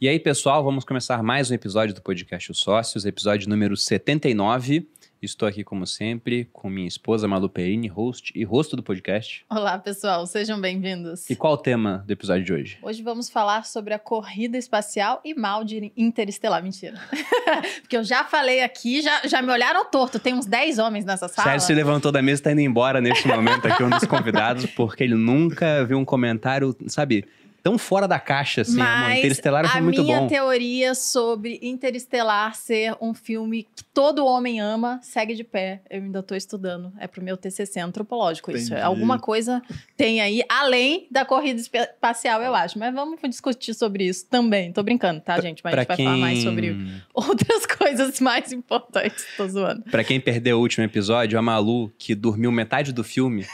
E 0.00 0.08
aí, 0.08 0.18
pessoal, 0.18 0.62
vamos 0.64 0.84
começar 0.84 1.22
mais 1.22 1.52
um 1.52 1.54
episódio 1.54 1.94
do 1.94 2.02
podcast 2.02 2.50
Os 2.50 2.58
Sócios, 2.58 3.06
episódio 3.06 3.48
número 3.48 3.76
79. 3.76 4.88
Estou 5.22 5.46
aqui, 5.46 5.62
como 5.62 5.86
sempre, 5.86 6.46
com 6.52 6.68
minha 6.68 6.88
esposa 6.88 7.28
Malu 7.28 7.48
Perini, 7.48 7.86
host 7.86 8.32
e 8.34 8.42
rosto 8.42 8.74
do 8.74 8.82
podcast. 8.82 9.46
Olá, 9.48 9.78
pessoal, 9.78 10.26
sejam 10.26 10.60
bem-vindos. 10.60 11.30
E 11.30 11.36
qual 11.36 11.52
o 11.52 11.56
tema 11.56 12.02
do 12.04 12.12
episódio 12.12 12.44
de 12.44 12.52
hoje? 12.52 12.78
Hoje 12.82 13.04
vamos 13.04 13.30
falar 13.30 13.64
sobre 13.66 13.94
a 13.94 13.98
corrida 13.98 14.58
espacial 14.58 15.20
e 15.24 15.32
mal 15.32 15.62
de 15.62 15.92
interestelar. 15.96 16.60
Mentira. 16.60 17.00
Porque 17.80 17.96
eu 17.96 18.02
já 18.02 18.24
falei 18.24 18.62
aqui, 18.62 19.00
já, 19.00 19.22
já 19.28 19.40
me 19.40 19.52
olharam 19.52 19.88
torto. 19.88 20.18
Tem 20.18 20.34
uns 20.34 20.44
10 20.44 20.80
homens 20.80 21.04
nessa 21.04 21.28
sala. 21.28 21.50
Sérgio 21.50 21.66
se 21.68 21.72
levantou 21.72 22.10
da 22.10 22.20
mesa 22.20 22.40
e 22.40 22.40
está 22.40 22.52
indo 22.52 22.62
embora 22.62 23.00
neste 23.00 23.28
momento 23.28 23.68
aqui, 23.68 23.82
um 23.84 23.90
dos 23.90 24.04
convidados, 24.06 24.66
porque 24.66 25.04
ele 25.04 25.14
nunca 25.14 25.84
viu 25.84 25.98
um 25.98 26.04
comentário, 26.04 26.76
sabe 26.88 27.24
tão 27.64 27.78
fora 27.78 28.06
da 28.06 28.20
caixa, 28.20 28.60
assim. 28.60 28.76
Mas 28.76 29.20
Interestelar 29.20 29.66
foi 29.66 29.80
muito 29.80 30.04
bom. 30.04 30.12
A 30.12 30.16
minha 30.18 30.28
teoria 30.28 30.94
sobre 30.94 31.58
Interestelar 31.62 32.54
ser 32.54 32.94
um 33.00 33.14
filme 33.14 33.66
que 33.74 33.82
todo 33.82 34.26
homem 34.26 34.60
ama 34.60 35.00
segue 35.02 35.34
de 35.34 35.42
pé. 35.42 35.80
Eu 35.88 36.02
ainda 36.02 36.18
estou 36.18 36.36
estudando. 36.36 36.92
É 36.98 37.06
pro 37.06 37.24
meu 37.24 37.38
TCC 37.38 37.80
antropológico 37.80 38.50
Entendi. 38.50 38.66
isso. 38.66 38.76
Alguma 38.76 39.18
coisa 39.18 39.62
tem 39.96 40.20
aí, 40.20 40.42
além 40.46 41.08
da 41.10 41.24
corrida 41.24 41.58
espacial, 41.58 42.42
eu 42.42 42.54
acho. 42.54 42.78
Mas 42.78 42.94
vamos 42.94 43.18
discutir 43.30 43.72
sobre 43.72 44.04
isso 44.04 44.26
também. 44.28 44.70
Tô 44.70 44.82
brincando, 44.82 45.22
tá, 45.22 45.40
gente? 45.40 45.62
Mas 45.64 45.72
pra 45.72 45.80
a 45.80 45.84
gente 45.84 45.96
quem... 45.96 46.04
vai 46.04 46.14
falar 46.14 46.26
mais 46.26 46.42
sobre 46.42 46.76
outras 47.14 47.64
coisas 47.64 48.20
mais 48.20 48.52
importantes. 48.52 49.24
Tô 49.38 49.48
zoando. 49.48 49.84
Pra 49.84 50.04
quem 50.04 50.20
perdeu 50.20 50.58
o 50.58 50.60
último 50.60 50.84
episódio, 50.84 51.38
a 51.38 51.42
Malu, 51.42 51.90
que 51.96 52.14
dormiu 52.14 52.52
metade 52.52 52.92
do 52.92 53.02
filme 53.02 53.46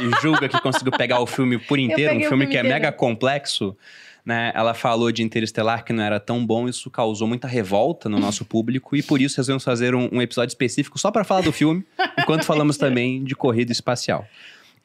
e 0.00 0.22
julga 0.22 0.48
que 0.48 0.60
conseguiu 0.60 0.92
pegar 0.92 1.20
o 1.20 1.26
filme 1.26 1.58
por 1.58 1.78
inteiro, 1.78 2.12
um 2.12 2.20
filme, 2.20 2.28
filme 2.28 2.46
que 2.46 2.56
é 2.56 2.60
inteiro. 2.60 2.76
é 2.76 2.80
mega 2.80 2.92
complexo, 2.92 3.76
né? 4.24 4.52
Ela 4.54 4.74
falou 4.74 5.12
de 5.12 5.22
Interestelar 5.22 5.84
que 5.84 5.92
não 5.92 6.02
era 6.02 6.18
tão 6.18 6.44
bom, 6.44 6.68
isso 6.68 6.90
causou 6.90 7.28
muita 7.28 7.46
revolta 7.46 8.08
no 8.08 8.18
nosso 8.18 8.44
público 8.44 8.96
e 8.96 9.02
por 9.02 9.20
isso 9.20 9.36
resolvemos 9.36 9.64
fazer 9.64 9.94
um, 9.94 10.08
um 10.12 10.22
episódio 10.22 10.50
específico 10.50 10.98
só 10.98 11.10
para 11.10 11.24
falar 11.24 11.42
do 11.42 11.52
filme, 11.52 11.84
enquanto 12.18 12.44
falamos 12.44 12.76
também 12.76 13.22
de 13.22 13.34
corrida 13.34 13.72
espacial. 13.72 14.26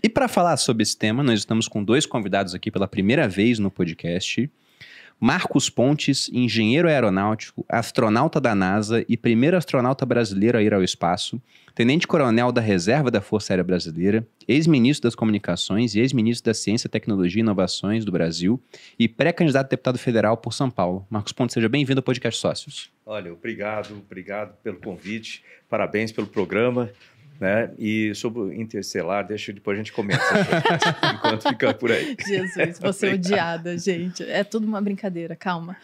E 0.02 0.08
para 0.08 0.28
falar 0.28 0.56
sobre 0.58 0.84
esse 0.84 0.98
tema, 0.98 1.22
nós 1.22 1.40
estamos 1.40 1.68
com 1.68 1.84
dois 1.84 2.06
convidados 2.06 2.56
aqui 2.56 2.72
pela 2.72 2.88
primeira 2.88 3.28
vez 3.28 3.60
no 3.60 3.70
podcast. 3.70 4.50
Marcos 5.22 5.70
Pontes, 5.70 6.30
engenheiro 6.32 6.88
aeronáutico, 6.88 7.66
astronauta 7.68 8.40
da 8.40 8.56
NASA 8.56 9.04
e 9.10 9.18
primeiro 9.18 9.58
astronauta 9.58 10.06
brasileiro 10.06 10.58
a 10.58 10.64
ir 10.64 10.74
ao 10.74 10.82
espaço, 10.82 11.42
tenente-coronel 11.76 12.54
da 12.54 12.62
Reserva 12.62 13.12
da 13.12 13.20
Força 13.20 13.52
Aérea 13.52 13.64
Brasileira, 13.66 14.26
ex-ministro 14.48 15.10
das 15.10 15.16
Comunicações 15.16 15.94
e 15.94 16.00
ex-ministro 16.00 16.50
da 16.50 16.54
Ciência, 16.54 16.90
Tecnologia 16.90 17.42
e 17.42 17.44
Inovações 17.44 18.06
do 18.06 18.14
Brasil 18.14 18.62
e 18.98 19.10
pré-candidato 19.10 19.66
a 19.66 19.70
deputado 19.72 20.00
federal 20.00 20.38
por 20.38 20.54
São 20.54 20.70
Paulo. 20.70 21.06
Marcos 21.10 21.34
Pontes, 21.34 21.54
seja 21.54 21.68
bem-vindo 21.68 22.00
ao 22.00 22.04
Podcast 22.04 22.40
Sócios. 22.40 22.90
Olha, 23.06 23.34
obrigado, 23.34 24.02
obrigado 24.06 24.56
pelo 24.64 24.78
convite, 24.78 25.44
parabéns 25.70 26.14
pelo 26.14 26.28
programa. 26.28 26.90
Né? 27.40 27.72
E 27.80 28.14
sobre 28.16 28.42
o 28.42 28.54
Interstellar, 28.54 29.26
deixa 29.26 29.54
depois 29.54 29.76
a 29.76 29.80
gente 29.80 29.94
comenta 29.94 30.22
enquanto 31.16 31.48
fica 31.48 31.74
por 31.74 31.92
aí. 31.92 32.18
Jesus, 32.28 32.80
você 32.80 33.08
é 33.08 33.14
odiada, 33.14 33.78
gente. 33.78 34.24
É 34.24 34.44
tudo 34.44 34.68
uma 34.68 34.82
brincadeira, 34.82 35.36
calma. 35.36 35.78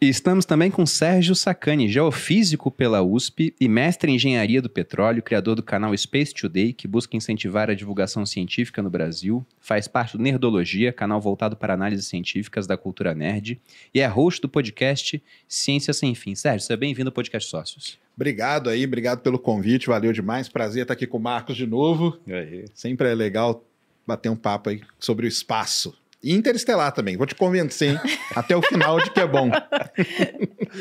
E 0.00 0.08
estamos 0.08 0.44
também 0.44 0.70
com 0.70 0.86
Sérgio 0.86 1.34
Sacani, 1.34 1.88
geofísico 1.88 2.70
pela 2.70 3.02
USP 3.02 3.52
e 3.60 3.68
mestre 3.68 4.12
em 4.12 4.14
engenharia 4.14 4.62
do 4.62 4.70
petróleo, 4.70 5.20
criador 5.20 5.56
do 5.56 5.62
canal 5.62 5.94
Space 5.96 6.32
Today, 6.32 6.72
que 6.72 6.86
busca 6.86 7.16
incentivar 7.16 7.68
a 7.68 7.74
divulgação 7.74 8.24
científica 8.24 8.80
no 8.80 8.88
Brasil, 8.88 9.44
faz 9.58 9.88
parte 9.88 10.16
do 10.16 10.22
Nerdologia, 10.22 10.92
canal 10.92 11.20
voltado 11.20 11.56
para 11.56 11.74
análises 11.74 12.06
científicas 12.06 12.64
da 12.64 12.76
cultura 12.76 13.12
nerd, 13.12 13.60
e 13.92 14.00
é 14.00 14.06
host 14.06 14.40
do 14.40 14.48
podcast 14.48 15.20
Ciência 15.48 15.92
Sem 15.92 16.14
Fim. 16.14 16.36
Sérgio, 16.36 16.64
seja 16.64 16.76
bem-vindo 16.76 17.08
ao 17.08 17.12
podcast 17.12 17.50
Sócios. 17.50 18.07
Obrigado 18.18 18.68
aí, 18.68 18.84
obrigado 18.84 19.20
pelo 19.20 19.38
convite, 19.38 19.86
valeu 19.86 20.12
demais. 20.12 20.48
Prazer 20.48 20.82
estar 20.82 20.94
aqui 20.94 21.06
com 21.06 21.18
o 21.18 21.20
Marcos 21.20 21.56
de 21.56 21.68
novo. 21.68 22.18
Aí. 22.26 22.64
Sempre 22.74 23.08
é 23.08 23.14
legal 23.14 23.64
bater 24.04 24.28
um 24.28 24.34
papo 24.34 24.70
aí 24.70 24.80
sobre 24.98 25.24
o 25.24 25.28
espaço. 25.28 25.96
E 26.20 26.34
Interestelar 26.34 26.90
também. 26.90 27.16
Vou 27.16 27.28
te 27.28 27.36
convencer, 27.36 27.92
hein? 27.92 28.00
Até 28.34 28.56
o 28.56 28.60
final 28.60 29.00
de 29.00 29.08
que 29.12 29.20
é 29.20 29.26
bom. 29.26 29.48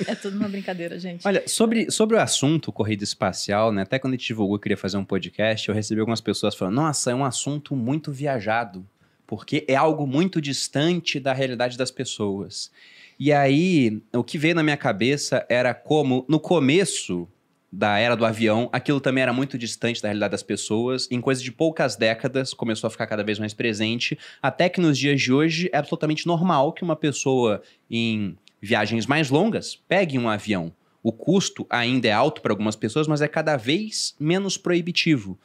É 0.08 0.16
tudo 0.16 0.36
uma 0.36 0.50
brincadeira, 0.50 0.98
gente. 0.98 1.28
Olha, 1.28 1.44
sobre, 1.48 1.92
sobre 1.92 2.16
o 2.16 2.20
assunto 2.20 2.72
corrida 2.72 3.04
espacial, 3.04 3.72
né? 3.72 3.84
Até 3.84 4.00
quando 4.00 4.16
a 4.16 4.18
gente 4.18 4.26
divulgou 4.26 4.58
que 4.58 4.64
queria 4.64 4.76
fazer 4.76 4.98
um 4.98 5.06
podcast, 5.06 5.70
eu 5.70 5.76
recebi 5.76 6.00
algumas 6.00 6.20
pessoas 6.20 6.56
falando: 6.56 6.74
nossa, 6.74 7.12
é 7.12 7.16
um 7.16 7.24
assunto 7.24 7.76
muito 7.76 8.12
viajado, 8.12 8.84
porque 9.28 9.64
é 9.68 9.76
algo 9.76 10.08
muito 10.08 10.42
distante 10.42 11.20
da 11.20 11.34
realidade 11.34 11.78
das 11.78 11.92
pessoas. 11.92 12.72
E 13.20 13.34
aí, 13.34 14.02
o 14.14 14.24
que 14.24 14.38
veio 14.38 14.56
na 14.56 14.64
minha 14.64 14.78
cabeça 14.78 15.46
era 15.50 15.74
como, 15.74 16.26
no 16.30 16.40
começo 16.40 17.28
da 17.72 17.98
era 17.98 18.16
do 18.16 18.26
avião, 18.26 18.70
aquilo 18.72 19.02
também 19.02 19.22
era 19.22 19.34
muito 19.34 19.58
distante 19.58 20.02
da 20.02 20.08
realidade 20.08 20.32
das 20.32 20.44
pessoas. 20.44 21.08
Em 21.12 21.20
coisa 21.20 21.44
de 21.44 21.52
poucas 21.52 21.96
décadas, 21.96 22.54
começou 22.54 22.88
a 22.88 22.92
ficar 22.92 23.08
cada 23.08 23.24
vez 23.24 23.40
mais 23.40 23.54
presente. 23.54 24.18
Até 24.42 24.70
que 24.70 24.80
nos 24.80 24.98
dias 24.98 25.22
de 25.22 25.34
hoje 25.34 25.70
é 25.74 25.78
absolutamente 25.78 26.26
normal 26.28 26.72
que 26.74 26.84
uma 26.84 26.96
pessoa 26.96 27.62
em 27.90 28.38
viagens 28.62 29.06
mais 29.06 29.30
longas 29.30 29.76
pegue 29.88 30.18
um 30.18 30.30
avião. 30.30 30.72
O 31.04 31.12
custo 31.12 31.66
ainda 31.70 32.08
é 32.08 32.12
alto 32.12 32.42
para 32.42 32.52
algumas 32.52 32.76
pessoas, 32.76 33.08
mas 33.08 33.22
é 33.22 33.28
cada 33.28 33.58
vez 33.58 34.16
menos 34.20 34.58
proibitivo. 34.58 35.38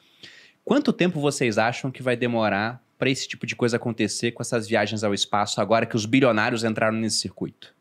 Quanto 0.64 0.92
tempo 0.92 1.20
vocês 1.20 1.58
acham 1.58 1.90
que 1.90 2.02
vai 2.02 2.16
demorar 2.16 2.82
para 3.02 3.10
esse 3.10 3.26
tipo 3.26 3.44
de 3.44 3.56
coisa 3.56 3.78
acontecer 3.78 4.30
com 4.30 4.44
essas 4.44 4.68
viagens 4.68 5.02
ao 5.02 5.12
espaço 5.12 5.60
agora 5.60 5.84
que 5.84 5.96
os 5.96 6.06
bilionários 6.06 6.62
entraram 6.62 6.96
nesse 6.96 7.16
circuito? 7.16 7.74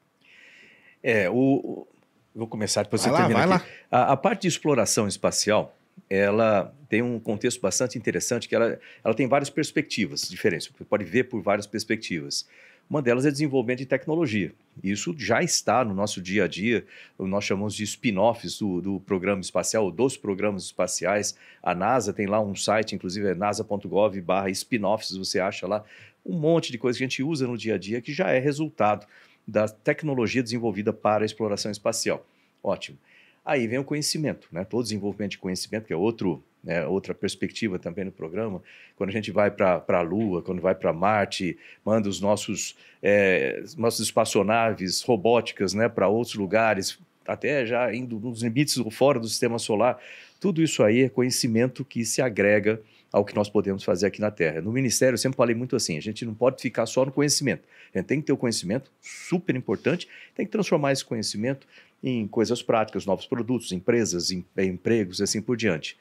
É, 1.04 1.30
o, 1.30 1.88
Vou 2.34 2.48
começar, 2.48 2.82
depois 2.82 3.04
vai 3.04 3.12
você 3.12 3.22
lá, 3.22 3.28
termina 3.28 3.56
aqui. 3.58 3.68
A, 3.92 4.14
a, 4.14 4.18
parte 4.18 4.42
de 4.42 4.48
exploração 4.48 5.08
espacial, 5.08 5.78
ela 6.10 6.74
tem 6.90 7.04
um 7.04 7.20
contexto 7.20 7.62
bastante 7.62 8.00
interessante, 8.00 8.50
que 8.50 8.56
ela, 8.56 8.80
ela 9.04 9.14
tem 9.14 9.28
várias 9.28 9.52
perspectivas 9.52 10.22
diferentes. 10.28 10.72
Você 10.76 10.84
pode 10.84 11.06
ver 11.06 11.26
por 11.26 11.40
várias 11.40 11.68
perspectivas. 11.68 12.48
Uma 12.92 13.02
delas 13.02 13.26
é 13.26 13.32
desenvolvimento 13.32 13.80
de 13.80 13.86
tecnologia. 13.86 14.52
Isso 14.84 15.16
já 15.18 15.42
está 15.42 15.86
no 15.86 15.94
nosso 15.94 16.22
dia 16.22 16.44
a 16.44 16.48
dia, 16.48 16.86
nós 17.18 17.46
chamamos 17.46 17.74
de 17.74 17.86
spin-offs 17.86 18.60
do, 18.60 18.82
do, 18.82 19.00
programa 19.00 19.40
espacial, 19.40 19.90
dos 19.90 20.18
programas 20.18 20.66
espaciais. 20.66 21.34
A 21.64 21.74
NASA 21.74 22.12
tem 22.12 22.28
lá 22.28 22.42
um 22.42 22.54
site, 22.54 22.94
inclusive 22.94 23.30
é 23.30 23.34
nasa.gov 23.34 24.20
barra 24.20 24.50
spin-offs, 24.50 25.16
você 25.16 25.40
acha 25.40 25.66
lá 25.66 25.86
um 26.26 26.38
monte 26.38 26.70
de 26.70 26.78
coisa 26.78 26.98
que 26.98 27.06
a 27.06 27.08
gente 27.08 27.24
usa 27.24 27.48
no 27.48 27.58
dia 27.58 27.76
a 27.76 27.78
dia 27.78 28.02
que 28.02 28.12
já 28.12 28.30
é 28.30 28.40
resultado 28.40 29.08
da 29.48 29.70
tecnologia 29.70 30.44
desenvolvida 30.44 30.92
para 30.92 31.24
a 31.24 31.26
exploração 31.26 31.72
espacial. 31.72 32.28
Ótimo. 32.62 32.98
Aí 33.44 33.68
vem 33.68 33.80
o 33.80 33.84
conhecimento, 33.84 34.48
né? 34.52 34.64
todo 34.64 34.84
desenvolvimento 34.84 35.32
de 35.32 35.38
conhecimento, 35.40 35.86
que 35.86 35.94
é 35.94 35.96
outro, 35.96 36.44
né, 36.64 36.86
outra 36.86 37.14
perspectiva 37.14 37.80
também 37.80 38.06
no 38.06 38.12
programa. 38.12 38.62
Quando 38.96 39.10
a 39.10 39.14
gente 39.14 39.32
vai 39.32 39.50
para 39.50 39.84
a 39.88 40.02
Lua, 40.02 40.44
quando 40.44 40.62
vai 40.62 40.76
para 40.76 40.94
Marte, 40.94 41.58
manda 41.84 42.08
os 42.08 42.22
nossos, 42.22 42.78
é, 43.02 43.64
nossos 43.78 44.02
espaçonaves 44.02 45.02
robóticas 45.02 45.74
né, 45.74 45.90
para 45.90 46.08
outros 46.08 46.36
lugares, 46.36 47.00
até 47.28 47.66
já 47.66 47.94
indo 47.94 48.20
nos 48.20 48.44
limites 48.44 48.76
fora 48.92 49.20
do 49.20 49.28
sistema 49.28 49.58
solar. 49.58 49.98
Tudo 50.40 50.62
isso 50.62 50.84
aí 50.84 51.02
é 51.02 51.10
conhecimento 51.10 51.84
que 51.84 52.06
se 52.06 52.22
agrega 52.22 52.80
ao 53.12 53.26
que 53.26 53.36
nós 53.36 53.50
podemos 53.50 53.84
fazer 53.84 54.08
aqui 54.08 54.22
na 54.22 54.32
Terra. 54.32 54.62
No 54.62 54.72
Ministério, 54.72 55.16
eu 55.16 55.18
sempre 55.18 55.36
falei 55.36 55.56
muito 55.56 55.76
assim: 55.76 55.98
a 55.98 56.02
gente 56.02 56.26
não 56.26 56.34
pode 56.34 56.62
ficar 56.62 56.86
só 56.86 57.06
no 57.06 57.12
conhecimento. 57.12 57.64
A 57.94 57.98
gente 57.98 58.08
tem 58.08 58.22
que 58.22 58.28
ter 58.28 58.34
o 58.34 58.38
conhecimento, 58.38 58.90
super 59.02 59.56
importante, 59.56 60.08
tem 60.34 60.46
que 60.46 60.52
transformar 60.52 60.94
esse 60.94 61.04
conhecimento 61.04 61.68
em 62.04 62.28
coisas 62.28 62.62
práticas, 62.62 63.06
novos 63.06 63.26
produtos, 63.26 63.72
empresas, 63.72 64.32
em, 64.32 64.44
em 64.58 64.70
empregos, 64.70 65.22
assim 65.22 65.42
por 65.42 65.56
diante. 65.56 65.98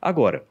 Agora, 0.00 0.44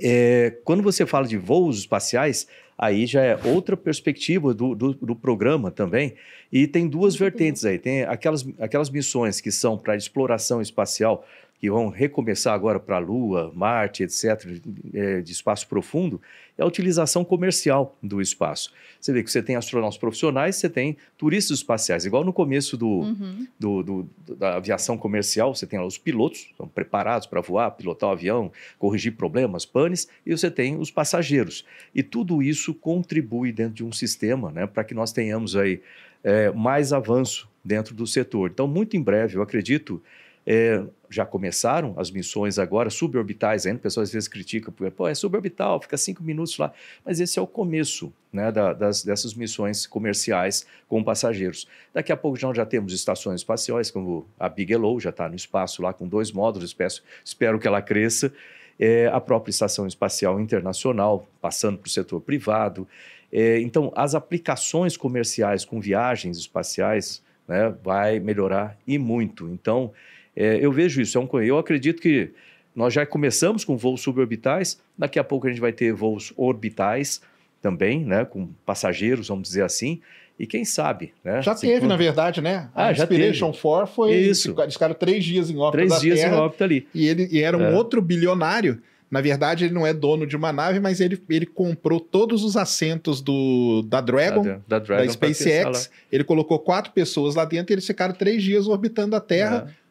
é, 0.00 0.56
quando 0.64 0.82
você 0.82 1.04
fala 1.04 1.26
de 1.26 1.36
voos 1.36 1.78
espaciais, 1.78 2.46
aí 2.78 3.06
já 3.06 3.22
é 3.22 3.38
outra 3.44 3.76
perspectiva 3.76 4.54
do, 4.54 4.74
do, 4.74 4.94
do, 4.94 5.14
programa 5.14 5.70
também. 5.70 6.14
E 6.50 6.66
tem 6.66 6.88
duas 6.88 7.14
vertentes 7.14 7.64
aí. 7.64 7.78
Tem 7.78 8.02
aquelas, 8.04 8.46
aquelas 8.58 8.90
missões 8.90 9.40
que 9.40 9.50
são 9.50 9.76
para 9.76 9.96
exploração 9.96 10.60
espacial, 10.60 11.26
que 11.60 11.70
vão 11.70 11.88
recomeçar 11.88 12.54
agora 12.54 12.80
para 12.80 12.96
a 12.96 12.98
Lua, 12.98 13.52
Marte, 13.54 14.02
etc., 14.02 14.60
é, 14.92 15.20
de 15.20 15.30
espaço 15.30 15.68
profundo, 15.68 16.20
é 16.56 16.62
a 16.62 16.66
utilização 16.66 17.24
comercial 17.24 17.96
do 18.02 18.20
espaço. 18.20 18.72
Você 19.00 19.12
vê 19.12 19.22
que 19.22 19.30
você 19.30 19.42
tem 19.42 19.56
astronautas 19.56 19.98
profissionais, 19.98 20.56
você 20.56 20.68
tem 20.68 20.96
turistas 21.16 21.58
espaciais, 21.58 22.04
igual 22.04 22.24
no 22.24 22.32
começo 22.32 22.76
do, 22.76 22.86
uhum. 22.86 23.46
do, 23.58 23.82
do, 23.82 24.10
da 24.36 24.56
aviação 24.56 24.96
comercial, 24.96 25.54
você 25.54 25.66
tem 25.66 25.80
os 25.80 25.98
pilotos, 25.98 26.52
são 26.56 26.68
preparados 26.68 27.26
para 27.26 27.40
voar, 27.40 27.70
pilotar 27.72 28.10
o 28.10 28.12
avião, 28.12 28.52
corrigir 28.78 29.16
problemas, 29.16 29.64
panes, 29.64 30.08
e 30.24 30.30
você 30.30 30.50
tem 30.50 30.76
os 30.76 30.90
passageiros. 30.90 31.64
E 31.94 32.02
tudo 32.02 32.42
isso 32.42 32.74
contribui 32.74 33.52
dentro 33.52 33.74
de 33.74 33.84
um 33.84 33.92
sistema 33.92 34.50
né, 34.50 34.66
para 34.66 34.84
que 34.84 34.94
nós 34.94 35.12
tenhamos 35.12 35.56
aí 35.56 35.80
é, 36.22 36.50
mais 36.52 36.92
avanço 36.92 37.48
dentro 37.64 37.94
do 37.94 38.06
setor. 38.06 38.50
Então, 38.50 38.66
muito 38.66 38.96
em 38.96 39.02
breve, 39.02 39.36
eu 39.36 39.42
acredito 39.42 40.02
É, 40.44 40.82
já 41.08 41.24
começaram 41.24 41.94
as 41.96 42.10
missões 42.10 42.58
agora 42.58 42.90
suborbitais 42.90 43.66
ainda, 43.66 43.78
pessoas 43.78 44.08
às 44.08 44.12
vezes 44.12 44.28
criticam, 44.28 44.72
porque, 44.72 44.90
pô, 44.90 45.06
é 45.06 45.14
suborbital, 45.14 45.80
fica 45.80 45.96
cinco 45.96 46.22
minutos 46.22 46.56
lá, 46.58 46.72
mas 47.04 47.20
esse 47.20 47.38
é 47.38 47.42
o 47.42 47.46
começo 47.46 48.12
né, 48.32 48.50
da, 48.50 48.72
das, 48.72 49.04
dessas 49.04 49.34
missões 49.34 49.86
comerciais 49.86 50.66
com 50.88 51.04
passageiros. 51.04 51.68
Daqui 51.94 52.10
a 52.10 52.16
pouco 52.16 52.36
já, 52.36 52.52
já 52.52 52.66
temos 52.66 52.92
estações 52.92 53.42
espaciais, 53.42 53.90
como 53.90 54.26
a 54.38 54.48
Bigelow, 54.48 54.98
já 54.98 55.10
está 55.10 55.28
no 55.28 55.36
espaço 55.36 55.82
lá 55.82 55.92
com 55.92 56.08
dois 56.08 56.32
módulos, 56.32 56.70
espero, 56.70 56.94
espero 57.24 57.58
que 57.60 57.68
ela 57.68 57.82
cresça, 57.82 58.32
é, 58.80 59.06
a 59.08 59.20
própria 59.20 59.50
Estação 59.50 59.86
Espacial 59.86 60.40
Internacional, 60.40 61.28
passando 61.40 61.78
para 61.78 61.86
o 61.86 61.90
setor 61.90 62.20
privado. 62.20 62.88
É, 63.30 63.60
então, 63.60 63.92
as 63.94 64.14
aplicações 64.14 64.96
comerciais 64.96 65.64
com 65.64 65.80
viagens 65.80 66.36
espaciais 66.36 67.22
né, 67.46 67.74
vai 67.82 68.18
melhorar 68.18 68.76
e 68.86 68.98
muito. 68.98 69.48
Então, 69.48 69.92
é, 70.36 70.58
eu 70.60 70.72
vejo 70.72 71.00
isso. 71.00 71.18
É 71.18 71.20
um, 71.20 71.40
eu 71.40 71.58
acredito 71.58 72.00
que 72.00 72.30
nós 72.74 72.92
já 72.92 73.04
começamos 73.04 73.64
com 73.64 73.76
voos 73.76 74.00
suborbitais, 74.00 74.80
daqui 74.96 75.18
a 75.18 75.24
pouco 75.24 75.46
a 75.46 75.50
gente 75.50 75.60
vai 75.60 75.72
ter 75.72 75.92
voos 75.92 76.32
orbitais 76.36 77.20
também, 77.60 78.04
né, 78.04 78.24
com 78.24 78.48
passageiros, 78.66 79.28
vamos 79.28 79.48
dizer 79.48 79.62
assim. 79.62 80.00
E 80.38 80.46
quem 80.46 80.64
sabe, 80.64 81.12
né? 81.22 81.40
Já 81.42 81.54
teve, 81.54 81.86
na 81.86 81.96
verdade, 81.96 82.40
né? 82.40 82.68
A 82.74 82.86
ah, 82.86 82.92
Inspiration 82.92 83.52
4 83.52 83.86
foi. 83.86 84.14
Isso. 84.14 84.54
Eles 84.58 84.72
ficaram 84.74 84.94
três 84.94 85.24
dias 85.24 85.50
em 85.50 85.56
órbita. 85.56 85.86
Três 85.86 86.00
dias 86.00 86.18
Terra, 86.18 86.34
em 86.34 86.38
órbita 86.40 86.64
ali. 86.64 86.88
E 86.92 87.06
ele 87.06 87.28
e 87.30 87.40
era 87.40 87.56
um 87.56 87.62
é. 87.62 87.74
outro 87.74 88.02
bilionário. 88.02 88.82
Na 89.08 89.20
verdade, 89.20 89.66
ele 89.66 89.74
não 89.74 89.86
é 89.86 89.92
dono 89.92 90.26
de 90.26 90.34
uma 90.34 90.50
nave, 90.50 90.80
mas 90.80 90.98
ele, 90.98 91.22
ele 91.28 91.44
comprou 91.44 92.00
todos 92.00 92.42
os 92.42 92.56
assentos 92.56 93.20
do, 93.20 93.82
da 93.82 94.00
Dragon, 94.00 94.42
da, 94.42 94.60
da, 94.66 94.78
Dragon, 94.78 95.04
da 95.04 95.12
SpaceX. 95.12 95.90
Ele 96.10 96.24
colocou 96.24 96.58
quatro 96.58 96.92
pessoas 96.92 97.34
lá 97.34 97.44
dentro 97.44 97.72
e 97.72 97.74
eles 97.74 97.86
ficaram 97.86 98.14
três 98.14 98.42
dias 98.42 98.66
orbitando 98.66 99.14
a 99.14 99.20
Terra. 99.20 99.70
É 99.78 99.81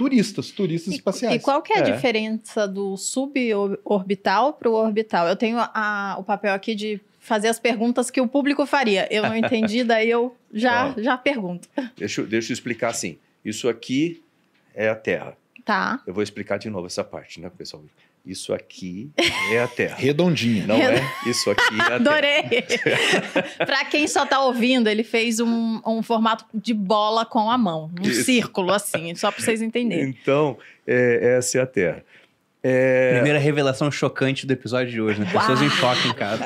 turistas, 0.00 0.50
turistas 0.50 0.94
e, 0.94 0.96
espaciais. 0.96 1.36
E 1.36 1.44
qual 1.44 1.60
que 1.60 1.74
é 1.74 1.76
a 1.76 1.80
é. 1.80 1.92
diferença 1.92 2.66
do 2.66 2.96
suborbital 2.96 4.54
para 4.54 4.70
o 4.70 4.72
orbital? 4.72 5.28
Eu 5.28 5.36
tenho 5.36 5.58
a, 5.58 6.16
o 6.18 6.24
papel 6.24 6.54
aqui 6.54 6.74
de 6.74 6.98
fazer 7.18 7.48
as 7.48 7.60
perguntas 7.60 8.10
que 8.10 8.18
o 8.18 8.26
público 8.26 8.64
faria. 8.64 9.06
Eu 9.14 9.22
não 9.24 9.36
entendi, 9.36 9.84
daí 9.84 10.08
eu 10.08 10.34
já, 10.54 10.94
já 10.96 11.18
pergunto. 11.18 11.68
Deixa, 11.98 12.22
deixa 12.22 12.50
eu 12.50 12.54
explicar 12.54 12.88
assim. 12.88 13.18
Isso 13.44 13.68
aqui 13.68 14.22
é 14.74 14.88
a 14.88 14.94
Terra. 14.94 15.36
Tá. 15.66 16.00
Eu 16.06 16.14
vou 16.14 16.22
explicar 16.22 16.56
de 16.56 16.70
novo 16.70 16.86
essa 16.86 17.04
parte, 17.04 17.38
né, 17.38 17.50
pessoal? 17.50 17.84
Isso 18.24 18.52
aqui 18.52 19.10
é 19.52 19.60
a 19.60 19.68
Terra. 19.68 19.96
Redondinha. 19.98 20.66
Não 20.66 20.76
é? 20.76 21.02
Isso 21.26 21.50
aqui 21.50 21.78
é 21.78 21.92
a 21.92 21.94
Adorei. 21.96 22.42
Terra. 22.62 23.44
Para 23.58 23.84
quem 23.86 24.06
só 24.06 24.24
está 24.24 24.40
ouvindo, 24.44 24.88
ele 24.88 25.02
fez 25.02 25.40
um, 25.40 25.80
um 25.86 26.02
formato 26.02 26.44
de 26.54 26.74
bola 26.74 27.24
com 27.24 27.50
a 27.50 27.56
mão. 27.56 27.90
Um 27.98 28.08
Isso. 28.08 28.24
círculo, 28.24 28.72
assim, 28.72 29.14
só 29.14 29.30
para 29.30 29.42
vocês 29.42 29.62
entenderem. 29.62 30.08
Então, 30.08 30.58
é, 30.86 31.36
essa 31.38 31.58
é 31.58 31.62
a 31.62 31.66
Terra. 31.66 32.04
É... 32.62 33.14
Primeira 33.14 33.38
revelação 33.38 33.90
chocante 33.90 34.46
do 34.46 34.52
episódio 34.52 34.92
de 34.92 35.00
hoje, 35.00 35.18
né? 35.18 35.26
Pessoas 35.26 35.60
Uau! 35.60 35.66
em 35.66 35.70
choque 35.70 36.08
em 36.08 36.12
casa. 36.12 36.44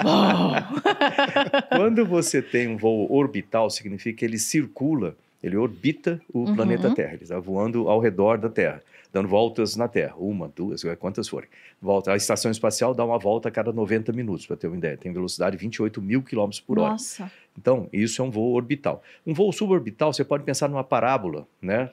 Quando 1.71 2.07
você 2.07 2.41
tem 2.41 2.69
um 2.69 2.77
voo 2.77 3.13
orbital, 3.13 3.69
significa 3.69 4.19
que 4.21 4.25
ele 4.25 4.39
circula, 4.39 5.17
ele 5.43 5.57
orbita 5.57 6.21
o 6.33 6.45
uhum. 6.45 6.55
planeta 6.55 6.95
Terra. 6.95 7.15
Ele 7.15 7.25
está 7.25 7.41
voando 7.41 7.89
ao 7.89 7.99
redor 7.99 8.39
da 8.39 8.49
Terra 8.49 8.81
dando 9.15 9.29
voltas 9.29 9.77
na 9.77 9.87
Terra, 9.87 10.17
uma, 10.19 10.49
duas, 10.49 10.83
quantas 10.99 11.29
forem. 11.29 11.49
Volta. 11.81 12.13
A 12.13 12.17
estação 12.17 12.51
espacial 12.51 12.93
dá 12.93 13.05
uma 13.05 13.17
volta 13.17 13.49
a 13.49 13.53
cada 13.53 13.73
90 13.73 14.13
minutos, 14.13 14.45
para 14.45 14.57
ter 14.57 14.67
uma 14.67 14.77
ideia. 14.77 14.97
Tem 14.97 15.13
velocidade 15.13 15.57
de 15.57 15.63
28 15.63 16.03
mil 16.03 16.21
quilômetros 16.21 16.61
por 16.61 16.81
hora. 16.81 16.91
Nossa. 16.91 17.31
Então, 17.57 17.89
isso 17.93 18.21
é 18.21 18.25
um 18.25 18.31
voo 18.31 18.53
orbital. 18.55 19.05
Um 19.25 19.33
voo 19.33 19.53
suborbital, 19.53 20.13
você 20.13 20.25
pode 20.25 20.43
pensar 20.43 20.69
numa 20.69 20.83
parábola, 20.83 21.47
né? 21.63 21.91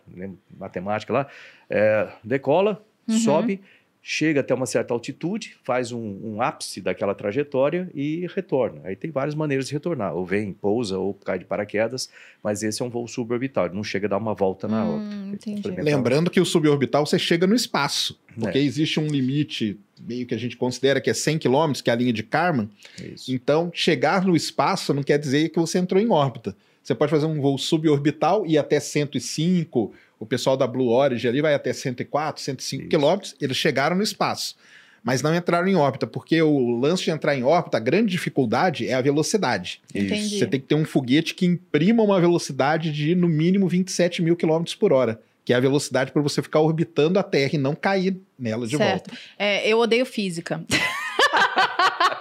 Matemática 0.58 1.14
lá. 1.14 1.28
É, 1.70 2.10
decola, 2.24 2.84
uhum. 3.08 3.20
sobe 3.20 3.62
chega 4.01 4.39
até 4.39 4.53
uma 4.53 4.65
certa 4.65 4.94
altitude, 4.94 5.56
faz 5.63 5.92
um, 5.92 6.19
um, 6.24 6.42
ápice 6.42 6.81
daquela 6.81 7.13
trajetória 7.13 7.89
e 7.94 8.27
retorna. 8.33 8.81
Aí 8.83 8.95
tem 8.95 9.12
várias 9.12 9.36
maneiras 9.36 9.68
de 9.68 9.74
retornar, 9.74 10.15
ou 10.15 10.25
vem, 10.25 10.51
pousa, 10.53 10.98
ou 10.98 11.13
cai 11.13 11.38
de 11.38 11.45
paraquedas, 11.45 12.09
mas 12.44 12.63
esse 12.63 12.81
é 12.81 12.86
um 12.86 12.89
voo 12.89 13.07
suborbital, 13.07 13.68
ele 13.68 13.75
não 13.75 13.83
chega 13.83 14.07
a 14.07 14.09
dar 14.09 14.18
uma 14.18 14.33
volta 14.33 14.68
na 14.68 14.83
hum, 14.86 15.33
outra. 15.33 15.83
Lembrando 15.83 16.31
que 16.31 16.39
o 16.39 16.45
suborbital 16.45 17.06
você 17.06 17.19
chega 17.19 17.45
no 17.45 17.53
espaço, 17.53 18.19
porque 18.39 18.57
é. 18.57 18.62
existe 18.62 19.00
um 19.00 19.07
limite 19.07 19.80
meio 20.00 20.25
que 20.25 20.33
a 20.33 20.38
gente 20.38 20.57
considera 20.57 21.00
que 21.00 21.09
é 21.09 21.13
100 21.13 21.38
km, 21.38 21.74
que 21.83 21.89
é 21.92 21.94
a 21.94 21.95
linha 21.95 22.13
de 22.13 22.24
Kármán. 22.24 22.69
Isso. 23.00 23.31
Então, 23.31 23.69
chegar 23.71 24.25
no 24.25 24.36
espaço 24.36 24.95
não 24.95 25.03
quer 25.03 25.19
dizer 25.19 25.50
que 25.50 25.59
você 25.59 25.77
entrou 25.77 26.01
em 26.01 26.09
órbita. 26.09 26.56
Você 26.81 26.95
pode 26.95 27.12
fazer 27.12 27.27
um 27.27 27.39
voo 27.39 27.57
suborbital 27.59 28.45
e 28.48 28.57
até 28.57 28.80
105 28.80 29.94
o 30.22 30.26
pessoal 30.26 30.56
da 30.56 30.68
Blue 30.68 30.90
Origin 30.90 31.28
ali 31.28 31.42
vai 31.42 31.56
até 31.56 31.74
104, 31.74 32.44
105 32.44 32.88
quilômetros, 32.88 33.36
eles 33.42 33.58
chegaram 33.58 33.96
no 33.96 34.04
espaço, 34.04 34.56
mas 35.04 35.24
não 35.24 35.36
entraram 35.36 35.68
em 35.68 35.76
órbita, 35.76 36.06
porque 36.06 36.40
o 36.44 36.80
lance 36.80 37.04
de 37.04 37.10
entrar 37.10 37.36
em 37.36 37.44
órbita, 37.44 37.78
a 37.78 37.80
grande 37.80 38.12
dificuldade 38.12 38.88
é 38.88 38.94
a 38.94 39.02
velocidade. 39.02 39.82
Entendi. 39.96 40.38
Você 40.38 40.46
tem 40.46 40.60
que 40.60 40.68
ter 40.68 40.76
um 40.76 40.86
foguete 40.86 41.34
que 41.34 41.48
imprima 41.48 42.04
uma 42.04 42.22
velocidade 42.22 42.92
de 42.92 43.16
no 43.16 43.28
mínimo 43.28 43.68
27 43.68 44.22
mil 44.22 44.36
quilômetros 44.36 44.76
por 44.76 44.94
hora 44.94 45.20
que 45.44 45.54
é 45.54 45.56
a 45.56 45.60
velocidade 45.60 46.12
para 46.12 46.22
você 46.22 46.40
ficar 46.40 46.60
orbitando 46.60 47.18
a 47.18 47.24
Terra 47.24 47.52
e 47.54 47.58
não 47.58 47.74
cair 47.74 48.16
nela 48.38 48.68
de 48.68 48.78
certo. 48.78 49.10
volta. 49.10 49.24
É, 49.40 49.68
eu 49.68 49.80
odeio 49.80 50.06
física. 50.06 50.64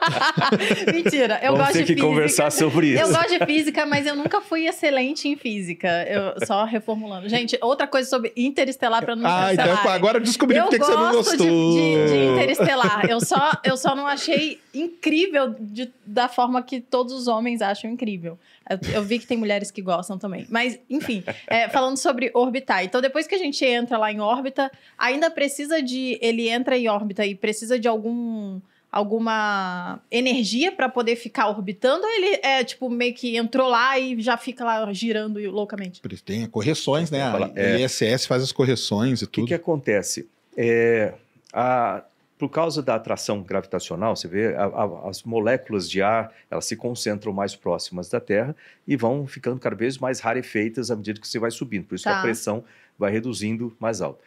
Mentira, 0.92 1.40
eu 1.42 1.52
Vamos 1.52 1.66
gosto 1.66 1.72
ter 1.72 1.84
de 1.84 1.94
que 1.94 2.00
conversar 2.00 2.50
sobre 2.50 2.88
isso. 2.88 3.02
Eu 3.02 3.08
gosto 3.08 3.38
de 3.38 3.46
física, 3.46 3.86
mas 3.86 4.06
eu 4.06 4.16
nunca 4.16 4.40
fui 4.40 4.66
excelente 4.66 5.28
em 5.28 5.36
física. 5.36 5.88
Eu 6.08 6.46
só 6.46 6.64
reformulando. 6.64 7.28
Gente, 7.28 7.58
outra 7.60 7.86
coisa 7.86 8.08
sobre 8.08 8.32
interestelar 8.36 9.04
para 9.04 9.16
não 9.16 9.28
Ah, 9.28 9.52
então 9.52 9.72
agora 9.90 10.18
eu 10.18 10.22
descobri 10.22 10.60
por 10.60 10.70
que 10.70 10.78
você 10.78 10.94
não 10.94 11.12
gostou. 11.12 11.36
De, 11.36 11.44
de, 11.44 12.08
de 12.08 12.24
interestelar. 12.32 13.06
Eu 13.08 13.20
só, 13.20 13.52
eu 13.64 13.76
só 13.76 13.94
não 13.94 14.06
achei 14.06 14.60
incrível 14.74 15.54
de, 15.58 15.90
da 16.06 16.28
forma 16.28 16.62
que 16.62 16.80
todos 16.80 17.12
os 17.12 17.28
homens 17.28 17.60
acham 17.60 17.90
incrível. 17.90 18.38
Eu, 18.68 18.78
eu 18.94 19.02
vi 19.02 19.18
que 19.18 19.26
tem 19.26 19.36
mulheres 19.36 19.70
que 19.70 19.82
gostam 19.82 20.16
também. 20.16 20.46
Mas, 20.48 20.78
enfim, 20.88 21.24
é, 21.46 21.68
falando 21.68 21.96
sobre 21.96 22.30
orbitar. 22.34 22.84
Então, 22.84 23.00
depois 23.00 23.26
que 23.26 23.34
a 23.34 23.38
gente 23.38 23.64
entra 23.64 23.98
lá 23.98 24.12
em 24.12 24.20
órbita, 24.20 24.70
ainda 24.96 25.30
precisa 25.30 25.82
de. 25.82 26.18
Ele 26.20 26.48
entra 26.48 26.78
em 26.78 26.88
órbita 26.88 27.26
e 27.26 27.34
precisa 27.34 27.78
de 27.78 27.88
algum 27.88 28.60
alguma 28.90 30.00
energia 30.10 30.72
para 30.72 30.88
poder 30.88 31.16
ficar 31.16 31.48
orbitando 31.48 32.04
ou 32.04 32.10
ele 32.10 32.40
é 32.42 32.64
tipo 32.64 32.90
meio 32.90 33.14
que 33.14 33.36
entrou 33.36 33.68
lá 33.68 33.98
e 33.98 34.20
já 34.20 34.36
fica 34.36 34.64
lá 34.64 34.92
girando 34.92 35.38
loucamente? 35.50 36.00
Tem 36.24 36.46
correções, 36.46 37.10
né? 37.10 37.22
A 37.22 37.52
é, 37.54 37.80
ISS 37.80 38.26
faz 38.26 38.42
as 38.42 38.52
correções 38.52 39.22
e 39.22 39.26
tudo. 39.26 39.44
O 39.44 39.46
que, 39.46 39.48
que 39.48 39.54
acontece? 39.54 40.28
É, 40.56 41.14
a, 41.52 42.02
por 42.40 42.48
causa 42.48 42.82
da 42.82 42.94
atração 42.94 43.42
gravitacional, 43.42 44.16
você 44.16 44.26
vê 44.26 44.54
a, 44.56 44.64
a, 44.64 45.08
as 45.10 45.22
moléculas 45.22 45.88
de 45.88 46.00
ar, 46.00 46.32
elas 46.50 46.64
se 46.64 46.74
concentram 46.74 47.32
mais 47.32 47.54
próximas 47.54 48.08
da 48.08 48.18
Terra 48.18 48.56
e 48.88 48.96
vão 48.96 49.26
ficando 49.26 49.60
cada 49.60 49.76
vez 49.76 49.98
mais 49.98 50.20
rarefeitas 50.20 50.90
à 50.90 50.96
medida 50.96 51.20
que 51.20 51.28
você 51.28 51.38
vai 51.38 51.50
subindo. 51.50 51.84
Por 51.84 51.94
isso 51.94 52.04
tá. 52.04 52.12
que 52.12 52.18
a 52.18 52.22
pressão 52.22 52.64
vai 52.98 53.12
reduzindo 53.12 53.76
mais 53.78 54.00
alta. 54.00 54.20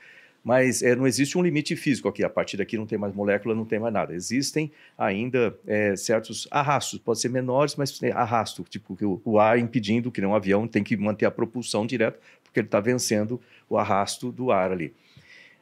Mas 0.44 0.84
é, 0.84 0.94
não 0.94 1.08
existe 1.08 1.38
um 1.38 1.42
limite 1.42 1.76
físico 1.76 2.10
aqui. 2.10 2.24
A 2.24 2.30
partir 2.30 2.58
daqui 2.58 2.78
não 2.78 2.86
tem 2.86 2.98
mais 2.98 3.16
molécula, 3.16 3.56
não 3.56 3.64
tem 3.64 3.80
mais 3.80 3.94
nada. 3.94 4.14
Existem 4.14 4.70
ainda 4.98 5.58
é, 5.66 5.96
certos 5.96 6.48
arrastos, 6.52 7.00
pode 7.00 7.22
ser 7.22 7.30
menores, 7.30 7.76
mas 7.78 7.98
arrasto, 8.14 8.64
tipo 8.64 8.98
o, 9.02 9.22
o 9.24 9.40
ar 9.40 9.58
impedindo 9.58 10.12
que 10.12 10.24
um 10.24 10.36
avião 10.36 10.68
tem 10.68 10.84
que 10.84 10.98
manter 10.98 11.26
a 11.26 11.32
propulsão 11.32 11.86
direta, 11.86 12.20
porque 12.44 12.60
ele 12.60 12.68
está 12.68 12.82
vencendo 12.82 13.40
o 13.70 13.78
arrasto 13.78 14.32
do 14.32 14.52
ar 14.52 14.72
ali. 14.72 14.94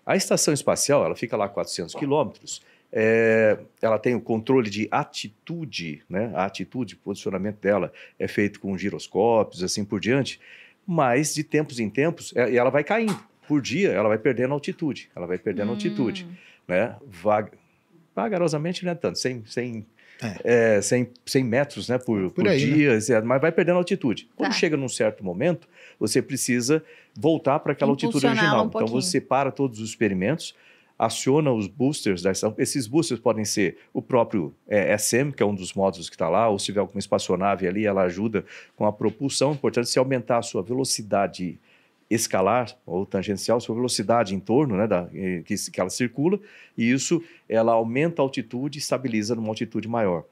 A 0.04 0.16
estação 0.16 0.52
espacial, 0.52 1.06
ela 1.06 1.16
fica 1.16 1.38
lá 1.38 1.46
a 1.46 1.50
400 1.50 1.94
quilômetros, 1.94 2.64
é, 2.92 3.60
ela 3.82 4.00
tem 4.00 4.16
o 4.16 4.20
controle 4.20 4.70
de 4.70 4.88
atitude, 4.92 6.02
né? 6.10 6.32
A 6.34 6.46
atitude, 6.46 6.96
posicionamento 6.96 7.60
dela 7.62 7.94
é 8.20 8.28
feito 8.28 8.60
com 8.60 8.76
giroscópios, 8.76 9.64
assim 9.64 9.86
por 9.86 10.00
diante, 10.00 10.40
mas 10.86 11.36
de 11.36 11.44
tempos 11.44 11.80
em 11.80 11.90
tempos, 11.90 12.34
ela 12.36 12.72
vai 12.72 12.84
caindo 12.84 13.31
por 13.52 13.62
dia 13.62 13.92
ela 13.92 14.08
vai 14.08 14.18
perdendo 14.18 14.54
altitude, 14.54 15.10
ela 15.14 15.28
vai 15.28 15.38
perdendo 15.38 15.68
hum. 15.68 15.72
altitude, 15.72 16.26
né? 16.66 16.96
Vag... 17.06 17.52
Vagarosamente 18.16 18.86
não 18.86 18.94
é 18.94 18.96
tanto, 18.96 19.20
100, 19.20 19.44
100, 19.46 19.86
é. 20.24 20.78
É, 20.78 20.82
100, 20.82 21.10
100 21.26 21.44
metros 21.44 21.90
né, 21.90 21.98
por, 21.98 22.22
por, 22.30 22.32
por 22.32 22.48
aí, 22.48 22.58
dia, 22.58 22.94
né? 22.94 23.22
mas 23.26 23.42
vai 23.42 23.52
perdendo 23.52 23.76
altitude. 23.76 24.30
Quando 24.38 24.52
tá. 24.52 24.56
chega 24.56 24.78
num 24.78 24.88
certo 24.88 25.22
momento, 25.22 25.68
você 26.00 26.22
precisa 26.22 26.82
voltar 27.14 27.60
para 27.60 27.74
aquela 27.74 27.92
altitude 27.92 28.26
original. 28.26 28.64
Um 28.64 28.68
então 28.70 28.88
você 28.88 29.20
para 29.20 29.52
todos 29.52 29.82
os 29.82 29.90
experimentos, 29.90 30.56
aciona 30.98 31.52
os 31.52 31.68
boosters 31.68 32.22
da 32.22 32.32
estação. 32.32 32.56
Esses 32.58 32.88
boosters 32.88 33.20
podem 33.20 33.44
ser 33.44 33.80
o 33.94 34.02
próprio 34.02 34.56
é, 34.66 34.98
SM, 34.98 35.32
que 35.36 35.44
é 35.44 35.46
um 35.46 35.54
dos 35.54 35.74
módulos 35.74 36.10
que 36.10 36.16
está 36.16 36.30
lá, 36.30 36.48
ou 36.48 36.58
se 36.58 36.68
tiver 36.68 36.80
alguma 36.80 37.00
espaçonave 37.00 37.68
ali, 37.68 37.86
ela 37.86 38.04
ajuda 38.04 38.46
com 38.78 38.86
a 38.86 38.94
propulsão. 38.94 39.52
Importante 39.52 39.90
se 39.90 40.00
aumentar 40.00 40.38
a 40.38 40.42
sua 40.42 40.64
velocidade 40.64 41.60
escalar 42.14 42.78
ou 42.86 43.06
tangencial, 43.06 43.62
sua 43.62 43.74
velocidade 43.74 44.36
em 44.36 44.40
torno 44.40 44.76
né, 44.76 44.86
da, 44.86 45.08
que, 45.46 45.56
que 45.72 45.80
ela 45.80 45.90
circula, 45.90 46.40
e 46.78 46.92
isso 46.92 47.24
ela 47.48 47.72
aumenta 47.72 48.22
a 48.22 48.24
altitude 48.24 48.78
e 48.78 48.82
estabiliza 48.82 49.34
numa 49.34 49.48
altitude 49.48 49.88
maior. 49.88 50.26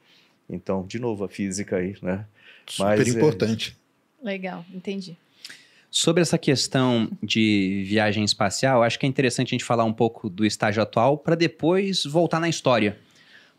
Então, 0.48 0.84
de 0.86 0.98
novo, 0.98 1.24
a 1.24 1.28
física 1.28 1.76
aí, 1.76 1.96
né? 2.02 2.26
Super 2.66 2.98
Mas, 2.98 3.08
importante. 3.08 3.76
É... 4.22 4.26
Legal, 4.26 4.64
entendi. 4.72 5.16
Sobre 5.90 6.22
essa 6.22 6.38
questão 6.38 7.10
de 7.22 7.84
viagem 7.86 8.22
espacial, 8.24 8.82
acho 8.82 8.98
que 8.98 9.06
é 9.06 9.08
interessante 9.08 9.48
a 9.48 9.54
gente 9.54 9.64
falar 9.64 9.84
um 9.84 9.92
pouco 9.92 10.28
do 10.28 10.44
estágio 10.44 10.82
atual 10.82 11.18
para 11.18 11.34
depois 11.34 12.04
voltar 12.04 12.38
na 12.38 12.48
história. 12.48 12.98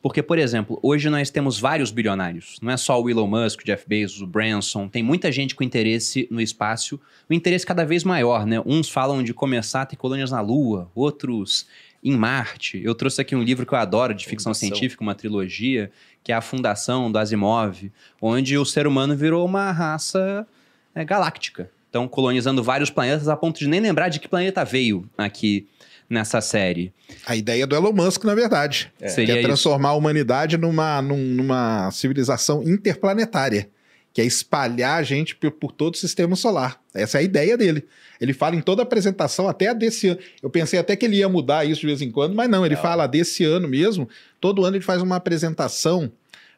Porque, 0.01 0.23
por 0.23 0.39
exemplo, 0.39 0.79
hoje 0.81 1.09
nós 1.09 1.29
temos 1.29 1.59
vários 1.59 1.91
bilionários. 1.91 2.57
Não 2.61 2.71
é 2.71 2.77
só 2.77 2.99
o 2.99 3.09
Elon 3.09 3.27
Musk, 3.27 3.61
o 3.61 3.65
Jeff 3.65 3.87
Bezos, 3.87 4.21
o 4.21 4.27
Branson. 4.27 4.87
Tem 4.87 5.03
muita 5.03 5.31
gente 5.31 5.53
com 5.53 5.63
interesse 5.63 6.27
no 6.31 6.41
espaço. 6.41 6.99
O 7.29 7.33
interesse 7.33 7.65
cada 7.65 7.85
vez 7.85 8.03
maior, 8.03 8.45
né? 8.45 8.61
Uns 8.65 8.89
falam 8.89 9.21
de 9.21 9.33
começar 9.33 9.83
a 9.83 9.85
ter 9.85 9.95
colônias 9.95 10.31
na 10.31 10.41
Lua, 10.41 10.89
outros 10.95 11.67
em 12.03 12.17
Marte. 12.17 12.81
Eu 12.83 12.95
trouxe 12.95 13.21
aqui 13.21 13.35
um 13.35 13.43
livro 13.43 13.63
que 13.63 13.73
eu 13.73 13.77
adoro 13.77 14.13
de 14.15 14.25
ficção 14.25 14.53
Fundação. 14.53 14.69
científica, 14.69 15.03
uma 15.03 15.13
trilogia, 15.13 15.91
que 16.23 16.31
é 16.31 16.35
a 16.35 16.41
Fundação 16.41 17.11
do 17.11 17.19
Asimov, 17.19 17.91
onde 18.19 18.57
o 18.57 18.65
ser 18.65 18.87
humano 18.87 19.15
virou 19.15 19.45
uma 19.45 19.71
raça 19.71 20.47
é, 20.95 21.05
galáctica. 21.05 21.69
Então, 21.91 22.07
colonizando 22.07 22.63
vários 22.63 22.89
planetas 22.89 23.27
a 23.27 23.35
ponto 23.35 23.59
de 23.59 23.67
nem 23.67 23.79
lembrar 23.79 24.09
de 24.09 24.19
que 24.19 24.27
planeta 24.27 24.63
veio 24.63 25.07
aqui 25.17 25.67
nessa 26.11 26.41
série. 26.41 26.93
A 27.25 27.35
ideia 27.35 27.65
do 27.65 27.75
Elon 27.75 27.93
Musk, 27.93 28.25
na 28.25 28.35
verdade, 28.35 28.91
é. 28.99 29.07
Seria 29.07 29.35
que 29.35 29.39
é 29.39 29.43
transformar 29.43 29.89
isso. 29.89 29.95
a 29.95 29.97
humanidade 29.97 30.57
numa, 30.57 31.01
numa 31.01 31.89
civilização 31.91 32.61
interplanetária, 32.61 33.69
que 34.13 34.21
é 34.21 34.25
espalhar 34.25 34.99
a 34.99 35.03
gente 35.03 35.35
por, 35.35 35.51
por, 35.51 35.71
todo 35.71 35.95
o 35.95 35.97
sistema 35.97 36.35
solar. 36.35 36.79
Essa 36.93 37.17
é 37.17 37.21
a 37.21 37.23
ideia 37.23 37.57
dele. 37.57 37.85
Ele 38.19 38.33
fala 38.33 38.57
em 38.57 38.61
toda 38.61 38.81
a 38.81 38.83
apresentação, 38.83 39.47
até 39.47 39.69
a 39.69 39.73
desse 39.73 40.09
ano. 40.09 40.19
Eu 40.43 40.49
pensei 40.49 40.77
até 40.77 40.95
que 40.97 41.05
ele 41.05 41.15
ia 41.15 41.29
mudar 41.29 41.63
isso 41.65 41.81
de 41.81 41.87
vez 41.87 42.01
em 42.01 42.11
quando, 42.11 42.35
mas 42.35 42.49
não, 42.49 42.65
ele 42.65 42.75
não. 42.75 42.81
fala 42.81 43.07
desse 43.07 43.45
ano 43.45 43.69
mesmo. 43.69 44.09
Todo 44.39 44.65
ano 44.65 44.75
ele 44.75 44.83
faz 44.83 45.01
uma 45.01 45.15
apresentação 45.15 46.11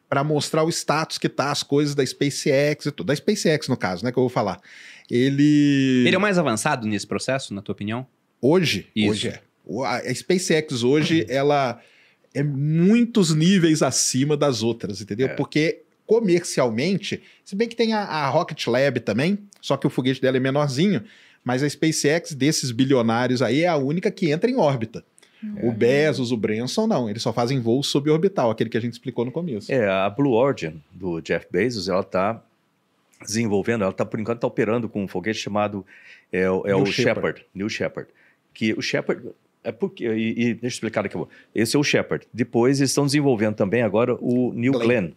para 0.08 0.24
mostrar 0.24 0.64
o 0.64 0.68
status 0.68 1.16
que 1.16 1.28
tá 1.28 1.52
as 1.52 1.62
coisas 1.62 1.94
da 1.94 2.04
SpaceX 2.04 2.86
e 2.86 2.90
tudo. 2.90 3.06
Da 3.06 3.16
SpaceX, 3.16 3.68
no 3.68 3.76
caso, 3.76 4.04
né, 4.04 4.10
que 4.10 4.18
eu 4.18 4.22
vou 4.24 4.30
falar. 4.30 4.60
Ele. 5.08 6.04
Ele 6.06 6.14
é 6.14 6.18
o 6.18 6.20
mais 6.20 6.38
avançado 6.38 6.86
nesse 6.88 7.06
processo, 7.06 7.54
na 7.54 7.62
tua 7.62 7.72
opinião? 7.72 8.06
Hoje, 8.46 8.86
Isso. 8.94 9.10
hoje 9.10 9.28
é. 9.28 9.40
A 9.86 10.14
SpaceX 10.14 10.82
hoje, 10.82 11.22
uhum. 11.22 11.26
ela 11.30 11.80
é 12.34 12.42
muitos 12.42 13.34
níveis 13.34 13.82
acima 13.82 14.36
das 14.36 14.62
outras, 14.62 15.00
entendeu? 15.00 15.28
É. 15.28 15.30
Porque 15.30 15.80
comercialmente, 16.06 17.22
se 17.42 17.56
bem 17.56 17.66
que 17.66 17.74
tem 17.74 17.94
a, 17.94 18.00
a, 18.00 18.28
Rocket 18.28 18.66
Lab 18.66 19.00
também, 19.00 19.38
só 19.62 19.78
que 19.78 19.86
o 19.86 19.90
foguete 19.90 20.20
dela 20.20 20.36
é 20.36 20.40
menorzinho, 20.40 21.02
mas 21.42 21.62
a 21.62 21.68
SpaceX 21.70 22.34
desses 22.34 22.70
bilionários 22.70 23.40
aí 23.40 23.62
é 23.62 23.66
a 23.66 23.78
única 23.78 24.10
que 24.10 24.30
entra 24.30 24.50
em 24.50 24.56
órbita. 24.56 25.02
É. 25.56 25.66
O 25.66 25.72
Bezos, 25.72 26.30
o 26.30 26.36
Branson, 26.36 26.86
não. 26.86 27.08
Eles 27.08 27.22
só 27.22 27.32
fazem 27.32 27.60
voo 27.60 27.82
suborbital, 27.82 28.50
aquele 28.50 28.68
que 28.68 28.76
a 28.76 28.80
gente 28.80 28.92
explicou 28.92 29.24
no 29.24 29.32
começo. 29.32 29.72
É, 29.72 29.88
a 29.88 30.10
Blue 30.10 30.32
Origin, 30.32 30.82
do 30.92 31.18
Jeff 31.22 31.46
Bezos, 31.50 31.88
ela 31.88 32.00
está 32.00 32.42
desenvolvendo, 33.22 33.84
ela 33.84 33.90
está, 33.90 34.04
por 34.04 34.20
enquanto, 34.20 34.40
tá 34.40 34.46
operando 34.46 34.86
com 34.86 35.02
um 35.02 35.08
foguete 35.08 35.38
chamado 35.38 35.86
é, 36.30 36.42
é 36.42 36.76
o 36.76 36.84
Shepard, 36.84 37.42
New 37.54 37.70
Shepard. 37.70 38.10
Que 38.54 38.72
o 38.72 38.80
Shepard, 38.80 39.30
é 39.62 39.72
porque, 39.72 40.06
e, 40.06 40.30
e 40.30 40.54
deixa 40.54 40.66
eu 40.66 40.68
explicar 40.68 41.04
aqui. 41.04 41.18
Esse 41.54 41.76
é 41.76 41.78
o 41.78 41.84
Shepard. 41.84 42.26
Depois 42.32 42.80
eles 42.80 42.90
estão 42.90 43.04
desenvolvendo 43.04 43.56
também 43.56 43.82
agora 43.82 44.14
o 44.20 44.52
New 44.54 44.72
Glenn. 44.72 44.86
Glenn. 44.86 45.12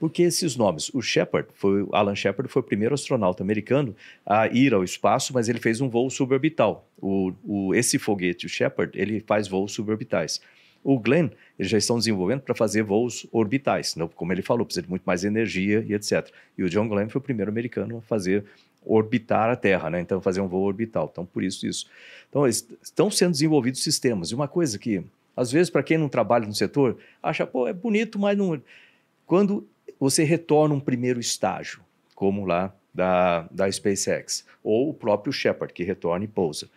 Por 0.00 0.10
que 0.10 0.22
esses 0.22 0.56
nomes? 0.56 0.88
O 0.94 1.02
Shepard, 1.02 1.48
foi, 1.52 1.86
Alan 1.92 2.14
Shepard 2.14 2.50
foi 2.50 2.60
o 2.60 2.64
primeiro 2.64 2.94
astronauta 2.94 3.42
americano 3.42 3.94
a 4.24 4.48
ir 4.48 4.72
ao 4.72 4.82
espaço, 4.82 5.34
mas 5.34 5.46
ele 5.46 5.60
fez 5.60 5.82
um 5.82 5.90
voo 5.90 6.08
suborbital. 6.08 6.88
O, 6.98 7.32
o, 7.44 7.74
esse 7.74 7.98
foguete, 7.98 8.46
o 8.46 8.48
Shepard, 8.48 8.98
ele 8.98 9.20
faz 9.20 9.46
voos 9.46 9.72
suborbitais. 9.72 10.40
O 10.82 10.98
Glenn, 10.98 11.28
eles 11.58 11.70
já 11.70 11.76
estão 11.76 11.98
desenvolvendo 11.98 12.40
para 12.40 12.54
fazer 12.54 12.82
voos 12.82 13.26
orbitais. 13.30 13.94
Não, 13.94 14.08
como 14.08 14.32
ele 14.32 14.40
falou, 14.40 14.64
precisa 14.64 14.82
de 14.82 14.88
muito 14.88 15.02
mais 15.02 15.22
energia 15.22 15.84
e 15.86 15.92
etc. 15.92 16.30
E 16.56 16.64
o 16.64 16.70
John 16.70 16.88
Glenn 16.88 17.10
foi 17.10 17.18
o 17.18 17.22
primeiro 17.22 17.50
americano 17.50 17.98
a 17.98 18.00
fazer 18.00 18.46
orbitar 18.84 19.50
a 19.50 19.56
Terra, 19.56 19.90
né? 19.90 20.00
Então, 20.00 20.20
fazer 20.20 20.40
um 20.40 20.48
voo 20.48 20.64
orbital. 20.64 21.08
Então, 21.10 21.24
por 21.24 21.42
isso, 21.42 21.66
isso. 21.66 21.86
Então, 22.28 22.46
estão 22.46 23.10
sendo 23.10 23.32
desenvolvidos 23.32 23.82
sistemas. 23.82 24.30
E 24.30 24.34
uma 24.34 24.48
coisa 24.48 24.78
que, 24.78 25.02
às 25.36 25.52
vezes, 25.52 25.70
para 25.70 25.82
quem 25.82 25.98
não 25.98 26.08
trabalha 26.08 26.46
no 26.46 26.54
setor, 26.54 26.98
acha, 27.22 27.46
pô, 27.46 27.68
é 27.68 27.72
bonito, 27.72 28.18
mas 28.18 28.36
não. 28.36 28.60
Quando 29.26 29.66
você 29.98 30.24
retorna 30.24 30.74
um 30.74 30.80
primeiro 30.80 31.20
estágio, 31.20 31.80
como 32.14 32.44
lá 32.44 32.74
da, 32.92 33.48
da 33.50 33.70
SpaceX, 33.70 34.44
ou 34.62 34.90
o 34.90 34.94
próprio 34.94 35.32
Shepard, 35.32 35.72
que 35.72 35.84
retorna 35.84 36.24
e 36.24 36.28
pousa. 36.28 36.68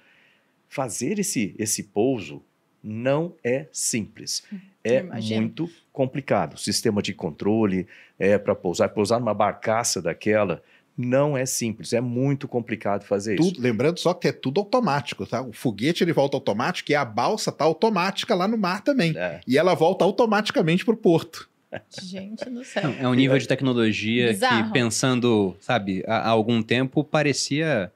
Fazer 0.67 1.19
esse, 1.19 1.55
esse 1.57 1.83
pouso 1.83 2.41
não 2.83 3.33
é 3.43 3.67
simples. 3.71 4.43
Hum, 4.51 4.59
é 4.83 5.01
muito 5.01 5.69
complicado. 5.91 6.57
Sistema 6.57 7.01
de 7.01 7.13
controle 7.13 7.87
é 8.19 8.37
para 8.37 8.53
pousar, 8.53 8.89
pousar 8.89 9.19
numa 9.19 9.33
barcaça 9.33 10.01
daquela 10.01 10.61
não 10.97 11.35
é 11.35 11.45
simples, 11.45 11.91
é 11.91 11.99
muito 11.99 12.47
complicado 12.47 13.03
fazer 13.03 13.35
tudo, 13.35 13.53
isso. 13.53 13.61
Lembrando 13.61 13.99
só 13.99 14.13
que 14.13 14.27
é 14.27 14.31
tudo 14.31 14.59
automático, 14.59 15.25
tá? 15.25 15.41
O 15.41 15.51
foguete 15.51 16.03
ele 16.03 16.13
volta 16.13 16.37
automático 16.37 16.91
e 16.91 16.95
a 16.95 17.03
balsa 17.03 17.51
tá 17.51 17.65
automática 17.65 18.35
lá 18.35 18.47
no 18.47 18.57
mar 18.57 18.81
também. 18.81 19.17
É. 19.17 19.41
E 19.47 19.57
ela 19.57 19.73
volta 19.73 20.05
automaticamente 20.05 20.85
para 20.85 20.93
o 20.93 20.97
porto. 20.97 21.49
Gente 22.01 22.47
do 22.49 22.63
céu. 22.63 22.93
É 22.99 23.07
um 23.07 23.13
nível 23.13 23.37
de 23.37 23.47
tecnologia 23.47 24.27
Bizarro. 24.27 24.67
que, 24.67 24.73
pensando, 24.73 25.55
sabe, 25.59 26.03
há, 26.07 26.29
algum 26.29 26.61
tempo 26.61 27.03
parecia 27.03 27.91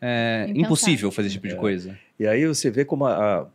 é, 0.00 0.50
impossível 0.54 1.10
fazer 1.10 1.28
esse 1.28 1.36
tipo 1.36 1.46
de 1.46 1.54
é. 1.54 1.56
coisa. 1.56 1.98
E 2.18 2.26
aí 2.26 2.46
você 2.46 2.70
vê 2.70 2.84
como 2.84 3.06
a, 3.06 3.42
a, 3.42 3.46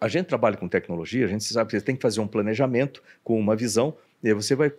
a, 0.00 0.08
gente 0.08 0.26
trabalha 0.26 0.56
com 0.56 0.68
tecnologia, 0.68 1.24
a 1.24 1.28
gente 1.28 1.44
sabe 1.44 1.70
que 1.70 1.78
você 1.78 1.84
tem 1.84 1.96
que 1.96 2.02
fazer 2.02 2.20
um 2.20 2.28
planejamento 2.28 3.02
com 3.24 3.38
uma 3.38 3.56
visão, 3.56 3.94
e 4.22 4.28
aí 4.28 4.34
você 4.34 4.54
vai 4.54 4.72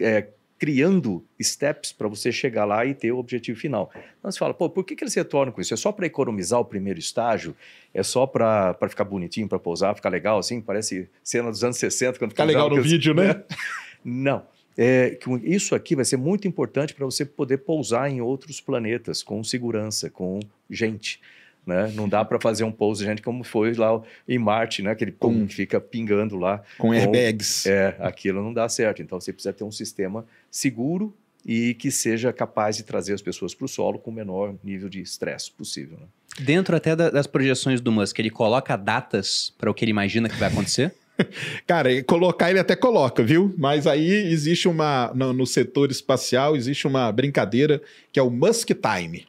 é, 0.00 0.28
criando 0.58 1.24
steps 1.42 1.92
para 1.92 2.08
você 2.08 2.30
chegar 2.30 2.64
lá 2.64 2.86
e 2.86 2.94
ter 2.94 3.12
o 3.12 3.18
objetivo 3.18 3.58
final. 3.58 3.90
Então 4.18 4.30
você 4.30 4.38
fala, 4.38 4.54
pô, 4.54 4.70
por 4.70 4.84
que, 4.84 4.94
que 4.94 5.04
eles 5.04 5.14
retornam 5.14 5.52
com 5.52 5.60
isso? 5.60 5.74
É 5.74 5.76
só 5.76 5.92
para 5.92 6.06
economizar 6.06 6.60
o 6.60 6.64
primeiro 6.64 6.98
estágio? 6.98 7.54
É 7.92 8.02
só 8.02 8.26
para 8.26 8.76
ficar 8.88 9.04
bonitinho, 9.04 9.48
para 9.48 9.58
pousar, 9.58 9.94
ficar 9.94 10.08
legal 10.08 10.38
assim? 10.38 10.60
Parece 10.60 11.08
cena 11.22 11.50
dos 11.50 11.62
anos 11.62 11.76
60. 11.76 12.18
Quando 12.18 12.30
Fica 12.30 12.44
legal 12.44 12.70
no 12.70 12.80
vídeo, 12.80 13.14
né? 13.14 13.42
Não. 14.04 14.42
É, 14.76 15.16
isso 15.44 15.74
aqui 15.74 15.94
vai 15.94 16.04
ser 16.04 16.16
muito 16.16 16.48
importante 16.48 16.94
para 16.94 17.04
você 17.04 17.24
poder 17.24 17.58
pousar 17.58 18.10
em 18.10 18.20
outros 18.20 18.60
planetas 18.60 19.22
com 19.22 19.42
segurança, 19.44 20.10
com 20.10 20.40
gente. 20.68 21.20
Né? 21.66 21.90
Não 21.94 22.08
dá 22.08 22.24
para 22.24 22.38
fazer 22.38 22.64
um 22.64 22.72
pouso, 22.72 23.04
gente, 23.04 23.22
como 23.22 23.42
foi 23.42 23.72
lá 23.74 24.00
em 24.28 24.38
Marte, 24.38 24.82
né? 24.82 24.90
Aquele 24.90 25.12
com, 25.12 25.46
que 25.46 25.54
fica 25.54 25.80
pingando 25.80 26.36
lá. 26.36 26.62
Com, 26.78 26.88
com 26.88 26.92
airbags. 26.92 27.66
É, 27.66 27.96
aquilo 28.00 28.42
não 28.42 28.52
dá 28.52 28.68
certo. 28.68 29.00
Então 29.00 29.18
você 29.18 29.32
precisa 29.32 29.52
ter 29.52 29.64
um 29.64 29.72
sistema 29.72 30.26
seguro 30.50 31.14
e 31.44 31.74
que 31.74 31.90
seja 31.90 32.32
capaz 32.32 32.76
de 32.76 32.82
trazer 32.82 33.12
as 33.12 33.22
pessoas 33.22 33.54
para 33.54 33.64
o 33.64 33.68
solo 33.68 33.98
com 33.98 34.10
o 34.10 34.14
menor 34.14 34.54
nível 34.62 34.88
de 34.88 35.00
estresse 35.00 35.50
possível. 35.50 35.98
Né? 36.00 36.06
Dentro 36.40 36.74
até 36.74 36.96
das 36.96 37.26
projeções 37.26 37.80
do 37.80 37.92
Musk, 37.92 38.18
ele 38.18 38.30
coloca 38.30 38.76
datas 38.76 39.52
para 39.58 39.70
o 39.70 39.74
que 39.74 39.84
ele 39.84 39.90
imagina 39.90 40.28
que 40.28 40.36
vai 40.36 40.48
acontecer? 40.48 40.94
Cara, 41.66 42.02
colocar 42.04 42.50
ele 42.50 42.58
até 42.58 42.74
coloca, 42.74 43.22
viu? 43.22 43.54
Mas 43.56 43.86
aí 43.86 44.10
existe 44.10 44.66
uma. 44.66 45.12
No, 45.14 45.32
no 45.32 45.46
setor 45.46 45.90
espacial, 45.90 46.56
existe 46.56 46.86
uma 46.86 47.10
brincadeira 47.12 47.80
que 48.12 48.18
é 48.18 48.22
o 48.22 48.30
Musk 48.30 48.70
Time 48.70 49.24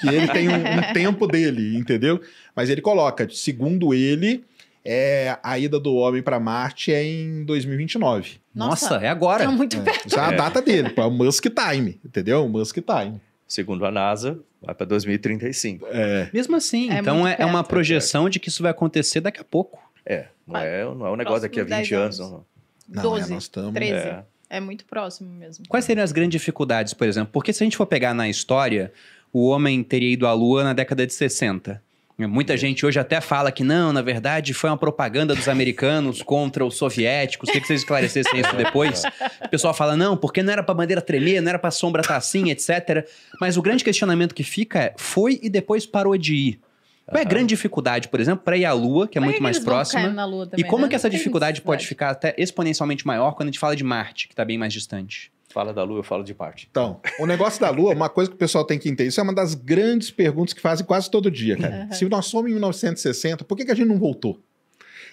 que 0.00 0.08
ele 0.08 0.28
tem 0.28 0.48
um, 0.48 0.54
um 0.54 0.92
tempo 0.94 1.26
dele, 1.26 1.76
entendeu? 1.76 2.20
Mas 2.54 2.70
ele 2.70 2.80
coloca, 2.80 3.28
segundo 3.30 3.92
ele, 3.94 4.44
é, 4.84 5.38
a 5.42 5.58
ida 5.58 5.78
do 5.78 5.94
homem 5.94 6.22
para 6.22 6.40
Marte 6.40 6.92
é 6.92 7.04
em 7.04 7.44
2029. 7.44 8.40
Nossa, 8.54 8.90
Nossa 8.90 9.04
é 9.04 9.08
agora. 9.08 9.44
Tá 9.44 9.50
muito 9.50 9.76
é. 9.76 9.80
perto. 9.80 10.08
Isso 10.08 10.18
é 10.18 10.22
a 10.22 10.30
data 10.32 10.60
dele, 10.60 10.92
é 10.96 11.00
o 11.02 11.10
Musk 11.10 11.46
Time, 11.46 12.00
entendeu? 12.04 12.44
O 12.44 12.48
Musk 12.48 12.78
Time. 12.78 13.20
Segundo 13.46 13.84
a 13.84 13.90
NASA, 13.90 14.38
vai 14.60 14.74
para 14.74 14.86
2035. 14.86 15.86
É. 15.90 16.30
Mesmo 16.32 16.56
assim, 16.56 16.90
é 16.90 16.98
então 16.98 17.26
é, 17.26 17.36
é, 17.38 17.46
uma 17.46 17.62
projeção 17.62 18.28
de 18.28 18.40
que 18.40 18.48
isso 18.48 18.62
vai 18.62 18.70
acontecer 18.70 19.20
daqui 19.20 19.40
a 19.40 19.44
pouco. 19.44 19.78
É, 20.04 20.26
não, 20.46 20.60
é, 20.60 20.84
não 20.84 21.06
é 21.06 21.10
um 21.10 21.16
negócio 21.16 21.42
daqui 21.42 21.60
a 21.60 21.64
20 21.64 21.94
anos. 21.94 22.20
anos. 22.20 22.32
Não, 22.32 22.44
não. 22.88 23.02
12, 23.02 23.30
é, 23.30 23.34
nós 23.34 23.42
estamos... 23.44 23.74
13. 23.74 23.92
É. 23.94 24.24
é 24.50 24.60
muito 24.60 24.84
próximo 24.84 25.30
mesmo. 25.30 25.64
Quais 25.68 25.84
seriam 25.84 26.02
as 26.02 26.12
grandes 26.12 26.40
dificuldades, 26.40 26.94
por 26.94 27.06
exemplo? 27.06 27.30
Porque 27.32 27.52
se 27.52 27.62
a 27.62 27.66
gente 27.66 27.76
for 27.76 27.86
pegar 27.86 28.14
na 28.14 28.28
história, 28.28 28.92
o 29.32 29.46
homem 29.48 29.82
teria 29.82 30.12
ido 30.12 30.26
à 30.26 30.32
Lua 30.32 30.62
na 30.62 30.72
década 30.72 31.06
de 31.06 31.14
60. 31.14 31.82
Muita 32.18 32.56
gente 32.56 32.86
hoje 32.86 33.00
até 33.00 33.20
fala 33.20 33.50
que 33.50 33.64
não, 33.64 33.92
na 33.92 34.02
verdade 34.02 34.54
foi 34.54 34.70
uma 34.70 34.76
propaganda 34.76 35.34
dos 35.34 35.48
americanos 35.48 36.22
contra 36.22 36.64
os 36.64 36.76
soviéticos. 36.76 37.48
Queria 37.48 37.60
que 37.60 37.66
vocês 37.66 37.80
esclarecessem 37.80 38.40
isso 38.40 38.54
depois. 38.56 39.02
O 39.44 39.48
pessoal 39.48 39.74
fala, 39.74 39.96
não, 39.96 40.16
porque 40.16 40.42
não 40.42 40.52
era 40.52 40.62
pra 40.62 40.74
bandeira 40.74 41.00
tremer, 41.00 41.40
não 41.40 41.48
era 41.48 41.58
pra 41.58 41.70
sombra 41.70 42.00
estar 42.02 42.14
tá 42.14 42.18
assim, 42.18 42.50
etc. 42.50 43.08
Mas 43.40 43.56
o 43.56 43.62
grande 43.62 43.82
questionamento 43.82 44.34
que 44.34 44.44
fica 44.44 44.78
é: 44.78 44.94
foi 44.96 45.40
e 45.42 45.48
depois 45.48 45.86
parou 45.86 46.16
de 46.16 46.34
ir. 46.34 46.60
Qual 47.06 47.18
é 47.18 47.22
a 47.22 47.28
grande 47.28 47.48
dificuldade, 47.48 48.08
por 48.08 48.20
exemplo, 48.20 48.44
para 48.44 48.56
ir 48.56 48.64
à 48.64 48.72
Lua, 48.72 49.08
que 49.08 49.18
é 49.18 49.20
Mas 49.20 49.30
muito 49.30 49.42
mais 49.42 49.58
próxima? 49.58 50.02
Também, 50.02 50.14
e 50.56 50.64
como 50.64 50.82
né? 50.82 50.86
é 50.86 50.88
que 50.90 50.94
essa 50.94 51.10
dificuldade 51.10 51.60
pode 51.60 51.86
ficar 51.86 52.10
até 52.10 52.34
exponencialmente 52.38 53.04
maior 53.04 53.32
quando 53.32 53.48
a 53.48 53.50
gente 53.50 53.58
fala 53.58 53.74
de 53.74 53.82
Marte, 53.82 54.28
que 54.28 54.32
está 54.32 54.44
bem 54.44 54.56
mais 54.56 54.72
distante? 54.72 55.31
Fala 55.52 55.72
da 55.72 55.82
Lua, 55.82 55.98
eu 56.00 56.02
falo 56.02 56.24
de 56.24 56.34
parte. 56.34 56.68
Então, 56.70 57.00
o 57.18 57.26
negócio 57.26 57.60
da 57.60 57.70
Lua, 57.70 57.94
uma 57.94 58.08
coisa 58.08 58.30
que 58.30 58.34
o 58.34 58.38
pessoal 58.38 58.64
tem 58.64 58.78
que 58.78 58.88
entender, 58.88 59.08
isso 59.08 59.20
é 59.20 59.22
uma 59.22 59.34
das 59.34 59.54
grandes 59.54 60.10
perguntas 60.10 60.52
que 60.52 60.60
fazem 60.60 60.84
quase 60.84 61.10
todo 61.10 61.30
dia, 61.30 61.56
cara. 61.56 61.86
Uhum. 61.90 61.92
Se 61.92 62.08
nós 62.08 62.26
somos 62.26 62.50
em 62.50 62.54
1960, 62.54 63.44
por 63.44 63.56
que, 63.56 63.64
que 63.64 63.72
a 63.72 63.74
gente 63.74 63.88
não 63.88 63.98
voltou? 63.98 64.40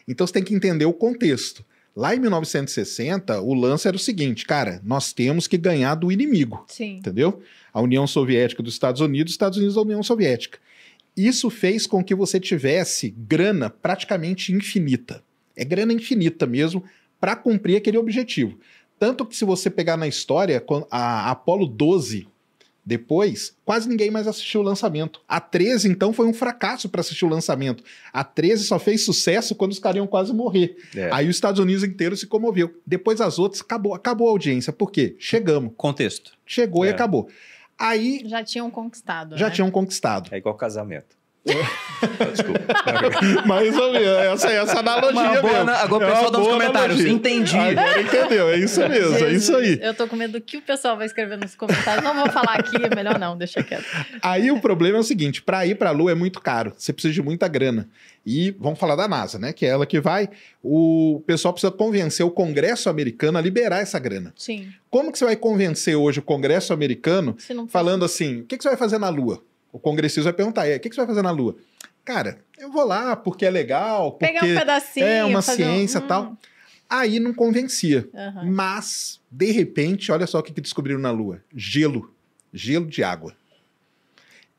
Então 0.08 0.26
você 0.26 0.34
tem 0.34 0.44
que 0.44 0.54
entender 0.54 0.86
o 0.86 0.94
contexto. 0.94 1.66
Lá 1.96 2.16
em 2.16 2.20
1960, 2.20 3.42
o 3.42 3.54
lance 3.54 3.88
era 3.88 3.98
o 3.98 4.00
seguinte, 4.00 4.46
cara, 4.46 4.80
nós 4.84 5.12
temos 5.12 5.48
que 5.48 5.58
ganhar 5.58 5.96
do 5.96 6.12
inimigo. 6.12 6.64
Sim. 6.68 6.98
Entendeu? 6.98 7.42
a 7.74 7.82
União 7.82 8.06
Soviética 8.08 8.64
dos 8.64 8.74
Estados 8.74 9.02
Unidos, 9.02 9.32
Estados 9.32 9.58
Unidos 9.58 9.76
da 9.76 9.82
União 9.82 10.04
Soviética. 10.04 10.60
Isso 11.16 11.50
fez 11.50 11.86
com 11.86 12.04
que 12.04 12.16
você 12.16 12.40
tivesse 12.40 13.10
grana 13.10 13.70
praticamente 13.70 14.54
infinita. 14.54 15.24
É 15.56 15.66
grana 15.66 15.94
infinita 15.94 16.46
mesmo 16.46 16.84
para 17.20 17.36
cumprir 17.36 17.76
aquele 17.76 17.98
objetivo. 17.98 18.58
Tanto 19.00 19.26
que 19.26 19.36
se 19.36 19.46
você 19.46 19.70
pegar 19.70 19.98
na 19.98 20.08
história, 20.08 20.64
a 20.92 21.32
Apollo 21.32 21.66
12 21.66 22.28
depois, 22.90 23.56
quase 23.64 23.88
ninguém 23.88 24.10
mais 24.10 24.28
assistiu 24.28 24.62
o 24.62 24.64
lançamento. 24.64 25.22
A 25.28 25.40
13, 25.40 25.88
então, 25.88 26.12
foi 26.12 26.26
um 26.26 26.34
fracasso 26.34 26.90
para 26.90 27.02
assistir 27.02 27.24
o 27.24 27.30
lançamento. 27.30 27.84
A 28.12 28.24
13 28.24 28.64
só 28.64 28.80
fez 28.80 29.06
sucesso 29.06 29.54
quando 29.54 29.74
os 29.74 29.78
caras 29.80 29.98
iam 29.98 30.08
quase 30.08 30.34
morrer. 30.34 30.76
É. 30.96 31.08
Aí 31.14 31.30
os 31.30 31.36
Estados 31.36 31.60
Unidos 31.60 31.84
inteiro 31.84 32.18
se 32.18 32.26
comoveu. 32.26 32.74
Depois 32.86 33.22
as 33.22 33.38
outras, 33.38 33.62
acabou, 33.62 33.94
acabou 33.94 34.28
a 34.28 34.32
audiência. 34.32 34.74
Por 34.74 34.92
quê? 34.92 35.16
Chegamos. 35.20 35.72
Contexto. 35.78 36.32
Chegou 36.44 36.84
é. 36.84 36.88
e 36.88 36.92
acabou. 36.92 37.30
Aí. 37.78 38.24
Já 38.26 38.44
tinham 38.44 38.72
conquistado. 38.72 39.38
Já 39.38 39.50
né? 39.50 39.54
tinham 39.54 39.70
conquistado. 39.70 40.34
É 40.34 40.38
igual 40.38 40.56
casamento. 40.56 41.19
Desculpa. 41.46 42.60
Mais 43.46 43.76
ou 43.76 43.92
menos. 43.92 44.08
Essa, 44.08 44.52
essa 44.52 44.80
analogia 44.80 45.22
uma 45.22 45.42
boa, 45.42 45.54
mesmo. 45.54 45.72
Agora 45.72 46.06
o 46.06 46.08
é 46.08 46.12
pessoal 46.12 46.32
dá 46.32 46.38
nos 46.38 46.48
comentários. 46.48 47.00
Analogia. 47.00 47.12
Entendi. 47.12 47.58
Agora 47.58 48.02
entendeu. 48.02 48.50
É 48.50 48.58
isso 48.58 48.80
mesmo. 48.82 48.96
Jesus, 48.96 49.22
é 49.22 49.32
isso 49.32 49.56
aí. 49.56 49.80
Eu 49.82 49.94
tô 49.94 50.08
com 50.08 50.16
medo 50.16 50.34
do 50.34 50.42
que 50.42 50.58
o 50.58 50.62
pessoal 50.62 50.98
vai 50.98 51.06
escrever 51.06 51.38
nos 51.38 51.56
comentários. 51.56 52.04
Não 52.04 52.16
vou 52.16 52.30
falar 52.30 52.56
aqui. 52.56 52.76
É 52.76 52.96
melhor 52.96 53.18
não. 53.18 53.38
Deixa 53.38 53.64
quieto. 53.64 53.86
Aí 54.22 54.52
o 54.52 54.60
problema 54.60 54.98
é 54.98 55.00
o 55.00 55.04
seguinte. 55.04 55.42
Para 55.42 55.66
ir 55.66 55.76
para 55.76 55.90
a 55.90 55.94
Lua 55.94 56.12
é 56.12 56.16
muito 56.16 56.42
caro. 56.42 56.74
Você 56.78 56.94
precisa 56.94 57.14
de 57.14 57.22
muita 57.22 57.48
grana. 57.48 57.90
E 58.26 58.52
vamos 58.60 58.78
falar 58.78 58.96
da 58.96 59.08
NASA, 59.08 59.40
né? 59.40 59.54
Que 59.54 59.66
é 59.66 59.70
ela 59.70 59.86
que 59.86 60.00
vai. 60.00 60.30
O 60.62 61.24
pessoal 61.26 61.54
precisa 61.54 61.72
convencer 61.72 62.26
o 62.26 62.30
Congresso 62.30 62.90
americano 62.90 63.38
a 63.38 63.42
liberar 63.42 63.80
essa 63.80 63.98
grana. 63.98 64.34
Sim. 64.36 64.70
Como 64.90 65.12
que 65.12 65.18
você 65.18 65.26
vai 65.26 65.36
convencer 65.36 65.96
hoje 65.96 66.20
o 66.20 66.24
Congresso 66.24 66.74
americano 66.74 67.36
falando 67.70 68.06
assim: 68.06 68.42
o 68.42 68.46
que, 68.46 68.58
que 68.58 68.64
você 68.64 68.70
vai 68.70 68.78
fazer 68.78 68.98
na 68.98 69.10
Lua? 69.10 69.42
O 69.72 69.80
congressista 69.80 70.24
vai 70.24 70.34
perguntar: 70.34 70.68
o 70.68 70.80
que, 70.80 70.90
que 70.90 70.96
você 70.96 71.02
vai 71.02 71.08
fazer 71.08 71.22
na 71.22 71.32
Lua? 71.32 71.56
Cara, 72.04 72.40
eu 72.58 72.72
vou 72.72 72.86
lá 72.86 73.16
porque 73.16 73.46
é 73.46 73.50
legal, 73.50 74.14
porque 74.14 74.26
Pegar 74.26 74.46
um 74.46 74.56
pedacinho, 74.58 75.06
é 75.06 75.24
uma 75.24 75.42
ciência 75.42 76.00
e 76.00 76.02
um... 76.02 76.08
tal. 76.08 76.24
Hum. 76.24 76.38
Aí 76.90 77.20
não 77.20 77.34
convencia. 77.34 78.10
Uhum. 78.12 78.52
Mas, 78.52 79.22
de 79.30 79.52
repente, 79.52 80.12
olha 80.12 80.26
só 80.26 80.40
o 80.40 80.44
que, 80.44 80.52
que 80.52 80.62
descobriram 80.62 81.00
na 81.00 81.12
Lua: 81.12 81.44
gelo. 81.56 82.14
Gelo 82.52 82.88
de 82.88 83.04
água. 83.04 83.36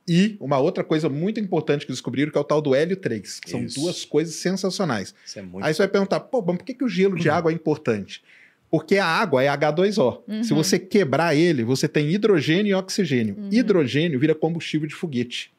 E 0.06 0.36
uma 0.40 0.58
outra 0.58 0.82
coisa 0.82 1.08
muito 1.08 1.38
importante 1.38 1.86
que 1.86 1.92
descobriram, 1.92 2.32
que 2.32 2.38
é 2.38 2.40
o 2.40 2.44
tal 2.44 2.60
do 2.60 2.74
hélio 2.74 2.96
3, 2.96 3.40
que 3.40 3.50
são 3.50 3.64
Isso. 3.64 3.80
duas 3.80 4.04
coisas 4.04 4.34
sensacionais. 4.34 5.14
É 5.36 5.40
Aí 5.62 5.74
você 5.74 5.82
vai 5.82 5.88
perguntar, 5.88 6.20
pô, 6.20 6.42
mas 6.42 6.56
por 6.56 6.64
que, 6.64 6.74
que 6.74 6.84
o 6.84 6.88
gelo 6.88 7.16
de 7.16 7.28
uhum. 7.28 7.34
água 7.34 7.52
é 7.52 7.54
importante? 7.54 8.22
Porque 8.70 8.98
a 8.98 9.06
água 9.06 9.42
é 9.42 9.48
H2O. 9.48 10.22
Uhum. 10.28 10.44
Se 10.44 10.54
você 10.54 10.78
quebrar 10.78 11.34
ele, 11.34 11.64
você 11.64 11.88
tem 11.88 12.10
hidrogênio 12.10 12.70
e 12.70 12.74
oxigênio. 12.74 13.36
Uhum. 13.36 13.48
Hidrogênio 13.50 14.20
vira 14.20 14.34
combustível 14.34 14.86
de 14.86 14.94
foguete. 14.94 15.52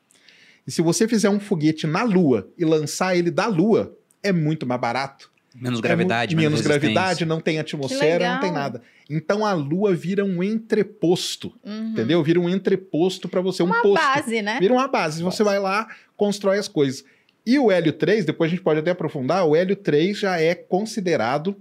E 0.66 0.72
se 0.72 0.82
você 0.82 1.08
fizer 1.08 1.30
um 1.30 1.40
foguete 1.40 1.86
na 1.86 2.04
Lua 2.04 2.50
e 2.58 2.64
lançar 2.64 3.18
ele 3.18 3.30
da 3.30 3.48
Lua, 3.48 3.98
é 4.24 4.32
muito 4.32 4.66
mais 4.66 4.80
barato. 4.80 5.30
Menos 5.54 5.80
é 5.80 5.82
gravidade, 5.82 6.36
menos, 6.36 6.62
menos 6.62 6.66
gravidade, 6.66 7.26
não 7.26 7.42
tem 7.42 7.60
atmosfera, 7.60 8.36
não 8.36 8.40
tem 8.40 8.52
nada. 8.52 8.82
Então 9.10 9.46
a 9.46 9.52
Lua 9.52 9.94
vira 9.94 10.24
um 10.24 10.42
entreposto, 10.42 11.54
uhum. 11.66 11.90
entendeu? 11.90 12.24
Vira 12.24 12.40
um 12.40 12.50
entreposto 12.50 13.28
para 13.28 13.42
você, 13.42 13.62
uma 13.62 13.80
um 13.80 13.82
posto. 13.82 14.02
base, 14.02 14.42
né? 14.42 14.58
Vira 14.62 14.74
uma 14.74 14.88
base. 14.88 15.22
Você 15.22 15.44
vai 15.44 15.60
lá, 15.60 15.90
constrói 16.16 16.58
as 16.58 16.70
coisas. 16.70 17.04
E 17.46 17.60
o 17.60 17.70
hélio 17.70 17.92
3, 17.92 18.24
depois 18.24 18.50
a 18.50 18.52
gente 18.52 18.64
pode 18.64 18.80
até 18.80 18.92
aprofundar, 18.92 19.46
o 19.46 19.54
hélio 19.54 19.76
3 19.76 20.18
já 20.18 20.40
é 20.40 20.56
considerado 20.56 21.58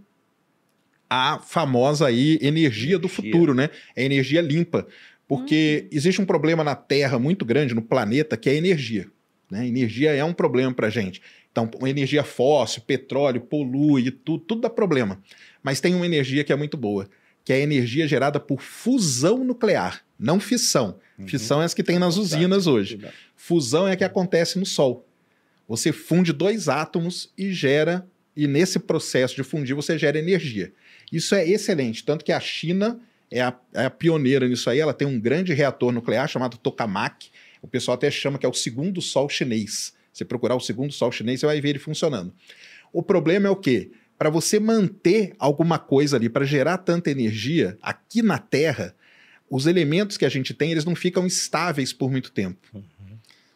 a 1.10 1.40
famosa 1.40 2.06
aí 2.06 2.38
energia 2.40 2.96
do 2.96 3.08
futuro, 3.08 3.52
né? 3.52 3.68
É 3.96 4.04
energia 4.04 4.40
limpa. 4.40 4.86
Porque 5.26 5.84
hum. 5.84 5.88
existe 5.92 6.22
um 6.22 6.24
problema 6.24 6.62
na 6.62 6.76
Terra 6.76 7.18
muito 7.18 7.44
grande, 7.44 7.74
no 7.74 7.82
planeta, 7.82 8.36
que 8.36 8.48
é 8.48 8.52
a 8.52 8.56
energia. 8.56 9.08
Né? 9.50 9.66
Energia 9.66 10.12
é 10.12 10.24
um 10.24 10.32
problema 10.32 10.72
para 10.72 10.88
gente. 10.88 11.20
Então, 11.50 11.68
energia 11.82 12.22
fóssil, 12.22 12.82
petróleo, 12.82 13.40
polui, 13.40 14.10
tudo, 14.10 14.44
tudo 14.44 14.60
dá 14.60 14.70
problema. 14.70 15.20
Mas 15.62 15.80
tem 15.80 15.94
uma 15.94 16.06
energia 16.06 16.44
que 16.44 16.52
é 16.52 16.56
muito 16.56 16.76
boa, 16.76 17.08
que 17.44 17.52
é 17.52 17.56
a 17.56 17.60
energia 17.60 18.06
gerada 18.06 18.38
por 18.38 18.60
fusão 18.60 19.42
nuclear, 19.42 20.04
não 20.16 20.38
fissão. 20.38 20.98
Uhum. 21.18 21.26
Fissão 21.26 21.60
é 21.60 21.64
as 21.64 21.74
que 21.74 21.82
tem 21.82 21.98
nas 21.98 22.16
usinas 22.16 22.68
hoje. 22.68 23.00
Fusão 23.34 23.88
é 23.88 23.92
a 23.92 23.96
que 23.96 24.04
acontece 24.04 24.58
no 24.58 24.66
Sol. 24.66 25.06
Você 25.68 25.92
funde 25.92 26.32
dois 26.32 26.68
átomos 26.68 27.32
e 27.36 27.52
gera, 27.52 28.06
e 28.40 28.46
nesse 28.46 28.78
processo 28.78 29.36
de 29.36 29.42
fundir 29.42 29.76
você 29.76 29.98
gera 29.98 30.18
energia. 30.18 30.72
Isso 31.12 31.34
é 31.34 31.46
excelente, 31.46 32.02
tanto 32.02 32.24
que 32.24 32.32
a 32.32 32.40
China 32.40 32.98
é 33.30 33.42
a, 33.42 33.54
é 33.74 33.84
a 33.84 33.90
pioneira 33.90 34.48
nisso 34.48 34.70
aí. 34.70 34.80
Ela 34.80 34.94
tem 34.94 35.06
um 35.06 35.20
grande 35.20 35.52
reator 35.52 35.92
nuclear 35.92 36.26
chamado 36.26 36.56
Tokamak. 36.56 37.28
O 37.60 37.68
pessoal 37.68 37.96
até 37.96 38.10
chama 38.10 38.38
que 38.38 38.46
é 38.46 38.48
o 38.48 38.54
segundo 38.54 39.02
sol 39.02 39.28
chinês. 39.28 39.92
Você 40.10 40.24
procurar 40.24 40.56
o 40.56 40.60
segundo 40.60 40.90
sol 40.90 41.12
chinês, 41.12 41.40
você 41.40 41.44
vai 41.44 41.60
ver 41.60 41.68
ele 41.68 41.78
funcionando. 41.78 42.32
O 42.94 43.02
problema 43.02 43.46
é 43.46 43.50
o 43.50 43.56
quê? 43.56 43.90
Para 44.16 44.30
você 44.30 44.58
manter 44.58 45.34
alguma 45.38 45.78
coisa 45.78 46.16
ali, 46.16 46.30
para 46.30 46.46
gerar 46.46 46.78
tanta 46.78 47.10
energia 47.10 47.76
aqui 47.82 48.22
na 48.22 48.38
Terra, 48.38 48.94
os 49.50 49.66
elementos 49.66 50.16
que 50.16 50.24
a 50.24 50.30
gente 50.30 50.54
tem, 50.54 50.70
eles 50.70 50.86
não 50.86 50.94
ficam 50.94 51.26
estáveis 51.26 51.92
por 51.92 52.10
muito 52.10 52.32
tempo. 52.32 52.82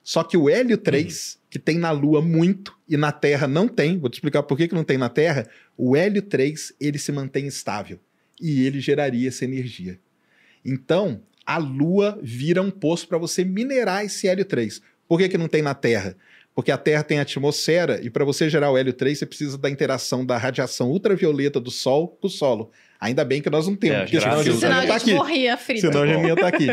Só 0.04 0.22
que 0.22 0.36
o 0.36 0.50
hélio 0.50 0.76
3, 0.76 1.34
uhum. 1.34 1.40
que 1.48 1.58
tem 1.58 1.78
na 1.78 1.90
Lua 1.90 2.20
muito 2.20 2.76
e 2.86 2.94
na 2.94 3.10
Terra 3.10 3.48
não 3.48 3.66
tem, 3.66 3.98
vou 3.98 4.10
te 4.10 4.14
explicar 4.14 4.42
por 4.42 4.58
que, 4.58 4.68
que 4.68 4.74
não 4.74 4.84
tem 4.84 4.98
na 4.98 5.08
Terra, 5.08 5.48
o 5.78 5.96
hélio 5.96 6.20
3, 6.20 6.74
ele 6.78 6.98
se 6.98 7.10
mantém 7.10 7.46
estável 7.46 7.98
e 8.38 8.66
ele 8.66 8.80
geraria 8.80 9.28
essa 9.28 9.46
energia. 9.46 9.98
Então, 10.62 11.22
a 11.46 11.56
Lua 11.56 12.18
vira 12.22 12.60
um 12.60 12.70
poço 12.70 13.08
para 13.08 13.16
você 13.16 13.44
minerar 13.44 14.04
esse 14.04 14.28
hélio 14.28 14.44
3. 14.44 14.82
Por 15.08 15.18
que, 15.18 15.30
que 15.30 15.38
não 15.38 15.48
tem 15.48 15.62
na 15.62 15.74
Terra? 15.74 16.14
Porque 16.54 16.70
a 16.70 16.78
Terra 16.78 17.02
tem 17.02 17.18
atmosfera 17.18 17.98
e 18.02 18.10
para 18.10 18.26
você 18.26 18.50
gerar 18.50 18.70
o 18.70 18.76
hélio 18.76 18.92
3 18.92 19.18
você 19.18 19.26
precisa 19.26 19.56
da 19.56 19.70
interação 19.70 20.24
da 20.24 20.36
radiação 20.36 20.90
ultravioleta 20.90 21.58
do 21.58 21.70
Sol 21.70 22.08
com 22.08 22.26
o 22.26 22.30
solo. 22.30 22.70
Ainda 23.00 23.24
bem 23.24 23.42
que 23.42 23.50
nós 23.50 23.66
não 23.66 23.76
temos, 23.76 23.98
é, 23.98 24.00
porque 24.02 24.20
senão 24.20 24.38
a 24.38 24.42
gente, 24.42 24.58
senão 24.58 24.78
a 24.78 24.86
tá 24.86 24.98
gente 24.98 25.10
tá 25.10 25.16
morria 25.16 25.56
frito. 25.56 25.80
Senão 25.80 26.02
a 26.02 26.06
gente 26.06 26.26
ia 26.26 26.32
estar 26.32 26.50
tá 26.50 26.56
aqui. 26.56 26.66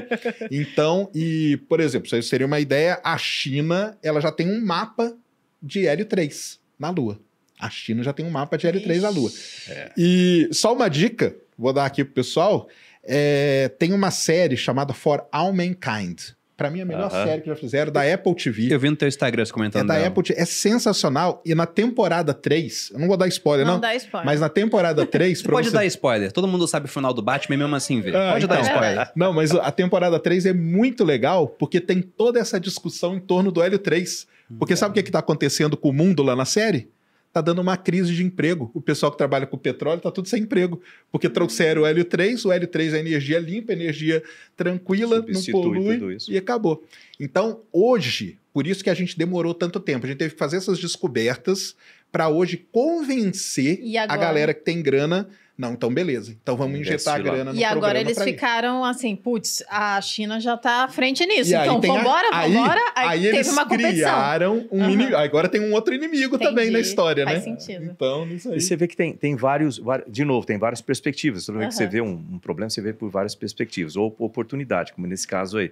Então, 0.52 1.10
e, 1.14 1.60
por 1.68 1.80
exemplo, 1.80 2.08
se 2.08 2.12
vocês 2.12 2.30
terem 2.30 2.48
uma 2.48 2.60
ideia, 2.60 3.00
a 3.04 3.18
China 3.18 3.98
ela 4.02 4.22
já 4.22 4.32
tem 4.32 4.48
um 4.48 4.64
mapa 4.64 5.14
de 5.62 5.86
hélio 5.86 6.06
3 6.06 6.60
na 6.80 6.90
Lua. 6.90 7.20
A 7.60 7.70
China 7.70 8.02
já 8.02 8.14
tem 8.14 8.26
um 8.26 8.30
mapa 8.30 8.58
de 8.58 8.66
hélio 8.66 8.82
3 8.82 9.02
na 9.02 9.10
Lua. 9.10 9.30
É. 9.68 9.92
E 9.98 10.50
só 10.52 10.74
uma 10.74 10.90
dica, 10.90 11.36
vou 11.58 11.72
dar 11.72 11.86
aqui 11.86 12.04
pro 12.04 12.14
pessoal. 12.14 12.68
É, 13.04 13.70
tem 13.78 13.94
uma 13.94 14.10
série 14.10 14.58
chamada 14.58 14.94
For 14.94 15.28
All 15.32 15.54
Mankind. 15.54 16.22
Para 16.62 16.70
mim, 16.70 16.82
a 16.82 16.86
melhor 16.86 17.08
uh 17.08 17.12
-huh. 17.12 17.24
série 17.24 17.42
que 17.42 17.48
já 17.48 17.56
fizeram, 17.56 17.92
da 17.92 18.02
Apple 18.14 18.36
TV. 18.36 18.72
Eu 18.72 18.80
vi 18.80 18.88
no 18.88 18.96
teu 18.96 19.08
Instagram 19.08 19.44
comentando. 19.52 19.86
É 19.86 19.88
da 19.88 19.94
dela. 19.96 20.08
Apple 20.10 20.22
TV. 20.22 20.40
É 20.40 20.46
sensacional. 20.46 21.42
E 21.44 21.56
na 21.56 21.66
temporada 21.66 22.36
3, 22.36 22.92
eu 22.94 23.00
não 23.00 23.08
vou 23.08 23.18
dar 23.18 23.28
spoiler, 23.28 23.66
não. 23.66 23.74
Não 23.74 23.82
dá 23.82 23.96
spoiler. 23.96 24.26
Mas 24.28 24.40
na 24.40 24.48
temporada 24.48 25.04
3. 25.04 25.42
pode 25.42 25.70
você... 25.70 25.74
dar 25.74 25.86
spoiler. 25.86 26.32
Todo 26.32 26.48
mundo 26.48 26.68
sabe 26.68 26.86
o 26.86 26.90
final 26.90 27.16
do 27.16 27.22
Batman, 27.24 27.58
mesmo 27.58 27.76
assim 27.76 28.00
vê. 28.00 28.16
Ah, 28.16 28.34
pode 28.34 28.46
então, 28.46 28.58
dar 28.58 28.62
spoiler. 28.62 29.12
Não, 29.16 29.34
mas 29.34 29.56
a 29.56 29.72
temporada 29.72 30.20
3 30.20 30.46
é 30.46 30.54
muito 30.54 31.04
legal, 31.04 31.48
porque 31.48 31.82
tem 31.82 32.00
toda 32.00 32.40
essa 32.40 32.60
discussão 32.60 33.16
em 33.16 33.20
torno 33.20 33.52
do 33.52 33.64
Hélio 33.64 33.80
3. 33.80 34.28
Porque 34.60 34.76
sabe 34.76 34.92
o 34.92 34.94
que 34.94 35.00
é 35.00 35.04
está 35.04 35.18
acontecendo 35.18 35.76
com 35.76 35.90
o 35.90 35.94
mundo 35.94 36.22
lá 36.22 36.36
na 36.36 36.46
série? 36.46 36.90
Está 37.32 37.40
dando 37.40 37.60
uma 37.60 37.78
crise 37.78 38.14
de 38.14 38.24
emprego. 38.24 38.70
O 38.74 38.82
pessoal 38.82 39.10
que 39.10 39.18
trabalha 39.18 39.48
com 39.48 39.58
petróleo 39.58 39.98
está 39.98 40.12
tudo 40.12 40.28
sem 40.28 40.44
emprego, 40.44 40.82
porque 41.10 41.30
trouxeram 41.30 41.84
o 41.84 41.86
hélio 41.86 42.04
3, 42.04 42.44
o 42.46 42.52
hélio 42.52 42.68
3 42.68 42.94
é 42.94 43.00
energia 43.00 43.40
limpa, 43.40 43.72
energia 43.72 44.22
tranquila, 44.56 45.26
não 45.26 45.44
polui 45.52 46.18
e 46.28 46.38
acabou. 46.38 46.84
Então, 47.18 47.62
hoje, 47.72 48.38
por 48.54 48.68
isso 48.68 48.84
que 48.84 48.90
a 48.90 48.94
gente 48.94 49.18
demorou 49.18 49.54
tanto 49.54 49.80
tempo, 49.80 50.06
a 50.06 50.10
gente 50.10 50.18
teve 50.18 50.34
que 50.34 50.40
fazer 50.40 50.58
essas 50.58 50.78
descobertas 50.78 51.74
para 52.12 52.28
hoje 52.28 52.68
convencer 52.70 53.82
a 54.10 54.18
galera 54.18 54.54
que 54.54 54.62
tem 54.62 54.82
grana 54.82 55.30
não, 55.62 55.74
então 55.74 55.94
beleza. 55.94 56.36
Então 56.42 56.58
vamos 56.58 56.80
injetar 56.80 57.18
a 57.18 57.20
grana 57.20 57.54
no 57.54 57.60
E 57.60 57.64
agora 57.64 58.02
eles 58.02 58.20
ficaram 58.24 58.84
assim, 58.84 59.16
putz, 59.16 59.64
a 59.70 60.02
China 60.02 60.40
já 60.40 60.58
tá 60.58 60.86
à 60.86 60.88
frente 60.88 61.24
nisso. 61.24 61.54
então 61.56 61.80
vambora, 61.80 62.28
aí, 62.32 62.52
vambora. 62.52 62.82
Aí, 62.96 63.10
aí 63.10 63.22
teve 63.22 63.38
eles 63.38 63.52
uma 63.52 63.64
competição. 63.64 63.94
criaram 63.94 64.68
um 64.72 64.80
uhum. 64.80 64.90
inimigo. 64.90 65.16
Agora 65.16 65.48
tem 65.48 65.62
um 65.62 65.72
outro 65.74 65.94
inimigo 65.94 66.36
Entendi. 66.36 66.50
também 66.50 66.72
na 66.72 66.80
história, 66.80 67.26
Faz 67.26 67.46
né? 67.46 67.46
Faz 67.46 67.64
sentido. 67.64 67.92
Então, 67.92 68.28
isso 68.30 68.50
aí. 68.50 68.58
E 68.58 68.62
você 68.62 68.76
vê 68.76 68.88
que 68.88 68.98
tem, 68.98 69.14
tem 69.14 69.36
vários, 69.36 69.80
de 70.08 70.26
novo, 70.26 70.48
tem 70.48 70.58
várias 70.58 70.82
perspectivas. 70.82 71.46
Toda 71.46 71.60
vez 71.60 71.68
uhum. 71.68 71.70
que 71.70 71.84
você 71.84 71.88
vê 71.88 72.02
um, 72.02 72.26
um 72.32 72.40
problema, 72.40 72.72
você 72.72 72.82
vê 72.82 72.92
por 72.92 73.12
várias 73.12 73.36
perspectivas. 73.36 73.96
Ou 73.96 74.16
oportunidade, 74.18 74.94
como 74.94 75.06
nesse 75.06 75.28
caso 75.28 75.60
aí. 75.60 75.72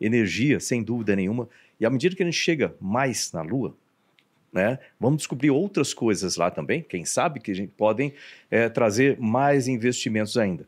Energia, 0.00 0.58
sem 0.58 0.82
dúvida 0.82 1.14
nenhuma. 1.14 1.48
E 1.78 1.86
à 1.86 1.90
medida 1.90 2.16
que 2.16 2.22
a 2.24 2.26
gente 2.26 2.36
chega 2.36 2.74
mais 2.80 3.30
na 3.32 3.42
Lua, 3.42 3.72
né? 4.52 4.78
Vamos 4.98 5.18
descobrir 5.18 5.50
outras 5.50 5.92
coisas 5.92 6.36
lá 6.36 6.50
também, 6.50 6.82
quem 6.82 7.04
sabe 7.04 7.40
que 7.40 7.50
a 7.50 7.54
gente 7.54 7.72
podem 7.76 8.12
é, 8.50 8.68
trazer 8.68 9.18
mais 9.18 9.68
investimentos 9.68 10.36
ainda. 10.36 10.66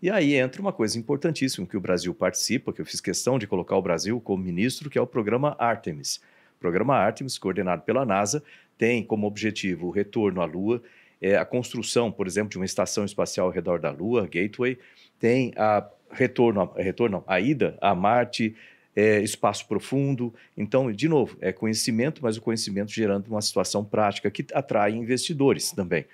E 0.00 0.10
aí 0.10 0.34
entra 0.34 0.60
uma 0.60 0.72
coisa 0.72 0.98
importantíssima 0.98 1.66
que 1.66 1.76
o 1.76 1.80
Brasil 1.80 2.12
participa, 2.12 2.72
que 2.72 2.80
eu 2.80 2.86
fiz 2.86 3.00
questão 3.00 3.38
de 3.38 3.46
colocar 3.46 3.76
o 3.76 3.82
Brasil 3.82 4.20
como 4.20 4.42
ministro, 4.42 4.90
que 4.90 4.98
é 4.98 5.00
o 5.00 5.06
programa 5.06 5.54
Artemis. 5.58 6.16
O 6.56 6.60
programa 6.60 6.96
Artemis, 6.96 7.38
coordenado 7.38 7.82
pela 7.82 8.04
NASA, 8.04 8.42
tem 8.76 9.04
como 9.04 9.26
objetivo 9.26 9.86
o 9.86 9.90
retorno 9.90 10.40
à 10.40 10.44
Lua, 10.44 10.82
é, 11.20 11.36
a 11.36 11.44
construção, 11.44 12.10
por 12.10 12.26
exemplo, 12.26 12.50
de 12.50 12.56
uma 12.56 12.64
estação 12.64 13.04
espacial 13.04 13.46
ao 13.46 13.52
redor 13.52 13.78
da 13.78 13.92
Lua, 13.92 14.22
Gateway, 14.22 14.76
tem 15.20 15.52
a, 15.56 15.88
retorno, 16.10 16.72
retorno 16.76 17.18
não, 17.18 17.24
a 17.26 17.40
ida 17.40 17.78
a 17.80 17.94
Marte, 17.94 18.56
é, 18.94 19.20
espaço 19.20 19.66
profundo. 19.66 20.32
Então, 20.56 20.90
de 20.92 21.08
novo, 21.08 21.36
é 21.40 21.52
conhecimento, 21.52 22.20
mas 22.22 22.36
o 22.36 22.42
conhecimento 22.42 22.90
gerando 22.92 23.28
uma 23.28 23.42
situação 23.42 23.84
prática 23.84 24.30
que 24.30 24.44
atrai 24.52 24.92
investidores 24.92 25.72
também. 25.72 26.04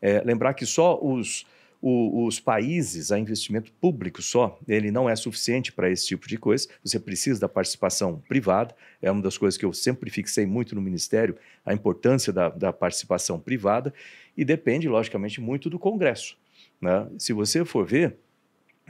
É, 0.00 0.20
lembrar 0.20 0.54
que 0.54 0.66
só 0.66 0.98
os, 1.00 1.46
o, 1.80 2.26
os 2.26 2.40
países, 2.40 3.12
a 3.12 3.18
investimento 3.18 3.72
público 3.72 4.22
só, 4.22 4.58
ele 4.66 4.90
não 4.90 5.08
é 5.08 5.14
suficiente 5.14 5.72
para 5.72 5.90
esse 5.90 6.06
tipo 6.06 6.26
de 6.26 6.36
coisa. 6.36 6.68
Você 6.82 6.98
precisa 6.98 7.40
da 7.40 7.48
participação 7.48 8.22
privada. 8.28 8.74
É 9.00 9.10
uma 9.10 9.22
das 9.22 9.38
coisas 9.38 9.56
que 9.56 9.64
eu 9.64 9.72
sempre 9.72 10.10
fixei 10.10 10.46
muito 10.46 10.74
no 10.74 10.80
Ministério, 10.80 11.36
a 11.64 11.72
importância 11.72 12.32
da, 12.32 12.48
da 12.48 12.72
participação 12.72 13.38
privada. 13.38 13.92
E 14.36 14.44
depende, 14.44 14.88
logicamente, 14.88 15.40
muito 15.40 15.70
do 15.70 15.78
Congresso. 15.78 16.36
Né? 16.80 17.06
Se 17.18 17.32
você 17.32 17.64
for 17.64 17.86
ver, 17.86 18.16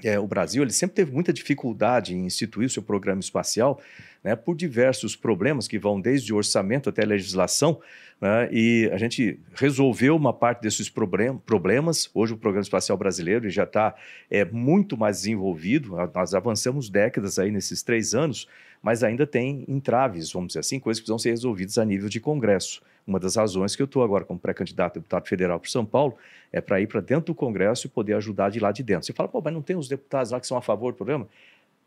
é, 0.03 0.19
o 0.19 0.27
Brasil 0.27 0.63
ele 0.63 0.73
sempre 0.73 0.97
teve 0.97 1.13
muita 1.13 1.33
dificuldade 1.33 2.15
em 2.15 2.27
instituir 2.27 2.69
seu 2.69 2.83
programa 2.83 3.21
espacial, 3.21 3.81
né, 4.23 4.35
por 4.35 4.57
diversos 4.57 5.15
problemas 5.15 5.69
que 5.69 5.79
vão 5.79 6.01
desde 6.01 6.33
orçamento 6.33 6.89
até 6.89 7.05
legislação, 7.05 7.81
né, 8.21 8.49
e 8.51 8.89
a 8.93 8.97
gente 8.97 9.39
resolveu 9.55 10.17
uma 10.17 10.33
parte 10.33 10.63
desses 10.63 10.89
problem 10.89 11.37
problemas. 11.39 12.11
Hoje 12.13 12.33
o 12.33 12.37
programa 12.37 12.63
espacial 12.63 12.99
brasileiro 12.99 13.49
já 13.51 13.65
está 13.65 13.95
é, 14.31 14.45
muito 14.45 14.97
mais 14.97 15.19
desenvolvido, 15.19 15.97
nós 16.13 16.35
avançamos 16.35 16.89
décadas 16.89 17.39
aí 17.39 17.51
nesses 17.51 17.83
três 17.83 18.15
anos, 18.15 18.49
mas 18.83 19.03
ainda 19.03 19.27
tem 19.27 19.65
entraves, 19.69 20.33
vamos 20.33 20.49
dizer 20.49 20.61
assim, 20.61 20.81
coisas 20.81 21.01
que 21.01 21.05
precisam 21.05 21.19
ser 21.19 21.31
resolvidas 21.31 21.79
a 21.79 21.85
nível 21.85 22.09
de 22.09 22.21
Congresso. 22.21 22.83
Uma 23.07 23.21
das 23.21 23.37
razões 23.37 23.77
que 23.77 23.83
eu 23.83 23.85
estou 23.85 24.03
agora 24.03 24.25
como 24.25 24.41
pré-candidato 24.41 24.97
a 24.97 25.01
deputado 25.01 25.29
federal 25.29 25.61
para 25.61 25.71
São 25.71 25.85
Paulo 25.85 26.17
é 26.51 26.61
para 26.61 26.81
ir 26.81 26.87
para 26.87 27.01
dentro 27.01 27.27
do 27.27 27.35
Congresso 27.35 27.87
e 27.87 27.91
poder 27.91 28.15
ajudar 28.15 28.51
de 28.51 28.59
lá 28.59 28.73
de 28.73 28.83
dentro. 28.83 29.05
Você 29.05 29.13
fala, 29.13 29.29
pô, 29.29 29.43
mas 29.45 29.53
não 29.53 29.61
tem 29.61 29.77
os 29.77 29.89
deputados 29.89 30.33
lá 30.33 30.41
que 30.41 30.47
são 30.47 30.57
a 30.57 30.63
favor 30.63 30.93
do 30.93 30.97
programa? 30.97 31.29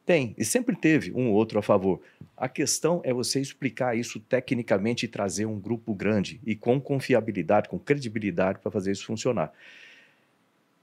Tem, 0.06 0.34
e 0.38 0.46
sempre 0.46 0.76
teve 0.76 1.12
um 1.12 1.30
ou 1.30 1.34
outro 1.34 1.60
a 1.60 1.62
favor. 1.62 2.00
A 2.38 2.48
questão 2.48 3.02
é 3.04 3.12
você 3.12 3.42
explicar 3.42 3.98
isso 3.98 4.20
tecnicamente 4.20 5.06
e 5.06 5.10
trazer 5.10 5.46
um 5.46 5.60
grupo 5.60 5.94
grande 5.94 6.40
e 6.46 6.56
com 6.56 6.80
confiabilidade, 6.80 7.68
com 7.68 7.78
credibilidade 7.78 8.60
para 8.60 8.72
fazer 8.72 8.92
isso 8.92 9.06
funcionar. 9.06 9.52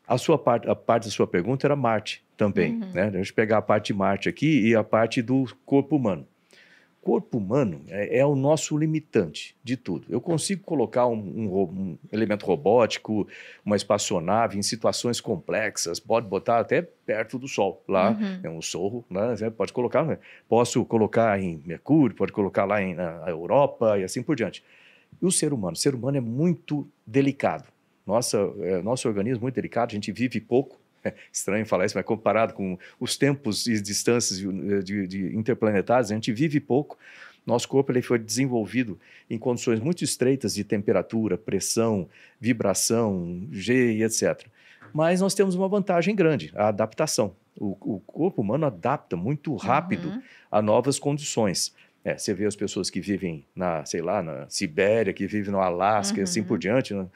A 0.06 0.18
sua 0.18 0.36
parte, 0.36 0.68
a 0.68 0.74
parte 0.74 1.04
da 1.04 1.10
sua 1.10 1.26
pergunta 1.26 1.66
era 1.66 1.74
Marte 1.74 2.22
também, 2.36 2.72
uhum. 2.74 2.92
né? 2.92 3.10
Deixa 3.10 3.30
eu 3.30 3.34
pegar 3.34 3.58
a 3.58 3.62
parte 3.62 3.86
de 3.86 3.94
Marte 3.94 4.28
aqui 4.28 4.68
e 4.68 4.74
a 4.74 4.84
parte 4.84 5.22
do 5.22 5.46
corpo 5.64 5.96
humano 5.96 6.26
corpo 7.04 7.36
humano 7.36 7.82
é, 7.88 8.18
é, 8.18 8.26
o 8.26 8.34
nosso 8.34 8.78
limitante 8.78 9.54
de 9.62 9.76
tudo. 9.76 10.06
Eu 10.08 10.22
consigo 10.22 10.64
colocar 10.64 11.06
um, 11.06 11.18
um, 11.18 11.62
um, 11.62 11.98
elemento 12.10 12.46
robótico, 12.46 13.28
uma 13.62 13.76
espaçonave 13.76 14.58
em 14.58 14.62
situações 14.62 15.20
complexas, 15.20 16.00
pode 16.00 16.26
botar 16.26 16.60
até 16.60 16.80
perto 16.80 17.38
do 17.38 17.46
Sol, 17.46 17.84
lá 17.86 18.12
uhum. 18.12 18.40
é 18.42 18.48
um 18.48 18.62
Sol, 18.62 19.04
né? 19.10 19.36
pode 19.50 19.72
colocar, 19.74 20.02
né? 20.04 20.18
posso 20.48 20.82
colocar 20.86 21.38
em 21.38 21.62
Mercúrio, 21.66 22.16
pode 22.16 22.32
colocar 22.32 22.64
lá 22.64 22.80
em, 22.80 22.94
na 22.94 23.28
Europa 23.28 23.98
e 23.98 24.04
assim 24.04 24.22
por 24.22 24.34
diante. 24.34 24.64
E 25.20 25.26
o 25.26 25.30
ser 25.30 25.52
humano? 25.52 25.74
O 25.74 25.78
ser 25.78 25.94
humano 25.94 26.16
é 26.16 26.22
muito 26.22 26.88
delicado. 27.06 27.68
Nossa, 28.06 28.38
é, 28.60 28.82
nosso 28.82 29.06
organismo 29.06 29.40
é 29.40 29.42
muito 29.42 29.54
delicado, 29.54 29.90
a 29.90 29.94
gente 29.94 30.10
vive 30.10 30.40
pouco, 30.40 30.78
estranho 31.32 31.66
falar 31.66 31.86
isso, 31.86 31.96
mas 31.96 32.04
comparado 32.04 32.54
com 32.54 32.78
os 32.98 33.16
tempos 33.16 33.66
e 33.66 33.80
distâncias 33.80 34.38
de, 34.38 34.82
de, 34.82 35.06
de 35.06 35.36
interplanetários, 35.36 36.10
a 36.10 36.14
gente 36.14 36.32
vive 36.32 36.60
pouco. 36.60 36.98
Nosso 37.46 37.68
corpo 37.68 37.92
ele 37.92 38.00
foi 38.00 38.18
desenvolvido 38.18 38.98
em 39.28 39.38
condições 39.38 39.78
muito 39.78 40.02
estreitas 40.02 40.54
de 40.54 40.64
temperatura, 40.64 41.36
pressão, 41.36 42.08
vibração, 42.40 43.46
G 43.50 43.92
e 43.92 44.02
etc. 44.02 44.46
Mas 44.94 45.20
nós 45.20 45.34
temos 45.34 45.54
uma 45.54 45.68
vantagem 45.68 46.14
grande, 46.14 46.52
a 46.54 46.68
adaptação. 46.68 47.34
O, 47.58 47.96
o 47.96 48.00
corpo 48.00 48.40
humano 48.40 48.66
adapta 48.66 49.16
muito 49.16 49.54
rápido 49.56 50.08
uhum. 50.08 50.22
a 50.50 50.62
novas 50.62 50.98
condições. 50.98 51.74
É, 52.04 52.16
você 52.16 52.34
vê 52.34 52.46
as 52.46 52.56
pessoas 52.56 52.90
que 52.90 53.00
vivem 53.00 53.44
na, 53.54 53.84
sei 53.84 54.02
lá, 54.02 54.22
na 54.22 54.48
Sibéria, 54.48 55.12
que 55.12 55.26
vivem 55.26 55.50
no 55.50 55.60
Alasca 55.60 56.16
uhum. 56.16 56.20
e 56.20 56.24
assim 56.24 56.42
por 56.42 56.54
uhum. 56.54 56.58
diante. 56.58 56.94
Né? 56.94 57.06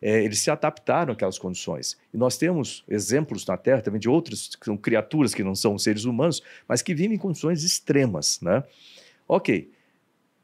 É, 0.00 0.22
eles 0.22 0.40
se 0.40 0.50
adaptaram 0.50 1.12
àquelas 1.12 1.38
condições. 1.38 1.96
E 2.12 2.16
nós 2.16 2.36
temos 2.36 2.84
exemplos 2.88 3.46
na 3.46 3.56
Terra 3.56 3.80
também 3.80 4.00
de 4.00 4.08
outras 4.08 4.54
que 4.54 4.64
são 4.64 4.76
criaturas 4.76 5.34
que 5.34 5.42
não 5.42 5.54
são 5.54 5.78
seres 5.78 6.04
humanos, 6.04 6.42
mas 6.68 6.82
que 6.82 6.94
vivem 6.94 7.16
em 7.16 7.20
condições 7.20 7.64
extremas. 7.64 8.40
Né? 8.40 8.62
Ok, 9.26 9.70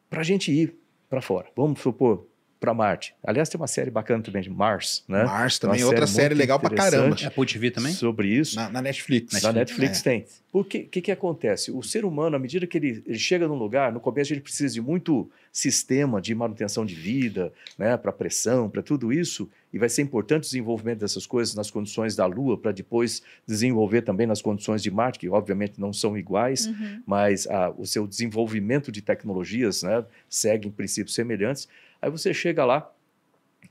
para 0.08 0.20
a 0.20 0.24
gente 0.24 0.50
ir 0.50 0.74
para 1.08 1.20
fora, 1.20 1.46
vamos 1.54 1.80
supor, 1.80 2.26
para 2.62 2.72
Marte. 2.72 3.12
Aliás, 3.24 3.48
tem 3.48 3.60
uma 3.60 3.66
série 3.66 3.90
bacana 3.90 4.22
também 4.22 4.40
de 4.40 4.48
Mars, 4.48 5.02
né? 5.08 5.24
Mars 5.24 5.58
também, 5.58 5.82
outra 5.82 6.06
série, 6.06 6.22
série 6.28 6.34
legal 6.36 6.60
para 6.60 6.72
caramba. 6.72 7.16
É 7.20 7.26
Apple 7.26 7.44
TV 7.44 7.72
também? 7.72 7.92
Sobre 7.92 8.28
isso. 8.28 8.54
Na, 8.54 8.70
na 8.70 8.80
Netflix. 8.80 9.42
Na 9.42 9.52
Netflix 9.52 9.98
é. 9.98 10.02
tem. 10.04 10.24
O 10.52 10.62
que, 10.62 10.80
que, 10.84 11.00
que 11.00 11.10
acontece? 11.10 11.72
O 11.72 11.82
ser 11.82 12.04
humano, 12.04 12.36
à 12.36 12.38
medida 12.38 12.64
que 12.64 12.78
ele, 12.78 13.02
ele 13.04 13.18
chega 13.18 13.48
num 13.48 13.56
lugar, 13.56 13.90
no 13.90 13.98
começo 13.98 14.32
ele 14.32 14.40
precisa 14.40 14.72
de 14.72 14.80
muito 14.80 15.28
sistema 15.50 16.20
de 16.20 16.34
manutenção 16.34 16.86
de 16.86 16.94
vida, 16.94 17.52
né? 17.76 17.96
Para 17.96 18.12
pressão, 18.12 18.70
para 18.70 18.80
tudo 18.80 19.12
isso. 19.12 19.50
E 19.72 19.78
vai 19.78 19.88
ser 19.88 20.02
importante 20.02 20.42
o 20.42 20.44
desenvolvimento 20.44 21.00
dessas 21.00 21.26
coisas 21.26 21.56
nas 21.56 21.68
condições 21.68 22.14
da 22.14 22.26
Lua, 22.26 22.56
para 22.56 22.70
depois 22.70 23.22
desenvolver 23.44 24.02
também 24.02 24.26
nas 24.26 24.40
condições 24.40 24.82
de 24.82 24.90
Marte, 24.90 25.18
que 25.18 25.28
obviamente 25.28 25.80
não 25.80 25.92
são 25.92 26.16
iguais, 26.16 26.66
uhum. 26.66 27.02
mas 27.04 27.46
a, 27.48 27.70
o 27.70 27.84
seu 27.86 28.06
desenvolvimento 28.06 28.92
de 28.92 29.02
tecnologias 29.02 29.82
né, 29.82 30.04
segue 30.28 30.68
em 30.68 30.70
princípios 30.70 31.14
semelhantes. 31.14 31.66
Aí 32.02 32.10
você 32.10 32.34
chega 32.34 32.64
lá 32.64 32.92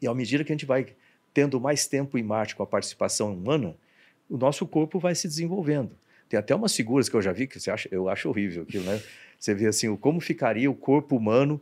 e, 0.01 0.07
à 0.07 0.13
medida 0.13 0.43
que 0.45 0.51
a 0.51 0.55
gente 0.55 0.65
vai 0.65 0.87
tendo 1.33 1.59
mais 1.59 1.85
tempo 1.85 2.17
em 2.17 2.23
Marte 2.23 2.55
com 2.55 2.63
a 2.63 2.67
participação 2.67 3.33
humana, 3.33 3.75
o 4.29 4.37
nosso 4.37 4.65
corpo 4.65 4.97
vai 4.97 5.13
se 5.13 5.27
desenvolvendo. 5.27 5.91
Tem 6.29 6.39
até 6.39 6.55
umas 6.55 6.73
figuras 6.73 7.09
que 7.09 7.15
eu 7.15 7.21
já 7.21 7.33
vi 7.33 7.45
que 7.45 7.59
você 7.59 7.69
acha, 7.69 7.89
eu 7.91 8.07
acho 8.07 8.29
horrível 8.29 8.63
aquilo, 8.63 8.85
né? 8.85 9.01
Você 9.37 9.53
vê 9.53 9.67
assim, 9.67 9.93
como 9.97 10.21
ficaria 10.21 10.71
o 10.71 10.75
corpo 10.75 11.17
humano 11.17 11.61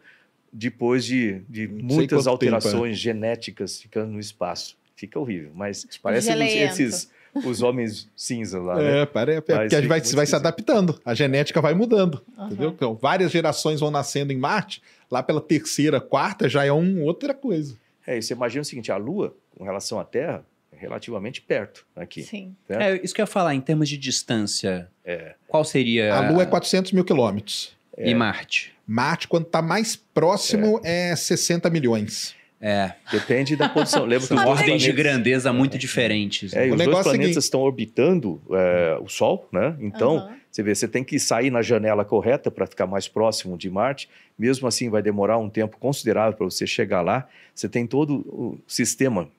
depois 0.53 1.03
de, 1.03 1.41
de 1.49 1.67
muitas 1.67 2.27
alterações 2.27 2.73
tempo, 2.73 2.87
é. 2.87 2.93
genéticas 2.93 3.81
ficando 3.81 4.11
no 4.11 4.19
espaço. 4.19 4.77
Fica 4.95 5.19
horrível, 5.19 5.51
mas 5.55 5.81
tipo 5.83 6.03
parece 6.03 6.31
esses 6.31 7.09
os 7.33 7.61
homens 7.61 8.09
cinza 8.15 8.59
lá. 8.59 8.81
É, 8.81 8.99
né? 8.99 9.05
para, 9.05 9.33
é, 9.33 9.41
porque 9.41 9.75
a 9.75 9.79
gente 9.79 9.87
vai, 9.87 10.01
vai 10.01 10.25
se 10.25 10.35
adaptando, 10.35 10.99
a 11.03 11.13
genética 11.13 11.61
vai 11.61 11.73
mudando, 11.73 12.21
uhum. 12.37 12.47
entendeu? 12.47 12.69
Então, 12.69 12.95
várias 12.95 13.31
gerações 13.31 13.79
vão 13.79 13.91
nascendo 13.91 14.33
em 14.33 14.37
Marte, 14.37 14.81
lá 15.09 15.21
pela 15.21 15.41
terceira, 15.41 15.99
quarta 15.99 16.49
já 16.49 16.65
é 16.65 16.71
uma 16.71 17.01
outra 17.01 17.33
coisa. 17.33 17.75
É, 18.05 18.17
e 18.17 18.21
você 18.21 18.33
imagina 18.33 18.61
o 18.61 18.65
seguinte, 18.65 18.91
a 18.91 18.97
Lua, 18.97 19.35
com 19.57 19.63
relação 19.63 19.99
à 19.99 20.03
Terra, 20.03 20.43
é 20.71 20.77
relativamente 20.77 21.41
perto 21.41 21.85
aqui. 21.95 22.23
Sim. 22.23 22.55
É, 22.67 22.99
isso 23.03 23.13
que 23.13 23.21
eu 23.21 23.23
ia 23.23 23.27
falar, 23.27 23.53
em 23.53 23.61
termos 23.61 23.87
de 23.87 23.97
distância, 23.97 24.89
é. 25.05 25.35
qual 25.47 25.63
seria... 25.63 26.13
A 26.13 26.31
Lua 26.31 26.43
é 26.43 26.45
400 26.45 26.91
mil 26.91 27.03
quilômetros. 27.03 27.77
E 27.97 28.15
Marte? 28.15 28.73
Marte, 28.87 29.27
quando 29.27 29.45
está 29.45 29.61
mais 29.61 29.95
próximo, 29.95 30.79
é. 30.83 31.11
é 31.11 31.15
60 31.15 31.69
milhões. 31.69 32.33
É. 32.61 32.91
Depende 33.11 33.55
da 33.55 33.69
posição. 33.69 34.05
Lembra 34.05 34.27
que 34.27 34.33
ordens 34.33 34.57
planetas... 34.57 34.81
de 34.81 34.91
grandeza 34.91 35.53
muito 35.53 35.77
diferentes. 35.77 36.53
É, 36.53 36.69
os 36.69 36.75
dois 36.75 36.99
é 36.99 37.03
planetas 37.03 37.35
é 37.37 37.39
estão 37.39 37.61
orbitando 37.61 38.41
é, 38.51 38.97
o 39.01 39.07
Sol, 39.07 39.47
né? 39.51 39.75
Então, 39.79 40.17
uhum. 40.17 40.35
você 40.51 40.61
vê, 40.61 40.75
você 40.75 40.87
tem 40.87 41.03
que 41.03 41.17
sair 41.19 41.49
na 41.49 41.61
janela 41.61 42.03
correta 42.03 42.51
para 42.51 42.67
ficar 42.67 42.85
mais 42.85 43.07
próximo 43.07 43.57
de 43.57 43.69
Marte. 43.69 44.09
Mesmo 44.37 44.67
assim, 44.67 44.89
vai 44.89 45.01
demorar 45.01 45.37
um 45.37 45.49
tempo 45.49 45.77
considerável 45.77 46.33
para 46.33 46.45
você 46.45 46.67
chegar 46.67 47.01
lá. 47.01 47.27
Você 47.55 47.69
tem 47.69 47.87
todo 47.87 48.15
o 48.27 48.59
sistema 48.67 49.29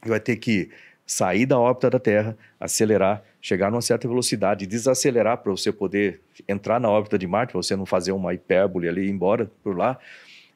que 0.00 0.08
vai 0.08 0.20
ter 0.20 0.36
que 0.36 0.70
sair 1.04 1.46
da 1.46 1.58
órbita 1.58 1.90
da 1.90 1.98
Terra, 1.98 2.36
acelerar, 2.60 3.22
chegar 3.40 3.70
numa 3.70 3.82
certa 3.82 4.06
velocidade, 4.06 4.66
desacelerar 4.66 5.38
para 5.38 5.50
você 5.50 5.72
poder 5.72 6.20
entrar 6.48 6.80
na 6.80 6.88
órbita 6.88 7.18
de 7.18 7.26
Marte, 7.26 7.52
para 7.52 7.62
você 7.62 7.74
não 7.74 7.84
fazer 7.84 8.12
uma 8.12 8.32
hipérbole 8.32 8.88
ali 8.88 9.02
e 9.02 9.06
ir 9.08 9.10
embora 9.10 9.50
por 9.64 9.76
lá. 9.76 9.98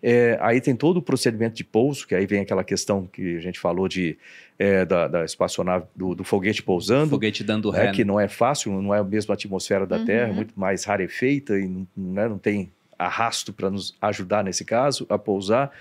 É, 0.09 0.39
aí 0.41 0.61
tem 0.61 0.77
todo 0.77 0.99
o 0.99 1.03
procedimento 1.03 1.57
de 1.57 1.65
pouso, 1.65 2.07
que 2.07 2.15
aí 2.15 2.27
vem 2.27 2.43
aquela 2.43 2.63
questão 2.63 3.09
que 3.09 3.39
a 3.39 3.41
gente 3.41 3.59
falou 3.59 3.89
de, 3.89 4.17
é, 4.57 4.85
da, 4.85 5.09
da 5.09 5.25
espaçonave, 5.25 5.85
do, 5.97 6.15
do, 6.15 6.23
foguete 6.23 6.63
pousando. 6.63 7.11
Foguete 7.11 7.43
dando 7.43 7.75
é, 7.75 7.83
ré. 7.83 7.89
É, 7.89 7.91
que 7.91 8.05
não 8.05 8.21
é 8.21 8.29
fácil, 8.29 8.81
não 8.81 8.95
é 8.95 9.01
a 9.01 9.03
mesma 9.03 9.35
atmosfera 9.35 9.85
da 9.85 9.97
uhum. 9.97 10.05
Terra, 10.05 10.29
é 10.29 10.33
muito 10.33 10.55
mais 10.55 10.85
rarefeita 10.85 11.59
e 11.59 11.67
não, 11.67 11.89
né, 11.97 12.29
não 12.29 12.39
tem 12.39 12.71
arrasto 12.97 13.53
para 13.53 13.69
nos 13.69 13.97
ajudar 14.01 14.45
nesse 14.45 14.65
caso 14.65 15.05
a 15.09 15.19
pousar. 15.19 15.73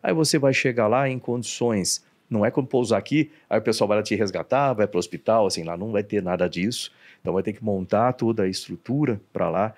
Aí 0.00 0.14
você 0.14 0.38
vai 0.38 0.54
chegar 0.54 0.86
lá 0.86 1.08
em 1.08 1.18
condições, 1.18 2.04
não 2.30 2.46
é 2.46 2.52
como 2.52 2.68
pousar 2.68 3.00
aqui, 3.00 3.32
aí 3.50 3.58
o 3.58 3.62
pessoal 3.62 3.88
vai 3.88 3.96
lá 3.96 4.02
te 4.04 4.14
resgatar, 4.14 4.74
vai 4.74 4.86
para 4.86 4.96
o 4.96 5.00
hospital, 5.00 5.44
assim, 5.44 5.64
lá 5.64 5.76
não 5.76 5.90
vai 5.90 6.04
ter 6.04 6.22
nada 6.22 6.48
disso. 6.48 6.92
Então 7.20 7.32
vai 7.32 7.42
ter 7.42 7.52
que 7.52 7.64
montar 7.64 8.12
toda 8.12 8.44
a 8.44 8.48
estrutura 8.48 9.20
para 9.32 9.50
lá. 9.50 9.74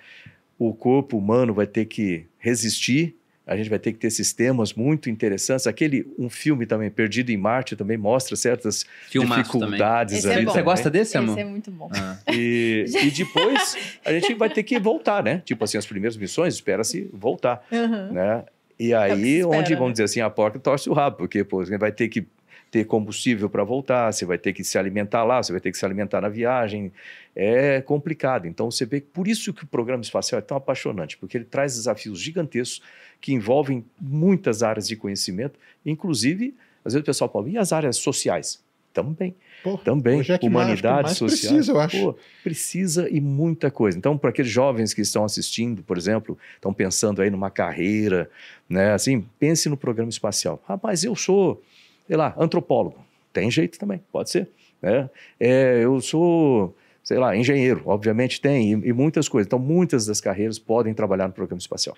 O 0.58 0.74
corpo 0.74 1.16
humano 1.16 1.54
vai 1.54 1.66
ter 1.66 1.86
que 1.86 2.26
resistir 2.38 3.16
a 3.46 3.56
gente 3.56 3.68
vai 3.68 3.78
ter 3.78 3.92
que 3.92 3.98
ter 3.98 4.10
sistemas 4.10 4.72
muito 4.72 5.10
interessantes. 5.10 5.66
Aquele 5.66 6.06
um 6.18 6.30
filme 6.30 6.64
também 6.64 6.90
Perdido 6.90 7.30
em 7.30 7.36
Marte 7.36 7.76
também 7.76 7.96
mostra 7.96 8.36
certas 8.36 8.86
Filmaço 9.10 9.42
dificuldades. 9.42 10.24
Esse 10.24 10.30
é 10.30 10.42
Você 10.42 10.62
gosta 10.62 10.90
desse, 10.90 11.18
amor? 11.18 11.32
Esse 11.32 11.40
é 11.40 11.44
muito 11.44 11.70
bom. 11.70 11.90
Ah. 11.94 12.16
E, 12.32 12.86
e, 13.04 13.10
depois 13.10 13.76
a 14.04 14.12
gente 14.12 14.34
vai 14.34 14.48
ter 14.48 14.62
que 14.62 14.78
voltar, 14.78 15.22
né? 15.22 15.42
Tipo 15.44 15.64
assim, 15.64 15.76
as 15.76 15.86
primeiras 15.86 16.16
missões 16.16 16.54
espera-se 16.54 17.08
voltar, 17.12 17.62
uhum. 17.70 18.12
né? 18.12 18.44
E 18.78 18.94
aí, 18.94 19.40
é 19.40 19.46
onde, 19.46 19.74
vamos 19.74 19.88
né? 19.88 19.92
dizer 19.92 20.04
assim, 20.04 20.20
a 20.20 20.30
porta 20.30 20.58
torce 20.58 20.88
o 20.88 20.92
rabo, 20.92 21.18
porque 21.18 21.44
pô, 21.44 21.62
gente 21.64 21.78
vai 21.78 21.92
ter 21.92 22.08
que 22.08 22.26
ter 22.74 22.84
combustível 22.86 23.48
para 23.48 23.62
voltar, 23.62 24.12
você 24.12 24.24
vai 24.24 24.36
ter 24.36 24.52
que 24.52 24.64
se 24.64 24.76
alimentar 24.76 25.22
lá, 25.22 25.40
você 25.40 25.52
vai 25.52 25.60
ter 25.60 25.70
que 25.70 25.78
se 25.78 25.84
alimentar 25.84 26.20
na 26.20 26.28
viagem. 26.28 26.92
É 27.36 27.80
complicado. 27.80 28.46
Então 28.46 28.68
você 28.68 28.84
vê 28.84 29.00
por 29.00 29.28
isso 29.28 29.52
que 29.52 29.62
o 29.62 29.66
programa 29.66 30.02
espacial 30.02 30.40
é 30.40 30.42
tão 30.42 30.56
apaixonante, 30.56 31.16
porque 31.16 31.36
ele 31.36 31.44
traz 31.44 31.76
desafios 31.76 32.18
gigantescos 32.18 32.82
que 33.24 33.32
envolvem 33.32 33.82
muitas 33.98 34.62
áreas 34.62 34.86
de 34.86 34.96
conhecimento, 34.96 35.58
inclusive, 35.86 36.54
às 36.84 36.92
vezes 36.92 37.02
o 37.02 37.06
pessoal 37.06 37.32
fala, 37.32 37.48
e 37.48 37.56
as 37.56 37.72
áreas 37.72 37.96
sociais? 37.96 38.62
Também. 38.92 39.34
Pô, 39.62 39.78
também, 39.78 40.20
é 40.20 40.46
humanidades 40.46 41.16
sociais. 41.16 41.46
Precisa, 41.48 41.72
eu 41.72 41.80
acho. 41.80 41.98
Pô, 42.02 42.18
precisa 42.42 43.08
e 43.08 43.22
muita 43.22 43.70
coisa. 43.70 43.96
Então, 43.96 44.18
para 44.18 44.28
aqueles 44.28 44.50
jovens 44.50 44.92
que 44.92 45.00
estão 45.00 45.24
assistindo, 45.24 45.82
por 45.82 45.96
exemplo, 45.96 46.36
estão 46.54 46.74
pensando 46.74 47.22
aí 47.22 47.30
numa 47.30 47.50
carreira, 47.50 48.28
né? 48.68 48.92
Assim, 48.92 49.24
pense 49.38 49.70
no 49.70 49.76
programa 49.76 50.10
espacial. 50.10 50.62
Rapaz, 50.68 51.02
eu 51.02 51.16
sou, 51.16 51.62
sei 52.06 52.18
lá, 52.18 52.34
antropólogo. 52.36 52.98
Tem 53.32 53.50
jeito 53.50 53.78
também, 53.78 54.02
pode 54.12 54.28
ser. 54.28 54.50
Né? 54.82 55.08
É, 55.40 55.80
eu 55.82 55.98
sou, 56.02 56.76
sei 57.02 57.16
lá, 57.16 57.34
engenheiro, 57.34 57.84
obviamente 57.86 58.38
tem, 58.38 58.72
e, 58.74 58.88
e 58.90 58.92
muitas 58.92 59.30
coisas. 59.30 59.46
Então, 59.46 59.58
muitas 59.58 60.04
das 60.04 60.20
carreiras 60.20 60.58
podem 60.58 60.92
trabalhar 60.92 61.26
no 61.26 61.32
programa 61.32 61.58
espacial. 61.58 61.96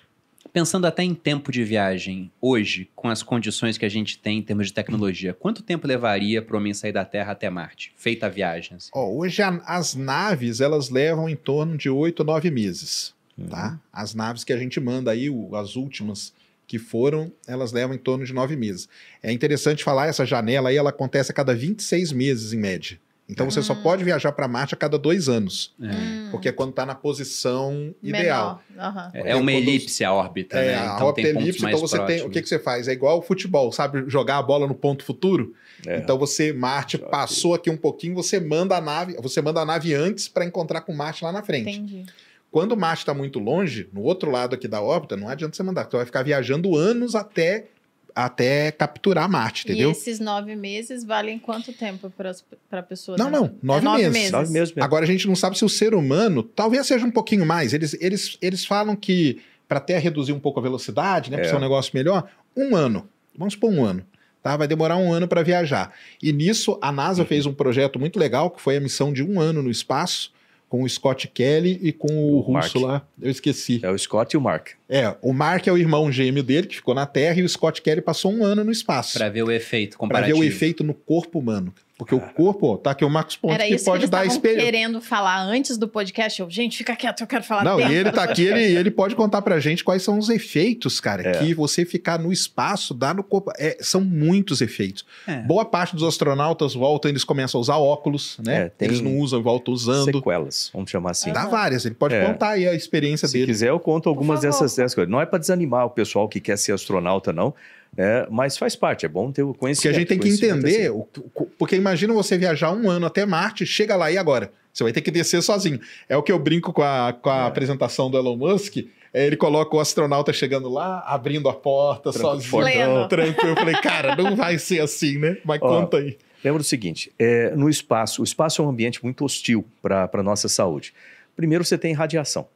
Pensando 0.57 0.87
até 0.87 1.03
em 1.03 1.13
tempo 1.13 1.51
de 1.51 1.63
viagem, 1.63 2.31
hoje, 2.41 2.89
com 2.95 3.09
as 3.09 3.21
condições 3.21 3.77
que 3.77 3.85
a 3.85 3.89
gente 3.89 4.17
tem 4.17 4.39
em 4.39 4.41
termos 4.41 4.65
de 4.65 4.73
tecnologia, 4.73 5.31
quanto 5.31 5.61
tempo 5.61 5.85
levaria 5.85 6.41
para 6.41 6.55
o 6.55 6.57
homem 6.57 6.73
sair 6.73 6.91
da 6.91 7.05
Terra 7.05 7.33
até 7.33 7.47
Marte, 7.47 7.93
feita 7.95 8.25
a 8.25 8.29
viagem? 8.29 8.75
Assim? 8.75 8.89
Oh, 8.91 9.19
hoje 9.19 9.43
a, 9.43 9.49
as 9.67 9.93
naves 9.93 10.59
elas 10.59 10.89
levam 10.89 11.29
em 11.29 11.35
torno 11.35 11.77
de 11.77 11.91
oito, 11.91 12.23
nove 12.23 12.49
meses. 12.49 13.13
Uhum. 13.37 13.49
Tá? 13.49 13.79
As 13.93 14.15
naves 14.15 14.43
que 14.43 14.51
a 14.51 14.57
gente 14.57 14.79
manda 14.79 15.11
aí, 15.11 15.29
o, 15.29 15.55
as 15.55 15.75
últimas 15.75 16.33
que 16.65 16.79
foram, 16.79 17.31
elas 17.45 17.71
levam 17.71 17.95
em 17.95 17.99
torno 17.99 18.25
de 18.25 18.33
nove 18.33 18.55
meses. 18.55 18.89
É 19.21 19.31
interessante 19.31 19.83
falar, 19.83 20.07
essa 20.07 20.25
janela 20.25 20.69
aí 20.69 20.75
ela 20.75 20.89
acontece 20.89 21.31
a 21.31 21.35
cada 21.35 21.53
26 21.53 22.11
meses 22.13 22.51
em 22.51 22.57
média. 22.57 22.99
Então 23.29 23.49
você 23.49 23.61
só 23.61 23.73
hum. 23.73 23.81
pode 23.83 24.03
viajar 24.05 24.31
para 24.31 24.47
Marte 24.47 24.73
a 24.73 24.77
cada 24.77 24.97
dois 24.97 25.27
anos. 25.27 25.75
É. 25.81 25.85
Hum. 25.85 26.27
Porque 26.31 26.47
é 26.47 26.51
quando 26.51 26.69
está 26.69 26.85
na 26.85 26.95
posição 26.95 27.93
ideal. 28.01 28.61
Uhum. 28.73 29.09
É, 29.13 29.35
uma 29.35 29.51
elipse 29.51 30.03
a 30.05 30.13
órbita, 30.13 30.57
é, 30.57 30.67
né? 30.67 30.75
A 30.77 30.95
então 30.95 31.07
órbita 31.07 31.27
é 31.27 31.31
elipse, 31.31 31.65
então 31.65 31.79
você 31.79 31.97
próximos. 31.97 32.21
tem. 32.21 32.27
O 32.27 32.31
que, 32.31 32.41
que 32.41 32.47
você 32.47 32.57
faz? 32.57 32.87
É 32.87 32.93
igual 32.93 33.19
o 33.19 33.21
futebol, 33.21 33.71
sabe? 33.71 34.09
Jogar 34.09 34.37
a 34.37 34.41
bola 34.41 34.65
no 34.65 34.75
ponto 34.75 35.03
futuro. 35.03 35.53
É. 35.85 35.97
Então 35.97 36.17
você, 36.17 36.53
Marte, 36.53 36.97
passou 36.97 37.53
aqui 37.53 37.69
um 37.69 37.77
pouquinho, 37.77 38.15
você 38.15 38.39
manda 38.39 38.77
a 38.77 38.81
nave, 38.81 39.15
você 39.21 39.41
manda 39.41 39.59
a 39.59 39.65
nave 39.65 39.93
antes 39.93 40.27
para 40.29 40.45
encontrar 40.45 40.81
com 40.81 40.93
Marte 40.93 41.23
lá 41.23 41.31
na 41.31 41.43
frente. 41.43 41.77
Entendi. 41.77 42.05
Quando 42.49 42.77
Marte 42.77 43.01
está 43.01 43.13
muito 43.13 43.39
longe, 43.39 43.89
no 43.91 44.01
outro 44.01 44.31
lado 44.31 44.55
aqui 44.55 44.67
da 44.67 44.81
órbita, 44.81 45.17
não 45.17 45.27
adianta 45.27 45.55
você 45.55 45.63
mandar, 45.63 45.83
você 45.83 45.97
vai 45.97 46.05
ficar 46.05 46.23
viajando 46.23 46.75
anos 46.77 47.13
até 47.13 47.67
até 48.17 48.71
capturar 48.71 49.29
Marte, 49.29 49.63
entendeu? 49.63 49.89
E 49.89 49.91
esses 49.91 50.19
nove 50.19 50.55
meses 50.55 51.03
valem 51.03 51.37
quanto 51.37 51.71
tempo 51.71 52.11
para 52.17 52.31
a 52.71 52.83
pessoa? 52.83 53.15
Não, 53.15 53.29
não, 53.29 53.55
nove, 53.61 53.81
é 53.81 53.83
nove 53.83 53.97
meses. 53.97 54.13
meses. 54.13 54.31
Nove 54.31 54.51
meses 54.51 54.73
Agora 54.79 55.05
a 55.05 55.07
gente 55.07 55.27
não 55.27 55.35
sabe 55.35 55.55
se 55.55 55.63
o 55.63 55.69
ser 55.69 55.93
humano, 55.93 56.41
talvez 56.41 56.87
seja 56.87 57.05
um 57.05 57.11
pouquinho 57.11 57.45
mais. 57.45 57.73
Eles, 57.73 57.95
eles, 58.01 58.35
eles 58.41 58.65
falam 58.65 58.95
que 58.95 59.39
para 59.67 59.77
até 59.77 59.99
reduzir 59.99 60.33
um 60.33 60.39
pouco 60.39 60.59
a 60.59 60.63
velocidade, 60.63 61.29
né, 61.29 61.37
para 61.37 61.45
é. 61.45 61.49
ser 61.49 61.55
um 61.55 61.61
negócio 61.61 61.91
melhor, 61.93 62.27
um 62.55 62.75
ano. 62.75 63.07
Vamos 63.37 63.53
supor 63.53 63.71
um 63.71 63.85
ano. 63.85 64.03
Tá? 64.41 64.57
Vai 64.57 64.67
demorar 64.67 64.97
um 64.97 65.13
ano 65.13 65.27
para 65.27 65.43
viajar. 65.43 65.93
E 66.21 66.33
nisso 66.33 66.79
a 66.81 66.91
NASA 66.91 67.21
uhum. 67.21 67.27
fez 67.27 67.45
um 67.45 67.53
projeto 67.53 67.99
muito 67.99 68.17
legal, 68.17 68.49
que 68.49 68.59
foi 68.59 68.77
a 68.77 68.79
missão 68.79 69.13
de 69.13 69.21
um 69.21 69.39
ano 69.39 69.61
no 69.61 69.69
espaço, 69.69 70.31
com 70.69 70.83
o 70.83 70.89
Scott 70.89 71.27
Kelly 71.27 71.79
e 71.81 71.91
com 71.91 72.07
o, 72.07 72.37
o 72.37 72.39
russo 72.39 72.79
Mark. 72.79 72.85
lá, 72.85 73.07
eu 73.21 73.31
esqueci. 73.31 73.79
É 73.83 73.89
o 73.89 73.97
Scott 73.97 74.35
e 74.35 74.37
o 74.37 74.41
Mark. 74.41 74.69
É, 74.89 75.15
o 75.21 75.33
Mark 75.33 75.67
é 75.67 75.71
o 75.71 75.77
irmão 75.77 76.11
gêmeo 76.11 76.43
dele, 76.43 76.67
que 76.67 76.75
ficou 76.75 76.93
na 76.93 77.05
Terra, 77.05 77.39
e 77.39 77.43
o 77.43 77.49
Scott 77.49 77.81
Kelly 77.81 78.01
passou 78.01 78.31
um 78.33 78.43
ano 78.43 78.63
no 78.63 78.71
espaço. 78.71 79.17
Para 79.17 79.29
ver 79.29 79.43
o 79.43 79.51
efeito 79.51 79.97
comparativo. 79.97 80.37
Para 80.37 80.43
ver 80.43 80.47
o 80.47 80.49
efeito 80.49 80.83
no 80.83 80.93
corpo 80.93 81.39
humano. 81.39 81.73
Porque 81.97 82.13
o 82.13 82.19
corpo, 82.19 82.77
tá 82.77 82.91
aqui 82.91 83.03
o 83.03 83.09
Marcos 83.09 83.35
Pontes, 83.37 83.55
Era 83.55 83.75
que 83.75 83.83
pode 83.83 84.05
que 84.05 84.11
dar 84.11 84.23
experiência. 84.23 84.65
querendo 84.65 85.01
falar 85.01 85.41
antes 85.41 85.79
do 85.79 85.87
podcast. 85.87 86.39
Eu, 86.39 86.47
gente, 86.47 86.77
fica 86.77 86.95
quieto, 86.95 87.21
eu 87.21 87.27
quero 87.27 87.43
falar 87.43 87.63
Não, 87.63 87.79
e 87.79 87.95
ele 87.95 88.11
tá 88.11 88.23
aqui, 88.23 88.43
ele, 88.43 88.61
ele 88.77 88.91
pode 88.91 89.15
contar 89.15 89.41
pra 89.41 89.59
gente 89.59 89.83
quais 89.83 90.03
são 90.03 90.19
os 90.19 90.29
efeitos, 90.29 90.99
cara, 90.99 91.27
é. 91.27 91.31
que 91.39 91.55
você 91.55 91.85
ficar 91.85 92.19
no 92.19 92.31
espaço 92.31 92.93
dá 92.93 93.15
no 93.15 93.23
corpo. 93.23 93.51
É, 93.57 93.77
são 93.81 94.01
muitos 94.01 94.61
efeitos. 94.61 95.03
É. 95.27 95.37
Boa 95.37 95.65
parte 95.65 95.95
dos 95.95 96.03
astronautas 96.03 96.75
voltam, 96.75 97.09
eles 97.09 97.23
começam 97.23 97.57
a 97.57 97.61
usar 97.61 97.77
óculos, 97.77 98.37
né? 98.45 98.71
É, 98.79 98.85
eles 98.85 99.01
não 99.01 99.17
usam, 99.17 99.41
voltam 99.41 99.73
usando. 99.73 100.17
Sequelas, 100.17 100.69
vamos 100.71 100.91
chamar 100.91 101.11
assim. 101.11 101.33
Dá 101.33 101.47
várias, 101.47 101.83
ele 101.83 101.95
pode 101.95 102.13
é. 102.13 102.23
contar 102.23 102.49
aí 102.49 102.67
a 102.67 102.75
experiência 102.75 103.27
Se 103.27 103.33
dele. 103.33 103.45
Se 103.47 103.51
quiser, 103.53 103.69
eu 103.69 103.79
conto 103.79 104.07
algumas 104.07 104.41
dessas, 104.41 104.75
dessas 104.75 104.93
coisas. 104.93 105.11
Não 105.11 105.19
é 105.19 105.25
para 105.25 105.39
desanimar 105.39 105.87
o 105.87 105.89
pessoal 105.89 106.29
que 106.29 106.39
quer 106.39 106.57
ser 106.59 106.73
astronauta, 106.73 107.33
não. 107.33 107.55
É, 107.97 108.27
mas 108.29 108.57
faz 108.57 108.75
parte, 108.75 109.07
é 109.07 109.09
bom 109.09 109.31
ter 109.31 109.41
o 109.41 109.55
conhecimento. 109.55 109.81
Que 109.81 109.87
a 109.87 109.99
gente 109.99 110.07
tem 110.07 110.19
que 110.19 110.29
entender, 110.29 110.91
assim. 110.91 111.47
porque 111.57 111.75
imagina 111.75 112.13
você 112.13 112.37
viajar 112.37 112.71
um 112.71 112.89
ano 112.89 113.07
até 113.07 113.25
Marte, 113.25 113.65
chega 113.65 113.95
lá 113.95 114.11
e 114.11 114.17
agora? 114.17 114.51
Você 114.71 114.83
vai 114.83 114.93
ter 114.93 115.01
que 115.01 115.09
descer 115.09 115.41
sozinho. 115.41 115.79
É 116.07 116.15
o 116.15 116.21
que 116.21 116.31
eu 116.31 116.37
brinco 116.37 116.71
com 116.71 116.83
a, 116.83 117.11
com 117.11 117.31
a 117.31 117.45
é. 117.45 117.47
apresentação 117.47 118.11
do 118.11 118.17
Elon 118.17 118.37
Musk. 118.37 118.77
É, 119.11 119.25
ele 119.25 119.35
coloca 119.35 119.75
o 119.75 119.79
astronauta 119.79 120.31
chegando 120.31 120.69
lá, 120.69 120.99
abrindo 121.07 121.49
a 121.49 121.53
porta, 121.53 122.11
Tranco 122.11 122.39
sozinho, 122.39 123.07
tranquilo. 123.07 123.49
Eu 123.49 123.55
falei, 123.55 123.75
cara, 123.81 124.15
não 124.15 124.35
vai 124.35 124.59
ser 124.59 124.79
assim, 124.79 125.17
né? 125.17 125.37
Mas 125.43 125.59
Ó, 125.59 125.67
conta 125.67 125.97
aí. 125.97 126.15
Lembra 126.43 126.59
do 126.59 126.65
seguinte: 126.65 127.11
é, 127.17 127.55
no 127.55 127.67
espaço, 127.67 128.21
o 128.21 128.23
espaço 128.23 128.61
é 128.61 128.65
um 128.65 128.69
ambiente 128.69 129.03
muito 129.03 129.25
hostil 129.25 129.65
para 129.81 130.07
a 130.13 130.23
nossa 130.23 130.47
saúde. 130.47 130.93
Primeiro, 131.35 131.63
você 131.63 131.77
tem 131.77 131.93
radiação. 131.93 132.47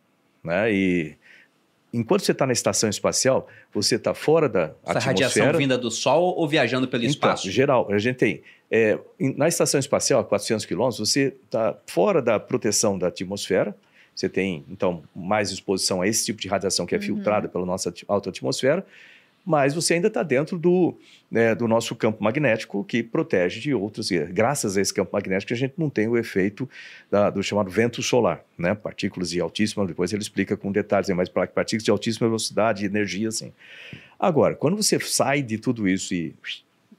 Né? 0.44 0.72
E 0.72 1.16
enquanto 1.94 2.24
você 2.24 2.32
está 2.32 2.46
na 2.46 2.54
estação 2.54 2.90
espacial, 2.90 3.48
você 3.74 3.96
está 3.96 4.14
fora 4.14 4.48
da 4.48 4.62
Essa 4.84 5.00
atmosfera. 5.00 5.06
radiação 5.06 5.54
vinda 5.60 5.78
do 5.78 5.92
Sol 5.92 6.36
ou 6.36 6.48
viajando 6.48 6.88
pelo 6.88 7.04
então, 7.04 7.12
espaço? 7.12 7.52
geral, 7.52 7.88
a 7.92 8.00
gente 8.00 8.18
tem. 8.18 8.42
É, 8.70 8.98
na 9.20 9.48
estação 9.48 9.80
espacial, 9.80 10.22
a 10.22 10.24
400 10.24 10.66
quilômetros, 10.66 11.10
você 11.10 11.36
está 11.46 11.78
fora 11.86 12.22
da 12.22 12.40
proteção 12.40 12.98
da 12.98 13.08
atmosfera. 13.08 13.76
Você 14.16 14.30
tem, 14.30 14.66
então, 14.70 15.04
mais 15.16 15.52
exposição 15.52 16.02
a 16.02 16.08
esse 16.08 16.26
tipo 16.26 16.40
de 16.40 16.48
radiação 16.48 16.86
que 16.86 16.94
é 16.94 16.98
uhum. 16.98 17.04
filtrada 17.04 17.48
pela 17.48 17.66
nossa 17.66 17.94
alta 18.08 18.30
atmosfera 18.30 18.86
mas 19.46 19.74
você 19.74 19.96
ainda 19.96 20.08
está 20.08 20.22
dentro 20.22 20.58
do, 20.58 20.96
né, 21.30 21.56
do 21.56 21.68
nosso 21.68 21.96
campo 21.96 22.24
magnético 22.24 22.84
que 22.84 23.02
protege 23.02 23.60
de 23.60 23.74
outros. 23.74 24.10
Graças 24.32 24.78
a 24.78 24.82
esse 24.82 24.94
campo 24.94 25.12
magnético, 25.14 25.54
a 25.54 25.56
gente 25.56 25.74
não 25.78 25.90
tem 25.90 26.08
o 26.08 26.18
efeito 26.18 26.70
da, 27.10 27.30
do 27.30 27.42
chamado 27.42 27.70
vento 27.70 28.02
solar, 28.04 28.44
né? 28.58 28.76
Partículas 28.76 29.30
de 29.32 29.40
altíssima, 29.40 29.86
depois 29.86 30.14
ele 30.14 30.22
explica 30.22 30.56
com 30.56 30.72
detalhes, 30.72 31.10
mas 31.10 31.28
partículas 31.30 31.84
de 31.84 31.92
altíssima 31.92 32.28
velocidade 32.28 32.86
energia, 32.86 33.30
assim. 33.30 33.52
Agora, 34.20 34.56
quando 34.56 34.78
você 34.78 35.00
sai 35.00 35.42
de 35.42 35.58
tudo 35.58 35.88
isso 35.88 36.14
e 36.14 36.36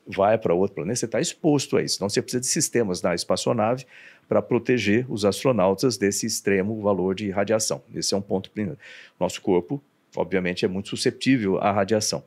vai 0.07 0.37
para 0.37 0.53
outro 0.53 0.75
planeta, 0.75 0.97
você 0.97 1.05
está 1.05 1.21
exposto 1.21 1.77
a 1.77 1.83
isso. 1.83 1.97
Então, 1.97 2.09
você 2.09 2.21
precisa 2.21 2.41
de 2.41 2.47
sistemas 2.47 3.01
na 3.01 3.15
espaçonave 3.15 3.87
para 4.29 4.43
proteger 4.43 5.07
os 5.09 5.25
astronautas 5.25 5.97
desse 5.97 6.27
extremo 6.27 6.81
valor 6.81 7.15
de 7.15 7.31
radiação. 7.31 7.83
Esse 7.95 8.15
é 8.15 8.17
um 8.17 8.23
ponto. 8.23 8.51
Nosso 9.21 9.41
corpo 9.41 9.81
obviamente, 10.17 10.65
é 10.65 10.69
muito 10.69 10.89
susceptível 10.89 11.59
à 11.59 11.71
radiação. 11.71 12.25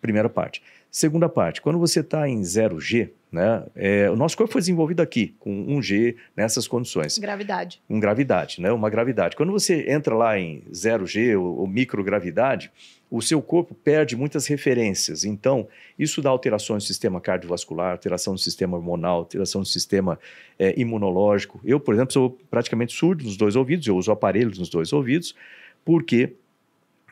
Primeira 0.00 0.28
parte. 0.28 0.62
Segunda 0.90 1.28
parte, 1.28 1.62
quando 1.62 1.78
você 1.78 2.00
está 2.00 2.28
em 2.28 2.40
0G, 2.40 3.10
né, 3.30 3.64
é, 3.76 4.10
o 4.10 4.16
nosso 4.16 4.36
corpo 4.36 4.52
foi 4.52 4.60
desenvolvido 4.60 5.00
aqui, 5.00 5.36
com 5.38 5.66
1G, 5.78 6.16
nessas 6.36 6.66
condições. 6.66 7.16
Gravidade. 7.16 7.80
Com 7.86 8.00
gravidade, 8.00 8.60
né, 8.60 8.72
uma 8.72 8.90
gravidade. 8.90 9.36
Quando 9.36 9.52
você 9.52 9.88
entra 9.88 10.16
lá 10.16 10.36
em 10.36 10.64
0G 10.72 11.38
ou, 11.38 11.60
ou 11.60 11.66
microgravidade, 11.68 12.72
o 13.08 13.22
seu 13.22 13.40
corpo 13.40 13.72
perde 13.72 14.16
muitas 14.16 14.48
referências. 14.48 15.24
Então, 15.24 15.68
isso 15.96 16.20
dá 16.20 16.30
alterações 16.30 16.82
no 16.82 16.86
sistema 16.88 17.20
cardiovascular, 17.20 17.92
alteração 17.92 18.32
no 18.32 18.38
sistema 18.38 18.76
hormonal, 18.76 19.18
alteração 19.18 19.60
no 19.60 19.66
sistema 19.66 20.18
é, 20.58 20.74
imunológico. 20.76 21.60
Eu, 21.64 21.78
por 21.78 21.94
exemplo, 21.94 22.12
sou 22.12 22.38
praticamente 22.50 22.92
surdo 22.92 23.24
nos 23.24 23.36
dois 23.36 23.54
ouvidos, 23.54 23.86
eu 23.86 23.96
uso 23.96 24.10
aparelhos 24.10 24.58
nos 24.58 24.68
dois 24.68 24.92
ouvidos, 24.92 25.36
porque 25.84 26.34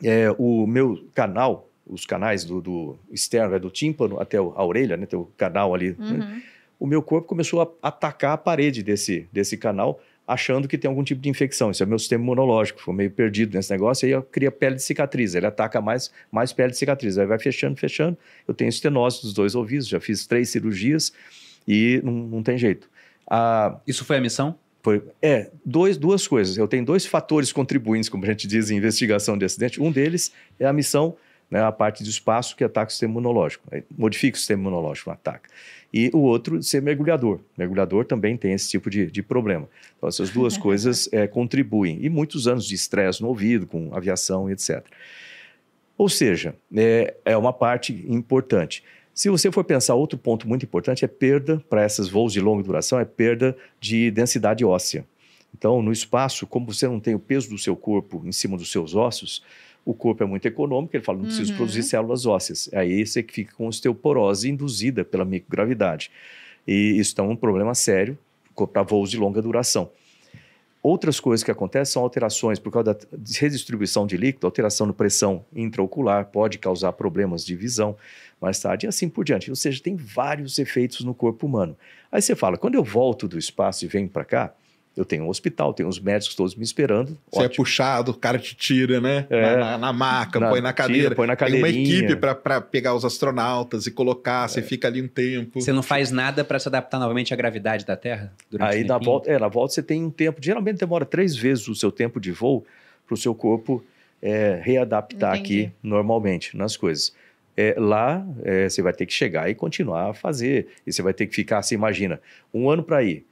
é, 0.02 0.34
o 0.38 0.66
meu 0.66 1.04
canal, 1.14 1.68
os 1.86 2.04
canais 2.04 2.44
do, 2.44 2.60
do 2.60 2.98
externo, 3.10 3.54
é 3.54 3.58
do 3.58 3.70
tímpano 3.70 4.20
até 4.20 4.36
a 4.36 4.64
orelha, 4.64 4.96
né, 4.96 5.06
tem 5.06 5.18
o 5.18 5.24
canal 5.36 5.74
ali, 5.74 5.90
né, 5.90 5.96
uhum. 5.98 6.18
né, 6.18 6.42
o 6.78 6.86
meu 6.86 7.02
corpo 7.02 7.26
começou 7.26 7.60
a 7.60 7.88
atacar 7.88 8.32
a 8.32 8.36
parede 8.36 8.82
desse, 8.82 9.28
desse 9.32 9.56
canal, 9.56 10.00
achando 10.26 10.68
que 10.68 10.76
tem 10.76 10.88
algum 10.88 11.02
tipo 11.02 11.20
de 11.20 11.28
infecção. 11.28 11.70
Isso 11.70 11.82
é 11.82 11.86
meu 11.86 11.98
sistema 11.98 12.22
imunológico, 12.22 12.78
ficou 12.78 12.94
meio 12.94 13.10
perdido 13.10 13.56
nesse 13.56 13.70
negócio, 13.70 14.06
aí 14.06 14.12
eu 14.12 14.22
cria 14.22 14.50
pele 14.52 14.76
de 14.76 14.82
cicatriz, 14.82 15.34
ele 15.34 15.46
ataca 15.46 15.80
mais, 15.80 16.12
mais 16.30 16.52
pele 16.52 16.70
de 16.70 16.76
cicatriz, 16.76 17.18
aí 17.18 17.26
vai 17.26 17.38
fechando, 17.38 17.76
fechando. 17.76 18.16
Eu 18.46 18.54
tenho 18.54 18.68
estenose 18.68 19.22
dos 19.22 19.32
dois 19.32 19.54
ouvidos, 19.54 19.88
já 19.88 19.98
fiz 19.98 20.26
três 20.26 20.50
cirurgias 20.50 21.12
e 21.66 22.00
não, 22.04 22.12
não 22.12 22.42
tem 22.42 22.58
jeito. 22.58 22.88
Ah, 23.26 23.80
Isso 23.86 24.04
foi 24.04 24.18
a 24.18 24.20
missão? 24.20 24.54
Foi, 24.88 25.02
é, 25.20 25.50
dois, 25.66 25.98
duas 25.98 26.26
coisas. 26.26 26.56
Eu 26.56 26.66
tenho 26.66 26.82
dois 26.82 27.04
fatores 27.04 27.52
contribuintes, 27.52 28.08
como 28.08 28.24
a 28.24 28.28
gente 28.28 28.48
diz 28.48 28.70
em 28.70 28.78
investigação 28.78 29.36
de 29.36 29.44
acidente. 29.44 29.82
Um 29.82 29.92
deles 29.92 30.32
é 30.58 30.64
a 30.64 30.72
missão, 30.72 31.14
né, 31.50 31.62
a 31.62 31.70
parte 31.70 32.02
do 32.02 32.08
espaço 32.08 32.56
que 32.56 32.64
ataca 32.64 32.88
o 32.88 32.90
sistema 32.90 33.12
imunológico, 33.12 33.68
modifica 33.98 34.36
o 34.36 34.38
sistema 34.38 34.62
imunológico, 34.62 35.10
ataca. 35.10 35.50
E 35.92 36.10
o 36.14 36.20
outro, 36.20 36.62
ser 36.62 36.80
mergulhador. 36.80 37.40
Mergulhador 37.54 38.06
também 38.06 38.34
tem 38.34 38.54
esse 38.54 38.70
tipo 38.70 38.88
de, 38.88 39.10
de 39.10 39.22
problema. 39.22 39.68
Então, 39.98 40.08
essas 40.08 40.30
duas 40.30 40.56
coisas 40.58 41.06
é, 41.12 41.26
contribuem. 41.26 41.98
E 42.00 42.08
muitos 42.08 42.48
anos 42.48 42.64
de 42.64 42.74
estresse 42.74 43.20
no 43.20 43.28
ouvido, 43.28 43.66
com 43.66 43.94
aviação, 43.94 44.48
etc. 44.48 44.86
Ou 45.98 46.08
seja, 46.08 46.54
é, 46.74 47.14
é 47.26 47.36
uma 47.36 47.52
parte 47.52 48.06
importante. 48.08 48.82
Se 49.18 49.28
você 49.28 49.50
for 49.50 49.64
pensar, 49.64 49.96
outro 49.96 50.16
ponto 50.16 50.46
muito 50.46 50.64
importante 50.64 51.04
é 51.04 51.08
perda, 51.08 51.60
para 51.68 51.84
esses 51.84 52.08
voos 52.08 52.32
de 52.32 52.40
longa 52.40 52.62
duração, 52.62 53.00
é 53.00 53.04
perda 53.04 53.56
de 53.80 54.12
densidade 54.12 54.64
óssea. 54.64 55.04
Então, 55.52 55.82
no 55.82 55.90
espaço, 55.90 56.46
como 56.46 56.72
você 56.72 56.86
não 56.86 57.00
tem 57.00 57.16
o 57.16 57.18
peso 57.18 57.50
do 57.50 57.58
seu 57.58 57.74
corpo 57.74 58.22
em 58.24 58.30
cima 58.30 58.56
dos 58.56 58.70
seus 58.70 58.94
ossos, 58.94 59.42
o 59.84 59.92
corpo 59.92 60.22
é 60.22 60.26
muito 60.26 60.46
econômico, 60.46 60.94
ele 60.94 61.02
fala, 61.02 61.18
não 61.18 61.24
precisa 61.24 61.50
uhum. 61.50 61.56
produzir 61.56 61.82
células 61.82 62.26
ósseas. 62.26 62.70
Aí 62.72 63.04
você 63.04 63.24
fica 63.24 63.52
com 63.56 63.66
osteoporose 63.66 64.48
induzida 64.48 65.04
pela 65.04 65.24
microgravidade. 65.24 66.12
E 66.64 66.96
isso 66.96 67.20
é 67.20 67.24
um 67.24 67.34
problema 67.34 67.74
sério 67.74 68.16
para 68.72 68.84
voos 68.84 69.10
de 69.10 69.16
longa 69.16 69.42
duração. 69.42 69.90
Outras 70.82 71.18
coisas 71.18 71.42
que 71.42 71.50
acontecem 71.50 71.92
são 71.92 72.02
alterações 72.02 72.58
por 72.58 72.70
causa 72.70 72.94
da 72.94 73.06
redistribuição 73.38 74.06
de 74.06 74.16
líquido, 74.16 74.46
alteração 74.46 74.86
na 74.86 74.92
pressão 74.92 75.44
intraocular, 75.54 76.26
pode 76.26 76.58
causar 76.58 76.92
problemas 76.92 77.44
de 77.44 77.56
visão 77.56 77.96
mais 78.40 78.60
tarde 78.60 78.86
e 78.86 78.88
assim 78.88 79.08
por 79.08 79.24
diante. 79.24 79.50
Ou 79.50 79.56
seja, 79.56 79.82
tem 79.82 79.96
vários 79.96 80.58
efeitos 80.58 81.04
no 81.04 81.12
corpo 81.12 81.46
humano. 81.46 81.76
Aí 82.12 82.22
você 82.22 82.36
fala, 82.36 82.56
quando 82.56 82.76
eu 82.76 82.84
volto 82.84 83.26
do 83.26 83.38
espaço 83.38 83.84
e 83.84 83.88
venho 83.88 84.08
para 84.08 84.24
cá, 84.24 84.54
eu 84.98 85.04
tenho 85.04 85.24
um 85.24 85.28
hospital, 85.28 85.72
tenho 85.72 85.88
os 85.88 86.00
médicos 86.00 86.34
todos 86.34 86.56
me 86.56 86.64
esperando. 86.64 87.16
Você 87.30 87.42
é 87.42 87.44
ótimo. 87.44 87.52
é 87.52 87.56
puxado, 87.56 88.10
o 88.10 88.14
cara 88.14 88.36
te 88.36 88.56
tira, 88.56 89.00
né? 89.00 89.26
É, 89.30 89.56
na, 89.56 89.56
na, 89.56 89.78
na, 89.78 89.92
maca, 89.92 90.40
na, 90.40 90.50
põe 90.50 90.60
na 90.60 90.72
cadeira. 90.72 91.02
Tira, 91.04 91.14
põe 91.14 91.26
na 91.28 91.36
Tem 91.36 91.58
uma 91.58 91.68
equipe 91.68 92.16
para 92.16 92.60
pegar 92.60 92.94
os 92.94 93.04
astronautas 93.04 93.86
e 93.86 93.92
colocar, 93.92 94.44
é. 94.44 94.48
você 94.48 94.60
fica 94.60 94.88
ali 94.88 95.00
um 95.00 95.06
tempo. 95.06 95.60
Você 95.60 95.72
não 95.72 95.84
faz 95.84 96.10
nada 96.10 96.44
para 96.44 96.58
se 96.58 96.66
adaptar 96.66 96.98
novamente 96.98 97.32
à 97.32 97.36
gravidade 97.36 97.86
da 97.86 97.96
Terra? 97.96 98.32
Aí 98.58 98.82
na 98.82 98.98
volta, 98.98 99.30
é, 99.30 99.38
na 99.38 99.46
volta 99.46 99.74
você 99.74 99.82
tem 99.84 100.04
um 100.04 100.10
tempo, 100.10 100.40
geralmente 100.42 100.78
demora 100.78 101.04
três 101.04 101.36
vezes 101.36 101.68
o 101.68 101.76
seu 101.76 101.92
tempo 101.92 102.18
de 102.18 102.32
voo 102.32 102.66
para 103.06 103.14
o 103.14 103.16
seu 103.16 103.34
corpo 103.36 103.84
é, 104.20 104.60
readaptar 104.60 105.36
Entendi. 105.36 105.62
aqui 105.62 105.72
normalmente 105.80 106.56
nas 106.56 106.76
coisas. 106.76 107.14
É, 107.56 107.74
lá 107.78 108.26
é, 108.42 108.68
você 108.68 108.82
vai 108.82 108.92
ter 108.92 109.06
que 109.06 109.12
chegar 109.12 109.48
e 109.48 109.54
continuar 109.54 110.10
a 110.10 110.14
fazer. 110.14 110.66
E 110.84 110.92
você 110.92 111.02
vai 111.02 111.14
ter 111.14 111.28
que 111.28 111.34
ficar, 111.36 111.62
você 111.62 111.76
imagina, 111.76 112.20
um 112.52 112.68
ano 112.68 112.82
para 112.82 113.02
ir. 113.04 113.24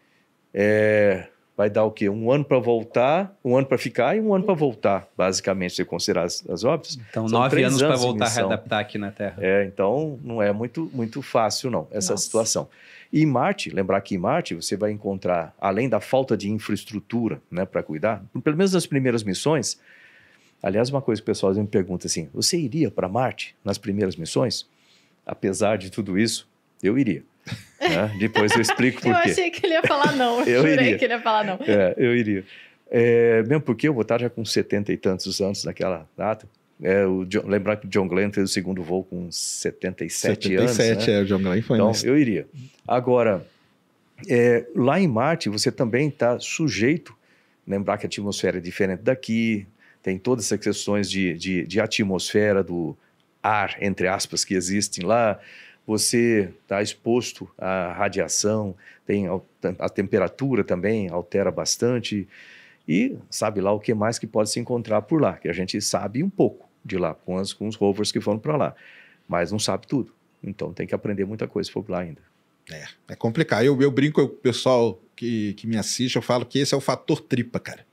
É, 0.55 1.27
vai 1.57 1.71
dar 1.71 1.85
o 1.85 1.91
quê? 1.91 2.09
Um 2.09 2.31
ano 2.31 2.45
para 2.45 2.59
voltar, 2.59 3.35
um 3.43 3.57
ano 3.57 3.67
para 3.67 3.79
ficar 3.79 4.15
e 4.17 4.21
um 4.21 4.35
ano 4.35 4.45
para 4.45 4.55
voltar, 4.55 5.09
basicamente, 5.17 5.75
se 5.75 5.85
considerar 5.85 6.25
as, 6.25 6.45
as. 6.49 6.63
Então, 7.09 7.27
São 7.27 7.41
nove 7.41 7.63
anos 7.63 7.83
para 7.83 7.97
voltar 7.97 8.27
a 8.27 8.29
readaptar 8.29 8.81
aqui 8.81 8.99
na 8.99 9.11
Terra. 9.11 9.37
É, 9.39 9.65
então 9.65 10.19
não 10.23 10.43
é 10.43 10.53
muito, 10.53 10.91
muito 10.93 11.23
fácil, 11.23 11.71
não, 11.71 11.89
essa 11.91 12.13
Nossa. 12.13 12.25
situação. 12.25 12.69
E 13.11 13.23
em 13.23 13.27
Marte, 13.27 13.71
lembrar 13.71 14.01
que 14.03 14.15
em 14.15 14.19
Marte 14.19 14.55
você 14.55 14.77
vai 14.77 14.91
encontrar, 14.91 15.55
além 15.59 15.89
da 15.89 16.01
falta 16.01 16.37
de 16.37 16.51
infraestrutura 16.51 17.41
né, 17.51 17.65
para 17.65 17.83
cuidar, 17.83 18.23
pelo 18.45 18.57
menos 18.57 18.73
nas 18.73 18.87
primeiras 18.87 19.23
missões, 19.23 19.81
aliás, 20.63 20.91
uma 20.91 21.01
coisa 21.01 21.23
que 21.23 21.25
o 21.25 21.33
pessoal 21.33 21.55
me 21.55 21.67
pergunta 21.67 22.07
assim: 22.07 22.29
você 22.35 22.59
iria 22.59 22.91
para 22.91 23.09
Marte 23.09 23.57
nas 23.65 23.79
primeiras 23.79 24.17
missões? 24.17 24.69
Apesar 25.25 25.79
de 25.79 25.91
tudo 25.91 26.19
isso, 26.19 26.47
eu 26.83 26.99
iria. 26.99 27.25
Né? 27.79 28.17
Depois 28.19 28.53
eu 28.53 28.61
explico 28.61 29.03
por 29.03 29.13
quê. 29.23 29.29
Eu 29.29 29.33
achei 29.33 29.51
que 29.51 29.65
ele 29.65 29.75
ia 29.75 29.83
falar 29.83 30.13
não. 30.17 30.41
Eu, 30.49 30.67
eu 30.67 30.73
iria. 30.73 30.99
que 30.99 31.05
ele 31.05 31.13
ia 31.13 31.21
falar 31.21 31.45
não. 31.45 31.59
É, 31.61 31.95
eu 31.99 32.17
iria. 32.17 32.43
É, 32.91 33.43
mesmo 33.43 33.61
porque 33.61 33.87
eu 33.87 33.93
vou 33.93 34.01
estar 34.01 34.19
já 34.19 34.31
com 34.31 34.45
setenta 34.45 34.93
e 34.93 34.97
tantos 34.97 35.41
anos 35.41 35.63
naquela 35.63 36.09
data. 36.17 36.49
É, 36.83 37.05
o 37.05 37.25
John, 37.27 37.47
lembrar 37.47 37.77
que 37.77 37.87
o 37.87 37.89
John 37.89 38.09
Glenn 38.09 38.33
fez 38.33 38.51
o 38.51 38.53
segundo 38.53 38.83
voo 38.83 39.05
com 39.05 39.31
77, 39.31 40.39
77 40.43 40.57
anos. 40.57 40.71
77, 40.73 41.11
né? 41.11 41.19
é, 41.19 41.23
o 41.23 41.27
John 41.27 41.43
Glenn 41.43 41.63
foi. 41.63 41.77
Então, 41.77 41.93
eu 42.05 42.19
iria. 42.19 42.47
Agora, 42.89 43.47
é, 44.29 44.67
lá 44.75 44.99
em 45.01 45.07
Marte, 45.07 45.49
você 45.49 45.71
também 45.71 46.09
está 46.09 46.39
sujeito, 46.39 47.15
lembrar 47.67 47.99
que 47.99 48.07
a 48.07 48.09
atmosfera 48.09 48.59
é 48.59 48.61
diferente 48.61 49.03
daqui, 49.03 49.67
tem 50.03 50.19
todas 50.19 50.47
essas 50.47 50.61
questões 50.61 51.11
de, 51.11 51.35
de, 51.35 51.67
de 51.67 51.81
atmosfera, 51.81 52.63
do 52.63 52.97
ar, 53.43 53.77
entre 53.81 54.07
aspas, 54.07 54.45
que 54.45 54.55
existem 54.55 55.05
lá 55.05 55.39
você 55.87 56.53
está 56.63 56.83
exposto 56.83 57.49
à 57.57 57.93
radiação, 57.93 58.75
tem 59.07 59.27
a 59.79 59.89
temperatura 59.89 60.65
também 60.65 61.09
altera 61.09 61.51
bastante 61.51 62.29
e 62.89 63.17
sabe 63.31 63.61
lá 63.61 63.73
o 63.73 63.81
que 63.81 63.95
mais 63.95 64.19
que 64.19 64.27
pode 64.27 64.51
se 64.51 64.59
encontrar 64.59 65.03
por 65.03 65.21
lá, 65.21 65.35
que 65.35 65.49
a 65.49 65.53
gente 65.53 65.81
sabe 65.81 66.23
um 66.23 66.31
pouco 66.31 66.69
de 66.85 66.99
lá 66.99 67.15
com, 67.15 67.37
as, 67.37 67.53
com 67.53 67.69
os 67.69 67.77
rovers 67.77 68.11
que 68.11 68.21
foram 68.21 68.39
para 68.39 68.57
lá, 68.57 68.75
mas 69.29 69.53
não 69.53 69.59
sabe 69.59 69.87
tudo. 69.87 70.13
Então 70.43 70.73
tem 70.73 70.87
que 70.87 70.95
aprender 70.95 71.25
muita 71.25 71.47
coisa 71.47 71.71
por 71.71 71.89
lá 71.89 72.01
ainda. 72.01 72.21
É, 72.71 72.85
é 73.09 73.17
complicado. 73.17 73.65
Eu, 73.65 73.81
eu 73.81 73.91
brinco 73.91 74.21
o 74.21 74.29
pessoal 74.29 75.01
que, 75.15 75.55
que 75.55 75.67
me 75.67 75.77
assiste, 75.77 76.17
eu 76.17 76.23
falo 76.23 76.45
que 76.45 76.59
esse 76.59 76.75
é 76.75 76.77
o 76.77 76.81
fator 76.81 77.21
tripa, 77.21 77.61
cara 77.61 77.87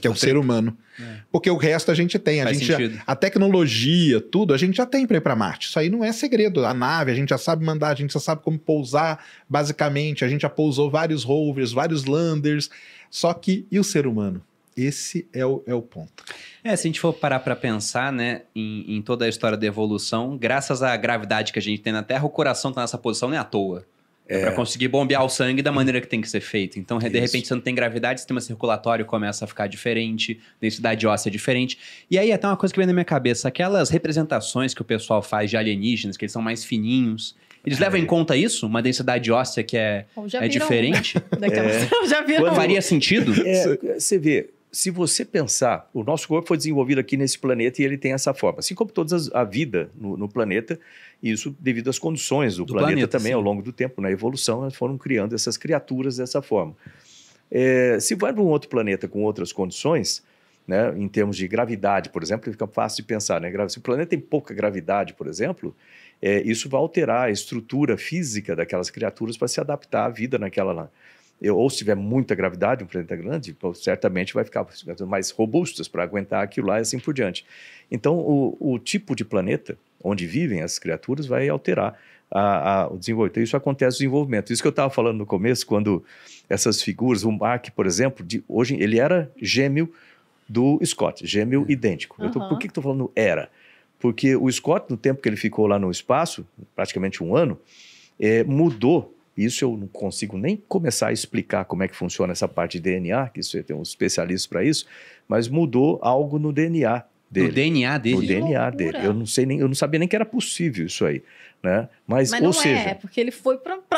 que 0.00 0.06
é 0.06 0.10
o 0.10 0.14
ser 0.14 0.36
humano. 0.36 0.76
É. 1.00 1.18
Porque 1.30 1.50
o 1.50 1.56
resto 1.56 1.90
a 1.90 1.94
gente 1.94 2.18
tem. 2.18 2.42
A, 2.42 2.52
gente 2.52 2.66
já, 2.66 2.78
a 3.06 3.16
tecnologia, 3.16 4.20
tudo, 4.20 4.52
a 4.52 4.58
gente 4.58 4.76
já 4.76 4.86
tem 4.86 5.06
para 5.06 5.16
ir 5.16 5.20
para 5.20 5.36
Marte. 5.36 5.68
Isso 5.68 5.78
aí 5.78 5.88
não 5.88 6.04
é 6.04 6.12
segredo. 6.12 6.64
A 6.64 6.74
nave, 6.74 7.10
a 7.10 7.14
gente 7.14 7.30
já 7.30 7.38
sabe 7.38 7.64
mandar, 7.64 7.88
a 7.88 7.94
gente 7.94 8.12
já 8.12 8.20
sabe 8.20 8.42
como 8.42 8.58
pousar, 8.58 9.24
basicamente. 9.48 10.24
A 10.24 10.28
gente 10.28 10.42
já 10.42 10.50
pousou 10.50 10.90
vários 10.90 11.24
rovers, 11.24 11.72
vários 11.72 12.04
landers. 12.04 12.68
Só 13.10 13.32
que, 13.32 13.66
e 13.70 13.78
o 13.78 13.84
ser 13.84 14.06
humano? 14.06 14.42
Esse 14.76 15.26
é 15.32 15.44
o, 15.44 15.62
é 15.66 15.74
o 15.74 15.82
ponto. 15.82 16.22
É, 16.62 16.76
se 16.76 16.86
a 16.86 16.88
gente 16.88 17.00
for 17.00 17.12
parar 17.12 17.40
para 17.40 17.56
pensar, 17.56 18.12
né, 18.12 18.42
em, 18.54 18.96
em 18.96 19.02
toda 19.02 19.24
a 19.24 19.28
história 19.28 19.58
da 19.58 19.66
evolução, 19.66 20.36
graças 20.36 20.84
à 20.84 20.96
gravidade 20.96 21.52
que 21.52 21.58
a 21.58 21.62
gente 21.62 21.82
tem 21.82 21.92
na 21.92 22.02
Terra, 22.02 22.24
o 22.24 22.30
coração 22.30 22.70
está 22.70 22.82
nessa 22.82 22.96
posição 22.96 23.28
não 23.28 23.36
é 23.36 23.40
à 23.40 23.44
toa. 23.44 23.84
É. 24.28 24.42
Para 24.42 24.52
conseguir 24.52 24.88
bombear 24.88 25.24
o 25.24 25.28
sangue 25.28 25.62
da 25.62 25.72
maneira 25.72 26.02
que 26.02 26.06
tem 26.06 26.20
que 26.20 26.28
ser 26.28 26.40
feito. 26.40 26.78
Então, 26.78 26.98
de 26.98 27.18
repente, 27.18 27.48
você 27.48 27.54
não 27.54 27.62
tem 27.62 27.74
gravidade, 27.74 28.18
o 28.18 28.20
sistema 28.20 28.42
circulatório 28.42 29.06
começa 29.06 29.46
a 29.46 29.48
ficar 29.48 29.66
diferente, 29.66 30.38
densidade 30.60 31.06
óssea 31.06 31.30
é 31.30 31.32
diferente. 31.32 31.78
E 32.10 32.18
aí, 32.18 32.30
até 32.30 32.46
uma 32.46 32.56
coisa 32.56 32.72
que 32.72 32.78
vem 32.78 32.86
na 32.86 32.92
minha 32.92 33.06
cabeça: 33.06 33.48
aquelas 33.48 33.88
representações 33.88 34.74
que 34.74 34.82
o 34.82 34.84
pessoal 34.84 35.22
faz 35.22 35.48
de 35.48 35.56
alienígenas, 35.56 36.16
que 36.16 36.26
eles 36.26 36.32
são 36.32 36.42
mais 36.42 36.62
fininhos. 36.62 37.34
Eles 37.64 37.78
é. 37.80 37.84
levam 37.84 37.98
em 37.98 38.06
conta 38.06 38.36
isso? 38.36 38.66
Uma 38.66 38.82
densidade 38.82 39.32
óssea 39.32 39.62
que 39.64 39.76
é, 39.76 40.04
é 40.34 40.48
diferente? 40.48 41.16
é. 41.40 41.88
Já 42.06 42.22
viram. 42.22 42.54
Faria 42.54 42.82
sentido? 42.82 43.32
É, 43.46 43.98
você 43.98 44.18
vê, 44.18 44.50
se 44.70 44.90
você 44.90 45.24
pensar, 45.24 45.88
o 45.94 46.04
nosso 46.04 46.28
corpo 46.28 46.48
foi 46.48 46.56
desenvolvido 46.56 46.98
aqui 46.98 47.16
nesse 47.16 47.38
planeta 47.38 47.80
e 47.80 47.84
ele 47.84 47.96
tem 47.96 48.12
essa 48.12 48.34
forma. 48.34 48.60
Assim 48.60 48.74
como 48.74 48.90
toda 48.90 49.16
a 49.32 49.44
vida 49.44 49.90
no, 49.94 50.16
no 50.16 50.28
planeta, 50.28 50.78
isso 51.22 51.56
devido 51.58 51.88
às 51.88 51.98
condições 51.98 52.56
do, 52.56 52.64
do 52.64 52.74
planeta, 52.74 52.92
planeta, 52.92 53.18
também, 53.18 53.32
sim. 53.32 53.34
ao 53.34 53.40
longo 53.40 53.62
do 53.62 53.72
tempo, 53.72 54.00
na 54.00 54.10
evolução, 54.10 54.62
elas 54.62 54.74
foram 54.74 54.98
criando 54.98 55.34
essas 55.34 55.56
criaturas 55.56 56.18
dessa 56.18 56.42
forma. 56.42 56.76
É, 57.50 57.98
se 58.00 58.14
vai 58.14 58.32
para 58.32 58.42
um 58.42 58.46
outro 58.46 58.68
planeta 58.68 59.08
com 59.08 59.22
outras 59.22 59.52
condições, 59.52 60.22
né, 60.66 60.92
em 60.98 61.08
termos 61.08 61.36
de 61.36 61.48
gravidade, 61.48 62.10
por 62.10 62.22
exemplo, 62.22 62.52
fica 62.52 62.66
fácil 62.66 63.02
de 63.02 63.08
pensar. 63.08 63.40
Né? 63.40 63.50
Se 63.68 63.78
o 63.78 63.80
planeta 63.80 64.10
tem 64.10 64.20
pouca 64.20 64.52
gravidade, 64.52 65.14
por 65.14 65.26
exemplo, 65.26 65.74
é, 66.20 66.42
isso 66.42 66.68
vai 66.68 66.78
alterar 66.78 67.28
a 67.28 67.30
estrutura 67.30 67.96
física 67.96 68.54
daquelas 68.54 68.90
criaturas 68.90 69.36
para 69.36 69.48
se 69.48 69.60
adaptar 69.60 70.04
à 70.04 70.08
vida 70.10 70.38
naquela 70.38 70.90
lá 71.40 71.52
ou 71.52 71.70
se 71.70 71.78
tiver 71.78 71.94
muita 71.94 72.34
gravidade, 72.34 72.82
um 72.82 72.86
planeta 72.86 73.14
grande, 73.16 73.56
certamente 73.74 74.34
vai 74.34 74.44
ficar 74.44 74.66
mais 75.06 75.30
robustas 75.30 75.88
para 75.88 76.02
aguentar 76.02 76.42
aquilo 76.42 76.68
lá 76.68 76.78
e 76.78 76.82
assim 76.82 76.98
por 76.98 77.14
diante. 77.14 77.44
Então, 77.90 78.18
o, 78.18 78.56
o 78.58 78.78
tipo 78.78 79.14
de 79.14 79.24
planeta 79.24 79.78
onde 80.02 80.26
vivem 80.26 80.62
as 80.62 80.78
criaturas 80.78 81.26
vai 81.26 81.48
alterar 81.48 81.98
a, 82.30 82.82
a, 82.82 82.88
o 82.88 82.98
desenvolvimento. 82.98 83.40
Isso 83.40 83.56
acontece 83.56 83.96
no 83.96 83.98
desenvolvimento. 83.98 84.52
Isso 84.52 84.62
que 84.62 84.68
eu 84.68 84.70
estava 84.70 84.90
falando 84.90 85.18
no 85.18 85.26
começo, 85.26 85.66
quando 85.66 86.04
essas 86.48 86.82
figuras, 86.82 87.24
o 87.24 87.32
Mark, 87.32 87.70
por 87.70 87.86
exemplo, 87.86 88.24
de, 88.24 88.42
hoje 88.48 88.76
ele 88.78 88.98
era 88.98 89.30
gêmeo 89.40 89.92
do 90.48 90.80
Scott, 90.84 91.26
gêmeo 91.26 91.66
idêntico. 91.68 92.22
Uhum. 92.22 92.30
Tô, 92.30 92.48
por 92.48 92.58
que 92.58 92.66
estou 92.66 92.82
falando 92.82 93.10
era? 93.14 93.50
Porque 93.98 94.36
o 94.36 94.50
Scott, 94.50 94.86
no 94.88 94.96
tempo 94.96 95.20
que 95.20 95.28
ele 95.28 95.36
ficou 95.36 95.66
lá 95.66 95.78
no 95.78 95.90
espaço, 95.90 96.46
praticamente 96.74 97.22
um 97.22 97.34
ano, 97.34 97.58
é, 98.18 98.44
mudou 98.44 99.14
isso 99.44 99.64
eu 99.64 99.76
não 99.76 99.86
consigo 99.86 100.36
nem 100.36 100.56
começar 100.56 101.08
a 101.08 101.12
explicar 101.12 101.64
como 101.64 101.82
é 101.82 101.88
que 101.88 101.94
funciona 101.94 102.32
essa 102.32 102.48
parte 102.48 102.72
de 102.72 102.80
DNA, 102.80 103.28
que 103.28 103.40
isso 103.40 103.62
tem 103.62 103.76
um 103.76 103.82
especialista 103.82 104.48
para 104.48 104.64
isso, 104.64 104.86
mas 105.28 105.48
mudou 105.48 105.98
algo 106.02 106.38
no 106.38 106.52
DNA 106.52 107.04
dele. 107.30 107.48
No 107.48 107.52
DNA 107.52 107.98
dele? 107.98 108.16
No 108.16 108.26
DNA 108.26 108.70
dele. 108.70 108.98
Eu 109.02 109.14
não 109.14 109.26
sei 109.26 109.46
nem, 109.46 109.60
eu 109.60 109.68
não 109.68 109.74
sabia 109.74 109.98
nem 109.98 110.08
que 110.08 110.16
era 110.16 110.26
possível 110.26 110.86
isso 110.86 111.04
aí. 111.04 111.22
Né? 111.62 111.88
Mas, 112.06 112.30
Mas 112.30 112.42
ou 112.42 112.52
seja, 112.52 112.90
é, 112.90 112.94
porque 112.94 113.20
ele 113.20 113.30
foi 113.30 113.58
para. 113.58 113.78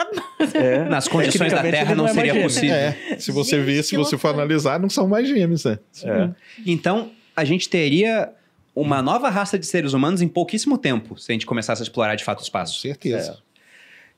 É, 0.55 0.85
Nas 0.88 1.07
condições 1.07 1.53
da 1.53 1.62
Terra 1.62 1.94
não, 1.94 2.05
não 2.05 2.11
é 2.11 2.14
seria 2.14 2.42
possível. 2.42 2.74
É, 2.74 3.18
se 3.18 3.31
você 3.31 3.57
Gente, 3.57 3.66
ver, 3.66 3.83
se 3.85 3.96
você 3.96 4.16
for 4.16 4.29
analisar, 4.29 4.81
não 4.81 4.88
são 4.88 5.07
mais 5.07 5.29
gêmeos. 5.29 5.64
Né? 5.64 5.79
É. 6.05 6.31
Então, 6.66 7.11
a 7.37 7.44
gente 7.44 7.68
teria 7.68 8.33
uma 8.74 9.03
nova 9.03 9.29
raça 9.29 9.59
de 9.59 9.66
seres 9.66 9.92
humanos 9.92 10.22
em 10.22 10.29
pouquíssimo 10.29 10.79
tempo, 10.79 11.18
se 11.18 11.31
a 11.31 11.35
gente 11.35 11.44
começasse 11.44 11.83
a 11.83 11.85
explorar 11.85 12.14
de 12.14 12.24
fato 12.24 12.40
o 12.40 12.42
espaço. 12.42 12.76
Com 12.76 12.81
certeza. 12.81 13.38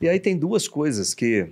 E 0.03 0.09
aí 0.09 0.19
tem 0.19 0.37
duas 0.37 0.67
coisas 0.67 1.15
que. 1.15 1.47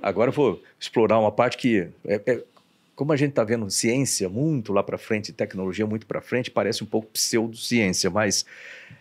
Agora 0.00 0.30
eu 0.30 0.34
vou 0.34 0.62
explorar 0.78 1.18
uma 1.18 1.32
parte 1.32 1.56
que. 1.56 1.88
É, 2.04 2.22
é, 2.24 2.44
como 2.94 3.12
a 3.12 3.16
gente 3.16 3.30
está 3.30 3.42
vendo 3.42 3.68
ciência 3.68 4.28
muito 4.28 4.72
lá 4.72 4.84
para 4.84 4.96
frente, 4.96 5.32
tecnologia 5.32 5.84
muito 5.84 6.06
para 6.06 6.20
frente, 6.20 6.48
parece 6.48 6.84
um 6.84 6.86
pouco 6.86 7.08
pseudociência, 7.08 8.08
mas 8.08 8.46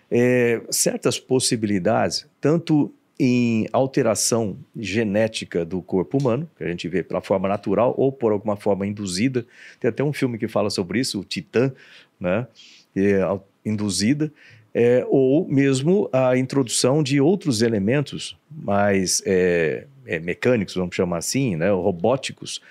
é, 0.09 0.61
certas 0.71 1.19
possibilidades, 1.19 2.25
tanto 2.39 2.91
em 3.19 3.67
alteração 3.71 4.57
genética 4.75 5.63
do 5.63 5.79
corpo 5.79 6.17
humano, 6.17 6.49
que 6.57 6.63
a 6.63 6.67
gente 6.67 6.87
vê 6.87 7.03
pela 7.03 7.21
forma 7.21 7.47
natural 7.47 7.93
ou 7.95 8.11
por 8.11 8.31
alguma 8.31 8.55
forma 8.55 8.87
induzida. 8.87 9.45
Tem 9.79 9.89
até 9.89 10.03
um 10.03 10.11
filme 10.11 10.39
que 10.39 10.47
fala 10.47 10.71
sobre 10.71 10.99
isso, 10.99 11.19
o 11.19 11.23
Titã, 11.23 11.71
né? 12.19 12.47
É, 12.95 13.21
induzida 13.63 14.33
é, 14.73 15.05
ou 15.09 15.47
mesmo 15.47 16.09
a 16.11 16.37
introdução 16.37 17.03
de 17.03 17.19
outros 17.19 17.61
elementos 17.61 18.37
mais 18.49 19.21
é, 19.25 19.85
é, 20.05 20.19
mecânicos, 20.19 20.75
vamos 20.75 20.95
chamar 20.95 21.17
assim, 21.17 21.55
né, 21.55 21.69
robóticos, 21.69 22.61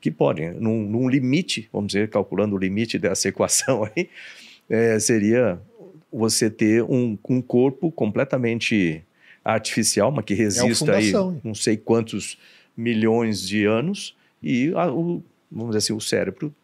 que 0.00 0.10
podem, 0.10 0.52
num, 0.52 0.84
num, 0.84 1.08
limite, 1.08 1.68
vamos 1.72 1.88
dizer, 1.88 2.08
calculando 2.08 2.54
o 2.54 2.58
limite 2.58 2.98
dessa 2.98 3.26
equação 3.28 3.84
aí, 3.84 4.08
é, 4.70 4.98
seria 5.00 5.60
você 6.12 6.48
ter 6.48 6.82
um, 6.84 7.18
um, 7.28 7.42
corpo 7.42 7.90
completamente 7.90 9.02
artificial, 9.44 10.12
mas 10.12 10.24
que 10.24 10.34
é 10.34 10.36
resista 10.36 10.94
aí 10.94 11.12
não 11.42 11.54
sei 11.54 11.76
quantos 11.76 12.38
milhões 12.76 13.46
de 13.46 13.64
anos, 13.64 14.16
e 14.40 14.72
a, 14.76 14.90
o, 14.90 15.22
vamos 15.50 15.74
dizer 15.74 15.78
assim, 15.78 15.92
o 15.92 16.00
cérebro 16.00 16.54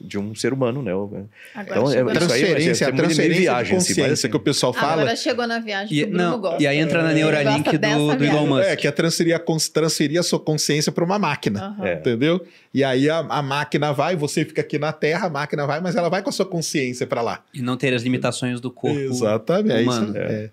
de 0.00 0.18
um 0.18 0.34
ser 0.34 0.52
humano, 0.52 0.82
né? 0.82 0.92
então, 1.60 1.90
é, 1.90 2.04
transferência, 2.04 2.86
aí, 2.86 2.92
a 2.92 2.96
transferência 2.96 3.40
viagem, 3.40 3.64
de 3.64 3.84
consciência 3.84 4.12
assim, 4.12 4.28
que 4.30 4.36
o 4.36 4.40
pessoal 4.40 4.72
fala. 4.72 5.02
Agora 5.02 5.16
chegou 5.16 5.46
na 5.46 5.58
viagem 5.58 5.98
e, 5.98 6.06
não, 6.06 6.40
gosta. 6.40 6.62
E 6.62 6.66
aí 6.66 6.78
entra 6.78 7.02
na 7.02 7.12
Neuralink 7.12 7.76
do, 7.76 8.16
do 8.16 8.24
Elon 8.24 8.46
Musk. 8.46 8.68
É, 8.68 8.76
que 8.76 8.86
é 8.86 8.90
transferir 8.90 9.34
a, 9.34 9.40
transferir 9.72 10.20
a 10.20 10.22
sua 10.22 10.40
consciência 10.40 10.92
para 10.92 11.04
uma 11.04 11.18
máquina, 11.18 11.76
uhum. 11.78 11.92
entendeu? 11.92 12.44
E 12.72 12.82
aí 12.82 13.08
a, 13.08 13.18
a, 13.18 13.42
máquina 13.42 13.92
vai, 13.92 14.16
você 14.16 14.44
fica 14.44 14.60
aqui 14.60 14.78
na 14.78 14.92
Terra, 14.92 15.26
a 15.26 15.30
máquina 15.30 15.66
vai, 15.66 15.80
mas 15.80 15.96
ela 15.96 16.08
vai 16.08 16.22
com 16.22 16.30
a 16.30 16.32
sua 16.32 16.46
consciência 16.46 17.06
para 17.06 17.22
lá. 17.22 17.42
E 17.52 17.60
não 17.60 17.76
ter 17.76 17.92
as 17.94 18.02
limitações 18.02 18.60
do 18.60 18.70
corpo 18.70 18.98
Exatamente. 18.98 19.80
É 19.80 19.82
humano. 19.82 20.16
É. 20.16 20.20
é. 20.20 20.50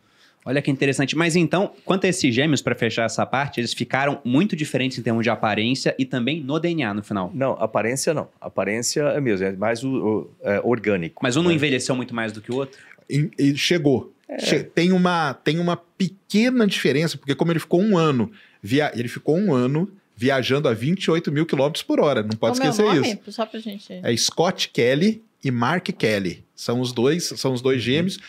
Olha 0.50 0.64
que 0.64 0.72
interessante. 0.72 1.16
Mas 1.16 1.36
então, 1.36 1.72
quanto 1.86 2.06
a 2.06 2.10
esses 2.10 2.34
gêmeos, 2.34 2.60
para 2.60 2.74
fechar 2.74 3.06
essa 3.06 3.24
parte, 3.24 3.60
eles 3.60 3.72
ficaram 3.72 4.20
muito 4.26 4.56
diferentes 4.56 4.98
em 4.98 5.04
termos 5.04 5.24
de 5.24 5.30
aparência 5.30 5.96
e 6.00 6.06
também 6.06 6.42
no 6.42 6.60
DNA 6.60 6.92
no 6.92 7.04
final. 7.04 7.32
Não, 7.36 7.52
aparência 7.52 8.16
não. 8.16 8.28
Aparência 8.42 9.02
é 9.02 9.22
mesmo, 9.22 9.46
é 9.46 9.52
mais 9.52 9.84
o, 9.84 9.90
o 9.90 10.32
é, 10.42 10.60
orgânico. 10.64 11.20
Mas 11.22 11.38
um 11.38 11.44
não 11.44 11.50
né? 11.50 11.56
envelheceu 11.56 11.96
muito 11.96 12.16
mais 12.16 12.32
do 12.32 12.42
que 12.42 12.52
o 12.52 12.56
outro? 12.56 12.80
E, 13.08 13.30
e 13.38 13.56
chegou. 13.56 14.12
É. 14.28 14.40
Che 14.40 14.64
tem, 14.64 14.92
uma, 14.92 15.36
tem 15.36 15.60
uma 15.60 15.78
pequena 15.78 16.66
diferença, 16.66 17.16
porque 17.16 17.36
como 17.36 17.52
ele 17.52 17.60
ficou 17.60 17.80
um 17.80 17.96
ano, 17.96 18.32
via 18.60 18.92
ele 18.96 19.08
ficou 19.08 19.38
um 19.38 19.54
ano 19.54 19.88
viajando 20.18 20.68
a 20.68 20.74
28 20.74 21.32
mil 21.32 21.46
quilômetros 21.46 21.84
por 21.84 22.00
hora. 22.00 22.24
Não 22.24 22.32
pode 22.32 22.60
como 22.60 22.72
esquecer 22.72 22.88
é 22.88 23.12
isso. 23.12 23.32
Só 23.32 23.46
pra 23.46 23.60
gente. 23.60 23.94
É 23.94 24.18
Scott 24.18 24.70
Kelly 24.70 25.22
e 25.44 25.52
Mark 25.52 25.90
Kelly. 25.90 26.44
São 26.56 26.82
os 26.82 26.92
dois, 26.92 27.26
são 27.38 27.54
os 27.54 27.62
dois 27.62 27.78
uhum. 27.78 27.84
gêmeos 27.84 28.20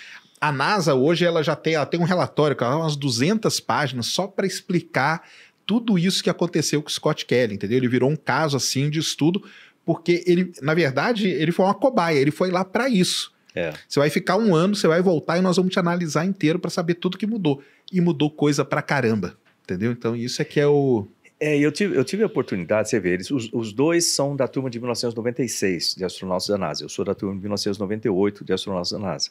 a 0.41 0.51
NASA 0.51 0.95
hoje 0.95 1.25
ela 1.25 1.43
já 1.43 1.55
tem, 1.55 1.75
ela 1.75 1.87
tem 1.87 2.01
um 2.01 2.05
relatório 2.05 2.57
com 2.57 2.65
umas 2.65 2.97
200 2.97 3.61
páginas 3.61 4.07
só 4.07 4.27
para 4.27 4.47
explicar 4.47 5.23
tudo 5.67 5.99
isso 5.99 6.25
que 6.25 6.31
aconteceu 6.31 6.83
com 6.83 6.89
o 6.89 6.93
Scott 6.93 7.27
Kelly, 7.27 7.55
entendeu? 7.55 7.77
Ele 7.77 7.89
virou 7.89 8.11
um 8.11 8.17
caso 8.17 8.57
assim 8.57 8.89
de 8.89 8.99
estudo 8.99 9.45
porque 9.85 10.23
ele, 10.27 10.53
na 10.63 10.75
verdade, 10.75 11.29
ele 11.29 11.53
foi 11.53 11.65
uma 11.65 11.75
cobaia, 11.75 12.19
ele 12.19 12.31
foi 12.31 12.51
lá 12.51 12.65
para 12.65 12.89
isso. 12.89 13.33
É. 13.55 13.73
Você 13.89 13.99
vai 13.99 14.11
ficar 14.11 14.37
um 14.37 14.55
ano, 14.55 14.75
você 14.75 14.87
vai 14.87 15.03
voltar 15.03 15.39
e 15.39 15.41
nós 15.41 15.57
vamos 15.57 15.73
te 15.73 15.79
analisar 15.79 16.25
inteiro 16.25 16.59
para 16.59 16.71
saber 16.71 16.95
tudo 16.95 17.19
que 17.19 17.27
mudou. 17.27 17.63
E 17.93 18.01
mudou 18.01 18.31
coisa 18.31 18.65
pra 18.65 18.83
caramba, 18.83 19.37
entendeu? 19.65 19.93
Então 19.93 20.15
isso 20.15 20.41
é 20.41 20.45
que 20.45 20.61
é 20.61 20.67
o... 20.67 21.07
É, 21.39 21.59
eu 21.59 21.73
tive, 21.73 21.97
eu 21.97 22.05
tive 22.05 22.23
a 22.23 22.27
oportunidade, 22.27 22.91
você 22.91 23.01
vê, 23.01 23.15
eles, 23.15 23.31
os, 23.31 23.51
os 23.53 23.73
dois 23.73 24.07
são 24.07 24.37
da 24.37 24.47
turma 24.47 24.69
de 24.69 24.79
1996 24.79 25.95
de 25.97 26.05
astronautas 26.05 26.49
da 26.49 26.59
NASA. 26.59 26.85
Eu 26.85 26.89
sou 26.89 27.05
da 27.05 27.15
turma 27.15 27.35
de 27.35 27.41
1998 27.41 28.45
de 28.45 28.53
astronautas 28.53 28.93
da 28.93 28.99
NASA. 28.99 29.31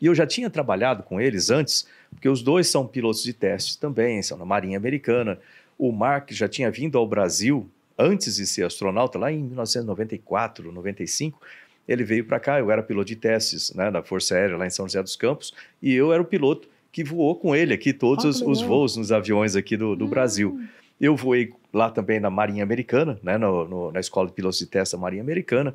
E 0.00 0.06
eu 0.06 0.14
já 0.14 0.26
tinha 0.26 0.48
trabalhado 0.48 1.02
com 1.02 1.20
eles 1.20 1.50
antes, 1.50 1.86
porque 2.10 2.28
os 2.28 2.42
dois 2.42 2.68
são 2.68 2.86
pilotos 2.86 3.22
de 3.22 3.32
testes 3.32 3.76
também, 3.76 4.22
são 4.22 4.38
na 4.38 4.44
Marinha 4.44 4.78
Americana. 4.78 5.38
O 5.78 5.92
Mark 5.92 6.30
já 6.32 6.48
tinha 6.48 6.70
vindo 6.70 6.96
ao 6.96 7.06
Brasil 7.06 7.68
antes 7.98 8.36
de 8.36 8.46
ser 8.46 8.64
astronauta, 8.64 9.18
lá 9.18 9.30
em 9.30 9.42
1994, 9.42 10.72
95. 10.72 11.40
Ele 11.86 12.02
veio 12.04 12.24
para 12.24 12.40
cá, 12.40 12.58
eu 12.58 12.70
era 12.70 12.82
piloto 12.82 13.08
de 13.08 13.16
testes 13.16 13.74
né, 13.74 13.90
da 13.90 14.02
Força 14.02 14.34
Aérea 14.34 14.56
lá 14.56 14.66
em 14.66 14.70
São 14.70 14.86
José 14.86 15.02
dos 15.02 15.16
Campos, 15.16 15.52
e 15.82 15.92
eu 15.92 16.12
era 16.12 16.22
o 16.22 16.24
piloto 16.24 16.68
que 16.92 17.04
voou 17.04 17.36
com 17.36 17.54
ele 17.54 17.74
aqui 17.74 17.92
todos 17.92 18.24
os, 18.24 18.40
os, 18.40 18.60
voos 18.62 18.96
nos 18.96 19.12
aviões 19.12 19.54
aqui 19.54 19.76
do, 19.76 19.94
do 19.94 20.06
hum. 20.06 20.08
Brasil. 20.08 20.60
Eu 21.00 21.16
voei 21.16 21.52
lá 21.72 21.90
também 21.90 22.18
na 22.20 22.30
Marinha 22.30 22.62
Americana, 22.62 23.18
né, 23.22 23.38
no, 23.38 23.66
no, 23.66 23.92
na 23.92 24.00
Escola 24.00 24.28
de 24.28 24.34
Pilotos 24.34 24.58
de 24.58 24.66
Teste 24.66 24.96
da 24.96 25.00
Marinha 25.00 25.22
Americana. 25.22 25.74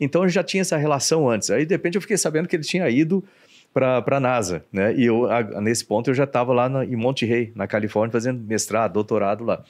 Então 0.00 0.24
eu 0.24 0.28
já 0.28 0.42
tinha 0.42 0.60
essa 0.60 0.76
relação 0.76 1.28
antes. 1.28 1.50
Aí 1.50 1.64
de 1.64 1.74
repente 1.74 1.96
eu 1.96 2.00
fiquei 2.00 2.16
sabendo 2.16 2.48
que 2.48 2.56
ele 2.56 2.64
tinha 2.64 2.88
ido 2.88 3.24
para 3.72 4.04
a 4.06 4.20
NASA, 4.20 4.64
né? 4.72 4.94
E 4.94 5.04
eu, 5.04 5.30
a, 5.30 5.42
nesse 5.60 5.84
ponto, 5.84 6.10
eu 6.10 6.14
já 6.14 6.24
estava 6.24 6.52
lá 6.52 6.68
na, 6.68 6.84
em 6.84 6.96
Monte 6.96 7.24
Rey, 7.24 7.52
na 7.54 7.66
Califórnia, 7.66 8.12
fazendo 8.12 8.40
mestrado, 8.40 8.92
doutorado 8.92 9.44
lá. 9.44 9.62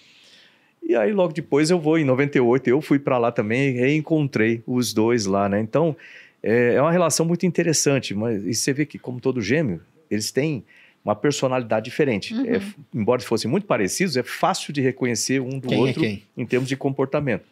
E 0.82 0.96
aí, 0.96 1.12
logo 1.12 1.32
depois, 1.32 1.70
eu 1.70 1.78
vou, 1.78 1.98
em 1.98 2.04
98, 2.04 2.68
eu 2.68 2.80
fui 2.80 2.98
para 2.98 3.18
lá 3.18 3.30
também 3.30 3.68
e 3.68 3.72
reencontrei 3.72 4.62
os 4.66 4.94
dois 4.94 5.26
lá, 5.26 5.48
né? 5.48 5.60
Então, 5.60 5.94
é, 6.42 6.74
é 6.74 6.82
uma 6.82 6.92
relação 6.92 7.26
muito 7.26 7.44
interessante, 7.44 8.14
mas 8.14 8.44
e 8.44 8.54
você 8.54 8.72
vê 8.72 8.86
que, 8.86 8.98
como 8.98 9.20
todo 9.20 9.42
gêmeo, 9.42 9.80
eles 10.10 10.30
têm 10.30 10.64
uma 11.04 11.14
personalidade 11.14 11.84
diferente. 11.84 12.34
Uhum. 12.34 12.46
É, 12.46 12.60
embora 12.94 13.20
fossem 13.20 13.50
muito 13.50 13.66
parecidos, 13.66 14.16
é 14.16 14.22
fácil 14.22 14.72
de 14.72 14.80
reconhecer 14.80 15.40
um 15.40 15.58
do 15.58 15.68
quem 15.68 15.78
é 15.78 15.80
outro 15.80 16.04
é 16.04 16.18
em 16.36 16.46
termos 16.46 16.68
de 16.68 16.76
comportamento. 16.76 17.44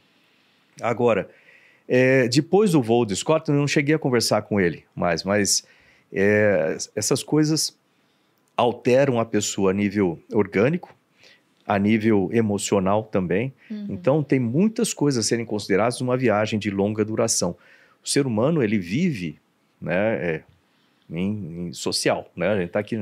Agora, 0.80 1.28
é, 1.88 2.28
depois 2.28 2.72
do 2.72 2.82
voo 2.82 3.04
de 3.04 3.14
Scott, 3.16 3.48
eu 3.48 3.54
não 3.54 3.66
cheguei 3.66 3.94
a 3.94 3.98
conversar 3.98 4.42
com 4.42 4.60
ele 4.60 4.84
mais, 4.94 5.24
mas 5.24 5.64
é, 6.12 6.76
essas 6.94 7.22
coisas 7.22 7.76
alteram 8.56 9.20
a 9.20 9.24
pessoa 9.24 9.70
a 9.70 9.74
nível 9.74 10.18
orgânico, 10.32 10.94
a 11.66 11.78
nível 11.78 12.30
emocional 12.32 13.02
também. 13.04 13.52
Uhum. 13.70 13.86
Então, 13.90 14.22
tem 14.22 14.38
muitas 14.38 14.94
coisas 14.94 15.24
a 15.24 15.28
serem 15.28 15.44
consideradas 15.44 16.00
numa 16.00 16.16
viagem 16.16 16.58
de 16.58 16.70
longa 16.70 17.04
duração. 17.04 17.56
O 18.02 18.08
ser 18.08 18.26
humano, 18.26 18.62
ele 18.62 18.78
vive 18.78 19.38
né, 19.80 20.14
é, 20.14 20.42
em, 21.10 21.68
em, 21.68 21.72
social, 21.72 22.30
né? 22.36 22.48
A 22.48 22.56
gente 22.56 22.68
está 22.68 22.78
aqui, 22.78 22.96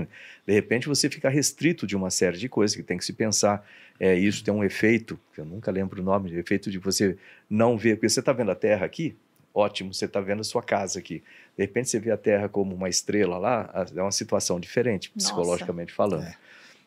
de 0.46 0.52
repente 0.52 0.88
você 0.88 1.08
fica 1.10 1.28
restrito 1.28 1.86
de 1.86 1.94
uma 1.94 2.10
série 2.10 2.38
de 2.38 2.48
coisas 2.48 2.76
que 2.76 2.82
tem 2.82 2.96
que 2.96 3.04
se 3.04 3.12
pensar. 3.12 3.66
É, 4.00 4.14
isso 4.14 4.42
tem 4.42 4.52
um 4.52 4.64
efeito, 4.64 5.18
eu 5.36 5.44
nunca 5.44 5.70
lembro 5.70 6.00
o 6.00 6.04
nome, 6.04 6.34
efeito 6.36 6.70
de 6.70 6.78
você 6.78 7.16
não 7.48 7.76
ver, 7.76 7.96
porque 7.96 8.08
você 8.08 8.20
está 8.20 8.32
vendo 8.32 8.50
a 8.50 8.54
Terra 8.54 8.84
aqui, 8.84 9.14
ótimo, 9.54 9.94
você 9.94 10.06
está 10.06 10.20
vendo 10.20 10.40
a 10.40 10.44
sua 10.44 10.62
casa 10.62 10.98
aqui. 10.98 11.22
De 11.56 11.62
repente 11.62 11.88
você 11.88 12.00
vê 12.00 12.10
a 12.10 12.16
Terra 12.16 12.48
como 12.48 12.74
uma 12.74 12.88
estrela 12.88 13.38
lá, 13.38 13.86
é 13.94 14.02
uma 14.02 14.10
situação 14.10 14.58
diferente, 14.58 15.10
psicologicamente 15.10 15.92
Nossa. 15.96 15.96
falando. 15.96 16.26
É. 16.26 16.36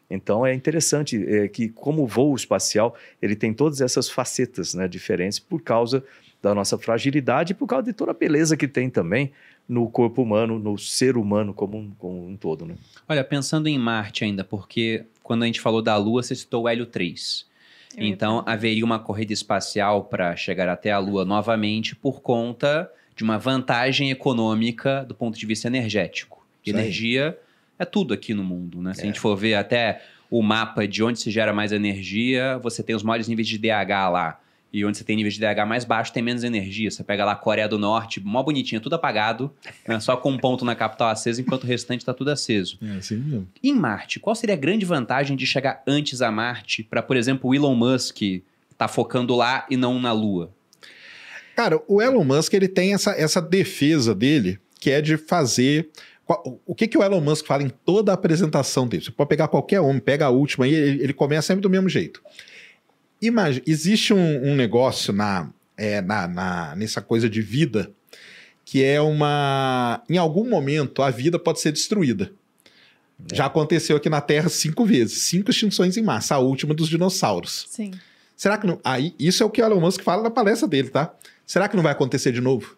Então 0.10 0.46
é 0.46 0.54
interessante 0.54 1.24
é, 1.28 1.48
que 1.48 1.70
como 1.70 2.04
o 2.04 2.08
voo 2.08 2.36
espacial 2.36 2.96
ele 3.22 3.36
tem 3.36 3.54
todas 3.54 3.82
essas 3.82 4.10
facetas 4.10 4.74
né, 4.74 4.88
diferentes 4.88 5.40
por 5.40 5.62
causa 5.62 6.04
da 6.42 6.54
nossa 6.54 6.78
fragilidade 6.78 7.54
e 7.54 7.56
por 7.56 7.68
causa 7.68 7.86
de 7.86 7.94
toda 7.94 8.12
a 8.12 8.14
beleza 8.14 8.56
que 8.56 8.68
tem 8.68 8.90
também 8.90 9.32
no 9.68 9.90
corpo 9.90 10.22
humano, 10.22 10.60
no 10.60 10.78
ser 10.78 11.18
humano 11.18 11.54
como 11.54 11.78
um, 11.78 11.92
como 11.98 12.28
um 12.28 12.38
todo. 12.38 12.66
Né? 12.66 12.76
Olha, 13.08 13.24
pensando 13.24 13.68
em 13.68 13.78
Marte 13.78 14.24
ainda, 14.24 14.44
porque 14.44 15.04
quando 15.22 15.44
a 15.44 15.46
gente 15.46 15.60
falou 15.60 15.82
da 15.82 15.98
Lua, 15.98 16.24
você 16.24 16.36
citou 16.36 16.64
o 16.64 16.70
Hélio 16.70 16.86
3. 16.86 17.46
Então, 17.96 18.44
haveria 18.46 18.84
uma 18.84 19.00
corrida 19.00 19.34
espacial 19.34 20.04
para 20.06 20.36
chegar 20.36 20.68
até 20.68 20.92
a 20.92 21.00
Lua 21.00 21.24
novamente 21.24 21.96
por 21.96 22.22
conta 22.22 22.92
de 23.16 23.24
uma 23.24 23.38
vantagem 23.38 24.12
econômica 24.12 25.04
do 25.06 25.16
ponto 25.16 25.38
de 25.38 25.46
vista 25.46 25.68
energético. 25.68 26.46
energia 26.66 27.38
é 27.80 27.86
tudo 27.86 28.14
aqui 28.14 28.34
no 28.34 28.44
mundo, 28.44 28.82
né? 28.82 28.94
Se 28.94 29.02
é. 29.02 29.04
a 29.04 29.06
gente 29.08 29.20
for 29.20 29.36
ver 29.36 29.56
até 29.56 30.02
o 30.30 30.42
mapa 30.42 30.88
de 30.88 31.04
onde 31.04 31.20
se 31.20 31.32
gera 31.32 31.54
mais 31.54 31.72
energia, 31.72 32.58
você 32.60 32.84
tem 32.84 32.96
os 32.96 33.04
maiores 33.04 33.28
níveis 33.28 33.48
de 33.48 33.58
DH 33.58 34.10
lá. 34.12 34.40
E 34.72 34.84
onde 34.84 34.98
você 34.98 35.04
tem 35.04 35.16
nível 35.16 35.32
de 35.32 35.40
DH 35.40 35.66
mais 35.66 35.86
baixo, 35.86 36.12
tem 36.12 36.22
menos 36.22 36.44
energia. 36.44 36.92
Você 36.92 37.04
pega 37.04 37.24
lá 37.24 37.32
a 37.32 37.36
Coreia 37.36 37.68
do 37.68 37.80
Norte, 37.80 38.20
mó 38.20 38.44
bonitinha, 38.44 38.82
tudo 38.82 38.96
apagado, 38.96 39.52
né? 39.88 40.00
só 40.00 40.18
com 40.18 40.32
um 40.32 40.38
ponto 40.38 40.66
na 40.66 40.76
capital 40.76 41.10
aceso, 41.10 41.42
enquanto 41.42 41.64
o 41.64 41.68
restante 41.68 42.02
está 42.02 42.14
tudo 42.14 42.32
aceso. 42.32 42.78
É 42.82 42.98
assim 42.98 43.16
mesmo. 43.18 43.48
Em 43.64 43.74
Marte, 43.74 44.20
qual 44.20 44.36
seria 44.36 44.56
a 44.56 44.58
grande 44.58 44.86
vantagem 44.86 45.38
de 45.38 45.46
chegar 45.46 45.82
antes 45.88 46.22
a 46.22 46.32
Marte 46.32 46.84
para, 46.84 47.02
por 47.02 47.16
exemplo, 47.16 47.50
o 47.50 47.56
Elon 47.56 47.76
Musk 47.76 48.22
tá 48.78 48.88
focando 48.88 49.36
lá 49.36 49.66
e 49.70 49.78
não 49.78 50.00
na 50.00 50.12
Lua? 50.12 50.52
Cara, 51.56 51.82
o 51.88 52.02
Elon 52.02 52.24
Musk 52.24 52.54
ele 52.54 52.68
tem 52.68 52.94
essa, 52.94 53.12
essa 53.12 53.42
defesa 53.42 54.14
dele, 54.14 54.60
que 54.80 54.92
é 54.92 55.02
de 55.02 55.18
fazer 55.18 55.90
o 56.66 56.76
que, 56.76 56.88
que 56.88 56.98
o 56.98 57.04
Elon 57.04 57.22
Musk 57.22 57.46
fala 57.46 57.64
em 57.64 57.70
toda 57.70 58.12
a 58.12 58.16
apresentação 58.16 58.86
dele? 58.86 59.04
Você 59.06 59.12
pode 59.12 59.30
pegar 59.30 59.48
qualquer 59.48 59.80
homem, 59.80 60.00
pega 60.00 60.26
a 60.26 60.30
última 60.30 60.66
aí, 60.66 60.74
ele, 60.74 61.04
ele 61.04 61.14
começa 61.14 61.48
sempre 61.48 61.62
do 61.62 61.70
mesmo 61.70 61.88
jeito. 61.88 62.22
Imagina, 63.22 63.64
existe 63.66 64.14
um, 64.14 64.52
um 64.52 64.56
negócio 64.56 65.12
na, 65.12 65.50
é, 65.76 66.02
na, 66.02 66.28
na, 66.28 66.76
nessa 66.76 67.02
coisa 67.02 67.30
de 67.30 67.42
vida 67.42 67.92
que 68.68 68.84
é 68.84 69.00
uma. 69.00 70.04
Em 70.10 70.18
algum 70.18 70.48
momento 70.50 71.02
a 71.02 71.10
vida 71.10 71.40
pode 71.40 71.62
ser 71.62 71.72
destruída. 71.72 72.32
É. 73.32 73.36
Já 73.36 73.46
aconteceu 73.46 73.96
aqui 73.96 74.10
na 74.10 74.20
Terra 74.20 74.50
cinco 74.50 74.86
vezes, 74.86 75.22
cinco 75.22 75.50
extinções 75.50 75.96
em 75.96 76.04
massa, 76.04 76.36
a 76.36 76.40
última 76.40 76.74
dos 76.74 76.90
dinossauros. 76.90 77.66
Sim. 77.70 77.92
Será 78.36 78.58
que 78.58 78.68
não. 78.68 78.80
Aí, 78.84 79.16
isso 79.18 79.42
é 79.42 79.46
o 79.46 79.50
que 79.50 79.62
o 79.62 79.66
Elon 79.66 79.80
Musk 79.80 80.02
fala 80.04 80.22
na 80.22 80.30
palestra 80.30 80.68
dele, 80.68 80.90
tá? 80.90 81.14
Será 81.46 81.70
que 81.70 81.78
não 81.78 81.82
vai 81.82 81.94
acontecer 81.94 82.34
de 82.34 82.42
novo? 82.42 82.78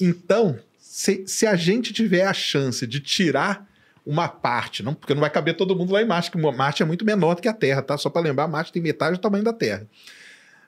Então, 0.00 0.58
se, 0.78 1.24
se 1.28 1.46
a 1.46 1.54
gente 1.54 1.92
tiver 1.92 2.26
a 2.26 2.34
chance 2.34 2.86
de 2.86 2.98
tirar 2.98 3.66
uma 4.06 4.28
parte, 4.28 4.84
não, 4.84 4.94
porque 4.94 5.12
não 5.12 5.20
vai 5.20 5.28
caber 5.28 5.56
todo 5.56 5.74
mundo 5.74 5.92
lá 5.92 6.00
em 6.00 6.06
Marte, 6.06 6.30
que 6.30 6.38
Marte 6.38 6.82
é 6.82 6.86
muito 6.86 7.04
menor 7.04 7.34
do 7.34 7.42
que 7.42 7.48
a 7.48 7.52
Terra, 7.52 7.82
tá? 7.82 7.98
Só 7.98 8.08
para 8.08 8.22
lembrar, 8.22 8.46
Marte 8.46 8.72
tem 8.72 8.80
metade 8.80 9.16
do 9.16 9.20
tamanho 9.20 9.42
da 9.42 9.52
Terra. 9.52 9.86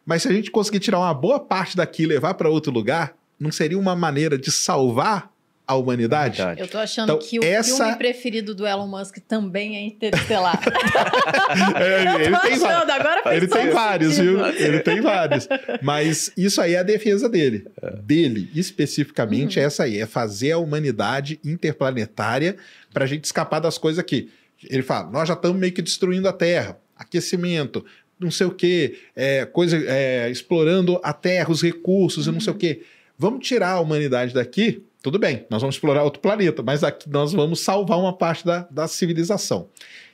Mas 0.04 0.22
se 0.22 0.28
a 0.28 0.32
gente 0.32 0.50
conseguir 0.50 0.80
tirar 0.80 0.98
uma 0.98 1.14
boa 1.14 1.38
parte 1.38 1.76
daqui 1.76 2.02
e 2.02 2.06
levar 2.06 2.34
para 2.34 2.48
outro 2.48 2.72
lugar, 2.72 3.14
não 3.38 3.52
seria 3.52 3.78
uma 3.78 3.94
maneira 3.94 4.36
de 4.36 4.50
salvar 4.50 5.30
a 5.68 5.76
humanidade? 5.76 6.40
Eu 6.56 6.66
tô 6.66 6.78
achando 6.78 7.12
então, 7.12 7.18
que 7.18 7.38
o 7.38 7.44
essa... 7.44 7.76
filme 7.76 7.96
preferido 7.96 8.54
do 8.54 8.66
Elon 8.66 8.86
Musk 8.86 9.18
também 9.28 9.76
é 9.76 9.82
Interestelar. 9.82 10.58
é, 11.78 12.24
ele 12.24 12.38
tem, 12.38 12.54
achando, 12.54 12.90
agora 12.90 13.36
ele 13.36 13.46
tem 13.46 13.68
vários, 13.68 14.18
viu? 14.18 14.46
Ele 14.46 14.80
tem 14.80 15.02
vários. 15.02 15.46
Mas 15.82 16.32
isso 16.34 16.62
aí 16.62 16.72
é 16.72 16.78
a 16.78 16.82
defesa 16.82 17.28
dele. 17.28 17.66
É. 17.82 17.96
Dele, 17.96 18.50
especificamente, 18.54 19.58
uhum. 19.58 19.62
é 19.62 19.66
essa 19.66 19.84
aí. 19.84 20.00
É 20.00 20.06
fazer 20.06 20.52
a 20.52 20.58
humanidade 20.58 21.38
interplanetária 21.44 22.56
para 22.90 23.04
a 23.04 23.06
gente 23.06 23.24
escapar 23.24 23.60
das 23.60 23.76
coisas 23.76 23.98
aqui. 23.98 24.30
Ele 24.64 24.82
fala, 24.82 25.10
nós 25.10 25.28
já 25.28 25.34
estamos 25.34 25.58
meio 25.58 25.72
que 25.72 25.82
destruindo 25.82 26.26
a 26.26 26.32
Terra. 26.32 26.78
Aquecimento, 26.96 27.84
não 28.18 28.30
sei 28.30 28.46
o 28.46 28.50
quê, 28.50 28.98
é, 29.14 29.44
coisa, 29.44 29.76
é, 29.86 30.30
explorando 30.30 30.98
a 31.04 31.12
Terra, 31.12 31.50
os 31.50 31.62
recursos 31.62 32.26
uhum. 32.26 32.32
e 32.32 32.34
não 32.34 32.40
sei 32.40 32.52
o 32.52 32.54
uhum. 32.54 32.58
quê. 32.58 32.82
Vamos 33.18 33.46
tirar 33.46 33.72
a 33.72 33.80
humanidade 33.80 34.32
daqui 34.32 34.82
tudo 35.02 35.18
bem, 35.18 35.46
nós 35.48 35.60
vamos 35.60 35.76
explorar 35.76 36.02
outro 36.02 36.20
planeta, 36.20 36.62
mas 36.62 36.82
aqui 36.82 37.08
nós 37.08 37.32
vamos 37.32 37.60
salvar 37.60 37.98
uma 37.98 38.12
parte 38.12 38.44
da, 38.44 38.66
da 38.70 38.88
civilização. 38.88 39.68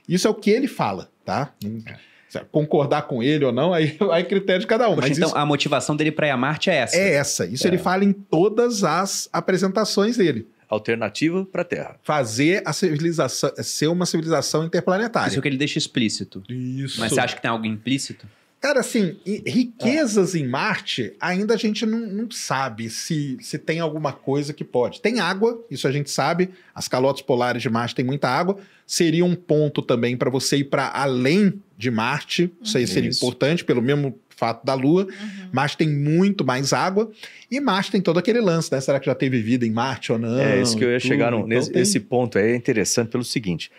Isso 0.09 0.27
é 0.27 0.31
o 0.31 0.35
que 0.35 0.51
ele 0.51 0.69
fala, 0.69 1.11
tá? 1.25 1.53
É. 1.87 2.45
Concordar 2.51 3.03
com 3.03 3.23
ele 3.23 3.45
ou 3.45 3.53
não, 3.53 3.73
aí 3.73 3.97
é 4.13 4.23
critério 4.23 4.61
de 4.61 4.67
cada 4.67 4.89
um. 4.89 4.97
Poxa, 4.97 5.09
mas 5.09 5.17
então 5.17 5.29
isso... 5.29 5.39
a 5.39 5.47
motivação 5.47 5.97
dele 5.97 6.11
para 6.11 6.27
ir 6.27 6.31
a 6.31 6.37
Marte 6.37 6.69
é 6.69 6.75
essa? 6.75 6.97
É 6.97 7.15
essa. 7.15 7.47
Isso 7.47 7.67
é. 7.67 7.71
ele 7.71 7.79
fala 7.79 8.05
em 8.05 8.13
todas 8.13 8.85
as 8.85 9.29
apresentações 9.33 10.17
dele. 10.17 10.49
Alternativa 10.69 11.45
para 11.45 11.63
a 11.63 11.65
Terra. 11.65 11.97
Fazer 12.03 12.63
a 12.67 12.73
civilização 12.73 13.53
ser 13.59 13.87
uma 13.87 14.05
civilização 14.05 14.65
interplanetária. 14.65 15.29
Isso 15.29 15.37
é 15.37 15.39
o 15.39 15.43
que 15.43 15.49
ele 15.49 15.57
deixa 15.57 15.79
explícito. 15.79 16.43
Isso. 16.49 16.99
Mas 17.01 17.13
você 17.13 17.21
acha 17.21 17.37
que 17.37 17.43
tem 17.43 17.51
algo 17.51 17.65
implícito? 17.65 18.27
Cara, 18.65 18.81
assim, 18.81 19.19
riquezas 19.47 20.35
em 20.35 20.49
Marte, 20.49 21.13
ainda 21.21 21.53
a 21.53 21.57
gente 21.59 21.85
não, 21.85 21.99
não, 21.99 22.31
sabe 22.31 22.89
se, 22.89 23.37
se 23.39 23.59
tem 23.59 23.79
alguma 23.79 24.11
coisa 24.11 24.55
que 24.55 24.65
pode. 24.65 25.03
Tem 25.03 25.21
água, 25.21 25.63
isso 25.71 25.87
a 25.87 25.93
gente 25.93 26.11
sabe. 26.11 26.49
As 26.75 26.89
calotas 26.89 27.21
polares 27.21 27.61
de 27.61 27.69
Marte 27.69 27.95
têm 27.95 28.07
muita 28.07 28.27
água. 28.27 28.57
Seria 28.87 29.23
um 29.23 29.35
ponto 29.35 29.83
também 29.83 30.17
para 30.17 30.31
você 30.31 30.57
ir 30.57 30.65
para 30.65 30.89
além 30.95 31.61
de 31.77 31.91
Marte. 31.91 32.51
Isso 32.63 32.79
aí 32.79 32.87
seria 32.87 33.11
isso. 33.11 33.23
importante, 33.23 33.63
pelo 33.67 33.83
mesmo 33.83 34.19
fato 34.31 34.65
da 34.65 34.73
Lua. 34.73 35.03
Uhum. 35.05 35.49
Marte 35.53 35.77
tem 35.77 35.91
muito 35.91 36.43
mais 36.43 36.73
água. 36.73 37.11
E 37.51 37.61
Marte 37.61 37.91
tem 37.91 38.01
todo 38.01 38.19
aquele 38.19 38.41
lance, 38.41 38.73
né? 38.73 38.81
Será 38.81 38.99
que 38.99 39.05
já 39.05 39.15
teve 39.15 39.43
vida 39.43 39.67
em 39.67 39.71
Marte 39.71 40.11
ou 40.11 40.19
não? 40.19 40.41
É, 40.41 40.63
isso 40.63 40.75
que 40.75 40.85
eu 40.85 40.91
ia 40.91 41.01
chegar 41.01 41.31
no, 41.31 41.41
então, 41.41 41.49
nesse 41.49 41.71
tem... 41.71 41.83
esse 41.83 42.01
ponto. 42.01 42.39
É 42.39 42.57
interessante 42.57 43.11
pelo 43.11 43.25
seguinte. 43.25 43.71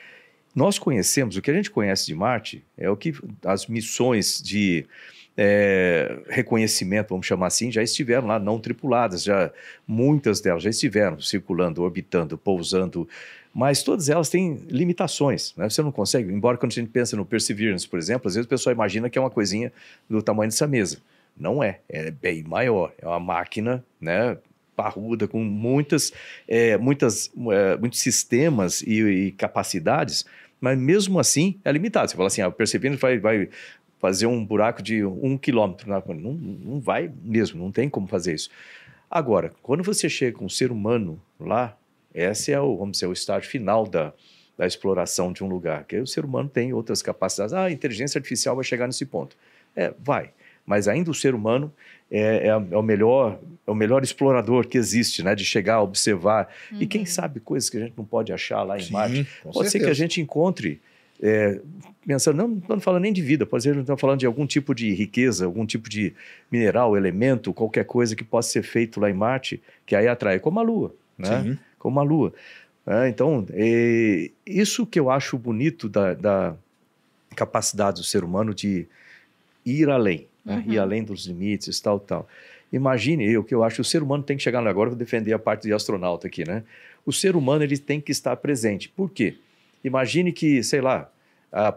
Nós 0.56 0.80
conhecemos, 0.80 1.36
o 1.36 1.42
que 1.42 1.52
a 1.52 1.54
gente 1.54 1.70
conhece 1.70 2.06
de 2.06 2.16
Marte 2.16 2.64
é 2.78 2.90
o 2.90 2.96
que 2.96 3.14
as 3.44 3.68
missões 3.68 4.42
de 4.42 4.86
é, 5.36 6.18
reconhecimento, 6.30 7.10
vamos 7.10 7.28
chamar 7.28 7.48
assim, 7.48 7.70
já 7.70 7.84
estiveram 7.84 8.28
lá 8.28 8.40
não 8.40 8.58
tripuladas, 8.58 9.24
já 9.24 9.52
muitas 9.86 10.40
delas 10.40 10.64
já 10.64 10.70
estiveram 10.70 11.20
circulando, 11.20 11.84
orbitando, 11.84 12.38
pousando, 12.38 13.08
mas 13.54 13.84
todas 13.84 14.08
elas 14.08 14.30
têm 14.30 14.56
limitações. 14.70 15.54
Né? 15.58 15.70
Você 15.70 15.82
não 15.82 15.92
consegue, 15.92 16.32
embora 16.32 16.58
quando 16.58 16.72
a 16.72 16.76
gente 16.76 16.90
pensa 16.90 17.18
no 17.18 17.26
Perseverance, 17.26 17.88
por 17.88 18.00
exemplo, 18.00 18.28
às 18.30 18.36
vezes 18.36 18.46
o 18.46 18.50
pessoal 18.50 18.74
imagina 18.74 19.10
que 19.10 19.18
é 19.18 19.22
uma 19.22 19.30
coisinha 19.30 19.74
do 20.10 20.22
tamanho 20.22 20.50
dessa 20.50 20.68
mesa. 20.68 21.00
Não 21.38 21.62
é, 21.62 21.80
é 21.90 22.12
bem 22.12 22.44
maior, 22.44 22.94
é 22.98 23.06
uma 23.06 23.20
máquina, 23.20 23.84
né? 24.00 24.38
parruda, 24.76 25.28
com 25.28 25.42
muitas, 25.42 26.12
é, 26.48 26.78
muitas, 26.78 27.32
é, 27.52 27.78
muitos 27.78 28.00
sistemas 28.00 28.82
e, 28.82 29.02
e 29.02 29.32
capacidades 29.32 30.26
mas 30.60 30.78
mesmo 30.78 31.20
assim 31.20 31.60
é 31.64 31.72
limitado. 31.72 32.10
Você 32.10 32.16
fala 32.16 32.28
assim, 32.28 32.42
ah, 32.42 32.48
o 32.48 32.52
Perseverance 32.52 33.02
vai, 33.02 33.20
vai 33.20 33.50
fazer 34.00 34.26
um 34.26 34.46
buraco 34.46 34.82
de 34.82 35.04
um 35.04 35.38
quilômetro. 35.38 35.90
Não, 35.90 36.34
não 36.34 36.80
vai 36.80 37.12
mesmo, 37.24 37.62
não 37.62 37.72
tem 37.72 37.90
como 37.90 38.08
fazer 38.08 38.36
isso. 38.36 38.50
Agora, 39.10 39.52
quando 39.62 39.84
você 39.84 40.10
chega 40.10 40.38
com 40.38 40.46
um 40.46 40.50
ser 40.50 40.72
humano 40.72 41.22
lá, 41.40 41.78
esse 42.14 42.52
é 42.52 42.60
o, 42.60 42.78
vamos 42.78 42.94
dizer, 42.94 43.08
o 43.08 43.14
estágio 43.14 43.50
final 43.50 43.86
da, 43.86 44.14
da 44.58 44.66
exploração 44.66 45.32
de 45.32 45.44
um 45.44 45.48
lugar, 45.48 45.84
que 45.86 45.98
o 46.00 46.08
ser 46.08 46.26
humano 46.26 46.50
tem 46.50 46.74
outras 46.74 47.02
capacidades. 47.02 47.54
Ah, 47.54 47.66
a 47.66 47.72
inteligência 47.72 48.18
artificial 48.18 48.56
vai 48.56 48.64
chegar 48.64 48.88
nesse 48.88 49.06
ponto. 49.06 49.38
É, 49.76 49.94
vai. 50.00 50.32
Mas 50.66 50.88
ainda 50.88 51.12
o 51.12 51.14
ser 51.14 51.36
humano 51.36 51.72
é, 52.10 52.20
é, 52.20 52.48
é, 52.48 52.56
o 52.56 52.82
melhor 52.82 53.40
é 53.66 53.72
o 53.72 53.76
melhor 53.76 54.04
explorador 54.04 54.68
que 54.68 54.78
existe, 54.78 55.24
né? 55.24 55.34
De 55.34 55.44
chegar, 55.44 55.82
observar. 55.82 56.48
Uhum. 56.72 56.82
E 56.82 56.88
quem 56.88 57.02
uhum. 57.02 57.08
sabe 57.08 57.40
coisas 57.40 57.70
que 57.70 57.78
a 57.78 57.80
gente 57.80 57.94
não 57.98 58.06
pode 58.06 58.32
achar 58.32 58.62
lá 58.62 58.78
em 58.78 58.84
Sim, 58.84 58.94
Marte. 58.94 59.28
Pode 59.42 59.56
certeza. 59.56 59.70
ser 59.70 59.80
que 59.80 59.90
a 59.90 59.94
gente 59.94 60.22
encontre. 60.22 60.80
É, 61.22 61.60
pensando, 62.06 62.36
não 62.36 62.58
estamos 62.58 62.84
falando 62.84 63.04
nem 63.04 63.14
de 63.14 63.22
vida, 63.22 63.46
pode 63.46 63.64
ser 63.64 63.74
que 63.74 63.80
estamos 63.80 64.02
falando 64.02 64.20
de 64.20 64.26
algum 64.26 64.46
tipo 64.46 64.76
de 64.76 64.94
riqueza, 64.94 65.46
algum 65.46 65.66
tipo 65.66 65.90
de 65.90 66.14
mineral, 66.52 66.98
elemento, 66.98 67.54
qualquer 67.54 67.86
coisa 67.86 68.18
que 68.18 68.24
possa 68.24 68.50
ser 68.50 68.64
feito 68.64 69.00
lá 69.00 69.10
em 69.10 69.14
Marte, 69.14 69.64
que 69.86 69.96
aí 69.96 70.10
atrai, 70.10 70.40
como 70.40 70.60
a 70.60 70.62
Lua, 70.62 70.94
né? 71.18 71.42
Sim. 71.42 71.58
Como 71.80 72.00
a 72.02 72.04
Lua. 72.04 72.34
É, 72.86 73.08
então, 73.08 73.48
é, 73.52 74.30
isso 74.46 74.86
que 74.86 75.00
eu 75.00 75.10
acho 75.10 75.38
bonito 75.38 75.88
da, 75.88 76.14
da 76.14 76.56
capacidade 77.34 78.02
do 78.02 78.06
ser 78.06 78.24
humano 78.24 78.54
de 78.54 78.86
ir 79.66 79.90
além 79.90 80.28
né? 80.46 80.64
uhum. 80.66 80.74
ir 80.74 80.80
além 80.80 81.04
dos 81.04 81.26
limites, 81.26 81.80
tal, 81.80 82.00
tal. 82.00 82.28
Imagine 82.72 83.32
eu, 83.32 83.44
que 83.44 83.54
eu 83.54 83.64
acho 83.64 83.76
que 83.76 83.82
o 83.82 83.86
ser 83.86 84.04
humano 84.04 84.24
tem 84.24 84.38
que 84.38 84.44
chegar 84.44 84.66
agora, 84.66 84.90
vou 84.90 84.98
defender 84.98 85.34
a 85.34 85.40
parte 85.40 85.64
de 85.64 85.74
astronauta 85.74 86.28
aqui, 86.28 86.46
né? 86.46 86.64
O 87.06 87.14
ser 87.14 87.36
humano 87.36 87.64
ele 87.64 87.78
tem 87.78 88.02
que 88.02 88.12
estar 88.12 88.36
presente. 88.38 88.90
Por 88.90 89.10
quê? 89.10 89.38
Imagine 89.84 90.32
que, 90.32 90.64
sei 90.64 90.82
lá, 90.82 91.10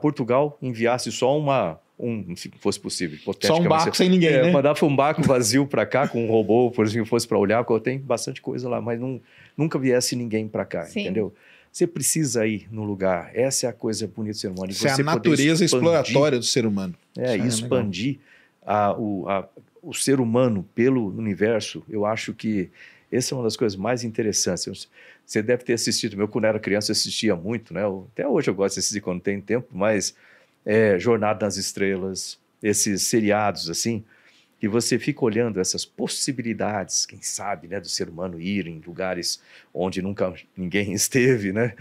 Portugal 0.01 0.59
enviasse 0.63 1.13
só 1.13 1.39
uma, 1.39 1.79
um, 1.99 2.35
se 2.35 2.51
fosse 2.59 2.81
possível, 2.81 3.19
Só 3.41 3.61
um 3.61 3.69
barco 3.69 3.97
sem 3.97 4.09
ninguém, 4.09 4.31
é, 4.31 4.43
né? 4.45 4.51
Mandava 4.51 4.85
um 4.87 4.95
barco 4.95 5.23
vazio 5.23 5.67
para 5.67 5.85
cá 5.85 6.09
com 6.09 6.25
um 6.25 6.29
robô, 6.29 6.71
por 6.71 6.87
exemplo, 6.87 7.07
fosse 7.07 7.29
para 7.29 7.39
olhar, 7.39 7.63
porque 7.65 7.85
tem 7.85 7.99
bastante 7.99 8.41
coisa 8.41 8.69
lá, 8.69 8.81
mas 8.81 8.99
não, 8.99 9.21
nunca 9.57 9.79
viesse 9.79 10.17
ninguém 10.17 10.49
para 10.49 10.65
cá, 10.65 10.85
Sim. 10.85 11.01
entendeu? 11.01 11.35
Você 11.71 11.87
precisa 11.87 12.47
ir 12.47 12.67
no 12.71 12.83
lugar. 12.83 13.31
Essa 13.35 13.67
é 13.67 13.71
a 13.71 13.73
coisa 13.73 14.07
bonita 14.09 14.35
do 14.35 14.41
ser 14.41 14.49
humano. 14.49 14.71
Isso 14.71 14.89
é 14.89 14.91
a 14.91 14.99
natureza 14.99 15.65
exploratória 15.65 16.39
do 16.39 16.45
ser 16.45 16.65
humano. 16.65 16.95
É, 17.17 17.37
Isso 17.37 17.45
é 17.45 17.47
expandir 17.47 18.19
a, 18.69 18.93
o, 18.93 19.27
a, 19.27 19.49
o 19.83 19.95
ser 19.95 20.21
humano 20.21 20.63
pelo 20.75 21.09
universo, 21.09 21.83
eu 21.89 22.05
acho 22.05 22.35
que 22.35 22.71
essa 23.11 23.35
é 23.35 23.39
uma 23.39 23.45
das 23.45 23.57
coisas 23.57 23.79
mais 23.79 24.05
interessantes. 24.05 24.91
Você 25.25 25.43
deve 25.43 25.65
ter 25.65 25.73
assistido, 25.73 26.19
meu, 26.19 26.29
quando 26.29 26.45
era 26.45 26.61
criança, 26.61 26.91
eu 26.91 26.93
assistia 26.93 27.35
muito, 27.35 27.73
né? 27.73 27.81
Até 28.13 28.29
hoje 28.29 28.51
eu 28.51 28.55
gosto 28.55 28.75
de 28.75 28.81
assistir 28.81 29.01
quando 29.01 29.23
tem 29.23 29.41
tempo, 29.41 29.69
mas 29.73 30.15
é, 30.67 30.99
Jornada 30.99 31.47
nas 31.47 31.57
Estrelas, 31.57 32.39
esses 32.63 33.05
seriados 33.05 33.71
assim, 33.71 34.05
que 34.61 34.69
você 34.69 34.99
fica 34.99 35.25
olhando 35.25 35.61
essas 35.61 35.87
possibilidades, 35.87 37.07
quem 37.07 37.23
sabe, 37.23 37.69
né, 37.69 37.81
do 37.81 37.89
ser 37.89 38.11
humano 38.11 38.39
ir 38.39 38.67
em 38.67 38.83
lugares 38.87 39.41
onde 39.73 40.03
nunca 40.03 40.35
ninguém 40.55 40.93
esteve, 40.95 41.55
né? 41.55 41.75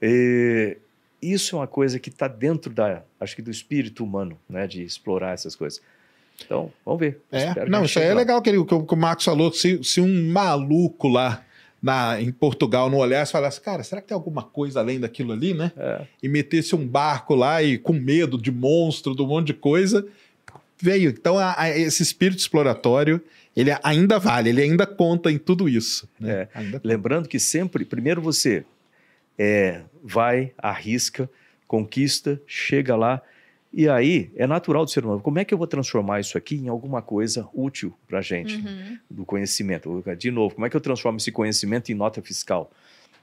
E 0.00 0.78
isso 1.20 1.54
é 1.54 1.58
uma 1.58 1.66
coisa 1.66 1.98
que 1.98 2.08
está 2.08 2.28
dentro 2.28 2.72
da, 2.72 3.02
acho 3.20 3.36
que 3.36 3.42
do 3.42 3.50
espírito 3.50 4.02
humano, 4.02 4.40
né, 4.48 4.66
de 4.66 4.82
explorar 4.82 5.34
essas 5.34 5.54
coisas. 5.54 5.82
Então, 6.44 6.72
vamos 6.84 7.00
ver. 7.00 7.20
É. 7.30 7.68
Não, 7.68 7.84
isso 7.84 7.98
aí 7.98 8.06
é 8.06 8.14
legal 8.14 8.40
que, 8.42 8.50
ele, 8.50 8.64
que, 8.64 8.74
o 8.74 8.96
Marcos 8.96 9.24
falou. 9.24 9.52
Se, 9.52 9.82
se 9.84 10.00
um 10.00 10.30
maluco 10.30 11.08
lá 11.08 11.44
na, 11.82 12.20
em 12.20 12.30
Portugal 12.30 12.90
não 12.90 12.98
olhasse 12.98 13.30
e 13.30 13.32
falasse, 13.32 13.60
cara, 13.60 13.82
será 13.82 14.00
que 14.00 14.08
tem 14.08 14.14
alguma 14.14 14.42
coisa 14.42 14.80
além 14.80 15.00
daquilo 15.00 15.32
ali, 15.32 15.54
né? 15.54 15.72
É. 15.76 16.02
E 16.22 16.28
metesse 16.28 16.74
um 16.74 16.86
barco 16.86 17.34
lá 17.34 17.62
e 17.62 17.78
com 17.78 17.92
medo 17.92 18.36
de 18.36 18.50
monstro, 18.50 19.14
de 19.14 19.22
um 19.22 19.26
monte 19.26 19.48
de 19.48 19.54
coisa, 19.54 20.06
veio. 20.78 21.10
Então, 21.10 21.38
a, 21.38 21.54
a, 21.58 21.70
esse 21.70 22.02
espírito 22.02 22.38
exploratório, 22.38 23.20
ele 23.56 23.70
ainda 23.82 24.18
vale, 24.18 24.50
ele 24.50 24.62
ainda 24.62 24.86
conta 24.86 25.30
em 25.30 25.38
tudo 25.38 25.68
isso. 25.68 26.08
Né? 26.18 26.48
É. 26.54 26.80
Lembrando 26.82 27.28
que 27.28 27.38
sempre, 27.38 27.84
primeiro 27.84 28.20
você 28.20 28.64
é, 29.38 29.82
vai, 30.02 30.52
arrisca, 30.58 31.30
conquista, 31.66 32.40
chega 32.46 32.96
lá 32.96 33.22
e 33.72 33.88
aí, 33.88 34.32
é 34.34 34.46
natural 34.48 34.84
do 34.84 34.90
ser 34.90 35.04
humano. 35.04 35.20
Como 35.20 35.38
é 35.38 35.44
que 35.44 35.54
eu 35.54 35.58
vou 35.58 35.66
transformar 35.66 36.18
isso 36.18 36.36
aqui 36.36 36.56
em 36.56 36.68
alguma 36.68 37.00
coisa 37.00 37.48
útil 37.54 37.94
para 38.06 38.18
a 38.18 38.22
gente, 38.22 38.56
uhum. 38.56 38.98
do 39.08 39.24
conhecimento? 39.24 40.02
De 40.18 40.30
novo, 40.30 40.56
como 40.56 40.66
é 40.66 40.70
que 40.70 40.76
eu 40.76 40.80
transformo 40.80 41.18
esse 41.18 41.30
conhecimento 41.30 41.92
em 41.92 41.94
nota 41.94 42.20
fiscal, 42.20 42.72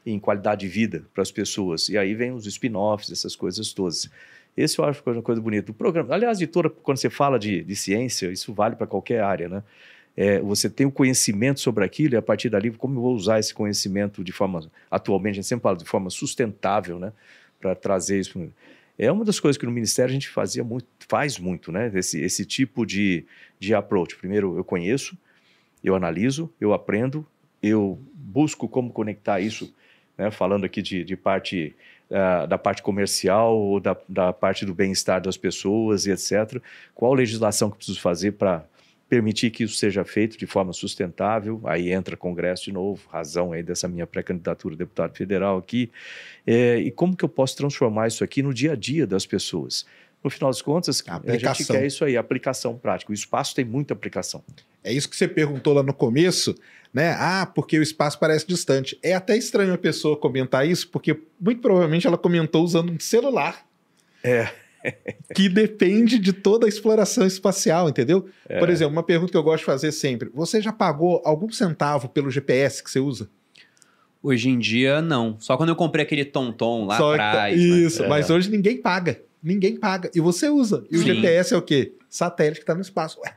em 0.05 0.17
qualidade 0.17 0.61
de 0.61 0.67
vida 0.69 1.03
para 1.13 1.21
as 1.21 1.31
pessoas? 1.31 1.89
E 1.89 1.97
aí 1.97 2.13
vem 2.13 2.31
os 2.31 2.45
spin-offs, 2.45 3.11
essas 3.11 3.35
coisas 3.35 3.73
todas. 3.73 4.09
Esse 4.55 4.79
eu 4.79 4.85
acho 4.85 5.03
uma 5.05 5.21
coisa 5.21 5.41
bonita. 5.41 5.71
O 5.71 5.73
programa, 5.73 6.13
aliás, 6.15 6.39
de 6.39 6.47
toda, 6.47 6.69
quando 6.69 6.97
você 6.97 7.09
fala 7.09 7.37
de, 7.37 7.61
de 7.61 7.75
ciência, 7.75 8.31
isso 8.31 8.53
vale 8.53 8.77
para 8.77 8.87
qualquer 8.87 9.21
área, 9.21 9.49
né? 9.49 9.63
É, 10.15 10.39
você 10.39 10.67
tem 10.69 10.87
o 10.87 10.91
conhecimento 10.91 11.59
sobre 11.59 11.83
aquilo 11.83 12.15
e 12.15 12.17
a 12.17 12.21
partir 12.21 12.49
dali, 12.49 12.71
como 12.71 12.97
eu 12.97 13.01
vou 13.01 13.13
usar 13.13 13.37
esse 13.37 13.53
conhecimento 13.53 14.23
de 14.23 14.31
forma, 14.31 14.71
atualmente, 14.89 15.33
a 15.33 15.35
gente 15.35 15.45
sempre 15.47 15.63
fala 15.63 15.77
de 15.77 15.85
forma 15.85 16.09
sustentável, 16.09 16.97
né? 16.97 17.11
Para 17.59 17.75
trazer 17.75 18.19
isso. 18.19 18.39
É 18.97 19.11
uma 19.11 19.23
das 19.23 19.39
coisas 19.39 19.57
que 19.57 19.65
no 19.65 19.71
Ministério 19.71 20.09
a 20.09 20.13
gente 20.13 20.27
fazia 20.27 20.63
muito, 20.63 20.87
faz 21.07 21.37
muito, 21.37 21.71
né? 21.71 21.91
Esse, 21.93 22.19
esse 22.21 22.45
tipo 22.45 22.85
de, 22.85 23.25
de 23.59 23.73
approach. 23.75 24.15
Primeiro, 24.15 24.57
eu 24.57 24.63
conheço, 24.63 25.17
eu 25.83 25.95
analiso, 25.95 26.51
eu 26.59 26.73
aprendo, 26.73 27.25
eu 27.61 27.99
busco 28.13 28.67
como 28.67 28.91
conectar 28.91 29.39
isso, 29.39 29.73
né? 30.17 30.31
falando 30.31 30.65
aqui 30.65 30.81
de, 30.81 31.03
de 31.03 31.15
parte 31.15 31.75
uh, 32.09 32.47
da 32.47 32.57
parte 32.57 32.81
comercial 32.81 33.79
da, 33.79 33.95
da 34.09 34.33
parte 34.33 34.65
do 34.65 34.73
bem-estar 34.73 35.21
das 35.21 35.37
pessoas 35.37 36.05
e 36.05 36.11
etc. 36.11 36.61
Qual 36.95 37.13
legislação 37.13 37.69
que 37.69 37.77
preciso 37.77 38.01
fazer 38.01 38.33
para 38.33 38.65
permitir 39.09 39.51
que 39.51 39.63
isso 39.63 39.75
seja 39.75 40.03
feito 40.03 40.37
de 40.37 40.45
forma 40.45 40.73
sustentável, 40.73 41.61
aí 41.63 41.91
entra 41.91 42.17
Congresso 42.17 42.65
de 42.65 42.71
novo, 42.71 43.07
razão 43.09 43.53
aí 43.53 43.63
dessa 43.63 43.87
minha 43.87 44.05
pré-candidatura 44.05 44.75
a 44.75 44.77
deputado 44.77 45.15
federal 45.15 45.57
aqui, 45.57 45.89
é, 46.45 46.77
e 46.77 46.91
como 46.91 47.15
que 47.15 47.23
eu 47.23 47.29
posso 47.29 47.55
transformar 47.55 48.07
isso 48.07 48.23
aqui 48.23 48.43
no 48.43 48.53
dia 48.53 48.73
a 48.73 48.75
dia 48.75 49.07
das 49.07 49.25
pessoas? 49.25 49.85
No 50.23 50.29
final 50.29 50.49
das 50.49 50.61
contas, 50.61 51.03
a, 51.07 51.21
a 51.25 51.37
gente 51.37 51.65
quer 51.65 51.85
isso 51.85 52.03
aí, 52.03 52.17
aplicação 52.17 52.75
prática. 52.77 53.11
O 53.11 53.13
espaço 53.13 53.55
tem 53.55 53.63
muita 53.63 53.93
aplicação. 53.93 54.43
É 54.83 54.91
isso 54.91 55.07
que 55.07 55.15
você 55.15 55.27
perguntou 55.27 55.73
lá 55.73 55.83
no 55.83 55.93
começo, 55.93 56.55
né? 56.93 57.15
Ah, 57.17 57.45
porque 57.45 57.77
o 57.77 57.83
espaço 57.83 58.19
parece 58.19 58.45
distante. 58.45 58.97
É 59.03 59.13
até 59.13 59.37
estranho 59.37 59.73
a 59.73 59.77
pessoa 59.77 60.17
comentar 60.17 60.67
isso, 60.67 60.89
porque 60.89 61.17
muito 61.39 61.61
provavelmente 61.61 62.07
ela 62.07 62.17
comentou 62.17 62.63
usando 62.63 62.91
um 62.91 62.99
celular. 62.99 63.65
É 64.23 64.49
que 65.33 65.49
depende 65.49 66.19
de 66.19 66.33
toda 66.33 66.65
a 66.65 66.69
exploração 66.69 67.25
espacial, 67.25 67.89
entendeu? 67.89 68.27
É. 68.47 68.59
Por 68.59 68.69
exemplo, 68.69 68.93
uma 68.93 69.03
pergunta 69.03 69.31
que 69.31 69.37
eu 69.37 69.43
gosto 69.43 69.59
de 69.59 69.65
fazer 69.65 69.91
sempre: 69.91 70.29
você 70.33 70.61
já 70.61 70.71
pagou 70.71 71.21
algum 71.25 71.49
centavo 71.49 72.09
pelo 72.09 72.29
GPS 72.29 72.83
que 72.83 72.91
você 72.91 72.99
usa? 72.99 73.29
Hoje 74.21 74.49
em 74.49 74.57
dia, 74.57 75.01
não. 75.01 75.37
Só 75.39 75.55
quando 75.55 75.69
eu 75.69 75.75
comprei 75.75 76.03
aquele 76.03 76.25
Tonton 76.25 76.85
lá 76.85 76.97
Só 76.97 77.13
atrás. 77.13 77.55
Né? 77.55 77.63
Isso, 77.63 78.01
né? 78.01 78.09
mas 78.09 78.29
é. 78.29 78.33
hoje 78.33 78.49
ninguém 78.49 78.77
paga. 78.81 79.21
Ninguém 79.41 79.77
paga. 79.77 80.09
E 80.13 80.19
você 80.19 80.49
usa. 80.49 80.85
E 80.91 80.97
Sim. 80.97 81.03
o 81.03 81.05
GPS 81.05 81.53
é 81.53 81.57
o 81.57 81.61
quê? 81.61 81.93
Satélite 82.09 82.59
que 82.59 82.63
está 82.63 82.73
no 82.73 82.81
espaço. 82.81 83.19
Ué, 83.21 83.35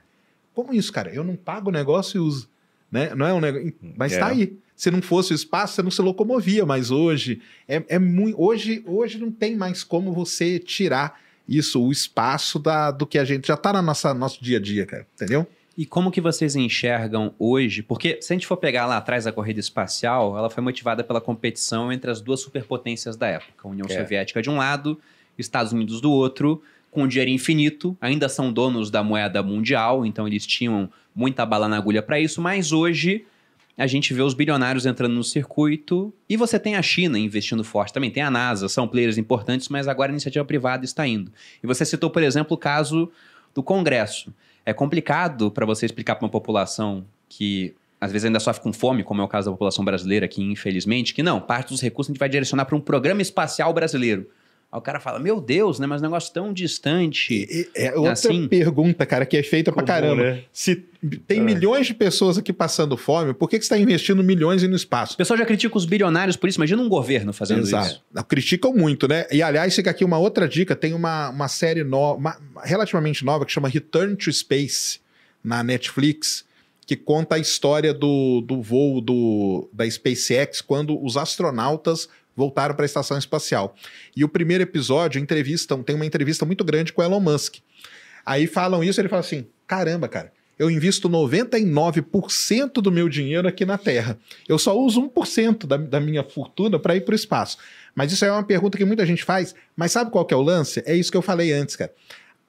como 0.55 0.73
isso, 0.73 0.93
cara? 0.93 1.13
Eu 1.15 1.23
não 1.23 1.37
pago 1.37 1.69
o 1.69 1.73
negócio 1.73 2.19
e 2.19 2.21
uso. 2.21 2.49
Né? 2.91 3.15
Não 3.15 3.27
é 3.27 3.33
um 3.33 3.41
negócio. 3.41 3.75
Mas 3.97 4.13
está 4.13 4.29
é. 4.29 4.33
aí. 4.33 4.59
Se 4.75 4.91
não 4.91 5.03
fosse 5.03 5.33
o 5.33 5.35
espaço, 5.35 5.75
você 5.75 5.83
não 5.83 5.91
se 5.91 6.01
locomovia, 6.01 6.65
mas 6.65 6.91
hoje 6.91 7.43
é, 7.69 7.85
é 7.87 7.99
muito. 7.99 8.41
Hoje, 8.41 8.83
hoje 8.87 9.19
não 9.19 9.31
tem 9.31 9.55
mais 9.55 9.85
como 9.85 10.11
você 10.11 10.59
tirar 10.59 11.21
isso, 11.51 11.83
o 11.83 11.91
espaço 11.91 12.61
da, 12.61 12.93
do 12.93 13.05
que 13.05 13.19
a 13.19 13.25
gente 13.25 13.49
já 13.49 13.55
está 13.55 13.73
no 13.73 13.83
nosso 13.83 14.43
dia 14.43 14.59
a 14.59 14.61
dia, 14.61 14.87
cara, 14.87 15.05
entendeu? 15.17 15.45
E 15.77 15.85
como 15.85 16.11
que 16.11 16.21
vocês 16.21 16.55
enxergam 16.55 17.35
hoje? 17.39 17.83
Porque 17.83 18.19
se 18.21 18.33
a 18.33 18.35
gente 18.37 18.47
for 18.47 18.57
pegar 18.57 18.87
lá 18.87 18.99
atrás 18.99 19.27
a 19.27 19.33
corrida 19.33 19.59
espacial, 19.59 20.39
ela 20.39 20.49
foi 20.49 20.63
motivada 20.63 21.03
pela 21.03 21.21
competição 21.21 21.93
entre 21.93 22.09
as 22.09 22.21
duas 22.21 22.41
superpotências 22.41 23.17
da 23.17 23.27
época, 23.27 23.67
a 23.67 23.69
União 23.69 23.87
é. 23.91 23.97
Soviética 23.97 24.41
de 24.41 24.49
um 24.49 24.59
lado, 24.59 25.01
Estados 25.37 25.73
Unidos 25.73 26.01
do 26.01 26.13
outro, 26.13 26.63
com 26.91 27.09
dinheiro 27.09 27.31
infinito, 27.31 27.97
ainda 28.01 28.29
são 28.29 28.53
donos 28.53 28.91
da 28.91 29.03
moeda 29.03 29.43
mundial, 29.43 30.07
então 30.07 30.27
eles 30.29 30.47
tinham 30.47 30.89
muita 31.15 31.45
bala 31.45 31.67
na 31.67 31.79
agulha 31.79 32.03
para 32.03 32.21
isso, 32.21 32.41
mas 32.41 32.73
hoje 32.73 33.25
a 33.77 33.87
gente 33.87 34.13
vê 34.13 34.23
os 34.23 34.35
bilionários 34.35 34.85
entrando 34.85 35.15
no 35.15 35.25
circuito 35.25 36.13
e 36.29 36.37
você 36.37 36.59
tem 36.59 36.77
a 36.77 36.83
China 36.83 37.19
investindo 37.19 37.65
forte 37.65 37.93
também, 37.93 38.11
tem 38.11 38.23
a 38.23 38.31
NASA, 38.31 38.69
são 38.69 38.87
players 38.87 39.17
importantes, 39.17 39.69
mas 39.69 39.89
agora 39.89 40.11
a 40.11 40.15
iniciativa 40.15 40.45
privada 40.45 40.85
está 40.85 41.07
indo. 41.07 41.33
E 41.63 41.67
você 41.67 41.85
citou, 41.85 42.11
por 42.11 42.23
exemplo, 42.23 42.55
o 42.55 42.59
caso 42.59 43.11
do 43.55 43.63
Congresso. 43.63 44.33
É 44.65 44.73
complicado 44.73 45.51
para 45.51 45.65
você 45.65 45.87
explicar 45.87 46.17
para 46.17 46.25
uma 46.25 46.31
população 46.31 47.05
que 47.29 47.75
às 48.01 48.11
vezes 48.11 48.25
ainda 48.25 48.41
sofre 48.41 48.63
com 48.63 48.73
fome, 48.73 49.05
como 49.05 49.21
é 49.21 49.25
o 49.25 49.29
caso 49.29 49.47
da 49.47 49.53
população 49.53 49.85
brasileira 49.85 50.25
aqui, 50.25 50.43
infelizmente, 50.43 51.13
que 51.13 51.23
não, 51.23 51.41
parte 51.41 51.71
dos 51.71 51.81
recursos 51.81 52.11
a 52.11 52.13
gente 52.13 52.19
vai 52.19 52.29
direcionar 52.29 52.65
para 52.65 52.77
um 52.77 52.81
programa 52.81 53.21
espacial 53.21 53.73
brasileiro. 53.75 54.27
Aí 54.73 54.79
o 54.79 54.83
cara 54.83 55.01
fala, 55.01 55.19
meu 55.19 55.41
Deus, 55.41 55.81
né? 55.81 55.87
Mas 55.87 56.01
um 56.01 56.05
negócio 56.05 56.33
tão 56.33 56.53
distante. 56.53 57.69
é 57.75 57.93
outra 57.97 58.13
assim... 58.13 58.47
pergunta, 58.47 59.05
cara, 59.05 59.27
que 59.27 59.37
é 59.37 59.43
feita 59.43 59.73
Comum, 59.73 59.85
pra 59.85 59.95
caramba. 59.95 60.23
Né? 60.23 60.45
Se 60.53 60.77
tem 61.27 61.41
é. 61.41 61.43
milhões 61.43 61.89
de 61.89 61.95
pessoas 61.95 62.39
aqui 62.39 62.53
passando 62.53 62.97
fome, 62.97 63.35
por 63.35 63.49
que, 63.49 63.59
que 63.59 63.65
você 63.65 63.75
está 63.75 63.79
investindo 63.83 64.23
milhões 64.23 64.63
no 64.63 64.77
espaço? 64.77 65.15
O 65.15 65.17
pessoal 65.17 65.37
já 65.37 65.45
critica 65.45 65.77
os 65.77 65.85
bilionários 65.85 66.37
por 66.37 66.49
isso, 66.49 66.59
imagina 66.59 66.81
um 66.81 66.89
governo 66.89 67.33
fazendo 67.33 67.63
Exato. 67.63 68.01
isso. 68.15 68.25
Criticam 68.29 68.73
muito, 68.73 69.09
né? 69.09 69.27
E 69.33 69.43
aliás, 69.43 69.75
fica 69.75 69.91
aqui 69.91 70.05
uma 70.05 70.19
outra 70.19 70.49
dica: 70.49 70.77
tem 70.77 70.93
uma, 70.93 71.31
uma 71.31 71.49
série 71.49 71.83
nova, 71.83 72.39
relativamente 72.63 73.25
nova, 73.25 73.45
que 73.45 73.51
chama 73.51 73.69
Return 73.69 74.15
to 74.15 74.33
Space, 74.33 75.01
na 75.43 75.65
Netflix 75.65 76.45
que 76.91 76.97
conta 76.97 77.37
a 77.37 77.39
história 77.39 77.95
do, 77.95 78.41
do 78.41 78.61
voo 78.61 79.01
do, 79.01 79.69
da 79.73 79.89
SpaceX 79.89 80.61
quando 80.61 81.01
os 81.01 81.17
astronautas 81.17 82.09
voltaram 82.41 82.75
para 82.75 82.85
a 82.85 82.87
estação 82.87 83.19
espacial. 83.19 83.75
E 84.17 84.25
o 84.25 84.29
primeiro 84.29 84.63
episódio 84.63 85.21
entrevistam, 85.21 85.83
tem 85.83 85.95
uma 85.95 86.07
entrevista 86.07 86.47
muito 86.47 86.65
grande 86.65 86.91
com 86.91 87.03
Elon 87.03 87.21
Musk. 87.21 87.57
Aí 88.25 88.47
falam 88.47 88.83
isso, 88.83 88.99
ele 88.99 89.11
fala 89.11 89.21
assim: 89.21 89.47
caramba, 89.67 90.09
cara, 90.09 90.33
eu 90.59 90.71
invisto 90.71 91.09
99% 91.09 92.73
do 92.81 92.91
meu 92.91 93.11
dinheiro 93.11 93.47
aqui 93.47 93.67
na 93.67 93.77
Terra. 93.77 94.19
Eu 94.49 94.59
só 94.59 94.79
uso 94.79 95.03
1% 95.03 95.67
da, 95.67 95.77
da 95.77 96.01
minha 96.01 96.25
fortuna 96.25 96.79
para 96.79 96.97
ir 96.97 97.03
para 97.03 97.13
o 97.13 97.17
espaço. 97.17 97.59
Mas 97.95 98.11
isso 98.11 98.25
é 98.25 98.33
uma 98.33 98.43
pergunta 98.43 98.79
que 98.79 98.85
muita 98.85 99.05
gente 99.05 99.23
faz. 99.23 99.55
Mas 99.77 99.93
sabe 99.93 100.11
qual 100.11 100.25
que 100.25 100.33
é 100.33 100.37
o 100.37 100.43
lance? 100.43 100.83
É 100.87 100.95
isso 100.97 101.11
que 101.11 101.17
eu 101.17 101.23
falei 101.23 101.53
antes, 101.53 101.77
cara. 101.77 101.93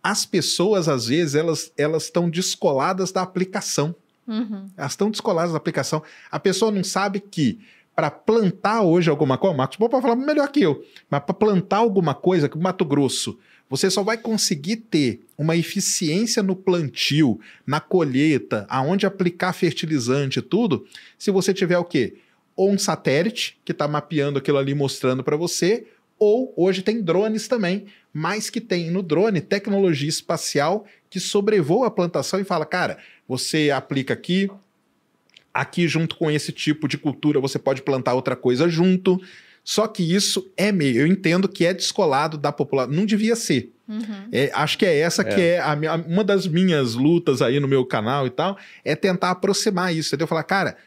As 0.01 0.25
pessoas, 0.25 0.87
às 0.87 1.07
vezes, 1.07 1.35
elas 1.35 1.71
elas 1.77 2.03
estão 2.03 2.29
descoladas 2.29 3.11
da 3.11 3.21
aplicação. 3.21 3.93
Uhum. 4.27 4.67
Elas 4.77 4.93
estão 4.93 5.11
descoladas 5.11 5.51
da 5.51 5.57
aplicação. 5.57 6.01
A 6.31 6.39
pessoa 6.39 6.71
não 6.71 6.83
sabe 6.83 7.19
que 7.19 7.59
para 7.95 8.09
plantar 8.09 8.81
hoje 8.81 9.09
alguma 9.09 9.37
coisa, 9.37 9.55
Marcos 9.55 9.77
pode 9.77 10.01
falar 10.01 10.15
melhor 10.15 10.49
que 10.49 10.61
eu, 10.61 10.83
mas 11.09 11.23
para 11.23 11.33
plantar 11.33 11.77
alguma 11.77 12.13
coisa, 12.13 12.47
que 12.47 12.57
Mato 12.57 12.85
Grosso, 12.85 13.37
você 13.69 13.89
só 13.89 14.03
vai 14.03 14.17
conseguir 14.17 14.77
ter 14.77 15.21
uma 15.37 15.55
eficiência 15.55 16.43
no 16.43 16.55
plantio, 16.55 17.39
na 17.65 17.79
colheita, 17.79 18.65
aonde 18.69 19.05
aplicar 19.05 19.53
fertilizante 19.53 20.39
e 20.39 20.41
tudo, 20.41 20.85
se 21.17 21.31
você 21.31 21.53
tiver 21.53 21.77
o 21.77 21.85
quê? 21.85 22.15
Ou 22.55 22.69
um 22.69 22.77
satélite 22.77 23.57
que 23.63 23.71
está 23.71 23.87
mapeando 23.87 24.39
aquilo 24.39 24.57
ali, 24.57 24.73
mostrando 24.73 25.23
para 25.23 25.37
você, 25.37 25.87
ou 26.19 26.53
hoje 26.55 26.81
tem 26.81 27.01
drones 27.01 27.47
também, 27.47 27.85
mas 28.13 28.49
que 28.49 28.61
tem 28.61 28.91
no 28.91 29.01
drone 29.01 29.39
tecnologia 29.41 30.09
espacial 30.09 30.85
que 31.09 31.19
sobrevoa 31.19 31.87
a 31.87 31.91
plantação 31.91 32.39
e 32.39 32.43
fala, 32.43 32.65
cara, 32.65 32.97
você 33.27 33.71
aplica 33.71 34.13
aqui, 34.13 34.49
Aqui, 35.53 35.87
junto 35.87 36.15
com 36.15 36.31
esse 36.31 36.51
tipo 36.51 36.87
de 36.87 36.97
cultura, 36.97 37.39
você 37.39 37.59
pode 37.59 37.81
plantar 37.81 38.13
outra 38.13 38.35
coisa 38.35 38.69
junto. 38.69 39.21
Só 39.63 39.87
que 39.87 40.01
isso 40.01 40.49
é 40.57 40.71
meio. 40.71 41.01
Eu 41.01 41.07
entendo 41.07 41.47
que 41.47 41.65
é 41.65 41.73
descolado 41.73 42.37
da 42.37 42.51
população. 42.51 42.93
Não 42.93 43.05
devia 43.05 43.35
ser. 43.35 43.71
Uhum. 43.87 44.29
É, 44.31 44.49
acho 44.53 44.77
que 44.77 44.85
é 44.85 44.99
essa 44.99 45.21
é. 45.21 45.25
que 45.25 45.41
é 45.41 45.59
a, 45.59 45.73
a, 45.73 45.95
uma 45.95 46.23
das 46.23 46.47
minhas 46.47 46.95
lutas 46.95 47.41
aí 47.41 47.59
no 47.59 47.67
meu 47.67 47.85
canal 47.85 48.25
e 48.25 48.29
tal. 48.29 48.57
É 48.83 48.95
tentar 48.95 49.31
aproximar 49.31 49.93
isso. 49.93 50.09
Entendeu? 50.09 50.27
Falar, 50.27 50.43
cara, 50.43 50.77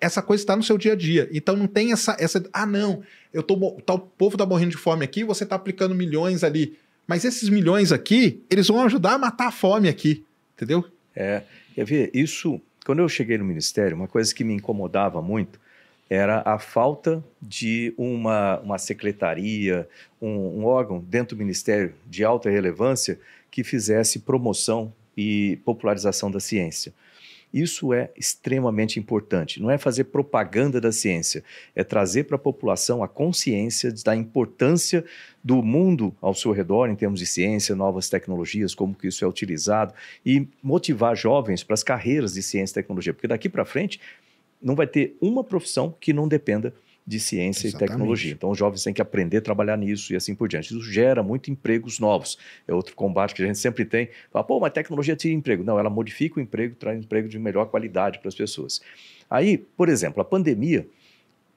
essa 0.00 0.22
coisa 0.22 0.42
está 0.42 0.56
no 0.56 0.62
seu 0.62 0.78
dia 0.78 0.94
a 0.94 0.96
dia. 0.96 1.28
Então 1.32 1.54
não 1.56 1.66
tem 1.66 1.92
essa. 1.92 2.16
essa 2.18 2.42
ah, 2.52 2.66
não, 2.66 3.02
eu 3.32 3.42
tô, 3.42 3.56
tá, 3.84 3.94
o 3.94 3.98
povo 3.98 4.36
tá 4.36 4.46
morrendo 4.46 4.72
de 4.72 4.76
fome 4.76 5.04
aqui, 5.04 5.22
você 5.22 5.44
tá 5.44 5.56
aplicando 5.56 5.94
milhões 5.94 6.42
ali. 6.42 6.76
Mas 7.06 7.24
esses 7.24 7.48
milhões 7.48 7.92
aqui, 7.92 8.42
eles 8.48 8.68
vão 8.68 8.82
ajudar 8.84 9.14
a 9.14 9.18
matar 9.18 9.48
a 9.48 9.52
fome 9.52 9.88
aqui. 9.88 10.24
Entendeu? 10.56 10.84
É. 11.14 11.42
Quer 11.74 11.84
ver? 11.84 12.10
Isso 12.14 12.60
quando 12.84 13.00
eu 13.00 13.08
cheguei 13.08 13.38
no 13.38 13.44
ministério, 13.44 13.96
uma 13.96 14.08
coisa 14.08 14.34
que 14.34 14.44
me 14.44 14.54
incomodava 14.54 15.20
muito 15.20 15.60
era 16.08 16.42
a 16.44 16.58
falta 16.58 17.22
de 17.40 17.94
uma, 17.96 18.58
uma 18.60 18.78
secretaria, 18.78 19.88
um, 20.20 20.60
um 20.60 20.64
órgão 20.64 20.98
dentro 20.98 21.36
do 21.36 21.38
ministério 21.38 21.94
de 22.04 22.24
alta 22.24 22.50
relevância 22.50 23.18
que 23.48 23.62
fizesse 23.62 24.18
promoção 24.18 24.92
e 25.16 25.60
popularização 25.64 26.30
da 26.30 26.40
ciência. 26.40 26.92
Isso 27.52 27.92
é 27.92 28.10
extremamente 28.16 28.98
importante. 28.98 29.60
Não 29.60 29.70
é 29.70 29.76
fazer 29.76 30.04
propaganda 30.04 30.80
da 30.80 30.92
ciência, 30.92 31.42
é 31.74 31.82
trazer 31.82 32.24
para 32.24 32.36
a 32.36 32.38
população 32.38 33.02
a 33.02 33.08
consciência 33.08 33.92
da 34.04 34.14
importância 34.14 35.04
do 35.42 35.62
mundo 35.62 36.14
ao 36.20 36.34
seu 36.34 36.52
redor 36.52 36.88
em 36.88 36.94
termos 36.94 37.18
de 37.18 37.26
ciência, 37.26 37.74
novas 37.74 38.08
tecnologias, 38.08 38.74
como 38.74 38.94
que 38.94 39.08
isso 39.08 39.24
é 39.24 39.28
utilizado 39.28 39.92
e 40.24 40.46
motivar 40.62 41.16
jovens 41.16 41.64
para 41.64 41.74
as 41.74 41.82
carreiras 41.82 42.34
de 42.34 42.42
ciência 42.42 42.74
e 42.74 42.82
tecnologia, 42.82 43.12
porque 43.12 43.28
daqui 43.28 43.48
para 43.48 43.64
frente 43.64 44.00
não 44.62 44.74
vai 44.74 44.86
ter 44.86 45.16
uma 45.20 45.42
profissão 45.42 45.94
que 45.98 46.12
não 46.12 46.28
dependa 46.28 46.72
de 47.06 47.18
ciência 47.18 47.66
Exatamente. 47.66 47.90
e 47.90 47.92
tecnologia. 47.92 48.32
Então, 48.32 48.50
os 48.50 48.58
jovens 48.58 48.84
têm 48.84 48.94
que 48.94 49.02
aprender 49.02 49.38
a 49.38 49.40
trabalhar 49.40 49.76
nisso 49.76 50.12
e 50.12 50.16
assim 50.16 50.34
por 50.34 50.48
diante. 50.48 50.66
Isso 50.66 50.82
gera 50.82 51.22
muito 51.22 51.50
empregos 51.50 51.98
novos. 51.98 52.38
É 52.68 52.74
outro 52.74 52.94
combate 52.94 53.34
que 53.34 53.42
a 53.42 53.46
gente 53.46 53.58
sempre 53.58 53.84
tem. 53.84 54.08
Fala, 54.30 54.44
pô, 54.44 54.60
mas 54.60 54.72
tecnologia 54.72 55.16
tira 55.16 55.34
emprego. 55.34 55.64
Não, 55.64 55.78
ela 55.78 55.90
modifica 55.90 56.38
o 56.38 56.42
emprego, 56.42 56.74
traz 56.76 56.98
emprego 56.98 57.28
de 57.28 57.38
melhor 57.38 57.66
qualidade 57.66 58.18
para 58.18 58.28
as 58.28 58.34
pessoas. 58.34 58.80
Aí, 59.28 59.58
por 59.58 59.88
exemplo, 59.88 60.20
a 60.20 60.24
pandemia 60.24 60.86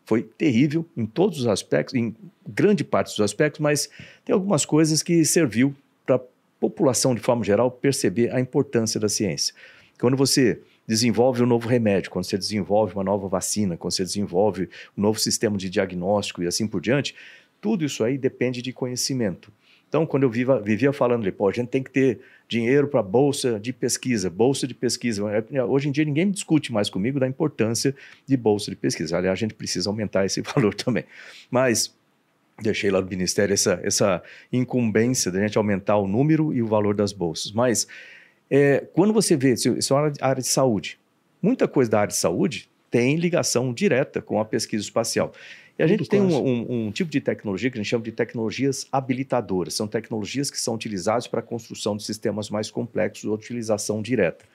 foi 0.06 0.24
terrível 0.24 0.86
em 0.98 1.06
todos 1.06 1.40
os 1.40 1.48
aspectos, 1.48 1.96
em 1.96 2.16
grande 2.48 2.84
parte 2.84 3.10
dos 3.10 3.22
aspectos, 3.22 3.60
mas 3.60 3.90
tem 4.26 4.34
algumas 4.34 4.66
coisas 4.66 5.02
que 5.02 5.24
serviu 5.24 5.74
para 6.06 6.16
a 6.16 6.22
população, 6.60 7.16
de 7.16 7.22
forma 7.22 7.44
geral, 7.44 7.72
perceber 7.72 8.34
a 8.34 8.40
importância 8.40 9.00
da 9.00 9.08
ciência. 9.08 9.54
Quando 10.00 10.18
você 10.18 10.60
desenvolve 10.88 11.42
um 11.44 11.46
novo 11.46 11.68
remédio, 11.68 12.12
quando 12.12 12.26
você 12.26 12.38
desenvolve 12.38 12.94
uma 12.94 13.04
nova 13.04 13.28
vacina, 13.28 13.78
quando 13.78 13.94
você 13.94 14.04
desenvolve 14.04 14.70
um 14.98 15.02
novo 15.02 15.20
sistema 15.20 15.58
de 15.58 15.70
diagnóstico 15.70 16.44
e 16.44 16.48
assim 16.48 16.68
por 16.68 16.82
diante, 16.82 17.16
tudo 17.62 17.86
isso 17.86 18.04
aí 18.04 18.18
depende 18.18 18.62
de 18.62 18.74
conhecimento. 18.74 19.52
Então, 19.88 20.08
quando 20.08 20.24
eu 20.24 20.30
viva, 20.30 20.60
vivia 20.60 20.92
falando, 20.92 21.32
pô, 21.32 21.48
a 21.48 21.52
gente 21.52 21.68
tem 21.70 21.84
que 21.84 21.92
ter 21.92 22.20
dinheiro 22.48 22.88
para 22.88 23.04
bolsa 23.04 23.60
de 23.60 23.72
pesquisa, 23.72 24.28
bolsa 24.28 24.68
de 24.68 24.74
pesquisa. 24.74 25.24
É, 25.52 25.64
hoje 25.64 25.88
em 25.88 25.92
dia 25.92 26.04
ninguém 26.04 26.32
discute 26.32 26.74
mais 26.74 26.90
comigo 26.90 27.20
da 27.20 27.28
importância 27.28 27.96
de 28.26 28.36
bolsa 28.36 28.72
de 28.72 28.76
pesquisa. 28.76 29.16
Aliás, 29.18 29.34
a 29.34 29.40
gente 29.40 29.54
precisa 29.54 29.90
aumentar 29.90 30.26
esse 30.26 30.42
valor 30.56 30.74
também. 30.74 31.06
Mas 31.50 31.96
deixei 32.60 32.90
lá 32.90 33.02
no 33.02 33.08
Ministério 33.08 33.54
essa, 33.54 33.80
essa 33.84 34.24
incumbência 34.52 35.32
de 35.32 35.38
a 35.38 35.42
gente 35.42 35.58
aumentar 35.60 35.98
o 35.98 36.08
número 36.08 36.52
e 36.52 36.62
o 36.62 36.68
valor 36.68 36.96
das 36.96 37.14
bolsas. 37.14 37.52
Mas 37.52 37.88
É, 38.50 38.86
quando 38.94 39.14
você 39.14 39.36
vê, 39.36 39.54
isso 39.54 39.94
é 39.94 39.96
uma 39.96 40.12
área 40.22 40.42
de 40.42 40.48
saúde, 40.48 41.00
muita 41.42 41.68
coisa 41.68 41.90
da 41.92 42.00
área 42.02 42.12
de 42.12 42.18
saúde 42.18 42.70
tem 42.90 43.16
ligação 43.16 43.74
direta 43.74 44.22
com 44.22 44.40
a 44.40 44.46
pesquisa 44.46 44.84
espacial. 44.84 45.34
E 45.78 45.82
a 45.82 45.88
gente 45.88 46.08
tem 46.08 46.22
um, 46.22 46.36
um, 46.36 46.86
um, 46.88 46.92
tipo 46.92 47.10
de 47.10 47.20
tecnologia 47.20 47.72
que 47.72 47.78
a 47.78 47.82
gente 47.82 47.90
chama 47.90 48.04
de 48.04 48.12
tecnologias 48.12 48.88
habilitadoras. 48.92 49.74
São 49.74 49.88
tecnologias 49.88 50.52
que 50.52 50.60
são 50.60 50.76
utilizadas 50.76 51.26
para 51.26 51.40
a 51.40 51.44
construção 51.44 51.98
de 51.98 52.04
sistemas 52.04 52.50
mais 52.52 52.70
complexos 52.70 53.26
ou 53.26 53.34
utilização 53.34 54.02
direta. 54.02 54.46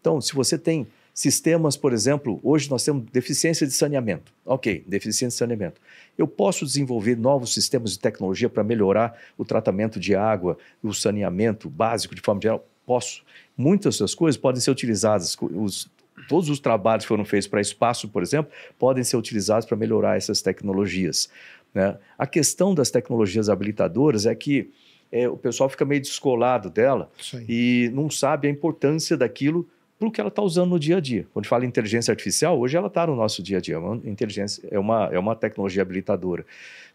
Então, 0.00 0.20
se 0.20 0.34
você 0.34 0.58
tem 0.58 0.88
sistemas, 1.14 1.76
por 1.76 1.92
exemplo, 1.92 2.40
hoje 2.42 2.68
nós 2.68 2.84
temos 2.84 3.04
deficiência 3.12 3.66
de 3.66 3.72
saneamento. 3.72 4.32
Ok, 4.44 4.84
deficiência 4.86 5.28
de 5.28 5.34
saneamento. 5.34 5.80
Eu 6.18 6.26
posso 6.26 6.66
desenvolver 6.66 7.16
novos 7.16 7.54
sistemas 7.54 7.92
de 7.92 8.00
tecnologia 8.00 8.48
para 8.48 8.64
melhorar 8.64 9.16
o 9.38 9.44
tratamento 9.44 10.00
de 10.00 10.14
água, 10.16 10.58
o 10.82 10.92
saneamento 10.92 11.70
básico 11.70 12.14
de 12.14 12.20
forma 12.20 12.40
geral? 12.42 12.66
Posso. 12.86 13.24
Muitas 13.56 13.98
das 13.98 14.14
coisas 14.14 14.40
podem 14.40 14.60
ser 14.60 14.70
utilizadas, 14.70 15.36
os, 15.40 15.90
todos 16.28 16.48
os 16.48 16.60
trabalhos 16.60 17.04
que 17.04 17.08
foram 17.08 17.24
feitos 17.24 17.48
para 17.48 17.60
espaço, 17.60 18.08
por 18.08 18.22
exemplo, 18.22 18.50
podem 18.78 19.02
ser 19.02 19.16
utilizados 19.16 19.66
para 19.66 19.76
melhorar 19.76 20.16
essas 20.16 20.40
tecnologias. 20.40 21.28
Né? 21.74 21.98
A 22.16 22.26
questão 22.26 22.74
das 22.74 22.90
tecnologias 22.90 23.48
habilitadoras 23.48 24.24
é 24.24 24.34
que 24.34 24.70
é, 25.10 25.28
o 25.28 25.36
pessoal 25.36 25.68
fica 25.68 25.84
meio 25.84 26.00
descolado 26.00 26.70
dela 26.70 27.10
e 27.48 27.90
não 27.92 28.10
sabe 28.10 28.48
a 28.48 28.50
importância 28.50 29.16
daquilo 29.16 29.68
para 29.98 30.08
o 30.08 30.10
que 30.10 30.20
ela 30.20 30.28
está 30.28 30.42
usando 30.42 30.70
no 30.70 30.78
dia 30.78 30.98
a 30.98 31.00
dia. 31.00 31.26
Quando 31.32 31.46
fala 31.46 31.64
em 31.64 31.68
inteligência 31.68 32.12
artificial, 32.12 32.58
hoje 32.58 32.76
ela 32.76 32.88
está 32.88 33.06
no 33.06 33.16
nosso 33.16 33.42
dia 33.42 33.58
a 33.58 33.60
dia. 33.60 33.76
É 33.76 33.78
uma 33.78 33.96
inteligência 34.04 34.66
é 34.70 34.78
uma, 34.78 35.08
é 35.10 35.18
uma 35.18 35.34
tecnologia 35.34 35.80
habilitadora. 35.80 36.44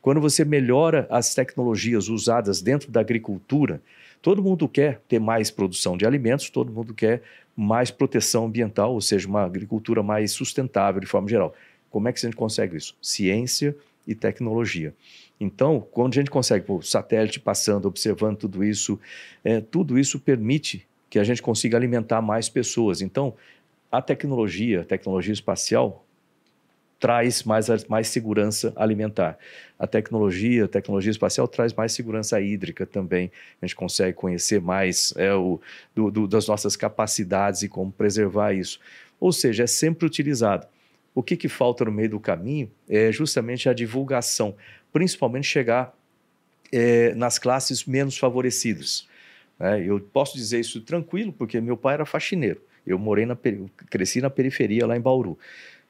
Quando 0.01 0.21
você 0.21 0.45
melhora 0.45 1.07
as 1.09 1.33
tecnologias 1.33 2.09
usadas 2.09 2.61
dentro 2.61 2.91
da 2.91 2.99
agricultura, 2.99 3.81
todo 4.21 4.43
mundo 4.43 4.67
quer 4.67 5.01
ter 5.07 5.19
mais 5.19 5.49
produção 5.49 5.97
de 5.97 6.05
alimentos, 6.05 6.49
todo 6.49 6.71
mundo 6.71 6.93
quer 6.93 7.21
mais 7.55 7.91
proteção 7.91 8.45
ambiental, 8.45 8.93
ou 8.93 9.01
seja, 9.01 9.27
uma 9.27 9.43
agricultura 9.43 10.01
mais 10.01 10.31
sustentável 10.31 11.01
de 11.01 11.07
forma 11.07 11.27
geral. 11.27 11.53
Como 11.89 12.07
é 12.07 12.13
que 12.13 12.19
a 12.19 12.29
gente 12.29 12.35
consegue 12.35 12.77
isso? 12.77 12.95
Ciência 13.01 13.75
e 14.07 14.15
tecnologia. 14.15 14.93
Então, 15.39 15.85
quando 15.91 16.13
a 16.13 16.15
gente 16.15 16.29
consegue, 16.29 16.65
o 16.71 16.81
satélite 16.81 17.39
passando, 17.39 17.87
observando 17.87 18.37
tudo 18.37 18.63
isso, 18.63 18.99
é, 19.43 19.59
tudo 19.59 19.97
isso 19.97 20.19
permite 20.19 20.87
que 21.09 21.19
a 21.19 21.23
gente 21.23 21.41
consiga 21.41 21.75
alimentar 21.75 22.21
mais 22.21 22.47
pessoas. 22.47 23.01
Então, 23.01 23.33
a 23.91 24.01
tecnologia, 24.01 24.81
a 24.81 24.85
tecnologia 24.85 25.33
espacial, 25.33 26.05
traz 27.01 27.43
mais, 27.43 27.67
mais 27.89 28.07
segurança 28.07 28.71
alimentar. 28.75 29.37
A 29.77 29.87
tecnologia, 29.87 30.65
a 30.65 30.67
tecnologia 30.67 31.09
espacial 31.09 31.47
traz 31.47 31.73
mais 31.73 31.93
segurança 31.93 32.39
hídrica 32.39 32.85
também. 32.85 33.31
A 33.59 33.65
gente 33.65 33.75
consegue 33.75 34.15
conhecer 34.15 34.61
mais 34.61 35.11
é, 35.17 35.33
o, 35.33 35.59
do, 35.95 36.11
do, 36.11 36.27
das 36.27 36.47
nossas 36.47 36.75
capacidades 36.75 37.63
e 37.63 37.67
como 37.67 37.91
preservar 37.91 38.53
isso. 38.53 38.79
Ou 39.19 39.33
seja, 39.33 39.63
é 39.63 39.67
sempre 39.67 40.05
utilizado. 40.05 40.67
O 41.15 41.23
que, 41.23 41.35
que 41.35 41.49
falta 41.49 41.83
no 41.83 41.91
meio 41.91 42.11
do 42.11 42.19
caminho 42.19 42.71
é 42.87 43.11
justamente 43.11 43.67
a 43.67 43.73
divulgação, 43.73 44.55
principalmente 44.93 45.47
chegar 45.47 45.97
é, 46.71 47.15
nas 47.15 47.39
classes 47.39 47.83
menos 47.83 48.15
favorecidas. 48.15 49.07
É, 49.59 49.83
eu 49.83 49.99
posso 49.99 50.37
dizer 50.37 50.59
isso 50.59 50.79
tranquilo, 50.81 51.33
porque 51.33 51.59
meu 51.59 51.75
pai 51.75 51.95
era 51.95 52.05
faxineiro. 52.05 52.61
Eu 52.85 52.99
morei 52.99 53.25
na, 53.25 53.37
cresci 53.89 54.21
na 54.21 54.29
periferia 54.29 54.85
lá 54.85 54.95
em 54.95 55.01
Bauru. 55.01 55.37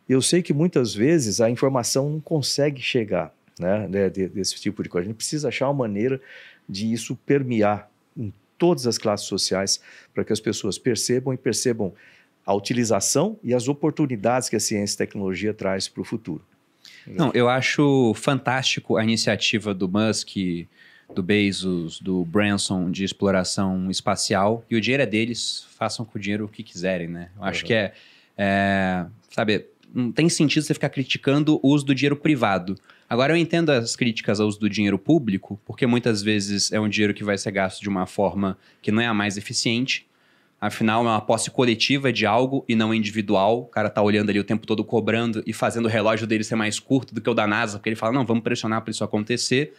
Eu 0.07 0.21
sei 0.21 0.41
que 0.41 0.53
muitas 0.53 0.93
vezes 0.93 1.39
a 1.39 1.49
informação 1.49 2.09
não 2.09 2.19
consegue 2.19 2.81
chegar 2.81 3.33
né, 3.59 4.09
desse 4.09 4.59
tipo 4.59 4.83
de 4.83 4.89
coisa. 4.89 5.05
A 5.05 5.07
gente 5.07 5.17
precisa 5.17 5.47
achar 5.47 5.67
uma 5.67 5.87
maneira 5.87 6.19
de 6.67 6.91
isso 6.91 7.15
permear 7.15 7.89
em 8.17 8.33
todas 8.57 8.87
as 8.87 8.97
classes 8.97 9.27
sociais 9.27 9.79
para 10.13 10.23
que 10.23 10.33
as 10.33 10.39
pessoas 10.39 10.77
percebam 10.77 11.33
e 11.33 11.37
percebam 11.37 11.93
a 12.45 12.53
utilização 12.53 13.37
e 13.43 13.53
as 13.53 13.67
oportunidades 13.67 14.49
que 14.49 14.55
a 14.55 14.59
ciência 14.59 14.95
e 14.95 14.97
tecnologia 14.97 15.53
traz 15.53 15.87
para 15.87 16.01
o 16.01 16.03
futuro. 16.03 16.43
Não, 17.05 17.31
eu 17.33 17.49
acho 17.49 18.13
fantástico 18.15 18.97
a 18.97 19.03
iniciativa 19.03 19.73
do 19.73 19.87
Musk 19.87 20.37
do 21.13 21.21
Bezos, 21.21 21.99
do 21.99 22.23
Branson 22.23 22.89
de 22.89 23.03
exploração 23.03 23.89
espacial 23.91 24.63
e 24.69 24.75
o 24.75 24.81
dinheiro 24.81 25.03
é 25.03 25.05
deles, 25.05 25.65
façam 25.77 26.05
com 26.05 26.17
o 26.17 26.21
dinheiro 26.21 26.45
o 26.45 26.47
que 26.47 26.63
quiserem, 26.63 27.07
né? 27.07 27.29
Eu 27.35 27.43
acho 27.43 27.61
uhum. 27.61 27.67
que 27.67 27.73
é, 27.73 27.93
é, 28.37 29.05
sabe, 29.29 29.65
não 29.93 30.11
tem 30.11 30.29
sentido 30.29 30.63
você 30.63 30.73
ficar 30.73 30.89
criticando 30.89 31.59
o 31.61 31.69
uso 31.69 31.85
do 31.85 31.95
dinheiro 31.95 32.15
privado. 32.15 32.75
Agora 33.09 33.33
eu 33.33 33.37
entendo 33.37 33.71
as 33.71 33.95
críticas 33.95 34.39
ao 34.39 34.47
uso 34.47 34.59
do 34.59 34.69
dinheiro 34.69 34.97
público, 34.97 35.59
porque 35.65 35.85
muitas 35.85 36.21
vezes 36.21 36.71
é 36.71 36.79
um 36.79 36.87
dinheiro 36.87 37.13
que 37.13 37.23
vai 37.23 37.37
ser 37.37 37.51
gasto 37.51 37.81
de 37.81 37.89
uma 37.89 38.05
forma 38.05 38.57
que 38.81 38.91
não 38.91 39.01
é 39.01 39.07
a 39.07 39.13
mais 39.13 39.37
eficiente. 39.37 40.07
Afinal, 40.59 41.03
é 41.05 41.09
uma 41.09 41.21
posse 41.21 41.49
coletiva 41.49 42.13
de 42.13 42.25
algo 42.25 42.63
e 42.69 42.75
não 42.75 42.93
individual. 42.93 43.61
O 43.61 43.65
cara 43.65 43.89
tá 43.89 44.01
olhando 44.01 44.29
ali 44.29 44.39
o 44.39 44.43
tempo 44.43 44.65
todo 44.65 44.83
cobrando 44.83 45.43
e 45.45 45.51
fazendo 45.51 45.85
o 45.85 45.89
relógio 45.89 46.27
dele 46.27 46.43
ser 46.43 46.55
mais 46.55 46.79
curto 46.79 47.13
do 47.13 47.19
que 47.19 47.29
o 47.29 47.33
da 47.33 47.47
NASA, 47.47 47.79
porque 47.79 47.89
ele 47.89 47.95
fala: 47.95 48.13
não, 48.13 48.25
vamos 48.25 48.43
pressionar 48.43 48.81
para 48.81 48.91
isso 48.91 49.03
acontecer. 49.03 49.73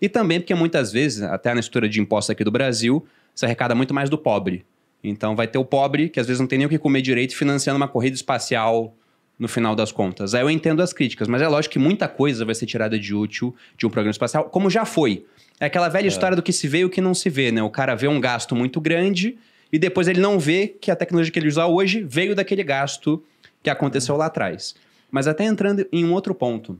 E 0.00 0.08
também 0.08 0.40
porque 0.40 0.54
muitas 0.54 0.92
vezes, 0.92 1.22
até 1.22 1.52
na 1.52 1.60
estrutura 1.60 1.88
de 1.88 2.00
impostos 2.00 2.30
aqui 2.30 2.44
do 2.44 2.50
Brasil, 2.50 3.04
se 3.34 3.44
arrecada 3.44 3.74
muito 3.74 3.92
mais 3.92 4.08
do 4.08 4.16
pobre. 4.16 4.64
Então 5.02 5.34
vai 5.34 5.48
ter 5.48 5.58
o 5.58 5.64
pobre, 5.64 6.08
que 6.08 6.20
às 6.20 6.26
vezes 6.26 6.40
não 6.40 6.46
tem 6.46 6.58
nem 6.58 6.66
o 6.66 6.70
que 6.70 6.78
comer 6.78 7.02
direito, 7.02 7.36
financiando 7.36 7.76
uma 7.76 7.88
corrida 7.88 8.14
espacial 8.14 8.94
no 9.40 9.48
final 9.48 9.74
das 9.74 9.90
contas. 9.90 10.34
Aí 10.34 10.42
eu 10.42 10.50
entendo 10.50 10.82
as 10.82 10.92
críticas, 10.92 11.26
mas 11.26 11.40
é 11.40 11.48
lógico 11.48 11.72
que 11.72 11.78
muita 11.78 12.06
coisa 12.06 12.44
vai 12.44 12.54
ser 12.54 12.66
tirada 12.66 12.98
de 12.98 13.14
útil 13.14 13.56
de 13.76 13.86
um 13.86 13.90
programa 13.90 14.10
espacial, 14.10 14.44
como 14.44 14.68
já 14.68 14.84
foi. 14.84 15.24
É 15.58 15.64
aquela 15.64 15.88
velha 15.88 16.06
é. 16.06 16.08
história 16.08 16.36
do 16.36 16.42
que 16.42 16.52
se 16.52 16.68
vê 16.68 16.80
e 16.80 16.84
o 16.84 16.90
que 16.90 17.00
não 17.00 17.14
se 17.14 17.30
vê, 17.30 17.50
né? 17.50 17.62
O 17.62 17.70
cara 17.70 17.94
vê 17.94 18.06
um 18.06 18.20
gasto 18.20 18.54
muito 18.54 18.80
grande 18.82 19.38
e 19.72 19.78
depois 19.78 20.08
ele 20.08 20.20
não 20.20 20.38
vê 20.38 20.68
que 20.68 20.90
a 20.90 20.96
tecnologia 20.96 21.32
que 21.32 21.38
ele 21.38 21.48
usa 21.48 21.66
hoje 21.66 22.04
veio 22.06 22.34
daquele 22.34 22.62
gasto 22.62 23.24
que 23.62 23.70
aconteceu 23.70 24.14
lá 24.14 24.26
atrás. 24.26 24.74
Mas 25.10 25.26
até 25.26 25.44
entrando 25.44 25.86
em 25.90 26.04
um 26.04 26.12
outro 26.12 26.34
ponto. 26.34 26.78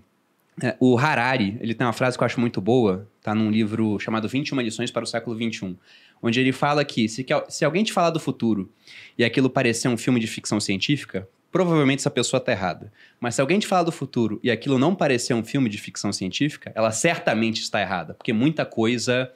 É, 0.63 0.77
o 0.79 0.99
Harari, 0.99 1.57
ele 1.61 1.73
tem 1.73 1.87
uma 1.87 1.93
frase 1.95 2.19
que 2.19 2.23
eu 2.23 2.27
acho 2.27 2.39
muito 2.39 2.61
boa, 2.61 3.09
tá 3.23 3.35
num 3.35 3.51
livro 3.51 3.99
chamado 3.99 4.29
21 4.29 4.61
lições 4.61 4.91
para 4.91 5.03
o 5.03 5.07
século 5.07 5.35
21, 5.35 5.75
onde 6.23 6.39
ele 6.39 6.53
fala 6.53 6.85
que 6.85 7.09
se, 7.09 7.25
se 7.49 7.65
alguém 7.65 7.83
te 7.83 7.93
falar 7.95 8.11
do 8.11 8.21
futuro 8.21 8.71
e 9.17 9.25
aquilo 9.25 9.49
parecer 9.49 9.89
um 9.89 9.97
filme 9.97 10.21
de 10.21 10.27
ficção 10.27 10.61
científica, 10.61 11.27
provavelmente 11.51 12.01
essa 12.01 12.11
pessoa 12.11 12.39
está 12.39 12.53
errada. 12.53 12.93
Mas 13.19 13.35
se 13.35 13.41
alguém 13.41 13.59
te 13.59 13.67
falar 13.67 13.83
do 13.83 13.93
futuro 13.93 14.39
e 14.43 14.51
aquilo 14.51 14.79
não 14.79 14.95
parecer 14.95 15.35
um 15.35 15.45
filme 15.45 15.69
de 15.69 15.79
ficção 15.79 16.13
científica, 16.13 16.73
ela 16.75 16.91
certamente 16.91 17.61
está 17.61 17.81
errada, 17.81 18.15
porque 18.15 18.33
muita 18.33 18.65
coisa 18.65 19.31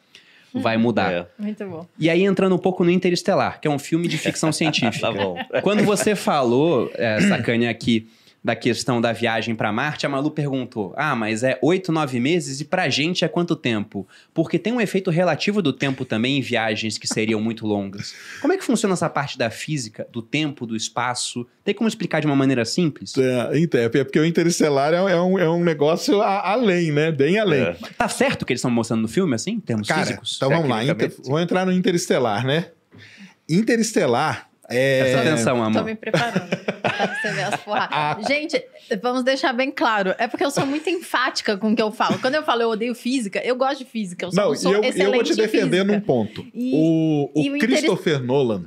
vai 0.54 0.76
mudar. 0.76 1.12
É. 1.12 1.26
Muito 1.38 1.64
bom. 1.66 1.86
E 1.98 2.08
aí, 2.08 2.22
entrando 2.22 2.54
um 2.54 2.58
pouco 2.58 2.84
no 2.84 2.90
Interestelar, 2.90 3.60
que 3.60 3.66
é 3.66 3.70
um 3.70 3.78
filme 3.78 4.06
de 4.06 4.16
ficção 4.16 4.50
científica. 4.52 5.00
tá 5.00 5.12
bom. 5.12 5.36
Quando 5.62 5.82
você 5.82 6.14
falou, 6.14 6.90
é, 6.94 7.20
Sacane, 7.22 7.66
aqui 7.68 8.08
da 8.44 8.54
questão 8.54 9.00
da 9.00 9.10
viagem 9.10 9.54
para 9.54 9.72
Marte, 9.72 10.04
a 10.04 10.08
Malu 10.08 10.30
perguntou: 10.30 10.92
ah, 10.96 11.16
mas 11.16 11.42
é 11.42 11.58
oito, 11.62 11.90
nove 11.90 12.20
meses 12.20 12.60
e 12.60 12.64
para 12.66 12.82
a 12.82 12.88
gente 12.90 13.24
é 13.24 13.28
quanto 13.28 13.56
tempo? 13.56 14.06
Porque 14.34 14.58
tem 14.58 14.70
um 14.70 14.80
efeito 14.80 15.10
relativo 15.10 15.62
do 15.62 15.72
tempo 15.72 16.04
também 16.04 16.36
em 16.36 16.40
viagens 16.42 16.98
que 16.98 17.08
seriam 17.08 17.40
muito 17.40 17.66
longas. 17.66 18.14
Como 18.42 18.52
é 18.52 18.58
que 18.58 18.64
funciona 18.64 18.92
essa 18.92 19.08
parte 19.08 19.38
da 19.38 19.48
física, 19.48 20.06
do 20.12 20.20
tempo, 20.20 20.66
do 20.66 20.76
espaço? 20.76 21.46
Tem 21.64 21.74
como 21.74 21.88
explicar 21.88 22.20
de 22.20 22.26
uma 22.26 22.36
maneira 22.36 22.66
simples? 22.66 23.14
É, 23.16 23.58
então, 23.58 23.80
é 23.80 23.88
porque 23.88 24.20
o 24.20 24.24
interestelar 24.26 24.92
é, 24.92 24.96
é, 24.96 25.20
um, 25.20 25.38
é 25.38 25.48
um 25.48 25.64
negócio 25.64 26.20
a, 26.20 26.50
além, 26.50 26.92
né? 26.92 27.10
Bem 27.10 27.38
além. 27.38 27.62
É. 27.62 27.76
Tá 27.96 28.08
certo 28.08 28.44
que 28.44 28.52
eles 28.52 28.60
estão 28.60 28.70
mostrando 28.70 29.00
no 29.00 29.08
filme, 29.08 29.34
assim, 29.34 29.52
em 29.52 29.60
termos 29.60 29.88
Cara, 29.88 30.04
físicos? 30.04 30.34
Então 30.36 30.50
vamos 30.50 30.68
lá, 30.68 30.84
inter... 30.84 31.10
vamos 31.24 31.42
entrar 31.42 31.64
no 31.64 31.72
interestelar, 31.72 32.44
né? 32.46 32.66
Interestelar 33.48 34.50
é... 34.68 35.00
Presta 35.00 35.20
atenção, 35.20 35.62
amor. 35.62 35.80
Tô 35.80 35.84
me 35.84 35.94
preparando 35.94 36.56
pra 36.82 37.06
você 37.14 37.32
ver 37.32 37.42
as 37.42 37.60
porradas. 37.60 38.26
Gente, 38.28 38.64
vamos 39.02 39.22
deixar 39.22 39.52
bem 39.52 39.70
claro. 39.70 40.14
É 40.18 40.26
porque 40.26 40.44
eu 40.44 40.50
sou 40.50 40.64
muito 40.66 40.88
enfática 40.88 41.56
com 41.56 41.72
o 41.72 41.76
que 41.76 41.82
eu 41.82 41.92
falo. 41.92 42.18
Quando 42.18 42.34
eu 42.34 42.42
falo 42.42 42.62
eu 42.62 42.70
odeio 42.70 42.94
física, 42.94 43.40
eu 43.44 43.56
gosto 43.56 43.78
de 43.78 43.84
física. 43.84 44.26
Eu 44.26 44.32
sou, 44.32 44.44
não, 44.44 44.54
sou 44.54 44.74
eu, 44.74 44.82
eu 44.82 45.12
vou 45.12 45.22
te 45.22 45.34
defender 45.34 45.84
num 45.84 46.00
ponto. 46.00 46.46
E, 46.54 46.72
o 46.74 47.30
o, 47.34 47.56
o 47.56 47.58
Christopher 47.58 48.22
Nolan, 48.22 48.64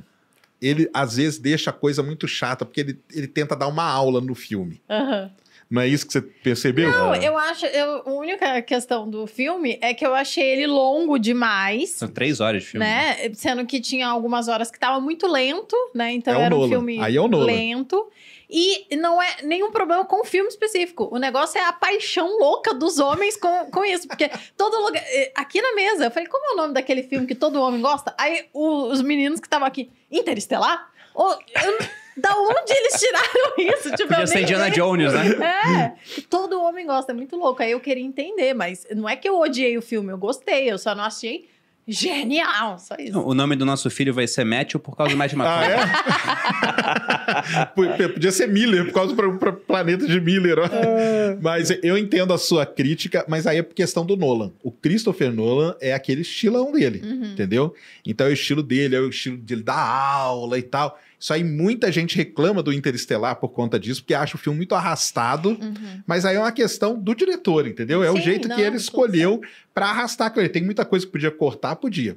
ele 0.60 0.90
às 0.92 1.16
vezes 1.16 1.38
deixa 1.38 1.70
a 1.70 1.72
coisa 1.72 2.02
muito 2.02 2.26
chata, 2.26 2.64
porque 2.64 2.80
ele, 2.80 3.00
ele 3.12 3.26
tenta 3.26 3.56
dar 3.56 3.68
uma 3.68 3.84
aula 3.84 4.20
no 4.20 4.34
filme. 4.34 4.80
Aham. 4.88 5.22
Uhum. 5.22 5.47
Não 5.70 5.82
é 5.82 5.86
isso 5.86 6.06
que 6.06 6.12
você 6.12 6.22
percebeu? 6.22 6.90
Não, 6.90 7.14
eu 7.14 7.36
acho. 7.36 7.66
Eu, 7.66 8.02
a 8.06 8.10
única 8.10 8.62
questão 8.62 9.08
do 9.08 9.26
filme 9.26 9.78
é 9.82 9.92
que 9.92 10.06
eu 10.06 10.14
achei 10.14 10.44
ele 10.44 10.66
longo 10.66 11.18
demais. 11.18 11.90
São 11.90 12.08
três 12.08 12.40
horas 12.40 12.62
de 12.62 12.70
filme. 12.70 12.86
Né? 12.86 13.30
Sendo 13.34 13.66
que 13.66 13.78
tinha 13.78 14.08
algumas 14.08 14.48
horas 14.48 14.70
que 14.70 14.78
tava 14.78 14.98
muito 14.98 15.26
lento, 15.26 15.76
né? 15.94 16.12
Então 16.12 16.40
é 16.40 16.44
era 16.44 16.56
um 16.56 16.68
filme 16.68 16.98
Aí 17.00 17.16
é 17.16 17.20
o 17.20 17.26
lento. 17.26 18.08
E 18.50 18.96
não 18.96 19.20
é 19.20 19.42
nenhum 19.42 19.70
problema 19.70 20.06
com 20.06 20.22
o 20.22 20.24
filme 20.24 20.48
específico. 20.48 21.06
O 21.12 21.18
negócio 21.18 21.58
é 21.58 21.64
a 21.64 21.72
paixão 21.72 22.38
louca 22.38 22.72
dos 22.72 22.98
homens 22.98 23.36
com, 23.36 23.70
com 23.70 23.84
isso. 23.84 24.08
Porque 24.08 24.30
todo 24.56 24.82
lugar. 24.82 25.02
Eh, 25.04 25.32
aqui 25.34 25.60
na 25.60 25.74
mesa, 25.74 26.06
eu 26.06 26.10
falei, 26.10 26.26
como 26.28 26.46
é 26.46 26.54
o 26.54 26.56
nome 26.56 26.72
daquele 26.72 27.02
filme 27.02 27.26
que 27.26 27.34
todo 27.34 27.60
homem 27.60 27.82
gosta? 27.82 28.14
Aí 28.16 28.46
o, 28.54 28.86
os 28.86 29.02
meninos 29.02 29.38
que 29.38 29.46
estavam 29.46 29.68
aqui, 29.68 29.90
Interestelar? 30.10 30.90
Oh, 31.20 31.32
eu, 31.32 31.78
da 32.16 32.32
onde 32.32 32.72
eles 32.72 33.00
tiraram 33.00 33.54
isso? 33.74 33.90
Tipo, 33.96 34.08
Podia 34.08 34.26
ser 34.28 34.42
Indiana 34.42 34.70
Jones, 34.70 35.12
né? 35.12 35.24
É. 35.42 36.22
Todo 36.30 36.62
homem 36.62 36.86
gosta, 36.86 37.10
é 37.10 37.14
muito 37.14 37.34
louco. 37.34 37.60
Aí 37.60 37.72
eu 37.72 37.80
queria 37.80 38.04
entender, 38.04 38.54
mas 38.54 38.86
não 38.94 39.08
é 39.08 39.16
que 39.16 39.28
eu 39.28 39.36
odiei 39.36 39.76
o 39.76 39.82
filme, 39.82 40.12
eu 40.12 40.18
gostei, 40.18 40.70
eu 40.70 40.78
só 40.78 40.94
não 40.94 41.02
achei 41.02 41.48
Genial, 41.90 42.78
só 42.78 42.94
isso. 42.98 43.18
O 43.18 43.32
nome 43.32 43.56
do 43.56 43.64
nosso 43.64 43.88
filho 43.88 44.12
vai 44.12 44.26
ser 44.26 44.44
Matthew 44.44 44.78
por 44.78 44.94
causa 44.94 45.14
do 45.14 45.16
Matt 45.16 45.32
McConaughey. 45.32 45.74
Ah, 45.74 47.64
é? 47.74 48.08
Podia 48.12 48.30
ser 48.30 48.46
Miller, 48.46 48.84
por 48.84 48.92
causa 48.92 49.14
do 49.14 49.38
planeta 49.66 50.06
de 50.06 50.20
Miller. 50.20 50.58
É. 50.58 51.38
Mas 51.40 51.70
eu 51.82 51.96
entendo 51.96 52.34
a 52.34 52.38
sua 52.38 52.66
crítica, 52.66 53.24
mas 53.26 53.46
aí 53.46 53.56
é 53.56 53.62
por 53.62 53.74
questão 53.74 54.04
do 54.04 54.18
Nolan. 54.18 54.52
O 54.62 54.70
Christopher 54.70 55.32
Nolan 55.32 55.74
é 55.80 55.94
aquele 55.94 56.20
estilão 56.20 56.70
dele, 56.72 57.00
uhum. 57.02 57.32
entendeu? 57.32 57.74
Então 58.06 58.26
é 58.26 58.30
o 58.30 58.34
estilo 58.34 58.62
dele, 58.62 58.94
é 58.94 59.00
o 59.00 59.08
estilo 59.08 59.38
dele 59.38 59.62
da 59.62 59.80
aula 59.80 60.58
e 60.58 60.62
tal. 60.62 60.98
Isso 61.20 61.32
aí 61.32 61.42
muita 61.42 61.90
gente 61.90 62.16
reclama 62.16 62.62
do 62.62 62.72
Interestelar 62.72 63.36
por 63.36 63.48
conta 63.48 63.78
disso, 63.78 64.02
porque 64.02 64.14
acha 64.14 64.36
o 64.36 64.38
filme 64.38 64.58
muito 64.58 64.74
arrastado, 64.74 65.50
uhum. 65.50 66.02
mas 66.06 66.24
aí 66.24 66.36
é 66.36 66.38
uma 66.38 66.52
questão 66.52 66.96
do 66.96 67.12
diretor, 67.14 67.66
entendeu? 67.66 68.04
É 68.04 68.10
Sim, 68.10 68.18
o 68.18 68.20
jeito 68.20 68.46
não, 68.46 68.54
que 68.54 68.62
ele 68.62 68.76
escolheu 68.76 69.40
para 69.74 69.86
arrastar 69.86 70.32
ele. 70.36 70.48
Tem 70.48 70.62
muita 70.62 70.84
coisa 70.84 71.04
que 71.04 71.10
podia 71.10 71.30
cortar, 71.30 71.74
podia. 71.76 72.16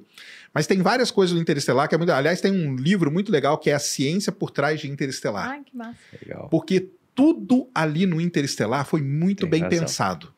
Mas 0.54 0.68
tem 0.68 0.82
várias 0.82 1.10
coisas 1.10 1.34
do 1.34 1.42
Interestelar 1.42 1.90
que 1.90 1.96
é 1.96 1.98
muito. 1.98 2.12
Aliás, 2.12 2.42
tem 2.42 2.52
um 2.52 2.76
livro 2.76 3.12
muito 3.12 3.32
legal 3.32 3.58
que 3.58 3.70
é 3.70 3.74
A 3.74 3.80
Ciência 3.80 4.32
por 4.32 4.52
Trás 4.52 4.80
de 4.80 4.90
Interestelar. 4.90 5.50
Ai, 5.50 5.62
que 5.66 5.76
massa. 5.76 5.98
Legal. 6.22 6.48
Porque 6.50 6.90
tudo 7.16 7.70
ali 7.74 8.06
no 8.06 8.22
Interestelar 8.22 8.86
foi 8.86 9.02
muito 9.02 9.42
tem 9.42 9.50
bem 9.50 9.62
razão. 9.62 9.80
pensado. 9.80 10.34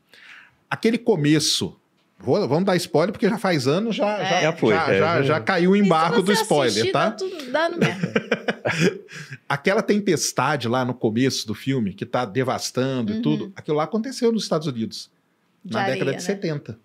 Aquele 0.70 0.97
começo 0.97 1.78
Vou, 2.24 2.47
vamos 2.47 2.63
dar 2.63 2.78
spoiler, 2.78 3.11
porque 3.11 3.28
já 3.28 3.38
faz 3.38 3.67
anos, 3.67 3.97
já, 3.97 4.17
é. 4.17 4.30
já, 4.30 4.41
já, 4.43 4.53
foi, 4.53 4.74
já, 4.74 4.93
é. 4.93 4.97
já, 4.97 5.21
já, 5.24 5.39
caiu 5.41 5.71
o 5.71 5.76
embargo 5.76 6.21
do 6.21 6.32
spoiler, 6.32 6.89
tá? 6.89 7.09
Dá 7.09 7.11
tudo, 7.11 7.51
dá 7.51 7.69
no 7.69 7.78
Aquela 9.49 9.84
tempestade 9.84 10.69
lá 10.69 10.86
no 10.86 10.93
começo 10.93 11.45
do 11.45 11.53
filme, 11.53 11.93
que 11.93 12.05
tá 12.05 12.24
devastando 12.24 13.11
uhum. 13.11 13.19
e 13.19 13.21
tudo, 13.21 13.51
aquilo 13.53 13.76
lá 13.76 13.84
aconteceu 13.84 14.32
nos 14.32 14.43
Estados 14.43 14.67
Unidos, 14.67 15.11
de 15.65 15.74
na 15.74 15.82
areia, 15.82 15.95
década 15.95 16.11
de 16.11 16.17
né? 16.17 16.24
70. 16.24 16.80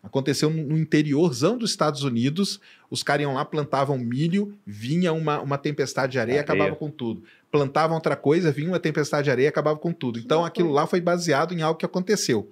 Aconteceu 0.00 0.48
no 0.48 0.78
interiorzão 0.78 1.58
dos 1.58 1.70
Estados 1.70 2.04
Unidos, 2.04 2.60
os 2.88 3.02
caras 3.02 3.22
iam 3.22 3.34
lá, 3.34 3.44
plantavam 3.44 3.98
milho, 3.98 4.56
vinha 4.64 5.12
uma, 5.12 5.40
uma 5.40 5.58
tempestade 5.58 6.12
de 6.12 6.20
areia 6.20 6.36
e 6.36 6.38
acabava 6.38 6.76
com 6.76 6.88
tudo. 6.88 7.24
Plantavam 7.50 7.96
outra 7.96 8.14
coisa, 8.14 8.52
vinha 8.52 8.68
uma 8.68 8.78
tempestade 8.78 9.24
de 9.24 9.30
areia 9.32 9.46
e 9.46 9.48
acabava 9.48 9.78
com 9.78 9.92
tudo. 9.92 10.20
Então 10.20 10.44
aquilo 10.44 10.70
lá 10.70 10.86
foi 10.86 11.00
baseado 11.00 11.52
em 11.52 11.62
algo 11.62 11.78
que 11.78 11.86
aconteceu 11.86 12.48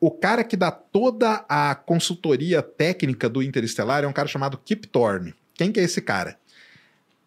o 0.00 0.10
cara 0.10 0.44
que 0.44 0.56
dá 0.56 0.70
toda 0.70 1.44
a 1.48 1.74
consultoria 1.74 2.62
técnica 2.62 3.28
do 3.28 3.42
Interestelar 3.42 4.04
é 4.04 4.06
um 4.06 4.12
cara 4.12 4.28
chamado 4.28 4.58
Kip 4.58 4.86
Thorne. 4.86 5.34
Quem 5.54 5.72
que 5.72 5.80
é 5.80 5.82
esse 5.82 6.00
cara? 6.00 6.38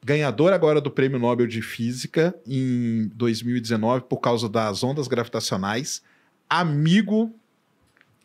Ganhador 0.03 0.53
agora 0.53 0.81
do 0.81 0.89
Prêmio 0.89 1.19
Nobel 1.19 1.45
de 1.45 1.61
Física 1.61 2.33
em 2.47 3.11
2019 3.13 4.05
por 4.05 4.17
causa 4.17 4.49
das 4.49 4.83
ondas 4.83 5.07
gravitacionais, 5.07 6.01
amigo 6.49 7.33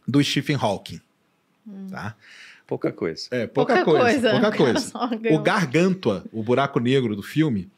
do 0.07 0.23
Stephen 0.23 0.57
Hawking. 0.57 1.01
Hum. 1.67 1.89
Tá? 1.91 2.17
Pouca 2.67 2.91
coisa. 2.91 3.29
É, 3.31 3.47
pouca, 3.47 3.85
pouca 3.85 4.01
coisa, 4.01 4.31
coisa. 4.31 4.41
Pouca 4.41 4.57
coisa. 5.21 5.35
O 5.35 5.43
Gargantua, 5.43 6.25
o 6.33 6.43
buraco 6.43 6.81
negro 6.81 7.15
do 7.15 7.23
filme, 7.23 7.69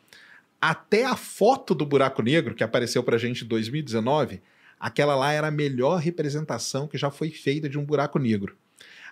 até 0.61 1.05
a 1.05 1.16
foto 1.16 1.75
do 1.75 1.85
buraco 1.85 2.23
negro 2.23 2.55
que 2.55 2.62
apareceu 2.62 3.03
pra 3.03 3.19
gente 3.19 3.45
em 3.45 3.49
2019 3.49 4.41
aquela 4.79 5.14
lá 5.14 5.33
era 5.33 5.49
a 5.49 5.51
melhor 5.51 5.99
representação 5.99 6.87
que 6.87 6.99
já 6.99 7.11
foi 7.11 7.31
feita 7.31 7.68
de 7.68 7.79
um 7.79 7.85
buraco 7.85 8.18
negro. 8.18 8.57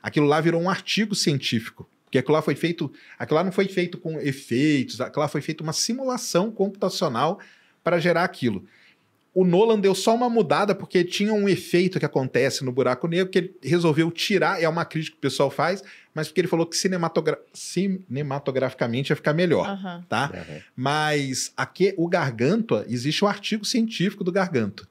Aquilo 0.02 0.26
lá 0.26 0.40
virou 0.40 0.60
um 0.60 0.70
artigo 0.70 1.14
científico. 1.14 1.88
Porque 2.04 2.18
aquilo 2.18 2.34
lá 2.34 2.42
foi 2.42 2.54
feito. 2.54 2.92
Aquilo 3.18 3.36
lá 3.36 3.44
não 3.44 3.52
foi 3.52 3.66
feito 3.66 3.98
com 3.98 4.20
efeitos, 4.20 5.00
aquilo 5.00 5.22
lá 5.22 5.28
foi 5.28 5.40
feito 5.40 5.62
uma 5.62 5.72
simulação 5.72 6.50
computacional 6.50 7.40
para 7.82 7.98
gerar 7.98 8.24
aquilo. 8.24 8.64
O 9.34 9.44
Nolan 9.44 9.78
deu 9.78 9.94
só 9.94 10.14
uma 10.14 10.30
mudada 10.30 10.74
porque 10.74 11.04
tinha 11.04 11.30
um 11.30 11.46
efeito 11.46 11.98
que 11.98 12.06
acontece 12.06 12.64
no 12.64 12.72
buraco 12.72 13.06
negro 13.06 13.30
que 13.30 13.36
ele 13.36 13.56
resolveu 13.62 14.10
tirar, 14.10 14.62
é 14.62 14.66
uma 14.66 14.82
crítica 14.82 15.14
que 15.14 15.18
o 15.18 15.20
pessoal 15.20 15.50
faz, 15.50 15.84
mas 16.14 16.26
porque 16.26 16.40
ele 16.40 16.48
falou 16.48 16.64
que 16.64 16.74
cinematogra 16.74 17.38
cinematograficamente 17.52 19.12
ia 19.12 19.16
ficar 19.16 19.34
melhor, 19.34 19.68
uhum. 19.68 20.02
tá? 20.08 20.32
Uhum. 20.32 20.60
Mas 20.74 21.52
aqui 21.54 21.92
o 21.98 22.08
Gargantua, 22.08 22.86
existe 22.88 23.22
o 23.22 23.26
um 23.26 23.30
artigo 23.30 23.62
científico 23.66 24.24
do 24.24 24.32
Gargantua. 24.32 24.88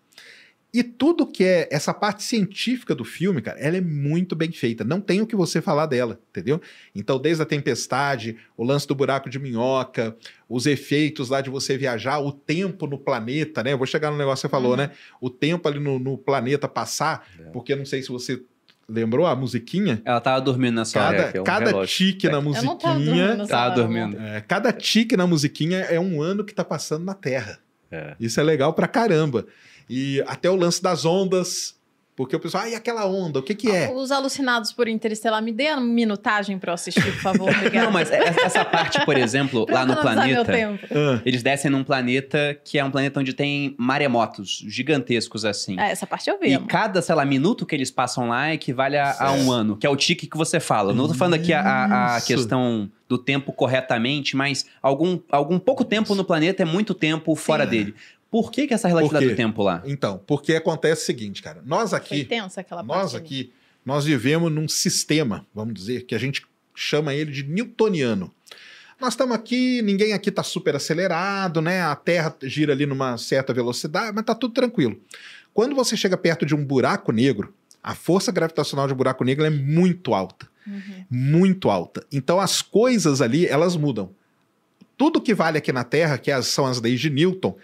E 0.76 0.84
tudo 0.84 1.26
que 1.26 1.42
é 1.42 1.70
essa 1.72 1.94
parte 1.94 2.22
científica 2.22 2.94
do 2.94 3.06
filme, 3.06 3.42
cara, 3.42 3.58
ela 3.58 3.78
é 3.78 3.82
muito 3.82 4.36
bem 4.36 4.52
feita. 4.52 4.84
Não 4.84 5.00
tem 5.00 5.22
o 5.22 5.26
que 5.26 5.34
você 5.34 5.62
falar 5.62 5.86
dela, 5.86 6.20
entendeu? 6.30 6.60
Então, 6.94 7.18
desde 7.18 7.42
a 7.42 7.46
tempestade, 7.46 8.36
o 8.58 8.64
lance 8.66 8.86
do 8.86 8.94
buraco 8.94 9.30
de 9.30 9.40
minhoca, 9.40 10.18
os 10.50 10.66
efeitos 10.66 11.30
lá 11.30 11.40
de 11.40 11.50
você 11.50 11.78
viajar, 11.78 12.20
o 12.20 12.30
tempo 12.30 12.88
no 12.88 12.98
planeta, 12.98 13.64
né? 13.64 13.72
Eu 13.72 13.78
vou 13.78 13.88
chegar 13.88 14.12
no 14.12 14.18
negócio 14.18 14.42
que 14.42 14.48
você 14.50 14.52
falou, 14.52 14.72
uhum. 14.72 14.78
né? 14.78 14.92
O 15.22 15.30
tempo 15.30 15.66
ali 15.66 15.80
no, 15.80 15.98
no 15.98 16.18
planeta 16.18 16.68
passar, 16.68 17.26
é. 17.40 17.44
porque 17.52 17.74
não 17.74 17.86
sei 17.86 18.02
se 18.02 18.10
você 18.10 18.44
Lembrou 18.88 19.26
a 19.26 19.36
musiquinha? 19.36 20.00
Ela 20.06 20.22
tava 20.22 20.40
dormindo 20.40 20.76
nessa 20.76 21.00
cada, 21.00 21.18
hora. 21.18 21.32
É 21.34 21.42
um 21.42 21.44
cada 21.44 21.86
tique 21.88 22.30
na 22.30 22.40
musiquinha. 22.40 22.72
Eu 22.72 22.78
tava 22.78 22.96
dormindo. 23.00 23.48
Tava 23.48 23.76
dormindo. 23.76 24.22
É, 24.22 24.42
cada 24.42 24.72
tique 24.72 25.18
na 25.18 25.26
musiquinha 25.26 25.80
é 25.80 26.00
um 26.00 26.22
ano 26.22 26.44
que 26.44 26.54
tá 26.54 26.64
passando 26.64 27.04
na 27.04 27.16
Terra. 27.16 27.58
É. 27.92 28.16
Isso 28.20 28.40
é 28.40 28.44
legal 28.44 28.74
pra 28.74 28.88
caramba. 28.88 29.48
E 29.90 30.24
até 30.28 30.50
o 30.50 30.56
lance 30.56 30.82
das 30.82 31.06
ondas, 31.06 31.76
porque 32.16 32.34
o 32.34 32.40
pessoal, 32.40 32.64
ah, 32.64 32.70
e 32.70 32.76
aquela 32.76 33.06
onda, 33.06 33.40
o 33.40 33.44
que 33.44 33.54
que 33.54 33.70
é? 33.70 33.92
Os 33.94 34.10
alucinados 34.10 34.72
por 34.72 34.88
Interestelar, 34.88 35.44
me 35.44 35.52
dê 35.52 35.72
uma 35.72 35.82
minutagem 35.82 36.58
para 36.58 36.72
eu 36.72 36.74
assistir, 36.74 37.04
por 37.04 37.22
favor, 37.22 37.50
Não, 37.74 37.92
mas 37.92 38.10
essa 38.10 38.64
parte, 38.64 39.04
por 39.04 39.18
exemplo, 39.18 39.66
lá 39.70 39.86
no 39.86 39.98
planeta, 39.98 40.54
ah. 40.92 41.22
eles 41.26 41.44
descem 41.44 41.70
num 41.70 41.84
planeta 41.84 42.58
que 42.64 42.80
é 42.80 42.86
um 42.86 42.90
planeta 42.90 43.20
onde 43.20 43.34
tem 43.34 43.76
maremotos 43.78 44.64
gigantescos 44.66 45.44
assim. 45.44 45.78
É, 45.78 45.92
essa 45.92 46.08
parte 46.08 46.30
eu 46.30 46.40
vi. 46.40 46.54
E 46.54 46.60
cada, 46.60 47.02
sei 47.02 47.14
lá, 47.14 47.26
minuto 47.26 47.66
que 47.66 47.76
eles 47.76 47.92
passam 47.92 48.30
lá 48.30 48.54
equivale 48.54 48.98
a, 48.98 49.14
a 49.20 49.34
um 49.34 49.52
ano, 49.52 49.76
que 49.76 49.86
é 49.86 49.90
o 49.90 49.96
tique 49.98 50.26
que 50.26 50.38
você 50.38 50.58
fala. 50.62 50.94
Não 50.94 51.10
tô 51.10 51.14
falando 51.14 51.34
aqui 51.34 51.52
a, 51.52 52.16
a 52.16 52.22
questão 52.22 52.90
do 53.08 53.18
tempo 53.18 53.52
corretamente, 53.54 54.36
mas 54.36 54.66
algum, 54.82 55.20
algum 55.30 55.60
pouco 55.60 55.84
tempo 55.84 56.16
no 56.16 56.24
planeta 56.24 56.64
é 56.64 56.66
muito 56.66 56.94
tempo 56.94 57.36
fora 57.36 57.66
Sim. 57.66 57.70
dele. 57.70 57.96
Por 58.36 58.52
que, 58.52 58.68
que 58.68 58.74
essa 58.74 58.90
relatividade 58.90 59.30
do 59.30 59.36
tempo 59.38 59.64
lá? 59.64 59.82
Então, 59.86 60.22
porque 60.28 60.56
acontece 60.56 61.04
o 61.04 61.06
seguinte, 61.06 61.42
cara. 61.42 61.64
Nós 61.66 61.94
aqui. 61.94 62.26
tensa 62.26 62.60
aquela 62.60 62.84
nós 62.84 63.14
parte 63.14 63.16
aqui, 63.16 63.54
nós 63.86 64.04
vivemos 64.04 64.52
num 64.52 64.68
sistema, 64.68 65.48
vamos 65.56 65.74
dizer, 65.74 66.02
que 66.02 66.14
a 66.14 66.18
gente 66.18 66.46
chama 66.76 67.14
ele 67.14 67.32
de 67.32 67.46
newtoniano. 67.46 68.30
Nós 69.00 69.14
estamos 69.14 69.34
aqui, 69.34 69.82
ninguém 69.82 70.12
aqui 70.12 70.28
está 70.28 70.44
super 70.44 70.76
acelerado, 70.76 71.62
né? 71.62 71.82
A 71.84 71.96
Terra 71.96 72.36
gira 72.44 72.74
ali 72.74 72.86
numa 72.86 73.18
certa 73.18 73.54
velocidade, 73.54 74.12
mas 74.14 74.24
está 74.24 74.36
tudo 74.36 74.54
tranquilo. 74.54 75.00
Quando 75.54 75.74
você 75.74 75.96
chega 75.96 76.18
perto 76.18 76.46
de 76.46 76.54
um 76.54 76.66
buraco 76.66 77.14
negro, 77.14 77.54
a 77.82 77.96
força 77.96 78.34
gravitacional 78.34 78.86
de 78.86 78.92
um 78.92 78.98
buraco 78.98 79.24
negro 79.24 79.46
é 79.46 79.50
muito 79.50 80.14
alta. 80.14 80.46
Uhum. 80.68 81.06
Muito 81.10 81.70
alta. 81.70 82.06
Então 82.12 82.38
as 82.42 82.62
coisas 82.62 83.22
ali, 83.22 83.46
elas 83.46 83.78
mudam. 83.78 84.10
Tudo 84.98 85.22
que 85.22 85.34
vale 85.34 85.58
aqui 85.58 85.72
na 85.72 85.86
Terra, 85.86 86.18
que 86.18 86.42
são 86.42 86.66
as 86.66 86.82
leis 86.82 87.00
de 87.00 87.10
Newton, 87.10 87.58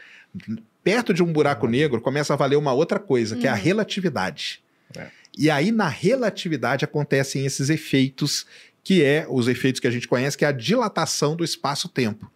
perto 0.84 1.14
de 1.14 1.24
um 1.24 1.32
buraco 1.32 1.68
negro 1.68 2.02
começa 2.02 2.34
a 2.34 2.38
valer 2.38 2.58
uma 2.58 2.74
outra 2.74 3.00
coisa, 3.00 3.36
que 3.36 3.48
é 3.48 3.50
a 3.50 3.54
uhum. 3.54 3.60
relatividade. 3.60 4.62
É. 4.98 5.08
E 5.38 5.50
aí, 5.50 5.72
na 5.72 5.88
relatividade, 5.88 6.84
acontecem 6.84 7.46
esses 7.46 7.70
efeitos, 7.70 8.46
que 8.84 9.04
é 9.04 9.26
os 9.30 9.48
efeitos 9.48 9.80
que 9.80 9.88
a 9.88 9.92
gente 9.92 10.08
conhece, 10.08 10.38
que 10.38 10.46
é 10.46 10.48
a 10.48 10.52
dilatação 10.52 11.36
do 11.36 11.44
espaço-tempo. 11.44 12.30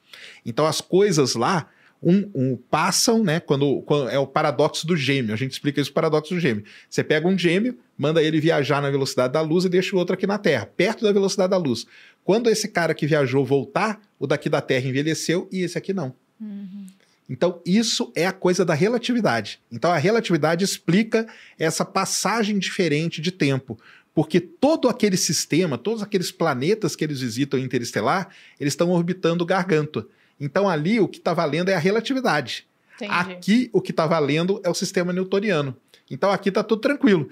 Então, 0.46 0.66
as 0.66 0.80
coisas 0.80 1.36
lá 1.36 1.70
um, 2.02 2.30
um, 2.36 2.56
passam, 2.56 3.24
né? 3.24 3.40
Quando, 3.40 3.82
quando, 3.82 4.10
é 4.10 4.20
o 4.20 4.28
paradoxo 4.28 4.86
do 4.86 4.96
gêmeo. 4.96 5.34
A 5.34 5.38
gente 5.38 5.52
explica 5.52 5.82
isso, 5.82 5.90
o 5.90 5.94
paradoxo 5.94 6.34
do 6.36 6.40
gêmeo. 6.40 6.64
Você 6.90 7.04
pega 7.04 7.28
um 7.28 7.38
gêmeo, 7.38 7.78
manda 7.98 8.22
ele 8.22 8.40
viajar 8.40 8.82
na 8.82 8.92
velocidade 8.92 9.34
da 9.34 9.42
luz 9.42 9.66
e 9.66 9.70
deixa 9.70 9.96
o 9.96 10.00
outro 10.00 10.14
aqui 10.14 10.28
na 10.28 10.38
Terra, 10.38 10.66
perto 10.66 11.04
da 11.04 11.12
velocidade 11.12 11.50
da 11.50 11.58
luz. 11.58 11.88
Quando 12.24 12.50
esse 12.50 12.68
cara 12.68 12.94
que 12.94 13.08
viajou 13.08 13.44
voltar, 13.44 14.00
o 14.20 14.28
daqui 14.28 14.50
da 14.50 14.62
Terra 14.62 14.88
envelheceu 14.88 15.50
e 15.52 15.62
esse 15.62 15.78
aqui 15.78 15.94
não. 15.94 16.14
Uhum. 16.40 16.86
Então, 17.30 17.60
isso 17.66 18.12
é 18.16 18.28
a 18.28 18.32
coisa 18.32 18.64
da 18.64 18.74
relatividade. 18.74 19.60
Então, 19.72 19.92
a 19.92 19.98
relatividade 19.98 20.64
explica 20.64 21.28
essa 21.58 21.84
passagem 21.84 22.60
diferente 22.60 23.20
de 23.20 23.32
tempo. 23.32 23.80
Porque 24.14 24.40
todo 24.40 24.88
aquele 24.88 25.18
sistema, 25.18 25.78
todos 25.78 26.02
aqueles 26.02 26.32
planetas 26.32 26.96
que 26.96 27.04
eles 27.04 27.20
visitam 27.20 27.60
interestelar, 27.60 28.30
eles 28.60 28.74
estão 28.74 28.92
orbitando 28.92 29.46
Gargantua. 29.46 30.08
Então, 30.40 30.70
ali 30.70 31.00
o 31.00 31.08
que 31.08 31.18
está 31.18 31.34
valendo 31.34 31.70
é 31.70 31.74
a 31.74 31.80
relatividade. 31.80 32.66
Entendi. 32.96 33.12
Aqui, 33.12 33.70
o 33.74 33.82
que 33.82 33.92
está 33.92 34.06
valendo 34.06 34.62
é 34.64 34.70
o 34.70 34.74
sistema 34.74 35.12
newtoniano. 35.12 35.76
Então, 36.10 36.32
aqui 36.32 36.50
está 36.50 36.64
tudo 36.64 36.82
tranquilo. 36.82 37.30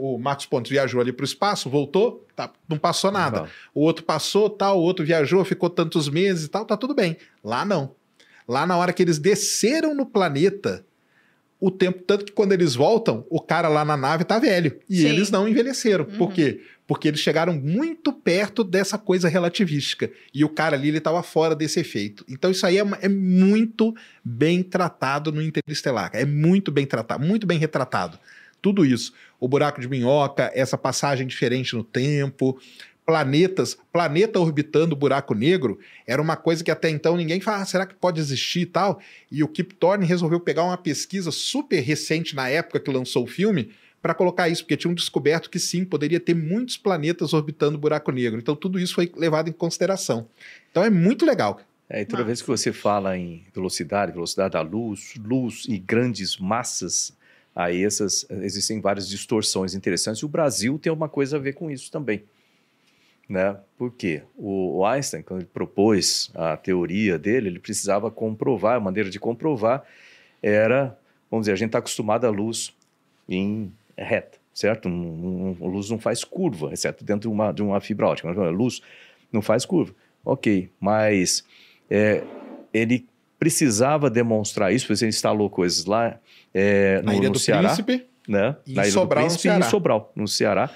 O 0.00 0.18
Marcos 0.18 0.46
Pontes 0.46 0.70
viajou 0.70 1.00
ali 1.00 1.12
para 1.12 1.22
o 1.22 1.26
espaço, 1.26 1.68
voltou, 1.68 2.26
tá, 2.34 2.50
não 2.68 2.78
passou 2.78 3.12
nada. 3.12 3.48
O 3.74 3.82
outro 3.82 4.04
passou, 4.04 4.48
tal, 4.48 4.80
o 4.80 4.82
outro 4.82 5.04
viajou, 5.04 5.44
ficou 5.44 5.68
tantos 5.68 6.08
meses 6.08 6.46
e 6.46 6.48
tal, 6.48 6.64
tá 6.64 6.76
tudo 6.76 6.94
bem. 6.94 7.18
Lá 7.44 7.64
não. 7.64 7.94
Lá 8.46 8.66
na 8.66 8.76
hora 8.76 8.92
que 8.92 9.02
eles 9.02 9.18
desceram 9.18 9.94
no 9.94 10.04
planeta, 10.04 10.84
o 11.60 11.70
tempo, 11.70 12.02
tanto 12.06 12.26
que 12.26 12.32
quando 12.32 12.52
eles 12.52 12.74
voltam, 12.74 13.24
o 13.30 13.40
cara 13.40 13.68
lá 13.68 13.84
na 13.84 13.96
nave 13.96 14.24
tá 14.24 14.38
velho. 14.38 14.78
E 14.88 14.98
Sim. 14.98 15.06
eles 15.06 15.30
não 15.30 15.48
envelheceram. 15.48 16.04
Uhum. 16.04 16.18
Por 16.18 16.32
quê? 16.32 16.60
Porque 16.86 17.08
eles 17.08 17.20
chegaram 17.20 17.54
muito 17.54 18.12
perto 18.12 18.62
dessa 18.62 18.98
coisa 18.98 19.30
relativística. 19.30 20.10
E 20.34 20.44
o 20.44 20.48
cara 20.50 20.76
ali, 20.76 20.88
ele 20.88 21.00
tava 21.00 21.22
fora 21.22 21.54
desse 21.54 21.80
efeito. 21.80 22.22
Então 22.28 22.50
isso 22.50 22.66
aí 22.66 22.76
é, 22.76 22.84
é 23.00 23.08
muito 23.08 23.94
bem 24.22 24.62
tratado 24.62 25.32
no 25.32 25.40
Interestelar. 25.40 26.10
É 26.12 26.26
muito 26.26 26.70
bem 26.70 26.84
tratado, 26.84 27.24
muito 27.24 27.46
bem 27.46 27.58
retratado. 27.58 28.18
Tudo 28.60 28.84
isso. 28.84 29.14
O 29.40 29.48
buraco 29.48 29.80
de 29.80 29.88
minhoca, 29.88 30.50
essa 30.54 30.76
passagem 30.76 31.26
diferente 31.26 31.74
no 31.74 31.84
tempo, 31.84 32.58
planetas, 33.04 33.76
planeta 33.92 34.40
orbitando 34.40 34.96
buraco 34.96 35.34
negro, 35.34 35.78
era 36.06 36.20
uma 36.20 36.36
coisa 36.36 36.64
que 36.64 36.70
até 36.70 36.88
então 36.88 37.16
ninguém 37.16 37.40
fala, 37.40 37.62
ah, 37.62 37.66
será 37.66 37.86
que 37.86 37.94
pode 37.94 38.20
existir 38.20 38.60
e 38.60 38.66
tal? 38.66 39.00
E 39.30 39.42
o 39.42 39.48
Kip 39.48 39.74
Thorne 39.74 40.06
resolveu 40.06 40.40
pegar 40.40 40.64
uma 40.64 40.78
pesquisa 40.78 41.30
super 41.30 41.80
recente 41.80 42.34
na 42.34 42.48
época 42.48 42.80
que 42.80 42.90
lançou 42.90 43.24
o 43.24 43.26
filme 43.26 43.70
para 44.00 44.14
colocar 44.14 44.48
isso, 44.48 44.62
porque 44.62 44.76
tinham 44.76 44.94
descoberto 44.94 45.48
que 45.48 45.58
sim, 45.58 45.84
poderia 45.84 46.20
ter 46.20 46.34
muitos 46.34 46.76
planetas 46.76 47.32
orbitando 47.32 47.78
buraco 47.78 48.12
negro. 48.12 48.38
Então 48.38 48.54
tudo 48.54 48.78
isso 48.78 48.94
foi 48.94 49.10
levado 49.16 49.48
em 49.48 49.52
consideração. 49.52 50.28
Então 50.70 50.84
é 50.84 50.90
muito 50.90 51.24
legal. 51.24 51.60
É, 51.88 52.02
e 52.02 52.04
toda 52.04 52.24
vez 52.24 52.40
que 52.40 52.48
você 52.48 52.72
fala 52.72 53.16
em 53.16 53.44
velocidade, 53.54 54.12
velocidade 54.12 54.52
da 54.52 54.62
luz, 54.62 55.14
luz 55.18 55.64
e 55.68 55.78
grandes 55.78 56.38
massas, 56.38 57.12
aí 57.54 57.84
essas 57.84 58.26
existem 58.42 58.80
várias 58.80 59.08
distorções 59.08 59.74
interessantes. 59.74 60.22
E 60.22 60.24
o 60.24 60.28
Brasil 60.28 60.78
tem 60.78 60.92
uma 60.92 61.08
coisa 61.08 61.36
a 61.36 61.40
ver 61.40 61.54
com 61.54 61.70
isso 61.70 61.90
também. 61.90 62.24
Né? 63.28 63.56
Por 63.78 63.90
quê? 63.92 64.22
O 64.36 64.84
Einstein, 64.84 65.22
quando 65.22 65.40
ele 65.40 65.48
propôs 65.52 66.30
a 66.34 66.56
teoria 66.56 67.18
dele, 67.18 67.48
ele 67.48 67.58
precisava 67.58 68.10
comprovar, 68.10 68.76
a 68.76 68.80
maneira 68.80 69.08
de 69.08 69.18
comprovar 69.18 69.82
era, 70.42 70.98
vamos 71.30 71.44
dizer, 71.44 71.52
a 71.52 71.56
gente 71.56 71.68
está 71.68 71.78
acostumado 71.78 72.26
à 72.26 72.30
luz 72.30 72.74
em 73.28 73.72
reta, 73.96 74.38
certo? 74.52 74.88
Um, 74.88 75.56
um, 75.60 75.66
a 75.66 75.68
luz 75.68 75.88
não 75.88 75.98
faz 75.98 76.22
curva, 76.22 76.72
exceto 76.72 77.02
dentro 77.02 77.28
de 77.30 77.34
uma, 77.34 77.50
de 77.52 77.62
uma 77.62 77.80
fibra 77.80 78.08
ótica. 78.08 78.28
A 78.28 78.50
luz 78.50 78.82
não 79.32 79.40
faz 79.40 79.64
curva. 79.64 79.94
Ok, 80.24 80.70
mas 80.78 81.44
é, 81.90 82.22
ele 82.72 83.06
precisava 83.38 84.08
demonstrar 84.08 84.72
isso, 84.72 84.86
porque 84.86 85.04
ele 85.04 85.10
instalou 85.10 85.50
coisas 85.50 85.84
lá 85.84 86.18
é, 86.52 86.98
no, 86.98 87.06
Na 87.06 87.14
Ilha 87.14 87.28
no 87.28 87.34
do 87.34 87.38
Ceará, 87.38 87.68
Príncipe, 87.68 88.06
né? 88.26 88.56
E 88.66 88.74
Na 88.74 88.82
Ilha 88.82 88.92
Sobral, 88.92 89.24
do 89.24 89.28
Príncipe 89.28 89.48
no 89.48 89.52
Ceará. 89.52 89.64
e 89.64 89.66
em 89.66 89.70
Sobral, 89.70 90.12
no 90.14 90.28
Ceará. 90.28 90.70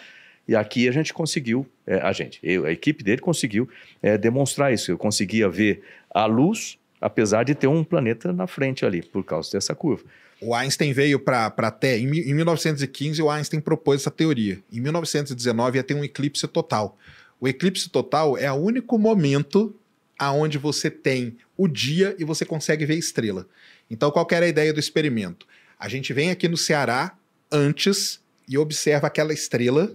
E 0.49 0.57
aqui 0.57 0.89
a 0.89 0.93
gente 0.93 1.13
conseguiu, 1.13 1.67
é, 1.87 1.97
a 1.99 2.11
gente, 2.11 2.41
eu, 2.43 2.65
a 2.65 2.73
equipe 2.73 3.05
dele 3.05 3.21
conseguiu 3.21 3.69
é, 4.03 4.17
demonstrar 4.17 4.73
isso. 4.73 4.91
Eu 4.91 4.97
conseguia 4.97 5.47
ver 5.47 5.83
a 6.11 6.25
luz, 6.25 6.79
apesar 6.99 7.45
de 7.45 7.55
ter 7.55 7.67
um 7.67 7.85
planeta 7.85 8.33
na 8.33 8.47
frente 8.47 8.87
ali, 8.87 9.03
por 9.03 9.23
causa 9.23 9.53
dessa 9.53 9.75
curva. 9.75 10.05
O 10.41 10.55
Einstein 10.55 10.95
veio 10.95 11.21
para 11.21 11.47
a 11.47 11.71
Terra. 11.71 11.99
Em, 11.99 12.07
em 12.07 12.35
1915, 12.35 13.21
o 13.21 13.29
Einstein 13.29 13.61
propôs 13.61 14.01
essa 14.01 14.11
teoria. 14.11 14.59
Em 14.73 14.81
1919, 14.81 15.77
ia 15.77 15.85
ter 15.85 15.95
um 15.95 16.03
eclipse 16.03 16.49
total. 16.49 16.97
O 17.39 17.47
eclipse 17.47 17.91
total 17.91 18.39
é 18.39 18.51
o 18.51 18.57
único 18.57 18.99
momento 18.99 19.75
aonde 20.19 20.57
você 20.57 20.91
tem 20.91 21.37
o 21.57 21.69
dia 21.69 22.17
e 22.19 22.25
você 22.25 22.47
consegue 22.47 22.87
ver 22.87 22.97
estrela. 22.97 23.47
Então, 23.91 24.11
qual 24.11 24.27
era 24.31 24.47
a 24.47 24.49
ideia 24.49 24.73
do 24.73 24.81
experimento? 24.81 25.47
A 25.79 25.89
gente 25.89 26.13
vem 26.13 26.31
aqui 26.31 26.49
no 26.49 26.57
Ceará 26.57 27.17
antes 27.53 28.21
e 28.49 28.57
observa 28.57 29.07
aquela 29.07 29.33
estrela 29.33 29.95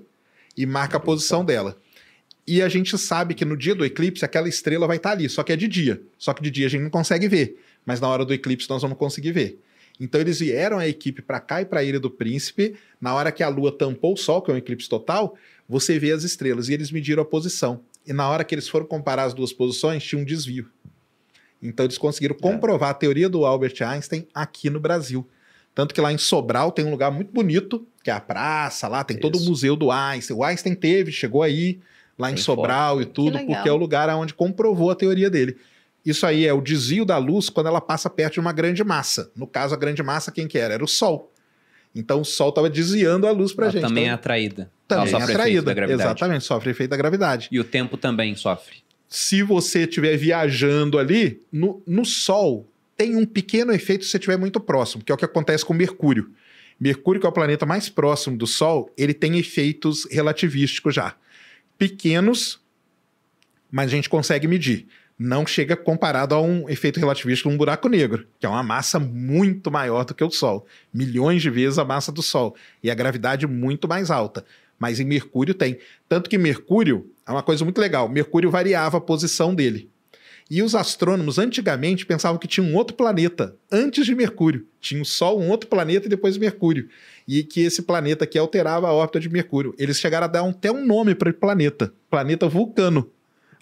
e 0.55 0.65
marca 0.65 0.97
a 0.97 0.99
posição 0.99 1.43
dela. 1.43 1.77
E 2.45 2.61
a 2.61 2.67
gente 2.67 2.97
sabe 2.97 3.33
que 3.33 3.45
no 3.45 3.55
dia 3.55 3.73
do 3.73 3.85
eclipse 3.85 4.25
aquela 4.25 4.49
estrela 4.49 4.85
vai 4.85 4.97
estar 4.97 5.11
ali, 5.11 5.29
só 5.29 5.43
que 5.43 5.53
é 5.53 5.55
de 5.55 5.67
dia. 5.67 6.01
Só 6.17 6.33
que 6.33 6.43
de 6.43 6.51
dia 6.51 6.67
a 6.67 6.69
gente 6.69 6.81
não 6.83 6.89
consegue 6.89 7.27
ver, 7.27 7.57
mas 7.85 8.01
na 8.01 8.07
hora 8.07 8.25
do 8.25 8.33
eclipse 8.33 8.69
nós 8.69 8.81
vamos 8.81 8.97
conseguir 8.97 9.31
ver. 9.31 9.59
Então 9.99 10.19
eles 10.19 10.39
vieram 10.39 10.77
a 10.77 10.87
equipe 10.87 11.21
para 11.21 11.39
cá 11.39 11.61
e 11.61 11.65
para 11.65 11.79
a 11.79 11.83
Ilha 11.83 11.99
do 11.99 12.09
Príncipe. 12.09 12.75
Na 12.99 13.13
hora 13.13 13.31
que 13.31 13.43
a 13.43 13.47
Lua 13.47 13.71
tampou 13.71 14.13
o 14.13 14.17
Sol, 14.17 14.41
que 14.41 14.51
é 14.51 14.53
um 14.53 14.57
eclipse 14.57 14.89
total, 14.89 15.37
você 15.69 15.97
vê 15.97 16.11
as 16.11 16.23
estrelas 16.23 16.67
e 16.67 16.73
eles 16.73 16.91
mediram 16.91 17.23
a 17.23 17.25
posição. 17.25 17.81
E 18.05 18.11
na 18.11 18.27
hora 18.27 18.43
que 18.43 18.53
eles 18.53 18.67
foram 18.67 18.85
comparar 18.85 19.23
as 19.23 19.33
duas 19.33 19.53
posições, 19.53 20.03
tinha 20.03 20.21
um 20.21 20.25
desvio. 20.25 20.69
Então 21.61 21.85
eles 21.85 21.97
conseguiram 21.97 22.35
comprovar 22.35 22.89
a 22.89 22.93
teoria 22.93 23.29
do 23.29 23.45
Albert 23.45 23.75
Einstein 23.81 24.27
aqui 24.33 24.69
no 24.69 24.79
Brasil. 24.79 25.25
Tanto 25.75 25.93
que 25.93 26.01
lá 26.01 26.11
em 26.13 26.17
Sobral 26.17 26.71
tem 26.71 26.85
um 26.85 26.91
lugar 26.91 27.11
muito 27.11 27.31
bonito, 27.31 27.85
que 28.03 28.09
é 28.11 28.13
a 28.13 28.19
praça, 28.19 28.87
lá 28.87 29.03
tem 29.03 29.17
todo 29.17 29.35
o 29.35 29.37
Isso. 29.39 29.49
museu 29.49 29.75
do 29.75 29.91
Einstein. 29.91 30.37
O 30.37 30.43
Einstein 30.43 30.75
teve, 30.75 31.11
chegou 31.11 31.41
aí, 31.41 31.79
lá 32.17 32.29
em 32.29 32.35
Bem 32.35 32.43
Sobral 32.43 33.01
e 33.01 33.05
tudo, 33.05 33.39
porque 33.45 33.67
é 33.67 33.71
o 33.71 33.77
lugar 33.77 34.07
onde 34.09 34.33
comprovou 34.33 34.91
a 34.91 34.95
teoria 34.95 35.29
dele. 35.29 35.57
Isso 36.05 36.25
aí 36.25 36.45
é 36.45 36.53
o 36.53 36.61
desvio 36.61 37.05
da 37.05 37.17
luz 37.17 37.49
quando 37.49 37.67
ela 37.67 37.79
passa 37.81 38.09
perto 38.09 38.33
de 38.33 38.39
uma 38.39 38.51
grande 38.51 38.83
massa. 38.83 39.31
No 39.35 39.47
caso, 39.47 39.73
a 39.73 39.77
grande 39.77 40.03
massa, 40.03 40.31
quem 40.31 40.47
que 40.47 40.57
era? 40.57 40.73
Era 40.73 40.83
o 40.83 40.87
Sol. 40.87 41.31
Então 41.95 42.21
o 42.21 42.25
Sol 42.25 42.49
estava 42.49 42.69
desviando 42.69 43.25
a 43.25 43.31
luz 43.31 43.53
pra 43.53 43.65
Ela 43.65 43.71
gente. 43.73 43.81
também 43.83 44.03
é 44.03 44.07
então, 44.07 44.15
atraída. 44.15 44.71
também 44.87 45.07
Ela 45.07 45.07
é 45.07 45.11
sofre 45.11 45.23
efeito 45.23 45.39
atraída. 45.39 45.61
da 45.61 45.73
gravidade. 45.73 46.01
Exatamente, 46.09 46.43
sofre 46.43 46.69
efeito 46.71 46.89
da 46.89 46.97
gravidade. 46.97 47.47
E 47.51 47.59
o 47.59 47.63
tempo 47.63 47.97
também 47.97 48.35
sofre. 48.35 48.83
Se 49.07 49.43
você 49.43 49.83
estiver 49.83 50.17
viajando 50.17 50.97
ali, 50.99 51.41
no, 51.51 51.81
no 51.87 52.03
Sol 52.03 52.67
tem 52.95 53.15
um 53.15 53.25
pequeno 53.25 53.71
efeito 53.71 54.05
se 54.05 54.11
você 54.11 54.17
estiver 54.17 54.37
muito 54.37 54.59
próximo, 54.59 55.03
que 55.03 55.11
é 55.11 55.15
o 55.15 55.17
que 55.17 55.25
acontece 55.25 55.65
com 55.65 55.73
Mercúrio. 55.73 56.31
Mercúrio, 56.79 57.19
que 57.19 57.25
é 57.25 57.29
o 57.29 57.33
planeta 57.33 57.65
mais 57.65 57.89
próximo 57.89 58.37
do 58.37 58.47
Sol, 58.47 58.91
ele 58.97 59.13
tem 59.13 59.37
efeitos 59.37 60.07
relativísticos 60.11 60.95
já. 60.95 61.15
Pequenos, 61.77 62.61
mas 63.71 63.87
a 63.87 63.95
gente 63.95 64.09
consegue 64.09 64.47
medir. 64.47 64.87
Não 65.17 65.45
chega 65.45 65.75
comparado 65.75 66.33
a 66.33 66.41
um 66.41 66.67
efeito 66.67 66.99
relativístico 66.99 67.47
de 67.47 67.55
um 67.55 67.57
buraco 67.57 67.87
negro, 67.87 68.27
que 68.39 68.45
é 68.45 68.49
uma 68.49 68.63
massa 68.63 68.99
muito 68.99 69.71
maior 69.71 70.03
do 70.03 70.13
que 70.13 70.23
o 70.23 70.31
Sol. 70.31 70.65
Milhões 70.93 71.41
de 71.41 71.49
vezes 71.49 71.77
a 71.77 71.85
massa 71.85 72.11
do 72.11 72.21
Sol. 72.21 72.55
E 72.81 72.89
a 72.89 72.95
gravidade 72.95 73.45
muito 73.45 73.87
mais 73.87 74.09
alta. 74.09 74.43
Mas 74.77 74.99
em 74.99 75.05
Mercúrio 75.05 75.53
tem. 75.53 75.77
Tanto 76.09 76.29
que 76.29 76.37
Mercúrio 76.37 77.09
é 77.25 77.31
uma 77.31 77.43
coisa 77.43 77.63
muito 77.63 77.79
legal. 77.79 78.09
Mercúrio 78.09 78.49
variava 78.49 78.97
a 78.97 79.01
posição 79.01 79.53
dele. 79.53 79.89
E 80.49 80.61
os 80.61 80.75
astrônomos 80.75 81.39
antigamente 81.39 82.05
pensavam 82.05 82.37
que 82.37 82.47
tinha 82.47 82.65
um 82.65 82.75
outro 82.75 82.95
planeta 82.95 83.55
antes 83.71 84.05
de 84.05 84.13
Mercúrio. 84.13 84.67
Tinha 84.79 85.01
o 85.01 85.05
Sol, 85.05 85.39
um 85.39 85.49
outro 85.49 85.69
planeta 85.69 86.05
e 86.05 86.09
depois 86.09 86.37
Mercúrio. 86.37 86.89
E 87.27 87.43
que 87.43 87.61
esse 87.61 87.81
planeta 87.81 88.25
aqui 88.25 88.37
alterava 88.37 88.87
a 88.87 88.93
órbita 88.93 89.19
de 89.19 89.29
Mercúrio. 89.29 89.73
Eles 89.77 89.99
chegaram 89.99 90.25
a 90.25 90.27
dar 90.27 90.47
até 90.47 90.71
um 90.71 90.85
nome 90.85 91.15
para 91.15 91.29
o 91.29 91.33
planeta: 91.33 91.93
planeta 92.09 92.47
Vulcano. 92.47 93.09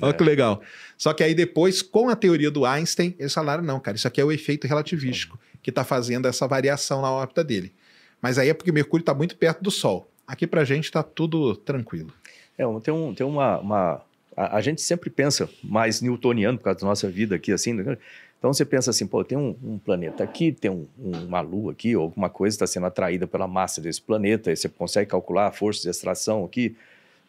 Olha 0.01 0.09
É. 0.09 0.13
que 0.13 0.23
legal. 0.23 0.61
Só 0.97 1.13
que 1.13 1.23
aí 1.23 1.35
depois, 1.35 1.81
com 1.81 2.09
a 2.09 2.15
teoria 2.15 2.49
do 2.49 2.65
Einstein, 2.65 3.15
eles 3.19 3.33
falaram: 3.33 3.63
não, 3.63 3.79
cara, 3.79 3.95
isso 3.95 4.07
aqui 4.07 4.19
é 4.19 4.25
o 4.25 4.31
efeito 4.31 4.65
relativístico 4.67 5.39
que 5.61 5.69
está 5.69 5.83
fazendo 5.83 6.27
essa 6.27 6.47
variação 6.47 7.01
na 7.03 7.11
órbita 7.11 7.43
dele. 7.43 7.71
Mas 8.19 8.37
aí 8.39 8.49
é 8.49 8.53
porque 8.53 8.71
Mercúrio 8.71 9.03
está 9.03 9.13
muito 9.13 9.35
perto 9.37 9.61
do 9.61 9.69
Sol. 9.69 10.09
Aqui 10.27 10.47
pra 10.47 10.63
gente 10.63 10.85
está 10.85 11.03
tudo 11.03 11.55
tranquilo. 11.55 12.11
É, 12.57 12.63
tem, 12.79 12.93
um, 12.93 13.13
tem 13.13 13.25
uma. 13.25 13.59
uma 13.59 14.01
a, 14.45 14.57
a 14.57 14.61
gente 14.61 14.81
sempre 14.81 15.09
pensa 15.09 15.49
mais 15.63 16.01
newtoniano 16.01 16.57
por 16.57 16.65
causa 16.65 16.79
da 16.79 16.87
nossa 16.87 17.09
vida 17.09 17.35
aqui, 17.35 17.51
assim. 17.51 17.73
né? 17.73 17.97
Então 18.39 18.51
você 18.51 18.65
pensa 18.65 18.89
assim, 18.89 19.05
pô, 19.05 19.23
tem 19.23 19.37
um, 19.37 19.55
um 19.63 19.77
planeta 19.77 20.23
aqui, 20.23 20.51
tem 20.51 20.71
um- 20.71 20.87
uma 20.97 21.41
lua 21.41 21.71
aqui, 21.73 21.95
ou 21.95 22.03
alguma 22.03 22.29
coisa 22.29 22.55
está 22.55 22.65
sendo 22.65 22.87
atraída 22.87 23.27
pela 23.27 23.47
massa 23.47 23.79
desse 23.79 24.01
planeta, 24.01 24.49
aí 24.49 24.55
você 24.55 24.67
consegue 24.67 25.11
calcular 25.11 25.47
a 25.47 25.51
força 25.51 25.83
de 25.83 25.89
extração 25.89 26.43
aqui, 26.43 26.75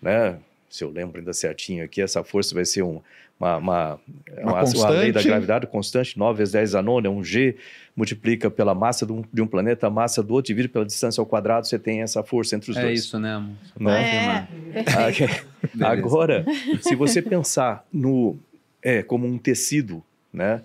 né? 0.00 0.38
Se 0.72 0.82
eu 0.82 0.90
lembro 0.90 1.18
ainda 1.18 1.34
certinho 1.34 1.84
aqui, 1.84 2.00
essa 2.00 2.24
força 2.24 2.54
vai 2.54 2.64
ser 2.64 2.82
um, 2.82 3.02
uma, 3.38 3.56
uma, 3.58 4.00
Uma 4.38 4.52
uma, 4.52 4.64
uma 4.64 4.88
lei 4.88 5.12
da 5.12 5.22
gravidade 5.22 5.66
constante, 5.66 6.18
9 6.18 6.38
vezes 6.38 6.52
10 6.52 6.74
a 6.76 6.80
nona, 6.82 7.08
é 7.08 7.10
um 7.10 7.22
G, 7.22 7.56
multiplica 7.94 8.50
pela 8.50 8.74
massa 8.74 9.04
de 9.04 9.12
um, 9.12 9.22
de 9.30 9.42
um 9.42 9.46
planeta, 9.46 9.88
a 9.88 9.90
massa 9.90 10.22
do 10.22 10.32
outro, 10.32 10.46
divide 10.48 10.68
pela 10.68 10.86
distância 10.86 11.20
ao 11.20 11.26
quadrado, 11.26 11.66
você 11.66 11.78
tem 11.78 12.00
essa 12.00 12.22
força 12.22 12.56
entre 12.56 12.70
os 12.70 12.76
É 12.78 12.82
dois. 12.82 13.00
isso, 13.00 13.18
né, 13.18 13.34
amor? 13.34 13.54
Né? 13.78 14.48
É, 14.72 14.82
perfeito. 14.82 15.46
Ah, 15.52 15.68
Beleza. 15.74 15.86
Agora, 15.86 16.44
se 16.80 16.94
você 16.94 17.20
pensar 17.20 17.86
no 17.92 18.38
é 18.82 19.02
como 19.02 19.26
um 19.26 19.36
tecido, 19.36 20.02
né? 20.32 20.62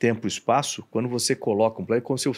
Tempo 0.00 0.26
e 0.26 0.28
espaço, 0.28 0.82
quando 0.90 1.08
você 1.10 1.36
coloca 1.36 1.80
um 1.80 1.84
planeta, 1.84 2.06
como 2.06 2.18
se 2.18 2.28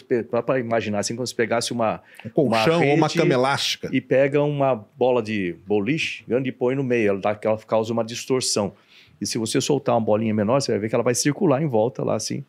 para 0.45 0.59
imaginar 0.59 0.99
assim, 0.99 1.15
como 1.15 1.25
se 1.25 1.33
pegasse 1.33 1.71
uma 1.71 2.01
Um 2.25 2.29
colchão 2.29 2.85
ou 2.89 2.93
uma 2.93 3.09
cama 3.09 3.33
elástica. 3.33 3.89
e 3.91 4.01
pega 4.01 4.43
uma 4.43 4.75
bola 4.75 5.23
de 5.23 5.55
boliche 5.65 6.25
grande 6.27 6.49
e 6.49 6.51
põe 6.51 6.75
no 6.75 6.83
meio, 6.83 7.09
ela, 7.11 7.19
dá, 7.21 7.39
ela 7.41 7.57
causa 7.59 7.93
uma 7.93 8.03
distorção. 8.03 8.73
E 9.21 9.25
se 9.25 9.37
você 9.37 9.61
soltar 9.61 9.95
uma 9.95 10.01
bolinha 10.01 10.33
menor, 10.33 10.59
você 10.61 10.73
vai 10.73 10.79
ver 10.81 10.89
que 10.89 10.95
ela 10.95 11.03
vai 11.05 11.15
circular 11.15 11.63
em 11.63 11.67
volta 11.67 12.03
lá 12.03 12.15
assim, 12.15 12.43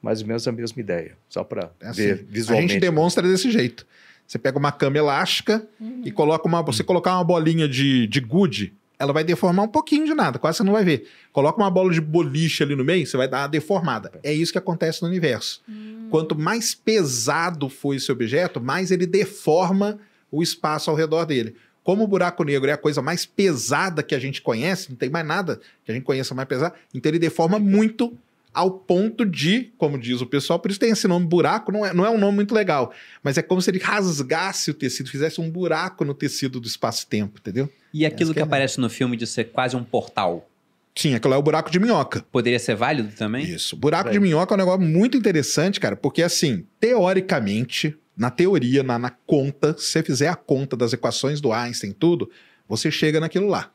mais 0.00 0.22
ou 0.22 0.28
menos 0.28 0.46
a 0.46 0.52
mesma 0.52 0.80
ideia, 0.80 1.16
só 1.28 1.42
para 1.42 1.72
É 1.80 1.88
assim. 1.88 2.02
ver 2.02 2.12
A 2.12 2.32
visualmente. 2.32 2.72
gente 2.74 2.80
demonstra 2.80 3.26
desse 3.26 3.50
jeito. 3.50 3.84
Você 4.24 4.38
pega 4.38 4.56
uma 4.56 4.70
cama 4.70 4.96
elástica 4.96 5.66
e 6.04 6.12
coloca 6.12 6.46
uma. 6.46 6.62
Você 6.62 6.84
colocar 6.84 7.16
uma 7.16 7.24
bolinha 7.24 7.68
de, 7.68 8.06
de 8.06 8.20
gude, 8.20 8.72
ela 9.02 9.12
vai 9.12 9.24
deformar 9.24 9.64
um 9.64 9.68
pouquinho 9.68 10.06
de 10.06 10.14
nada, 10.14 10.38
quase 10.38 10.58
você 10.58 10.62
não 10.62 10.72
vai 10.72 10.84
ver. 10.84 11.08
Coloca 11.32 11.60
uma 11.60 11.70
bola 11.70 11.92
de 11.92 12.00
boliche 12.00 12.62
ali 12.62 12.76
no 12.76 12.84
meio, 12.84 13.04
você 13.04 13.16
vai 13.16 13.26
dar 13.26 13.40
uma 13.40 13.48
deformada. 13.48 14.12
É 14.22 14.32
isso 14.32 14.52
que 14.52 14.58
acontece 14.58 15.02
no 15.02 15.08
universo. 15.08 15.60
Quanto 16.08 16.38
mais 16.38 16.72
pesado 16.72 17.68
for 17.68 17.94
esse 17.94 18.12
objeto, 18.12 18.60
mais 18.60 18.92
ele 18.92 19.04
deforma 19.04 19.98
o 20.30 20.40
espaço 20.40 20.88
ao 20.88 20.94
redor 20.94 21.24
dele. 21.24 21.56
Como 21.82 22.04
o 22.04 22.06
buraco 22.06 22.44
negro 22.44 22.70
é 22.70 22.74
a 22.74 22.78
coisa 22.78 23.02
mais 23.02 23.26
pesada 23.26 24.04
que 24.04 24.14
a 24.14 24.20
gente 24.20 24.40
conhece, 24.40 24.90
não 24.90 24.96
tem 24.96 25.10
mais 25.10 25.26
nada 25.26 25.60
que 25.84 25.90
a 25.90 25.94
gente 25.94 26.04
conheça 26.04 26.32
mais 26.32 26.46
pesado, 26.46 26.76
então 26.94 27.10
ele 27.10 27.18
deforma 27.18 27.58
muito 27.58 28.16
ao 28.54 28.70
ponto 28.70 29.24
de, 29.24 29.72
como 29.78 29.98
diz 29.98 30.20
o 30.20 30.26
pessoal, 30.26 30.58
por 30.58 30.70
isso 30.70 30.80
tem 30.80 30.90
esse 30.90 31.08
nome 31.08 31.26
buraco, 31.26 31.72
não 31.72 31.86
é, 31.86 31.92
não 31.94 32.04
é 32.04 32.10
um 32.10 32.18
nome 32.18 32.36
muito 32.36 32.54
legal, 32.54 32.92
mas 33.22 33.38
é 33.38 33.42
como 33.42 33.62
se 33.62 33.70
ele 33.70 33.78
rasgasse 33.78 34.70
o 34.70 34.74
tecido, 34.74 35.08
fizesse 35.10 35.40
um 35.40 35.50
buraco 35.50 36.04
no 36.04 36.14
tecido 36.14 36.60
do 36.60 36.66
espaço-tempo, 36.68 37.38
entendeu? 37.40 37.68
E 37.94 38.04
aquilo 38.06 38.30
Essa 38.30 38.32
que 38.32 38.34
que 38.34 38.40
é 38.40 38.44
aparece 38.44 38.80
no 38.80 38.90
filme 38.90 39.16
de 39.16 39.26
ser 39.26 39.44
quase 39.44 39.76
um 39.76 39.84
portal, 39.84 40.48
Sim, 40.94 41.14
aquilo 41.14 41.32
é 41.32 41.38
o 41.38 41.42
buraco 41.42 41.70
de 41.70 41.80
minhoca. 41.80 42.22
poderia 42.30 42.58
ser 42.58 42.74
válido 42.76 43.08
também? 43.16 43.46
Isso. 43.46 43.74
Buraco 43.74 44.10
É. 44.10 44.12
de 44.12 44.20
minhoca 44.20 44.52
é 44.52 44.56
um 44.56 44.58
negócio 44.58 44.82
muito 44.82 45.16
interessante, 45.16 45.80
cara, 45.80 45.96
porque 45.96 46.22
assim, 46.22 46.66
teoricamente, 46.78 47.96
na 48.16 48.30
teoria, 48.30 48.82
na, 48.82 48.98
na 48.98 49.10
conta, 49.10 49.74
se 49.78 49.86
você 49.86 50.02
fizer 50.02 50.28
a 50.28 50.36
conta 50.36 50.76
das 50.76 50.92
equações 50.92 51.40
do 51.40 51.50
Einstein 51.52 51.90
e 51.90 51.94
tudo, 51.94 52.30
você 52.68 52.90
chega 52.90 53.20
naquilo 53.20 53.48
lá. 53.48 53.70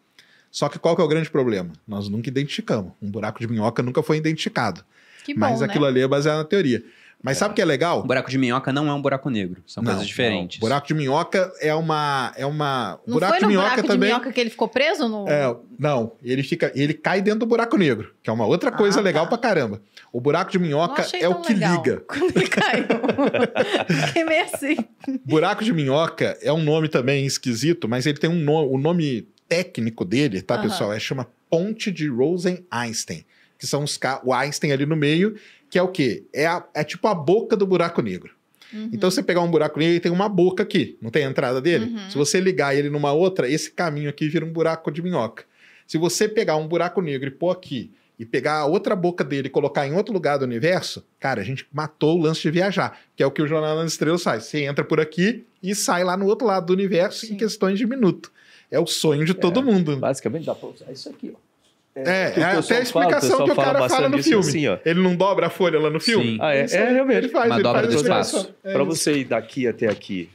Só 0.52 0.70
que 0.70 0.80
qual 0.80 0.95
que 0.95 1.02
é 1.02 1.06
o 1.06 1.08
grande 1.08 1.30
problema? 1.30 1.72
Nós 1.88 2.10
nunca 2.10 2.30
identificamos. 2.30 2.93
Um 3.02 3.10
buraco 3.10 3.39
de 3.39 3.48
minhoca 3.48 3.84
nunca 3.84 4.02
foi 4.02 4.18
identificado. 4.18 4.84
Que 5.24 5.34
bom, 5.34 5.41
Mas 5.41 5.62
aquilo 5.62 5.86
né? 5.86 5.91
ali 5.91 6.02
é 6.02 6.08
baseado 6.08 6.38
na 6.38 6.45
teoria. 6.45 6.84
Mas 7.22 7.38
é. 7.38 7.39
sabe 7.39 7.54
o 7.54 7.56
que 7.56 7.62
é 7.62 7.66
legal? 7.66 8.00
O 8.00 8.04
buraco 8.04 8.30
de 8.30 8.38
minhoca 8.38 8.72
não 8.72 8.88
é 8.88 8.93
um 8.93 9.02
buraco 9.02 9.30
negro. 9.30 9.62
São 9.66 9.82
não, 9.82 9.91
coisas 9.91 10.08
diferentes. 10.08 10.60
Não. 10.60 10.68
Buraco 10.68 10.88
de 10.88 10.93
minhoca 10.93 11.52
é 11.60 11.74
uma. 11.74 12.32
É 12.38 12.45
uma... 12.45 13.00
Não 13.08 13.16
buraco 13.16 13.34
foi 13.34 13.41
no 13.41 13.48
de 13.48 13.54
minhoca 13.54 13.70
buraco 13.70 13.88
também... 13.88 14.10
de 14.10 14.16
minhoca 14.16 14.32
que 14.32 14.39
ele 14.39 14.50
ficou 14.50 14.68
preso? 14.68 15.10
No... 15.10 15.28
É, 15.28 15.56
não, 15.80 16.14
ele, 16.24 16.43
fica, 16.43 16.72
ele 16.76 16.93
cai 16.93 17.22
dentro 17.22 17.41
do 17.41 17.45
buraco 17.48 17.76
negro, 17.76 18.14
que 18.22 18.30
é 18.30 18.34
uma 18.34 18.45
outra 18.45 18.72
coisa 18.72 19.00
ah, 19.00 19.04
legal 19.04 19.26
tá. 19.26 19.32
pra 19.32 19.50
caramba. 19.50 19.82
O 20.14 20.22
buraco 20.22 20.52
de 20.52 20.60
minhoca 20.60 21.06
é 21.20 21.28
o 21.28 21.41
que 21.41 21.54
liga. 21.54 22.04
Quando 22.08 22.38
ele 22.38 22.48
caiu. 22.48 22.86
Fiquei 24.08 24.24
meio 24.24 24.43
assim. 24.43 24.78
Buraco 25.26 25.64
de 25.64 25.74
minhoca 25.74 26.38
é 26.41 26.54
um 26.54 26.64
nome 26.64 26.88
também 26.88 27.26
esquisito, 27.26 27.89
mas 27.89 28.06
ele 28.06 28.18
tem 28.18 28.30
um 28.30 28.39
nome. 28.39 28.70
O 28.74 28.78
nome 28.78 29.28
técnico 29.48 30.04
dele, 30.06 30.41
tá, 30.41 30.58
pessoal? 30.58 30.93
É 30.93 31.00
chama 31.00 31.28
Ponte 31.50 31.91
de 31.91 32.08
Rosen-Einstein. 32.08 33.26
Que 33.58 33.66
são 33.66 33.84
os 33.84 34.00
o 34.24 34.34
Einstein 34.34 34.72
ali 34.72 34.86
no 34.86 34.95
meio 34.95 35.36
que 35.70 35.78
é 35.78 35.82
o 35.82 35.88
quê? 35.88 36.24
É, 36.34 36.45
a, 36.45 36.64
é 36.74 36.84
tipo 36.84 37.08
a 37.08 37.14
boca 37.14 37.56
do 37.56 37.66
buraco 37.66 38.02
negro. 38.02 38.32
Uhum. 38.72 38.89
Então, 38.93 39.10
você 39.10 39.24
pegar 39.24 39.41
um 39.41 39.50
buraco 39.50 39.80
negro 39.80 39.95
e 39.95 40.00
tem 40.00 40.12
uma 40.12 40.28
boca 40.28 40.64
aqui, 40.64 40.98
não 41.02 41.10
tem 41.10 41.26
a 41.26 41.30
entrada 41.30 41.62
dele? 41.62 41.86
Uhum. 41.86 42.10
Se 42.10 42.18
você 42.18 42.39
ligar 42.39 42.76
ele 42.76 42.89
numa 42.89 43.12
outra, 43.14 43.50
esse 43.50 43.72
caminho 43.72 44.10
aqui 44.10 44.28
vira 44.28 44.45
um 44.45 44.52
buraco 44.52 44.91
de 44.91 45.02
minhoca. 45.02 45.45
Se 45.86 45.98
você 45.98 46.28
pegar 46.28 46.58
um 46.58 46.68
buraco 46.68 47.02
negro 47.02 47.30
e 47.30 47.32
pôr 47.32 47.52
aqui, 47.52 47.91
e 48.20 48.26
pegar 48.26 48.56
a 48.56 48.66
outra 48.66 48.95
boca 48.95 49.24
dele 49.24 49.48
e 49.48 49.50
colocar 49.50 49.88
em 49.88 49.93
outro 49.93 50.12
lugar 50.12 50.38
do 50.38 50.45
universo, 50.45 51.06
cara, 51.20 51.39
a 51.39 51.43
gente 51.43 51.68
matou 51.72 52.18
o 52.18 52.22
lance 52.22 52.41
de 52.41 52.50
viajar, 52.50 53.00
que 53.16 53.22
é 53.22 53.26
o 53.28 53.32
que 53.32 53.41
o 53.41 53.48
Jornal 53.48 53.78
das 53.78 53.91
Estrelas 53.91 54.24
faz. 54.24 54.45
Você 54.45 54.64
entra 54.64 54.84
por 54.84 55.00
aqui 55.00 55.45
e 55.62 55.76
sai 55.76 56.04
lá 56.04 56.18
no 56.18 56.26
outro 56.26 56.48
lado 56.48 56.66
do 56.66 56.74
universo 56.74 57.28
Sim. 57.28 57.36
em 57.36 57.38
questões 57.38 57.78
de 57.78 57.86
minuto. 57.86 58.32
É 58.70 58.80
o 58.80 58.86
sonho 58.86 59.26
de 59.26 59.34
todo 59.34 59.59
é, 59.59 59.63
mundo. 59.63 59.95
Basicamente 59.97 60.45
dá 60.45 60.55
pra 60.55 60.70
usar 60.70 60.91
isso 60.91 61.09
aqui, 61.09 61.34
ó. 61.34 61.47
É, 61.95 62.34
é, 62.36 62.39
é 62.39 62.43
até 62.43 62.78
a 62.78 62.82
explicação 62.82 63.38
fala, 63.38 63.45
que 63.45 63.51
o 63.51 63.55
cara 63.55 63.89
fala 63.89 64.09
no 64.09 64.22
filme. 64.22 64.47
Assim, 64.47 64.65
ele 64.86 65.01
não 65.01 65.15
dobra 65.15 65.47
a 65.47 65.49
folha 65.49 65.80
lá 65.80 65.89
no 65.89 65.99
filme? 65.99 66.34
Sim. 66.34 66.38
Ah, 66.39 66.53
é, 66.53 66.65
é, 66.70 66.91
realmente. 66.91 67.18
Ele 67.18 67.30
faz, 67.30 67.45
Uma 67.47 67.55
ele 67.55 67.63
dobra 67.63 67.82
faz 67.82 67.93
do 67.95 68.01
espaço. 68.01 68.55
É 68.63 68.74
Para 68.74 68.84
você 68.84 69.13
ir 69.13 69.24
daqui 69.26 69.68
até 69.68 69.88
aqui, 69.88 70.30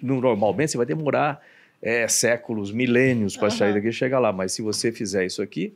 normalmente 0.00 0.70
você 0.70 0.76
vai 0.76 0.86
demorar 0.86 1.42
é, 1.82 2.06
séculos, 2.06 2.70
milênios 2.70 3.36
para 3.36 3.50
sair 3.50 3.74
daqui 3.74 3.88
e 3.88 3.92
chegar 3.92 4.20
lá. 4.20 4.32
Mas 4.32 4.52
se 4.52 4.62
você 4.62 4.92
fizer 4.92 5.26
isso 5.26 5.42
aqui, 5.42 5.74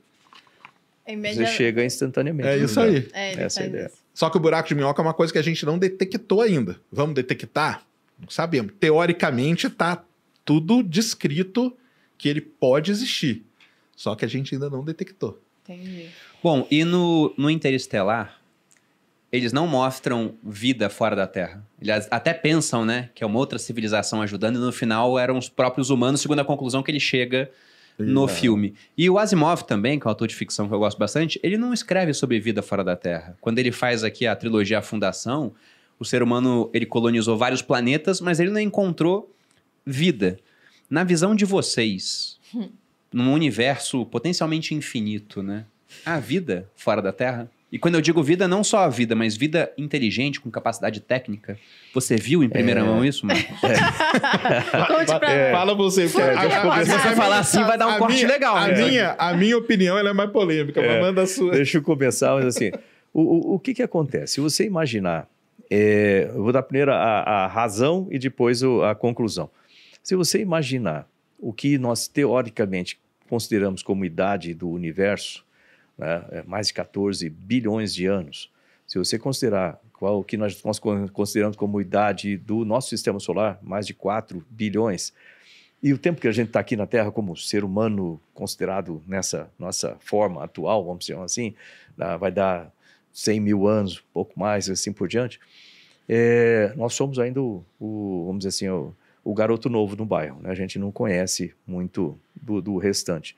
média... 1.08 1.44
você 1.44 1.46
chega 1.46 1.84
instantaneamente. 1.84 2.48
É 2.48 2.58
isso 2.58 2.78
aí. 2.78 3.08
É, 3.12 3.42
Essa 3.42 3.62
é 3.62 3.64
a 3.64 3.66
ideia. 3.66 3.86
Isso. 3.86 3.98
Só 4.14 4.30
que 4.30 4.36
o 4.36 4.40
buraco 4.40 4.68
de 4.68 4.74
minhoca 4.76 5.02
é 5.02 5.04
uma 5.04 5.14
coisa 5.14 5.32
que 5.32 5.38
a 5.38 5.42
gente 5.42 5.66
não 5.66 5.76
detectou 5.76 6.40
ainda. 6.40 6.76
Vamos 6.90 7.14
detectar? 7.14 7.82
Não 8.20 8.28
sabemos. 8.28 8.72
Teoricamente 8.78 9.66
está 9.66 10.04
tudo 10.48 10.82
descrito 10.82 11.76
que 12.16 12.26
ele 12.26 12.40
pode 12.40 12.90
existir. 12.90 13.44
Só 13.94 14.14
que 14.14 14.24
a 14.24 14.28
gente 14.28 14.54
ainda 14.54 14.70
não 14.70 14.82
detectou. 14.82 15.38
Entendi. 15.62 16.08
Bom, 16.42 16.66
e 16.70 16.84
no, 16.84 17.34
no 17.36 17.50
Interestelar, 17.50 18.40
eles 19.30 19.52
não 19.52 19.66
mostram 19.66 20.36
vida 20.42 20.88
fora 20.88 21.14
da 21.14 21.26
Terra. 21.26 21.62
Eles 21.78 22.08
até 22.10 22.32
pensam, 22.32 22.82
né, 22.82 23.10
que 23.14 23.22
é 23.22 23.26
uma 23.26 23.38
outra 23.38 23.58
civilização 23.58 24.22
ajudando, 24.22 24.56
e 24.56 24.58
no 24.58 24.72
final 24.72 25.18
eram 25.18 25.36
os 25.36 25.50
próprios 25.50 25.90
humanos, 25.90 26.22
segundo 26.22 26.38
a 26.38 26.44
conclusão 26.46 26.82
que 26.82 26.90
ele 26.90 26.98
chega 26.98 27.50
no 27.98 28.24
é. 28.24 28.28
filme. 28.28 28.74
E 28.96 29.10
o 29.10 29.18
Asimov 29.18 29.64
também, 29.64 30.00
que 30.00 30.06
é 30.06 30.08
um 30.08 30.12
autor 30.12 30.28
de 30.28 30.34
ficção 30.34 30.66
que 30.66 30.72
eu 30.72 30.78
gosto 30.78 30.96
bastante, 30.96 31.38
ele 31.42 31.58
não 31.58 31.74
escreve 31.74 32.14
sobre 32.14 32.40
vida 32.40 32.62
fora 32.62 32.82
da 32.82 32.96
Terra. 32.96 33.36
Quando 33.38 33.58
ele 33.58 33.70
faz 33.70 34.02
aqui 34.02 34.26
a 34.26 34.34
trilogia 34.34 34.78
A 34.78 34.82
Fundação, 34.82 35.52
o 35.98 36.06
ser 36.06 36.22
humano 36.22 36.70
ele 36.72 36.86
colonizou 36.86 37.36
vários 37.36 37.60
planetas, 37.60 38.18
mas 38.18 38.40
ele 38.40 38.50
não 38.50 38.60
encontrou 38.60 39.30
vida. 39.90 40.38
Na 40.90 41.04
visão 41.04 41.34
de 41.34 41.44
vocês, 41.44 42.38
hum 42.54 42.68
num 43.12 43.32
universo 43.32 44.04
potencialmente 44.06 44.74
infinito, 44.74 45.42
né? 45.42 45.64
Há 46.04 46.18
vida 46.18 46.68
fora 46.76 47.00
da 47.00 47.12
Terra? 47.12 47.50
E 47.70 47.78
quando 47.78 47.96
eu 47.96 48.00
digo 48.00 48.22
vida, 48.22 48.48
não 48.48 48.64
só 48.64 48.78
a 48.78 48.88
vida, 48.88 49.14
mas 49.14 49.36
vida 49.36 49.70
inteligente, 49.76 50.40
com 50.40 50.50
capacidade 50.50 51.00
técnica. 51.00 51.58
Você 51.92 52.16
viu 52.16 52.42
em 52.42 52.48
primeira 52.48 52.80
é. 52.80 52.82
mão 52.82 53.04
isso, 53.04 53.26
Marcos? 53.26 53.58
É. 53.68 54.86
Conte 54.86 55.18
pra 55.18 55.30
é. 55.30 55.52
Fala 55.52 55.74
você. 55.74 56.08
Porque 56.08 56.22
a, 56.22 56.84
se 56.84 56.90
você 56.90 57.14
falar 57.14 57.38
assim, 57.40 57.62
vai 57.64 57.76
dar 57.76 57.88
um 57.88 57.98
corte 57.98 58.16
minha, 58.16 58.28
legal. 58.28 58.56
A, 58.56 58.68
né? 58.68 58.86
minha, 58.86 59.16
a 59.18 59.34
minha 59.34 59.56
opinião 59.56 59.98
é 59.98 60.12
mais 60.12 60.30
polêmica, 60.30 60.80
mas 60.80 60.90
é. 60.90 61.00
manda 61.00 61.22
a 61.22 61.26
sua. 61.26 61.52
Deixa 61.52 61.78
eu 61.78 61.82
começar, 61.82 62.34
mas 62.34 62.46
assim, 62.46 62.70
o, 63.12 63.20
o, 63.20 63.54
o 63.54 63.58
que 63.58 63.74
que 63.74 63.82
acontece? 63.82 64.34
Se 64.34 64.40
você 64.40 64.64
imaginar, 64.64 65.28
é, 65.70 66.30
eu 66.34 66.42
vou 66.42 66.52
dar 66.52 66.62
primeiro 66.62 66.90
a, 66.90 66.94
a 66.96 67.46
razão 67.46 68.08
e 68.10 68.18
depois 68.18 68.62
a 68.62 68.94
conclusão. 68.94 69.50
Se 70.08 70.16
você 70.16 70.40
imaginar 70.40 71.06
o 71.38 71.52
que 71.52 71.76
nós 71.76 72.08
teoricamente 72.08 72.98
consideramos 73.28 73.82
como 73.82 74.06
idade 74.06 74.54
do 74.54 74.66
universo, 74.70 75.44
né, 75.98 76.24
é 76.30 76.42
mais 76.44 76.68
de 76.68 76.72
14 76.72 77.28
bilhões 77.28 77.94
de 77.94 78.06
anos, 78.06 78.50
se 78.86 78.96
você 78.96 79.18
considerar 79.18 79.78
qual 79.92 80.24
que 80.24 80.38
nós, 80.38 80.62
nós 80.64 80.80
consideramos 81.12 81.58
como 81.58 81.78
idade 81.78 82.38
do 82.38 82.64
nosso 82.64 82.88
sistema 82.88 83.20
solar, 83.20 83.58
mais 83.62 83.86
de 83.86 83.92
4 83.92 84.42
bilhões, 84.48 85.12
e 85.82 85.92
o 85.92 85.98
tempo 85.98 86.22
que 86.22 86.28
a 86.28 86.32
gente 86.32 86.46
está 86.46 86.60
aqui 86.60 86.74
na 86.74 86.86
Terra 86.86 87.12
como 87.12 87.36
ser 87.36 87.62
humano 87.62 88.18
considerado 88.32 89.02
nessa 89.06 89.50
nossa 89.58 89.98
forma 90.00 90.42
atual, 90.42 90.86
vamos 90.86 91.04
dizer 91.04 91.18
assim, 91.18 91.54
vai 92.18 92.32
dar 92.32 92.72
100 93.12 93.40
mil 93.40 93.68
anos, 93.68 94.02
pouco 94.14 94.40
mais, 94.40 94.70
assim 94.70 94.90
por 94.90 95.06
diante, 95.06 95.38
é, 96.08 96.72
nós 96.76 96.94
somos 96.94 97.18
ainda 97.18 97.42
o, 97.42 97.62
o, 97.78 98.24
vamos 98.24 98.38
dizer 98.38 98.48
assim, 98.48 98.68
o, 98.70 98.94
o 99.28 99.34
garoto 99.34 99.68
novo 99.68 99.94
no 99.94 100.06
bairro. 100.06 100.40
Né? 100.40 100.50
A 100.50 100.54
gente 100.54 100.78
não 100.78 100.90
conhece 100.90 101.52
muito 101.66 102.18
do, 102.34 102.62
do 102.62 102.78
restante. 102.78 103.36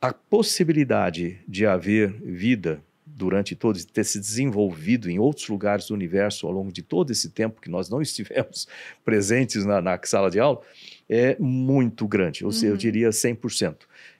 A 0.00 0.12
possibilidade 0.12 1.38
de 1.46 1.64
haver 1.64 2.10
vida 2.10 2.82
durante 3.06 3.54
todo 3.54 3.78
ter 3.86 4.02
se 4.02 4.18
desenvolvido 4.18 5.08
em 5.08 5.20
outros 5.20 5.48
lugares 5.48 5.86
do 5.86 5.94
universo 5.94 6.44
ao 6.44 6.52
longo 6.52 6.72
de 6.72 6.82
todo 6.82 7.12
esse 7.12 7.30
tempo 7.30 7.60
que 7.60 7.70
nós 7.70 7.88
não 7.88 8.02
estivemos 8.02 8.66
presentes 9.04 9.64
na, 9.64 9.80
na 9.80 9.96
sala 10.02 10.28
de 10.28 10.40
aula 10.40 10.60
é 11.08 11.36
muito 11.38 12.08
grande, 12.08 12.44
ou 12.44 12.50
seja, 12.50 12.66
eu 12.66 12.72
uhum. 12.72 12.76
diria 12.76 13.10
100%. 13.10 13.76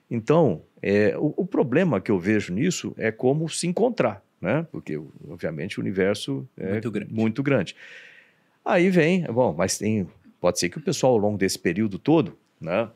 Então, 0.09 0.61
é, 0.81 1.17
o, 1.17 1.33
o, 1.35 1.45
problema 1.45 1.99
que 1.99 2.09
eu 2.09 2.17
vejo 2.17 2.53
nisso 2.53 2.95
é 2.97 3.11
como 3.11 3.49
se 3.49 3.67
encontrar, 3.67 4.23
né? 4.39 4.65
porque, 4.71 4.97
obviamente, 5.27 5.79
o 5.79 5.81
universo 5.81 6.47
é 6.55 6.71
muito 6.71 6.91
grande. 6.91 7.13
Muito 7.13 7.43
grande. 7.43 7.75
Aí 8.63 8.89
vem, 8.89 9.23
bom, 9.23 9.53
mas 9.53 9.77
tem 9.77 10.07
Pode 10.39 10.59
ser 10.59 10.69
que 10.69 10.77
o 10.77 10.81
pessoal, 10.81 11.13
ao 11.13 11.17
longo 11.17 11.37
desse 11.37 11.57
período 11.57 11.97
todo, 11.97 12.37
né, 12.59 12.89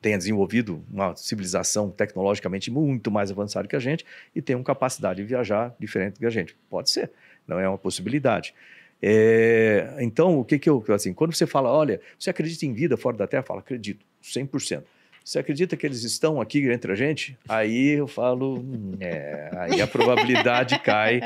tenha 0.00 0.18
desenvolvido 0.18 0.84
uma 0.90 1.16
civilização 1.16 1.90
tecnologicamente 1.90 2.70
muito 2.70 3.10
mais 3.10 3.30
avançada 3.30 3.66
que 3.66 3.74
a 3.74 3.78
gente 3.80 4.04
e 4.34 4.42
tenha 4.42 4.58
uma 4.58 4.64
capacidade 4.64 5.22
de 5.22 5.26
viajar 5.26 5.74
diferente 5.78 6.18
que 6.18 6.26
a 6.26 6.30
gente. 6.30 6.54
Pode 6.68 6.90
ser, 6.90 7.10
não 7.46 7.58
é 7.58 7.66
uma 7.66 7.78
possibilidade. 7.78 8.54
É, 9.00 9.96
então, 10.00 10.38
o 10.38 10.44
que, 10.44 10.58
que 10.58 10.68
eu. 10.68 10.84
Assim, 10.90 11.12
quando 11.12 11.34
você 11.34 11.46
fala, 11.46 11.70
olha, 11.70 12.00
você 12.18 12.30
acredita 12.30 12.64
em 12.66 12.72
vida 12.72 12.96
fora 12.96 13.16
da 13.16 13.26
Terra? 13.26 13.42
Fala, 13.42 13.60
acredito, 13.60 14.04
100%. 14.22 14.82
Você 15.24 15.38
acredita 15.38 15.74
que 15.74 15.86
eles 15.86 16.04
estão 16.04 16.38
aqui 16.38 16.70
entre 16.70 16.92
a 16.92 16.94
gente? 16.94 17.34
Aí 17.48 17.92
eu 17.92 18.06
falo, 18.06 18.62
é, 19.00 19.48
aí 19.56 19.80
a 19.80 19.86
probabilidade 19.86 20.78
cai 20.84 21.22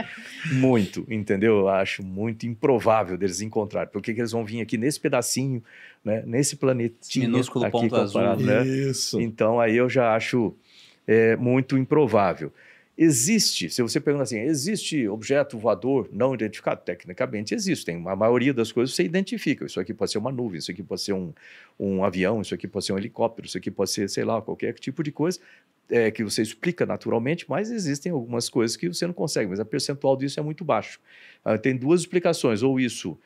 muito, 0.52 1.04
entendeu? 1.10 1.58
Eu 1.58 1.68
acho 1.68 2.04
muito 2.04 2.46
improvável 2.46 3.18
deles 3.18 3.40
encontrarem. 3.40 3.90
Por 3.90 4.00
que 4.00 4.12
eles 4.12 4.30
vão 4.30 4.44
vir 4.44 4.60
aqui 4.60 4.78
nesse 4.78 5.00
pedacinho, 5.00 5.60
né? 6.04 6.22
nesse 6.24 6.54
planetinho 6.54 7.28
minúsculo 7.28 7.64
aqui 7.64 7.72
ponto 7.72 7.96
azul. 7.96 8.36
Né? 8.36 8.64
Isso. 8.64 9.20
Então 9.20 9.58
aí 9.58 9.76
eu 9.76 9.88
já 9.88 10.14
acho 10.14 10.54
é, 11.04 11.34
muito 11.34 11.76
improvável. 11.76 12.52
Existe, 13.00 13.70
se 13.70 13.80
você 13.80 14.00
pergunta 14.00 14.24
assim, 14.24 14.40
existe 14.40 15.06
objeto 15.06 15.56
voador 15.56 16.08
não 16.12 16.34
identificado? 16.34 16.80
Tecnicamente 16.84 17.54
existe, 17.54 17.88
a 17.92 18.16
maioria 18.16 18.52
das 18.52 18.72
coisas 18.72 18.92
você 18.92 19.04
identifica. 19.04 19.64
Isso 19.64 19.78
aqui 19.78 19.94
pode 19.94 20.10
ser 20.10 20.18
uma 20.18 20.32
nuvem, 20.32 20.58
isso 20.58 20.72
aqui 20.72 20.82
pode 20.82 21.02
ser 21.02 21.12
um, 21.12 21.32
um 21.78 22.02
avião, 22.02 22.42
isso 22.42 22.52
aqui 22.52 22.66
pode 22.66 22.84
ser 22.84 22.94
um 22.94 22.98
helicóptero, 22.98 23.46
isso 23.46 23.56
aqui 23.56 23.70
pode 23.70 23.90
ser, 23.90 24.10
sei 24.10 24.24
lá, 24.24 24.42
qualquer 24.42 24.74
tipo 24.74 25.04
de 25.04 25.12
coisa 25.12 25.38
é, 25.88 26.10
que 26.10 26.24
você 26.24 26.42
explica 26.42 26.84
naturalmente, 26.84 27.46
mas 27.48 27.70
existem 27.70 28.10
algumas 28.10 28.48
coisas 28.48 28.76
que 28.76 28.88
você 28.88 29.06
não 29.06 29.14
consegue, 29.14 29.48
mas 29.48 29.60
a 29.60 29.64
percentual 29.64 30.16
disso 30.16 30.40
é 30.40 30.42
muito 30.42 30.64
baixo. 30.64 30.98
Ah, 31.44 31.56
tem 31.56 31.76
duas 31.76 32.00
explicações, 32.00 32.64
ou 32.64 32.80
isso 32.80 33.16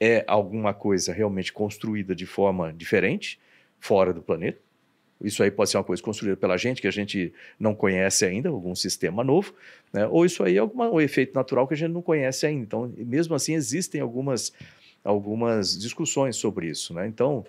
é 0.00 0.24
alguma 0.26 0.74
coisa 0.74 1.12
realmente 1.12 1.52
construída 1.52 2.12
de 2.12 2.26
forma 2.26 2.72
diferente, 2.72 3.38
fora 3.78 4.12
do 4.12 4.20
planeta, 4.20 4.58
isso 5.22 5.42
aí 5.42 5.50
pode 5.50 5.70
ser 5.70 5.76
uma 5.76 5.84
coisa 5.84 6.02
construída 6.02 6.36
pela 6.36 6.56
gente, 6.56 6.80
que 6.80 6.88
a 6.88 6.92
gente 6.92 7.32
não 7.58 7.74
conhece 7.74 8.24
ainda, 8.24 8.48
algum 8.48 8.74
sistema 8.74 9.22
novo, 9.22 9.54
né? 9.92 10.06
ou 10.06 10.24
isso 10.24 10.42
aí 10.42 10.56
é 10.56 10.58
alguma, 10.58 10.90
um 10.90 11.00
efeito 11.00 11.34
natural 11.34 11.66
que 11.66 11.74
a 11.74 11.76
gente 11.76 11.92
não 11.92 12.02
conhece 12.02 12.46
ainda. 12.46 12.62
Então, 12.62 12.92
mesmo 12.96 13.34
assim, 13.34 13.54
existem 13.54 14.00
algumas, 14.00 14.52
algumas 15.04 15.78
discussões 15.78 16.36
sobre 16.36 16.68
isso. 16.68 16.92
Né? 16.92 17.06
Então, 17.06 17.44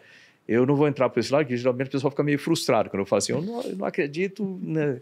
eu 0.47 0.65
não 0.65 0.75
vou 0.75 0.87
entrar 0.87 1.09
por 1.09 1.19
esse 1.19 1.31
lado, 1.31 1.45
porque 1.45 1.55
geralmente 1.55 1.87
o 1.87 1.91
pessoal 1.91 2.11
fica 2.11 2.23
meio 2.23 2.37
frustrado 2.37 2.89
quando 2.89 2.99
eu 2.99 3.05
falo 3.05 3.19
assim, 3.19 3.31
eu 3.31 3.41
não, 3.41 3.61
eu 3.61 3.75
não 3.77 3.85
acredito. 3.85 4.59
Né? 4.61 4.99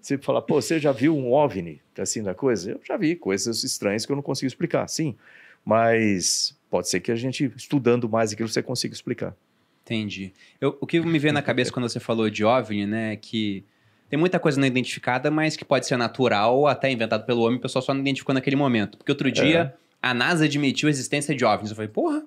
Você 0.00 0.18
fala, 0.18 0.42
pô, 0.42 0.60
você 0.60 0.78
já 0.78 0.92
viu 0.92 1.16
um 1.16 1.32
OVNI, 1.32 1.80
assim, 1.98 2.22
da 2.22 2.34
coisa? 2.34 2.72
Eu 2.72 2.80
já 2.84 2.96
vi 2.96 3.16
coisas 3.16 3.64
estranhas 3.64 4.04
que 4.04 4.12
eu 4.12 4.16
não 4.16 4.22
consigo 4.22 4.46
explicar, 4.46 4.86
sim. 4.88 5.16
Mas 5.64 6.56
pode 6.70 6.88
ser 6.88 7.00
que 7.00 7.10
a 7.10 7.16
gente, 7.16 7.50
estudando 7.56 8.08
mais 8.08 8.32
aquilo, 8.32 8.48
você 8.48 8.62
consiga 8.62 8.94
explicar. 8.94 9.34
Entendi. 9.84 10.32
Eu, 10.60 10.76
o 10.80 10.86
que 10.86 11.00
me 11.00 11.18
veio 11.18 11.34
na 11.34 11.42
cabeça 11.42 11.72
quando 11.72 11.88
você 11.88 12.00
falou 12.00 12.30
de 12.30 12.44
OVNI, 12.44 12.86
né, 12.86 13.12
é 13.12 13.16
que 13.16 13.64
tem 14.08 14.18
muita 14.18 14.38
coisa 14.38 14.60
não 14.60 14.66
identificada, 14.66 15.30
mas 15.30 15.56
que 15.56 15.64
pode 15.64 15.86
ser 15.86 15.96
natural 15.96 16.56
ou 16.56 16.66
até 16.66 16.90
inventado 16.90 17.24
pelo 17.24 17.42
homem, 17.42 17.58
o 17.58 17.60
pessoal 17.60 17.82
só 17.82 17.92
não 17.92 18.00
identificou 18.00 18.34
naquele 18.34 18.56
momento. 18.56 18.98
Porque 18.98 19.10
outro 19.10 19.30
dia, 19.30 19.74
é. 19.74 19.78
a 20.00 20.14
NASA 20.14 20.44
admitiu 20.44 20.86
a 20.86 20.90
existência 20.90 21.34
de 21.34 21.44
OVNIs. 21.44 21.70
Eu 21.70 21.76
falei, 21.76 21.88
porra, 21.88 22.22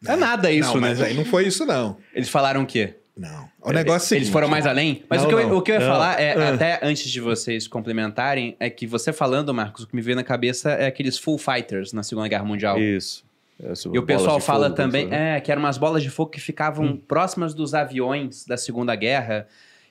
não 0.00 0.12
é 0.12 0.16
nada 0.16 0.50
isso, 0.52 0.74
não, 0.74 0.80
né? 0.80 0.88
Mas 0.90 1.00
aí 1.00 1.14
não 1.14 1.24
foi 1.24 1.46
isso, 1.46 1.64
não. 1.66 1.96
Eles 2.14 2.28
falaram 2.28 2.62
o 2.62 2.66
quê? 2.66 2.94
Não. 3.16 3.48
O 3.62 3.72
negócio 3.72 4.14
é 4.14 4.18
Eles 4.18 4.28
foram 4.28 4.46
mais 4.46 4.66
além? 4.66 5.02
Mas 5.08 5.22
não, 5.22 5.26
o, 5.26 5.28
que 5.28 5.34
eu, 5.34 5.56
o, 5.56 5.62
que 5.62 5.72
eu, 5.72 5.76
ia 5.76 5.80
não. 5.80 5.86
falar 5.88 6.20
é, 6.20 6.34
é, 6.34 6.48
até 6.48 6.80
antes 6.82 7.10
de 7.10 7.20
vocês 7.20 7.66
complementarem, 7.66 8.54
é 8.60 8.68
que 8.68 8.86
você 8.86 9.12
falando, 9.12 9.52
Marcos, 9.54 9.84
o 9.84 9.86
que 9.86 9.96
me 9.96 10.02
veio 10.02 10.16
na 10.16 10.22
cabeça 10.22 10.70
é 10.72 10.86
aqueles 10.86 11.18
Full 11.18 11.38
Fighters 11.38 11.92
na 11.92 12.02
Segunda 12.02 12.28
Guerra 12.28 12.44
Mundial. 12.44 12.78
Isso. 12.78 13.24
É, 13.58 13.72
e 13.92 13.98
o 13.98 14.04
pessoal 14.04 14.38
fala 14.38 14.66
fogo, 14.66 14.76
também 14.76 15.08
é, 15.10 15.40
que 15.40 15.50
eram 15.50 15.62
umas 15.62 15.78
bolas 15.78 16.02
de 16.02 16.10
fogo 16.10 16.30
que 16.30 16.40
ficavam 16.40 16.86
hum. 16.86 16.96
próximas 16.96 17.54
dos 17.54 17.74
aviões 17.74 18.44
da 18.44 18.56
Segunda 18.56 18.94
Guerra. 18.94 19.46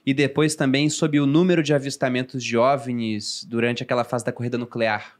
E 0.05 0.13
depois 0.13 0.55
também 0.55 0.87
sobre 0.87 1.19
o 1.19 1.25
número 1.25 1.63
de 1.63 1.73
avistamentos 1.73 2.43
de 2.43 2.55
OVNIs 2.55 3.43
durante 3.43 3.81
aquela 3.81 4.03
fase 4.03 4.23
da 4.23 4.31
corrida 4.31 4.55
nuclear. 4.55 5.17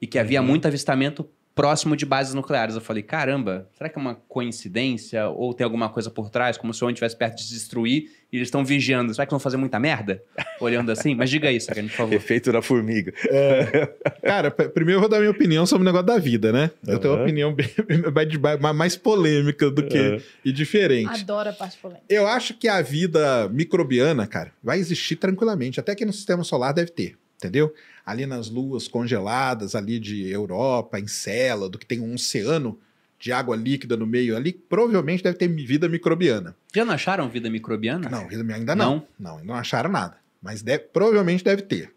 E 0.00 0.08
que 0.08 0.18
havia 0.18 0.40
uhum. 0.40 0.48
muito 0.48 0.66
avistamento 0.66 1.28
próximo 1.54 1.96
de 1.96 2.06
bases 2.06 2.34
nucleares. 2.34 2.74
Eu 2.74 2.80
falei, 2.80 3.02
caramba, 3.02 3.68
será 3.76 3.88
que 3.88 3.98
é 3.98 4.00
uma 4.00 4.14
coincidência? 4.28 5.28
Ou 5.28 5.52
tem 5.54 5.64
alguma 5.64 5.88
coisa 5.88 6.10
por 6.10 6.30
trás, 6.30 6.56
como 6.56 6.72
se 6.72 6.82
o 6.82 6.86
homem 6.86 6.94
estivesse 6.94 7.16
perto 7.16 7.36
de 7.36 7.44
se 7.44 7.54
destruir 7.54 8.10
e 8.32 8.36
eles 8.36 8.48
estão 8.48 8.64
vigiando? 8.64 9.12
Será 9.14 9.26
que 9.26 9.30
vão 9.30 9.40
fazer 9.40 9.56
muita 9.56 9.78
merda? 9.78 10.22
Olhando 10.60 10.90
assim? 10.90 11.14
Mas 11.14 11.30
diga 11.30 11.50
isso, 11.50 11.68
por 11.68 11.88
favor. 11.90 12.14
Efeito 12.14 12.52
da 12.52 12.62
formiga. 12.62 13.12
É, 13.28 13.88
cara, 14.22 14.50
primeiro 14.50 14.98
eu 14.98 15.00
vou 15.00 15.08
dar 15.08 15.18
minha 15.18 15.30
opinião 15.30 15.66
sobre 15.66 15.82
o 15.82 15.84
negócio 15.84 16.06
da 16.06 16.18
vida, 16.18 16.52
né? 16.52 16.70
Eu 16.86 16.94
uhum. 16.94 17.00
tenho 17.00 17.14
uma 17.14 17.22
opinião 17.22 17.54
bem, 17.54 17.68
mais 18.74 18.96
polêmica 18.96 19.70
do 19.70 19.82
que 19.86 19.98
uhum. 19.98 20.20
e 20.44 20.52
diferente. 20.52 21.22
Adoro 21.22 21.50
a 21.50 21.52
parte 21.52 21.76
polêmica. 21.78 22.06
Eu 22.08 22.26
acho 22.26 22.54
que 22.54 22.68
a 22.68 22.80
vida 22.80 23.48
microbiana, 23.50 24.26
cara, 24.26 24.52
vai 24.62 24.78
existir 24.78 25.16
tranquilamente. 25.16 25.80
Até 25.80 25.94
que 25.94 26.04
no 26.04 26.12
sistema 26.12 26.44
solar 26.44 26.72
deve 26.72 26.90
ter, 26.90 27.16
entendeu? 27.46 27.74
ali 28.04 28.26
nas 28.26 28.50
luas 28.50 28.88
congeladas 28.88 29.74
ali 29.74 29.98
de 29.98 30.28
Europa, 30.28 30.98
Encélado, 30.98 31.78
que 31.78 31.86
tem 31.86 32.00
um 32.00 32.14
oceano 32.14 32.78
de 33.18 33.30
água 33.32 33.54
líquida 33.54 33.96
no 33.96 34.06
meio 34.06 34.36
ali, 34.36 34.52
provavelmente 34.52 35.22
deve 35.22 35.38
ter 35.38 35.48
vida 35.48 35.88
microbiana. 35.88 36.56
Já 36.74 36.84
não 36.84 36.92
acharam 36.92 37.28
vida 37.28 37.48
microbiana? 37.48 38.08
Não, 38.08 38.28
ainda 38.52 38.74
não. 38.74 39.06
Não, 39.18 39.36
não, 39.36 39.44
não 39.44 39.54
acharam 39.54 39.90
nada. 39.90 40.16
Mas 40.42 40.60
deve, 40.60 40.84
provavelmente 40.92 41.44
deve 41.44 41.62
ter. 41.62 41.92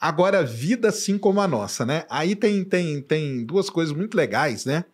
Agora, 0.00 0.44
vida 0.44 0.88
assim 0.88 1.18
como 1.18 1.40
a 1.40 1.48
nossa, 1.48 1.84
né? 1.84 2.04
Aí 2.08 2.36
tem, 2.36 2.62
tem, 2.62 3.02
tem 3.02 3.44
duas 3.44 3.68
coisas 3.68 3.92
muito 3.92 4.16
legais, 4.16 4.64
né? 4.64 4.84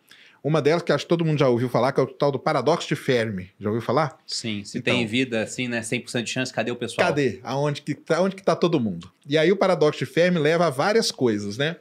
Uma 0.45 0.61
delas 0.61 0.83
que 0.83 0.91
acho 0.91 1.05
que 1.05 1.09
todo 1.09 1.25
mundo 1.25 1.39
já 1.39 1.49
ouviu 1.49 1.67
falar, 1.67 1.91
que 1.91 1.99
é 1.99 2.03
o 2.03 2.05
tal 2.05 2.31
do 2.31 2.37
paradoxo 2.37 2.87
de 2.87 2.95
Fermi. 2.95 3.49
Já 3.59 3.67
ouviu 3.67 3.81
falar? 3.81 4.15
Sim, 4.27 4.63
se 4.63 4.77
então, 4.77 4.93
tem 4.93 5.07
vida 5.07 5.41
assim, 5.41 5.67
né, 5.67 5.81
100% 5.81 6.21
de 6.21 6.29
chance, 6.29 6.53
cadê 6.53 6.69
o 6.69 6.75
pessoal? 6.75 7.07
Cadê? 7.07 7.39
Aonde 7.41 7.81
que, 7.81 7.95
tá, 7.95 8.21
onde 8.21 8.35
que 8.35 8.43
tá 8.43 8.55
todo 8.55 8.79
mundo? 8.79 9.11
E 9.27 9.39
aí 9.39 9.51
o 9.51 9.57
paradoxo 9.57 9.97
de 9.97 10.05
Fermi 10.05 10.37
leva 10.37 10.67
a 10.67 10.69
várias 10.69 11.09
coisas, 11.09 11.57
né? 11.57 11.77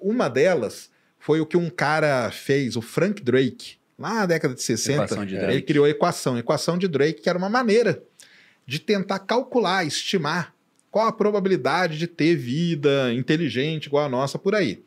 Uma 0.00 0.28
delas 0.28 0.90
foi 1.20 1.40
o 1.40 1.46
que 1.46 1.56
um 1.56 1.70
cara 1.70 2.28
fez, 2.32 2.74
o 2.74 2.82
Frank 2.82 3.22
Drake, 3.22 3.76
lá 3.96 4.14
na 4.14 4.26
década 4.26 4.52
de 4.52 4.62
60. 4.64 5.24
De 5.24 5.36
ele 5.36 5.62
criou 5.62 5.84
a 5.84 5.88
equação, 5.88 6.34
a 6.34 6.40
equação 6.40 6.76
de 6.76 6.88
Drake, 6.88 7.22
que 7.22 7.28
era 7.28 7.38
uma 7.38 7.48
maneira 7.48 8.02
de 8.66 8.80
tentar 8.80 9.20
calcular, 9.20 9.86
estimar 9.86 10.52
qual 10.90 11.06
a 11.06 11.12
probabilidade 11.12 11.96
de 11.96 12.08
ter 12.08 12.34
vida 12.34 13.14
inteligente 13.14 13.86
igual 13.86 14.06
a 14.06 14.08
nossa 14.08 14.40
por 14.40 14.56
aí. 14.56 14.82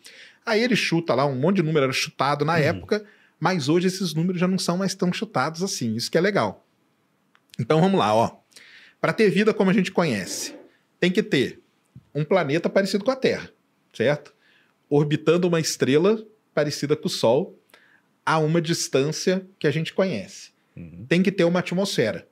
Aí 0.45 0.61
ele 0.61 0.75
chuta 0.75 1.15
lá, 1.15 1.25
um 1.25 1.35
monte 1.35 1.57
de 1.57 1.63
número 1.63 1.85
era 1.85 1.93
chutado 1.93 2.43
na 2.43 2.55
uhum. 2.55 2.59
época, 2.59 3.05
mas 3.41 3.67
hoje 3.67 3.87
esses 3.87 4.13
números 4.13 4.39
já 4.39 4.47
não 4.47 4.59
são 4.59 4.77
mais 4.77 4.93
tão 4.93 5.11
chutados 5.11 5.63
assim. 5.63 5.95
Isso 5.95 6.11
que 6.11 6.17
é 6.17 6.21
legal. 6.21 6.63
Então 7.59 7.81
vamos 7.81 7.99
lá, 7.99 8.13
ó. 8.13 8.37
Para 9.01 9.11
ter 9.11 9.31
vida 9.31 9.51
como 9.51 9.71
a 9.71 9.73
gente 9.73 9.91
conhece, 9.91 10.55
tem 10.99 11.11
que 11.11 11.23
ter 11.23 11.59
um 12.13 12.23
planeta 12.23 12.69
parecido 12.69 13.03
com 13.03 13.09
a 13.09 13.15
Terra, 13.15 13.49
certo? 13.91 14.31
Orbitando 14.87 15.47
uma 15.47 15.59
estrela 15.59 16.23
parecida 16.53 16.95
com 16.95 17.07
o 17.07 17.09
Sol 17.09 17.57
a 18.23 18.37
uma 18.37 18.61
distância 18.61 19.43
que 19.57 19.65
a 19.65 19.71
gente 19.71 19.91
conhece. 19.91 20.51
Uhum. 20.77 21.07
Tem 21.09 21.23
que 21.23 21.31
ter 21.31 21.43
uma 21.43 21.61
atmosfera. 21.61 22.27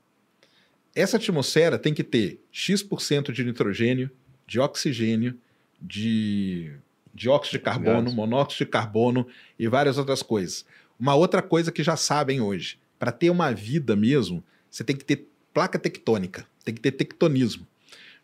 Essa 0.96 1.18
atmosfera 1.18 1.80
tem 1.80 1.92
que 1.92 2.04
ter 2.04 2.40
X% 2.52 3.32
de 3.32 3.44
nitrogênio, 3.44 4.12
de 4.46 4.60
oxigênio, 4.60 5.40
de 5.82 6.72
dióxido 7.12 7.54
de 7.54 7.60
carbono, 7.60 8.12
monóxido 8.12 8.66
de 8.66 8.72
carbono 8.72 9.28
e 9.58 9.68
várias 9.68 9.98
outras 9.98 10.22
coisas. 10.22 10.66
Uma 11.00 11.16
outra 11.16 11.42
coisa 11.42 11.72
que 11.72 11.84
já 11.84 11.96
sabem 11.96 12.42
hoje: 12.42 12.78
para 12.98 13.12
ter 13.12 13.30
uma 13.30 13.52
vida 13.54 13.96
mesmo, 13.96 14.44
você 14.70 14.84
tem 14.84 14.96
que 14.96 15.06
ter 15.06 15.28
placa 15.54 15.80
tectônica, 15.80 16.46
tem 16.64 16.76
que 16.76 16.82
ter 16.82 16.92
tectonismo. 16.92 17.66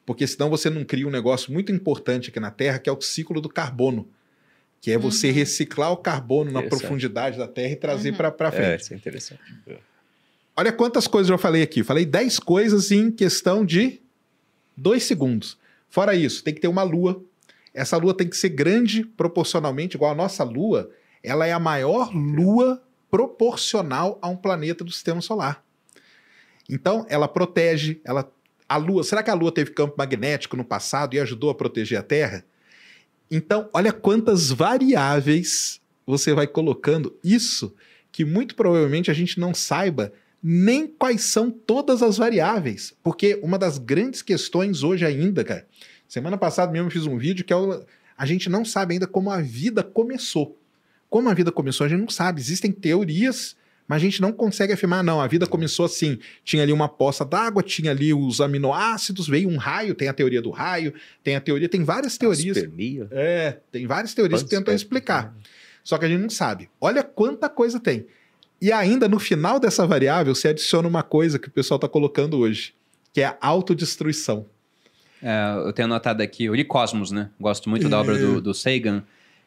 Porque 0.06 0.28
senão 0.28 0.50
você 0.50 0.70
não 0.70 0.84
cria 0.84 1.08
um 1.08 1.12
negócio 1.12 1.52
muito 1.52 1.72
importante 1.72 2.30
aqui 2.30 2.40
na 2.40 2.52
Terra, 2.52 2.78
que 2.78 2.90
é 2.90 2.94
o 2.94 3.02
ciclo 3.02 3.42
do 3.42 3.50
carbono. 3.50 4.08
Que 4.80 4.92
é 4.92 4.98
você 5.00 5.30
uhum. 5.30 5.34
reciclar 5.34 5.92
o 5.92 5.98
carbono 5.98 6.52
na 6.52 6.62
profundidade 6.62 7.40
da 7.40 7.48
Terra 7.48 7.74
e 7.74 7.76
trazer 7.76 8.12
uhum. 8.12 8.18
para 8.18 8.52
frente. 8.52 8.66
É, 8.66 8.76
isso 8.76 8.94
é 8.94 8.96
interessante. 8.96 9.42
Olha 10.56 10.72
quantas 10.72 11.08
coisas 11.08 11.30
eu 11.30 11.38
falei 11.40 11.64
aqui. 11.64 11.84
Falei 11.84 12.06
10 12.06 12.38
coisas 12.40 12.92
em 12.92 13.10
questão 13.10 13.66
de 13.66 14.00
2 14.78 15.04
segundos. 15.04 15.58
Fora 15.90 16.14
isso, 16.14 16.44
tem 16.44 16.54
que 16.54 16.62
ter 16.62 16.68
uma 16.68 16.84
lua. 16.84 17.24
Essa 17.74 17.98
lua 17.98 18.14
tem 18.14 18.28
que 18.28 18.38
ser 18.38 18.50
grande 18.50 19.04
proporcionalmente, 19.04 19.98
igual 19.98 20.12
a 20.12 20.16
nossa 20.16 20.44
lua 20.44 20.92
ela 21.26 21.46
é 21.46 21.52
a 21.52 21.60
maior 21.60 22.14
lua 22.14 22.82
proporcional 23.10 24.20
a 24.22 24.28
um 24.28 24.36
planeta 24.36 24.84
do 24.84 24.92
sistema 24.92 25.22
solar. 25.22 25.64
Então, 26.70 27.06
ela 27.10 27.28
protege, 27.28 28.02
ela 28.04 28.32
a 28.68 28.78
lua, 28.78 29.04
será 29.04 29.22
que 29.22 29.30
a 29.30 29.36
lua 29.36 29.52
teve 29.52 29.72
campo 29.72 29.96
magnético 29.98 30.58
no 30.58 30.66
passado 30.66 31.14
e 31.14 31.20
ajudou 31.20 31.50
a 31.50 31.56
proteger 31.56 32.00
a 32.00 32.04
Terra? 32.04 32.44
Então, 33.30 33.70
olha 33.74 33.92
quantas 33.92 34.52
variáveis 34.52 35.80
você 36.06 36.34
vai 36.34 36.48
colocando 36.48 37.16
isso 37.24 37.76
que 38.12 38.24
muito 38.24 38.56
provavelmente 38.56 39.12
a 39.12 39.14
gente 39.14 39.40
não 39.40 39.54
saiba 39.54 40.14
nem 40.42 40.88
quais 40.88 41.24
são 41.24 41.50
todas 41.50 42.04
as 42.04 42.18
variáveis, 42.18 42.96
porque 43.04 43.40
uma 43.42 43.58
das 43.58 43.78
grandes 43.78 44.22
questões 44.22 44.84
hoje 44.84 45.04
ainda, 45.04 45.44
cara, 45.44 45.68
semana 46.08 46.38
passada 46.38 46.72
mesmo 46.72 46.88
eu 46.88 46.92
fiz 46.92 47.06
um 47.06 47.18
vídeo 47.18 47.44
que 47.44 47.54
é 47.54 47.58
a 48.18 48.26
gente 48.26 48.50
não 48.50 48.64
sabe 48.64 48.94
ainda 48.94 49.08
como 49.08 49.30
a 49.30 49.42
vida 49.42 49.84
começou. 49.84 50.58
Como 51.16 51.30
a 51.30 51.34
vida 51.34 51.50
começou, 51.50 51.86
a 51.86 51.88
gente 51.88 52.02
não 52.02 52.10
sabe. 52.10 52.42
Existem 52.42 52.74
teorias, 52.74 53.56
mas 53.88 54.02
a 54.02 54.06
gente 54.06 54.22
não 54.22 54.34
consegue 54.34 54.74
afirmar, 54.74 55.02
não. 55.02 55.22
A 55.22 55.28
vida 55.28 55.48
começou 55.48 55.86
assim: 55.86 56.20
tinha 56.44 56.62
ali 56.62 56.74
uma 56.74 56.90
poça 56.90 57.24
d'água, 57.24 57.64
tinha 57.64 57.92
ali 57.92 58.14
os 58.14 58.42
aminoácidos, 58.42 59.26
veio 59.26 59.48
um 59.48 59.56
raio, 59.56 59.96
tem 59.96 60.10
a 60.10 60.14
teoria 60.14 60.42
do 60.42 60.50
raio, 60.50 60.94
tem 61.24 61.38
a 61.38 61.40
teoria, 61.40 61.70
tem 61.70 61.86
várias 61.86 62.18
teorias. 62.18 62.58
Aspermia. 62.58 63.08
É, 63.12 63.60
tem 63.72 63.88
várias 63.88 64.14
teorias 64.14 64.44
que 64.44 64.50
tentam 64.50 64.76
explicar. 64.76 65.34
Só 65.86 65.98
que 65.98 66.04
a 66.04 66.10
gente 66.10 66.20
não 66.20 66.30
sabe. 66.30 66.70
Olha 66.82 67.02
quanta 67.02 67.48
coisa 67.48 67.80
tem. 67.80 68.06
E 68.62 68.70
ainda 68.70 69.08
no 69.08 69.18
final 69.18 69.58
dessa 69.58 69.88
variável, 69.88 70.36
você 70.36 70.50
adiciona 70.50 70.86
uma 70.86 71.02
coisa 71.02 71.40
que 71.40 71.48
o 71.48 71.52
pessoal 71.52 71.78
está 71.78 71.88
colocando 71.88 72.38
hoje, 72.38 72.74
que 73.14 73.22
é 73.22 73.28
a 73.28 73.38
autodestruição. 73.40 74.46
É, 75.24 75.66
eu 75.66 75.72
tenho 75.72 75.86
anotado 75.86 76.22
aqui, 76.22 76.50
o 76.50 76.66
Cosmos, 76.66 77.10
né? 77.10 77.30
Gosto 77.40 77.70
muito 77.70 77.88
da 77.88 78.02
obra 78.02 78.18
do, 78.18 78.42
do 78.42 78.54
Sagan. 78.54 79.02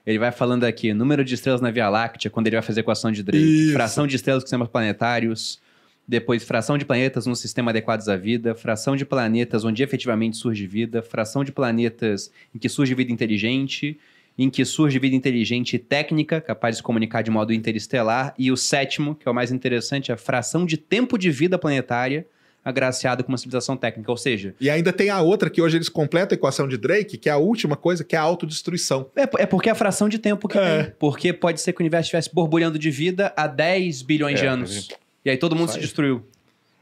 Ele 0.08 0.18
vai 0.18 0.32
falando 0.32 0.64
aqui, 0.64 0.94
número 0.94 1.22
de 1.22 1.34
estrelas 1.34 1.60
na 1.60 1.70
Via 1.70 1.86
Láctea, 1.90 2.30
quando 2.30 2.46
ele 2.46 2.56
vai 2.56 2.62
fazer 2.62 2.80
a 2.80 2.82
equação 2.82 3.12
de 3.12 3.22
Drake, 3.22 3.44
Isso. 3.44 3.72
fração 3.74 4.06
de 4.06 4.16
estrelas 4.16 4.42
nos 4.42 4.48
sistemas 4.48 4.66
planetários, 4.66 5.60
depois 6.08 6.42
fração 6.42 6.78
de 6.78 6.86
planetas 6.86 7.26
no 7.26 7.36
sistema 7.36 7.72
adequados 7.72 8.08
à 8.08 8.16
vida, 8.16 8.54
fração 8.54 8.96
de 8.96 9.04
planetas 9.04 9.66
onde 9.66 9.82
efetivamente 9.82 10.38
surge 10.38 10.66
vida, 10.66 11.02
fração 11.02 11.44
de 11.44 11.52
planetas 11.52 12.32
em 12.54 12.58
que 12.58 12.70
surge 12.70 12.94
vida 12.94 13.12
inteligente, 13.12 14.00
em 14.38 14.48
que 14.48 14.64
surge 14.64 14.98
vida 14.98 15.14
inteligente 15.14 15.76
e 15.76 15.78
técnica, 15.78 16.40
capaz 16.40 16.76
de 16.76 16.78
se 16.78 16.82
comunicar 16.82 17.20
de 17.20 17.30
modo 17.30 17.52
interestelar, 17.52 18.32
e 18.38 18.50
o 18.50 18.56
sétimo, 18.56 19.14
que 19.14 19.28
é 19.28 19.30
o 19.30 19.34
mais 19.34 19.52
interessante, 19.52 20.10
é 20.10 20.14
a 20.14 20.16
fração 20.16 20.64
de 20.64 20.78
tempo 20.78 21.18
de 21.18 21.30
vida 21.30 21.58
planetária, 21.58 22.26
agraciado 22.68 23.24
com 23.24 23.30
uma 23.30 23.38
civilização 23.38 23.76
técnica, 23.76 24.10
ou 24.10 24.16
seja... 24.16 24.54
E 24.60 24.68
ainda 24.68 24.92
tem 24.92 25.10
a 25.10 25.20
outra 25.20 25.48
que 25.50 25.60
hoje 25.60 25.76
eles 25.76 25.88
completam 25.88 26.34
a 26.34 26.38
equação 26.38 26.68
de 26.68 26.76
Drake, 26.76 27.16
que 27.16 27.28
é 27.28 27.32
a 27.32 27.38
última 27.38 27.76
coisa, 27.76 28.04
que 28.04 28.14
é 28.14 28.18
a 28.18 28.22
autodestruição. 28.22 29.10
É, 29.16 29.22
é 29.42 29.46
porque 29.46 29.68
é 29.68 29.72
a 29.72 29.74
fração 29.74 30.08
de 30.08 30.18
tempo 30.18 30.48
que 30.48 30.58
é. 30.58 30.82
tem. 30.84 30.92
Porque 30.98 31.32
pode 31.32 31.60
ser 31.60 31.72
que 31.72 31.80
o 31.80 31.82
universo 31.82 32.06
estivesse 32.06 32.32
borbulhando 32.32 32.78
de 32.78 32.90
vida 32.90 33.32
há 33.36 33.46
10 33.46 34.02
bilhões 34.02 34.38
é, 34.38 34.42
de 34.42 34.46
anos. 34.46 34.88
E 35.24 35.30
aí 35.30 35.36
todo 35.36 35.56
mundo 35.56 35.70
se 35.70 35.78
destruiu. 35.78 36.24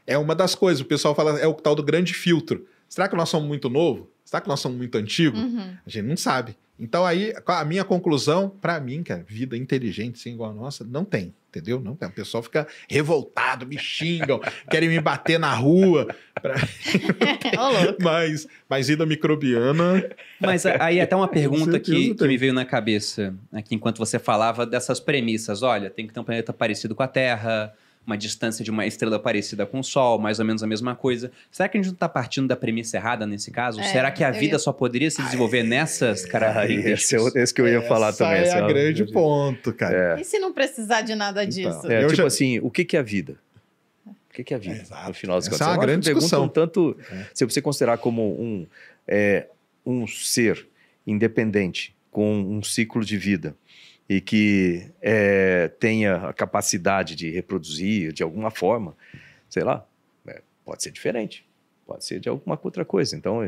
É 0.05 0.17
uma 0.17 0.33
das 0.33 0.55
coisas, 0.55 0.81
o 0.81 0.85
pessoal 0.85 1.13
fala, 1.13 1.39
é 1.39 1.47
o 1.47 1.53
tal 1.53 1.75
do 1.75 1.83
grande 1.83 2.13
filtro. 2.13 2.65
Será 2.87 3.07
que 3.07 3.15
nós 3.15 3.29
somos 3.29 3.47
muito 3.47 3.69
novo? 3.69 4.09
Será 4.23 4.41
que 4.41 4.47
nós 4.47 4.59
somos 4.59 4.77
muito 4.77 4.97
antigo? 4.97 5.37
Uhum. 5.37 5.73
A 5.85 5.89
gente 5.89 6.05
não 6.05 6.17
sabe. 6.17 6.55
Então 6.79 7.05
aí, 7.05 7.33
a 7.45 7.65
minha 7.65 7.83
conclusão, 7.83 8.49
para 8.49 8.79
mim, 8.79 9.01
cara, 9.03 9.25
vida 9.27 9.57
inteligente, 9.57 10.15
assim, 10.19 10.33
igual 10.33 10.51
a 10.51 10.53
nossa, 10.53 10.83
não 10.83 11.03
tem, 11.03 11.33
entendeu? 11.57 11.79
Não. 11.79 11.93
O 11.93 12.11
pessoal 12.11 12.43
fica 12.43 12.67
revoltado, 12.89 13.65
me 13.65 13.77
xingam, 13.77 14.39
querem 14.69 14.89
me 14.89 14.99
bater 14.99 15.39
na 15.39 15.53
rua. 15.53 16.07
Pra... 16.37 16.53
mas, 17.99 18.47
mas 18.69 18.87
vida 18.87 19.03
microbiana... 19.03 20.07
Mas 20.39 20.67
aí 20.67 21.01
até 21.01 21.15
uma 21.15 21.27
pergunta 21.27 21.79
que, 21.79 22.13
que 22.13 22.27
me 22.27 22.37
veio 22.37 22.53
na 22.53 22.63
cabeça, 22.63 23.33
aqui 23.51 23.73
enquanto 23.73 23.97
você 23.97 24.19
falava 24.19 24.63
dessas 24.63 24.99
premissas. 24.99 25.63
Olha, 25.63 25.89
tem 25.89 26.05
que 26.05 26.13
ter 26.13 26.19
um 26.19 26.23
planeta 26.23 26.53
parecido 26.53 26.93
com 26.93 27.01
a 27.01 27.07
Terra, 27.07 27.73
uma 28.07 28.17
distância 28.17 28.63
de 28.63 28.71
uma 28.71 28.87
estrela 28.87 29.19
parecida 29.19 29.65
com 29.65 29.81
o 29.81 29.83
Sol, 29.83 30.17
mais 30.17 30.39
ou 30.39 30.45
menos 30.45 30.63
a 30.63 30.67
mesma 30.67 30.95
coisa. 30.95 31.29
Será 31.51 31.67
que 31.67 31.77
a 31.77 31.79
gente 31.81 31.87
não 31.87 31.93
está 31.93 32.07
partindo 32.07 32.47
da 32.47 32.55
premissa 32.55 32.95
errada 32.95 33.27
nesse 33.27 33.51
caso? 33.51 33.81
É, 33.81 33.83
Será 33.83 34.09
que 34.09 34.23
a 34.23 34.31
vida 34.31 34.55
ia... 34.55 34.59
só 34.59 34.71
poderia 34.71 35.11
se 35.11 35.21
desenvolver 35.21 35.61
nessas 35.61 36.25
características? 36.25 37.03
Esse, 37.03 37.37
é, 37.37 37.43
esse 37.43 37.53
que 37.53 37.59
eu 37.59 37.67
ia 37.67 37.81
falar 37.81 38.09
Essa 38.09 38.23
também. 38.23 38.41
Esse 38.43 38.55
é 38.55 38.63
o 38.63 38.67
grande 38.67 39.11
ponto, 39.11 39.73
cara. 39.73 40.17
É. 40.17 40.21
E 40.21 40.23
se 40.23 40.39
não 40.39 40.53
precisar 40.53 41.01
de 41.01 41.15
nada 41.15 41.43
então, 41.43 41.53
disso? 41.53 41.79
Então, 41.79 41.91
é, 41.91 42.01
tipo 42.05 42.15
já... 42.15 42.25
assim, 42.25 42.59
o 42.59 42.71
que, 42.71 42.85
que 42.85 42.95
é 42.95 42.99
a 43.01 43.03
vida? 43.03 43.35
O 44.07 44.33
que, 44.33 44.43
que 44.45 44.53
é 44.53 44.57
a 44.57 44.59
vida? 44.59 44.85
no 45.07 45.13
final 45.13 45.35
das 45.35 45.49
contas. 45.49 45.61
Essa 45.61 45.71
é 45.71 45.73
uma 45.73 45.81
grande 45.81 46.05
discussão. 46.05 46.45
Um 46.45 46.47
tanto, 46.47 46.95
é. 47.11 47.25
se 47.33 47.43
você 47.43 47.61
considerar 47.61 47.97
como 47.97 48.23
um, 48.41 48.65
é, 49.05 49.47
um 49.85 50.07
ser 50.07 50.65
independente, 51.05 51.93
com 52.09 52.39
um 52.39 52.63
ciclo 52.63 53.03
de 53.03 53.17
vida, 53.17 53.53
e 54.09 54.21
que 54.21 54.89
é, 55.01 55.67
tenha 55.79 56.15
a 56.29 56.33
capacidade 56.33 57.15
de 57.15 57.29
reproduzir 57.29 58.13
de 58.13 58.23
alguma 58.23 58.49
forma, 58.49 58.95
sei 59.49 59.63
lá, 59.63 59.85
é, 60.27 60.41
pode 60.63 60.83
ser 60.83 60.91
diferente, 60.91 61.45
pode 61.85 62.05
ser 62.05 62.19
de 62.19 62.29
alguma 62.29 62.59
outra 62.61 62.85
coisa. 62.85 63.15
Então, 63.15 63.43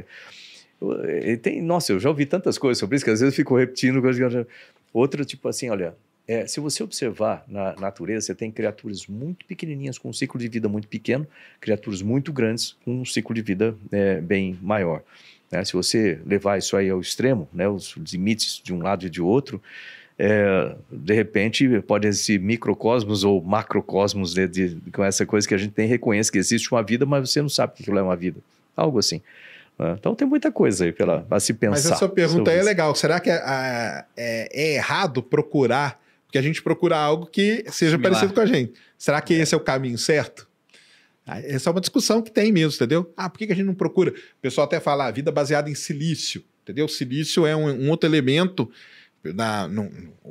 eu, 0.81 1.37
tem, 1.37 1.61
nossa, 1.61 1.91
eu 1.91 1.99
já 1.99 2.09
ouvi 2.09 2.25
tantas 2.25 2.57
coisas 2.57 2.77
sobre 2.77 2.95
isso 2.95 3.05
que 3.05 3.11
às 3.11 3.19
vezes 3.19 3.33
eu 3.33 3.37
fico 3.43 3.57
repetindo 3.57 4.01
coisas. 4.01 4.47
Outra, 4.93 5.23
tipo 5.23 5.47
assim, 5.47 5.69
olha, 5.69 5.95
é, 6.27 6.45
se 6.45 6.59
você 6.59 6.83
observar 6.83 7.43
na 7.47 7.75
natureza, 7.75 8.27
você 8.27 8.35
tem 8.35 8.51
criaturas 8.51 9.07
muito 9.07 9.45
pequenininhas 9.45 9.97
com 9.97 10.09
um 10.09 10.13
ciclo 10.13 10.39
de 10.39 10.47
vida 10.47 10.69
muito 10.69 10.87
pequeno, 10.87 11.27
criaturas 11.59 12.01
muito 12.01 12.31
grandes 12.31 12.77
com 12.85 13.01
um 13.01 13.05
ciclo 13.05 13.33
de 13.33 13.41
vida 13.41 13.75
é, 13.91 14.21
bem 14.21 14.57
maior. 14.61 15.01
Né? 15.51 15.65
Se 15.65 15.73
você 15.73 16.19
levar 16.25 16.57
isso 16.57 16.77
aí 16.77 16.89
ao 16.89 17.01
extremo, 17.01 17.49
né, 17.51 17.67
os 17.67 17.95
limites 17.97 18.61
de 18.63 18.73
um 18.73 18.81
lado 18.81 19.05
e 19.05 19.09
de 19.09 19.21
outro, 19.21 19.61
é, 20.21 20.75
de 20.91 21.13
repente 21.13 21.81
pode 21.83 22.05
existir 22.05 22.41
microcosmos 22.41 23.23
ou 23.23 23.41
macrocosmos 23.41 24.33
de, 24.33 24.47
de, 24.49 24.77
com 24.91 25.01
essa 25.01 25.25
coisa 25.25 25.47
que 25.47 25.53
a 25.55 25.57
gente 25.57 25.71
tem 25.71 25.87
reconhece 25.87 26.29
que 26.29 26.37
existe 26.37 26.69
uma 26.73 26.83
vida, 26.83 27.05
mas 27.05 27.29
você 27.29 27.41
não 27.41 27.47
sabe 27.47 27.75
que 27.75 27.83
aquilo 27.83 27.97
é 27.97 28.01
uma 28.01 28.17
vida. 28.17 28.41
Algo 28.75 28.99
assim. 28.99 29.21
Né? 29.79 29.95
Então 29.97 30.13
tem 30.13 30.27
muita 30.27 30.51
coisa 30.51 30.83
aí 30.83 30.91
para 30.91 31.39
se 31.39 31.53
pensar. 31.53 31.71
Mas 31.71 31.91
a 31.93 31.95
sua 31.95 32.09
pergunta 32.09 32.51
aí 32.51 32.57
é 32.57 32.63
legal. 32.63 32.93
Será 32.95 33.21
que 33.21 33.29
é, 33.29 33.41
é, 34.17 34.49
é, 34.51 34.75
errado 34.75 35.23
procurar? 35.23 36.03
Porque 36.25 36.37
a 36.37 36.41
gente 36.41 36.61
procura 36.61 36.97
algo 36.97 37.25
que 37.25 37.63
seja 37.69 37.91
Similar. 37.91 38.11
parecido 38.11 38.33
com 38.33 38.41
a 38.41 38.45
gente. 38.45 38.73
Será 38.97 39.21
que 39.21 39.33
esse 39.33 39.55
é 39.55 39.57
o 39.57 39.61
caminho 39.61 39.97
certo? 39.97 40.49
Essa 41.25 41.69
é 41.69 41.71
uma 41.71 41.79
discussão 41.79 42.21
que 42.21 42.31
tem 42.31 42.51
mesmo, 42.51 42.75
entendeu? 42.75 43.13
Ah, 43.15 43.29
por 43.29 43.37
que 43.37 43.45
a 43.45 43.55
gente 43.55 43.65
não 43.65 43.73
procura? 43.73 44.11
O 44.11 44.41
pessoal 44.41 44.65
até 44.65 44.79
fala, 44.79 45.07
ah, 45.07 45.11
vida 45.11 45.31
baseada 45.31 45.69
em 45.69 45.75
silício, 45.75 46.43
entendeu? 46.63 46.87
Silício 46.87 47.45
é 47.45 47.55
um, 47.55 47.69
um 47.69 47.89
outro 47.89 48.09
elemento 48.09 48.69
na, 49.23 49.67
no, 49.67 49.89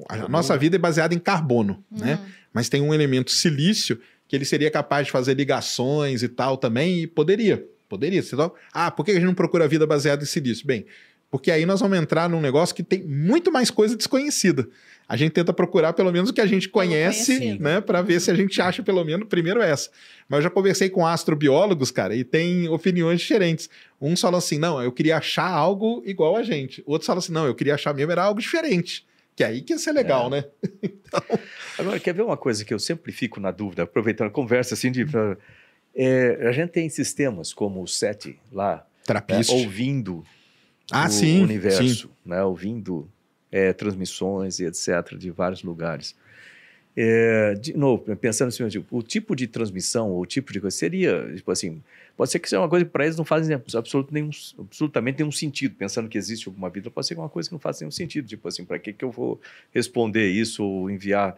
a 0.08 0.28
nossa 0.28 0.56
vida 0.56 0.76
é 0.76 0.78
baseada 0.78 1.14
em 1.14 1.18
carbono, 1.18 1.84
uhum. 1.90 1.98
né? 1.98 2.18
Mas 2.52 2.68
tem 2.68 2.80
um 2.80 2.94
elemento 2.94 3.30
silício 3.30 4.00
que 4.26 4.36
ele 4.36 4.44
seria 4.44 4.70
capaz 4.70 5.06
de 5.06 5.12
fazer 5.12 5.34
ligações 5.34 6.22
e 6.22 6.28
tal 6.28 6.56
também, 6.56 7.02
e 7.02 7.06
poderia. 7.06 7.66
Poderia. 7.88 8.20
Então, 8.20 8.52
ah, 8.72 8.90
por 8.90 9.04
que 9.04 9.12
a 9.12 9.14
gente 9.14 9.24
não 9.24 9.34
procura 9.34 9.66
vida 9.66 9.86
baseada 9.86 10.22
em 10.22 10.26
silício? 10.26 10.66
Bem, 10.66 10.84
porque 11.30 11.50
aí 11.50 11.64
nós 11.64 11.80
vamos 11.80 11.98
entrar 11.98 12.28
num 12.28 12.40
negócio 12.40 12.74
que 12.74 12.82
tem 12.82 13.02
muito 13.02 13.50
mais 13.50 13.70
coisa 13.70 13.96
desconhecida. 13.96 14.68
A 15.08 15.16
gente 15.16 15.32
tenta 15.32 15.54
procurar 15.54 15.94
pelo 15.94 16.12
menos 16.12 16.28
o 16.28 16.34
que 16.34 16.40
a 16.40 16.46
gente 16.46 16.68
conhece, 16.68 17.58
né, 17.58 17.80
para 17.80 18.02
ver 18.02 18.20
se 18.20 18.30
a 18.30 18.34
gente 18.34 18.60
acha 18.60 18.82
pelo 18.82 19.02
menos 19.04 19.26
primeiro 19.26 19.62
essa. 19.62 19.88
Mas 20.28 20.38
eu 20.38 20.42
já 20.42 20.50
conversei 20.50 20.90
com 20.90 21.06
astrobiólogos, 21.06 21.90
cara, 21.90 22.14
e 22.14 22.22
tem 22.22 22.68
opiniões 22.68 23.20
diferentes. 23.20 23.70
Uns 23.98 24.20
falam 24.20 24.38
assim: 24.38 24.58
"Não, 24.58 24.82
eu 24.82 24.92
queria 24.92 25.16
achar 25.16 25.48
algo 25.48 26.02
igual 26.04 26.36
a 26.36 26.42
gente". 26.42 26.82
Outros 26.84 27.06
falam 27.06 27.20
assim: 27.20 27.32
"Não, 27.32 27.46
eu 27.46 27.54
queria 27.54 27.74
achar 27.74 27.94
mesmo 27.94 28.12
era 28.12 28.22
algo 28.22 28.40
diferente". 28.40 29.06
Que 29.34 29.42
aí 29.42 29.62
que 29.62 29.72
ia 29.72 29.78
ser 29.78 29.92
legal, 29.92 30.26
é. 30.26 30.30
né? 30.30 30.44
então... 30.82 31.22
Agora, 31.78 31.98
quer 31.98 32.12
ver 32.12 32.22
uma 32.22 32.36
coisa 32.36 32.64
que 32.64 32.74
eu 32.74 32.78
sempre 32.78 33.10
fico 33.12 33.40
na 33.40 33.50
dúvida, 33.50 33.84
aproveitando 33.84 34.26
a 34.26 34.30
conversa 34.30 34.74
assim 34.74 34.92
de 34.92 35.06
é, 35.94 36.46
a 36.48 36.52
gente 36.52 36.70
tem 36.70 36.88
sistemas 36.88 37.52
como 37.52 37.82
o 37.82 37.88
SET 37.88 38.38
lá, 38.52 38.86
né, 39.08 39.40
ouvindo 39.50 40.24
ah, 40.90 41.06
o 41.06 41.10
sim, 41.10 41.42
universo, 41.42 42.08
sim. 42.08 42.10
Né, 42.24 42.42
ouvindo 42.42 43.10
é, 43.50 43.72
transmissões 43.72 44.58
e 44.60 44.66
etc. 44.66 45.16
de 45.16 45.30
vários 45.30 45.62
lugares. 45.62 46.14
É, 47.00 47.54
de 47.54 47.76
novo, 47.76 48.16
pensando 48.16 48.48
assim, 48.48 48.66
tipo, 48.68 48.98
o 48.98 49.02
tipo 49.04 49.36
de 49.36 49.46
transmissão, 49.46 50.16
o 50.16 50.26
tipo 50.26 50.52
de 50.52 50.60
coisa 50.60 50.76
seria, 50.76 51.32
tipo 51.32 51.48
assim, 51.52 51.80
pode 52.16 52.32
ser 52.32 52.40
que 52.40 52.48
seja 52.48 52.60
uma 52.60 52.68
coisa 52.68 52.84
que 52.84 52.90
para 52.90 53.04
eles 53.04 53.16
não 53.16 53.24
faz 53.24 53.48
absolutamente 53.72 54.12
nenhum, 54.12 54.30
absolutamente 54.58 55.18
nenhum 55.20 55.30
sentido, 55.30 55.76
pensando 55.76 56.08
que 56.08 56.18
existe 56.18 56.48
alguma 56.48 56.68
vida, 56.68 56.90
pode 56.90 57.06
ser 57.06 57.16
uma 57.16 57.28
coisa 57.28 57.48
que 57.48 57.52
não 57.52 57.60
faz 57.60 57.80
nenhum 57.80 57.92
sentido, 57.92 58.26
tipo 58.26 58.48
assim, 58.48 58.64
para 58.64 58.80
que, 58.80 58.92
que 58.92 59.04
eu 59.04 59.12
vou 59.12 59.40
responder 59.72 60.28
isso 60.28 60.64
ou 60.64 60.90
enviar, 60.90 61.36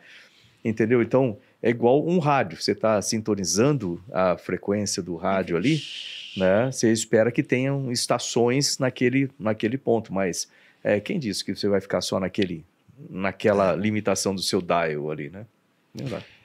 entendeu? 0.64 1.02
Então, 1.02 1.36
é 1.62 1.68
igual 1.68 2.08
um 2.08 2.18
rádio, 2.18 2.56
você 2.58 2.72
está 2.72 3.02
sintonizando 3.02 4.02
a 4.10 4.38
frequência 4.38 5.02
do 5.02 5.14
rádio 5.14 5.58
ali, 5.58 5.82
né? 6.38 6.72
Você 6.72 6.90
espera 6.90 7.30
que 7.30 7.42
tenham 7.42 7.92
estações 7.92 8.78
naquele, 8.78 9.30
naquele 9.38 9.76
ponto, 9.76 10.10
mas 10.10 10.48
é, 10.82 11.00
quem 11.00 11.18
disse 11.18 11.44
que 11.44 11.54
você 11.54 11.68
vai 11.68 11.80
ficar 11.80 12.00
só 12.00 12.18
naquele, 12.18 12.64
naquela 13.08 13.74
limitação 13.74 14.34
do 14.34 14.42
seu 14.42 14.60
dial 14.60 15.10
ali, 15.10 15.30
né? 15.30 15.46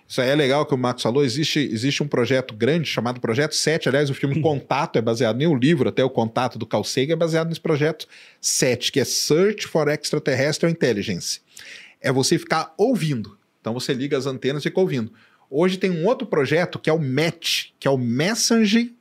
Isso 0.08 0.22
aí 0.22 0.30
é 0.30 0.36
legal 0.36 0.66
que 0.66 0.74
o 0.74 0.78
Marcos 0.78 1.02
falou. 1.02 1.24
Existe, 1.24 1.60
existe 1.60 2.04
um 2.04 2.08
projeto 2.08 2.54
grande 2.54 2.88
chamado 2.88 3.20
Projeto 3.20 3.56
7. 3.56 3.90
Aliás, 3.90 4.10
o 4.10 4.14
filme 4.14 4.40
Contato 4.42 4.98
é 4.98 5.02
baseado 5.02 5.42
em 5.42 5.48
um 5.48 5.58
livro, 5.58 5.90
até 5.90 6.04
o 6.04 6.10
Contato 6.10 6.60
do 6.60 6.66
Carl 6.66 6.84
Sagan 6.84 7.14
é 7.14 7.16
baseado 7.16 7.50
nesse 7.50 7.62
projeto 7.62 8.08
7, 8.40 8.92
que 8.92 9.00
é 9.00 9.06
Search 9.06 9.68
for 9.68 9.88
Extraterrestrial 9.88 10.72
Intelligence. 10.72 11.42
É 12.00 12.12
você 12.12 12.38
ficar 12.38 12.74
ouvindo. 12.78 13.38
Então 13.62 13.74
você 13.74 13.94
liga 13.94 14.16
as 14.16 14.28
antenas 14.28 14.64
e 14.64 14.70
fica 14.70 14.80
ouvindo. 14.80 15.12
Hoje 15.50 15.78
tem 15.78 15.90
um 15.90 16.06
outro 16.06 16.28
projeto 16.28 16.78
que 16.78 16.90
é 16.90 16.94
o 16.94 17.00
MET, 17.00 17.74
que 17.80 17.88
é 17.88 17.92
o 17.92 17.98
Messenger 17.98 18.92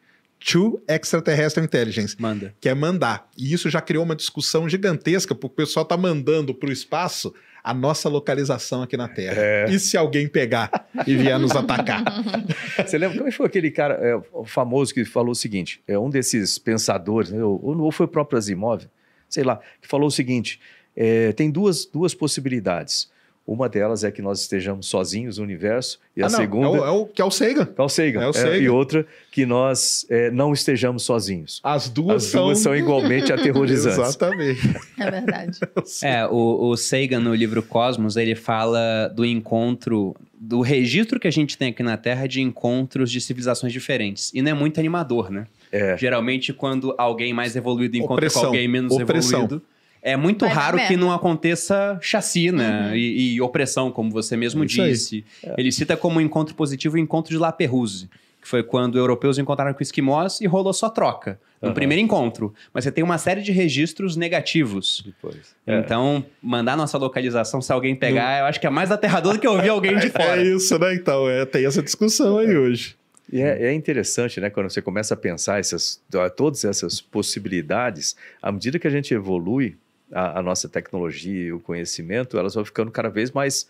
to 0.45 0.83
Extraterrestrial 0.87 1.65
Intelligence. 1.65 2.17
Manda. 2.21 2.55
Que 2.61 2.69
é 2.69 2.75
mandar. 2.75 3.29
E 3.37 3.53
isso 3.53 3.71
já 3.71 3.81
criou 3.81 4.05
uma 4.05 4.15
discussão 4.15 4.69
gigantesca, 4.69 5.35
porque 5.35 5.55
o 5.55 5.57
pessoal 5.57 5.85
está 5.85 5.97
mandando 5.97 6.55
para 6.55 6.69
o 6.69 6.73
espaço 6.73 7.35
a 7.63 7.73
nossa 7.73 8.11
localização 8.11 8.83
aqui 8.83 8.95
na 8.95 9.09
Terra. 9.09 9.41
É. 9.41 9.71
E 9.71 9.81
se 9.81 9.97
alguém 9.97 10.29
pegar 10.29 10.87
e 11.07 11.17
vier 11.17 11.39
nos 11.39 11.53
atacar? 11.53 12.05
Você 12.77 12.99
lembra 12.99 13.17
como 13.17 13.33
foi 13.33 13.47
aquele 13.47 13.71
cara 13.71 13.95
é, 13.95 14.21
famoso 14.45 14.93
que 14.93 15.03
falou 15.07 15.33
o 15.33 15.35
seguinte? 15.35 15.81
É 15.89 15.99
um 15.99 16.11
desses 16.11 16.59
pensadores, 16.59 17.31
né, 17.31 17.43
ou, 17.43 17.81
ou 17.81 17.91
foi 17.91 18.05
o 18.05 18.09
próprio 18.09 18.39
Asimov, 18.39 18.87
sei 19.31 19.45
lá, 19.45 19.59
que 19.81 19.89
falou 19.89 20.09
o 20.09 20.11
seguinte: 20.11 20.61
é, 20.95 21.33
tem 21.33 21.51
duas, 21.51 21.87
duas 21.87 22.15
possibilidades. 22.15 23.11
Uma 23.47 23.69
delas 23.69 24.05
é 24.05 24.11
que 24.11 24.23
nós 24.23 24.41
estejamos 24.41 24.87
sozinhos 24.87 25.37
no 25.37 25.45
universo, 25.45 26.01
e 26.17 26.23
ah, 26.23 26.27
a 26.27 26.31
não, 26.31 26.39
segunda. 26.39 26.67
É 26.67 26.71
o, 26.71 26.85
é 26.85 26.91
o, 26.91 27.07
que 27.07 27.21
é 27.21 27.25
o 27.25 27.31
Sagan. 27.31 27.69
É 27.77 27.83
o 27.83 27.89
Sagan. 27.91 28.23
É 28.23 28.29
o. 28.29 28.33
É, 28.35 28.59
e 28.59 28.69
outra, 28.71 29.07
que 29.31 29.45
nós 29.45 30.07
é, 30.09 30.31
não 30.31 30.55
estejamos 30.55 31.03
sozinhos. 31.03 31.61
As 31.63 31.91
duas, 31.91 32.25
As 32.25 32.31
são... 32.31 32.45
duas 32.45 32.59
são 32.61 32.75
igualmente 32.75 33.31
aterrorizantes. 33.35 33.99
Exatamente. 33.99 34.75
É 34.99 35.11
verdade. 35.11 35.59
é, 36.03 36.27
o, 36.27 36.71
o 36.71 36.77
Sagan, 36.79 37.21
no 37.21 37.35
livro 37.35 37.63
Cosmos, 37.63 38.17
ele 38.17 38.35
fala 38.35 39.09
do 39.09 39.27
encontro, 39.27 40.17
do 40.33 40.63
registro 40.63 41.21
que 41.21 41.29
a 41.29 41.33
gente 41.33 41.59
tem 41.59 41.69
aqui 41.69 41.83
na 41.83 41.99
Terra 41.99 42.27
de 42.27 42.41
encontros 42.41 43.11
de 43.11 43.21
civilizações 43.21 43.75
diferentes. 43.75 44.33
E 44.33 44.41
não 44.41 44.53
é 44.53 44.55
muito 44.55 44.81
animador, 44.81 45.31
né? 45.31 45.47
É. 45.71 45.99
Geralmente, 45.99 46.51
quando 46.55 46.95
alguém 46.97 47.35
mais 47.35 47.55
evoluído 47.57 47.95
encontra 47.99 48.15
Opressão. 48.15 48.41
com 48.41 48.47
alguém 48.47 48.67
menos 48.67 48.91
Opressão. 48.93 49.41
evoluído 49.41 49.63
é 50.05 50.19
muito 50.19 50.45
Vai 50.45 50.55
raro 50.55 50.79
que 50.87 50.99
não 50.99 51.11
aconteça 51.11 51.99
chacina 52.03 52.89
uhum. 52.89 52.95
e, 52.95 53.37
e, 53.37 53.41
opressão, 53.41 53.91
como 53.91 54.11
você 54.11 54.37
mesmo 54.37 54.63
é 54.63 54.67
disse. 54.67 55.25
É. 55.43 55.55
Ele 55.57 55.73
cita 55.73 55.97
como 55.97 56.21
encontro 56.21 56.55
positivo 56.55 56.97
o 56.97 56.99
encontro 56.99 57.33
de 57.33 57.39
La 57.39 57.51
Perouse, 57.51 58.11
que 58.43 58.47
foi 58.47 58.63
quando 58.63 58.99
europeus 58.99 59.39
encontraram 59.39 59.73
com 59.73 59.83
esquimós 59.83 60.43
e 60.43 60.47
rolou 60.47 60.75
só 60.75 60.91
troca. 60.91 61.41
No 61.63 61.69
uhum. 61.69 61.75
primeiro 61.75 62.03
encontro. 62.03 62.53
Mas 62.75 62.85
você 62.85 62.93
tem 62.93 63.03
uma 63.03 63.17
série 63.17 63.41
de 63.41 63.51
registros 63.51 64.15
negativos. 64.15 65.03
Depois. 65.07 65.57
É. 65.67 65.79
Então, 65.79 66.23
mandar 66.43 66.77
nossa 66.77 66.99
localização, 66.99 67.63
se 67.63 67.73
alguém 67.73 67.97
pegar, 67.97 68.41
eu 68.41 68.45
acho 68.45 68.61
que 68.61 68.67
é 68.67 68.71
mais 68.71 68.93
aterrador 68.93 69.33
do 69.33 69.39
que 69.39 69.49
ouvir 69.49 69.71
alguém 69.71 69.97
de 69.97 70.11
fora. 70.13 70.43
É 70.43 70.45
isso, 70.45 70.79
né? 70.79 70.95
Então, 70.95 71.27
é, 71.31 71.47
tem 71.47 71.65
essa 71.65 71.83
discussão 71.83 72.37
aí 72.37 72.55
hoje. 72.55 72.95
E 73.33 73.41
é, 73.41 73.69
é, 73.69 73.73
interessante, 73.73 74.39
né, 74.39 74.51
quando 74.51 74.69
você 74.69 74.83
começa 74.83 75.15
a 75.15 75.17
pensar 75.17 75.59
essas, 75.59 75.99
todas 76.37 76.63
essas 76.63 77.01
possibilidades, 77.01 78.15
à 78.43 78.53
medida 78.53 78.79
que 78.79 78.87
a 78.87 78.91
gente 78.91 79.15
evolui, 79.15 79.79
a, 80.15 80.39
a 80.39 80.43
nossa 80.43 80.69
tecnologia 80.69 81.49
e 81.49 81.53
o 81.53 81.61
conhecimento, 81.61 82.39
elas 82.39 82.55
vão 82.55 82.65
ficando 82.65 82.91
cada 82.91 83.09
vez 83.09 83.31
mais 83.31 83.69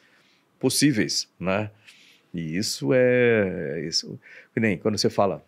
possíveis, 0.61 1.29
né? 1.41 1.71
E 2.33 2.57
isso 2.57 2.93
é 2.93 3.85
isso, 3.87 4.19
nem 4.55 4.77
quando 4.77 4.99
você 4.99 5.09
fala 5.09 5.45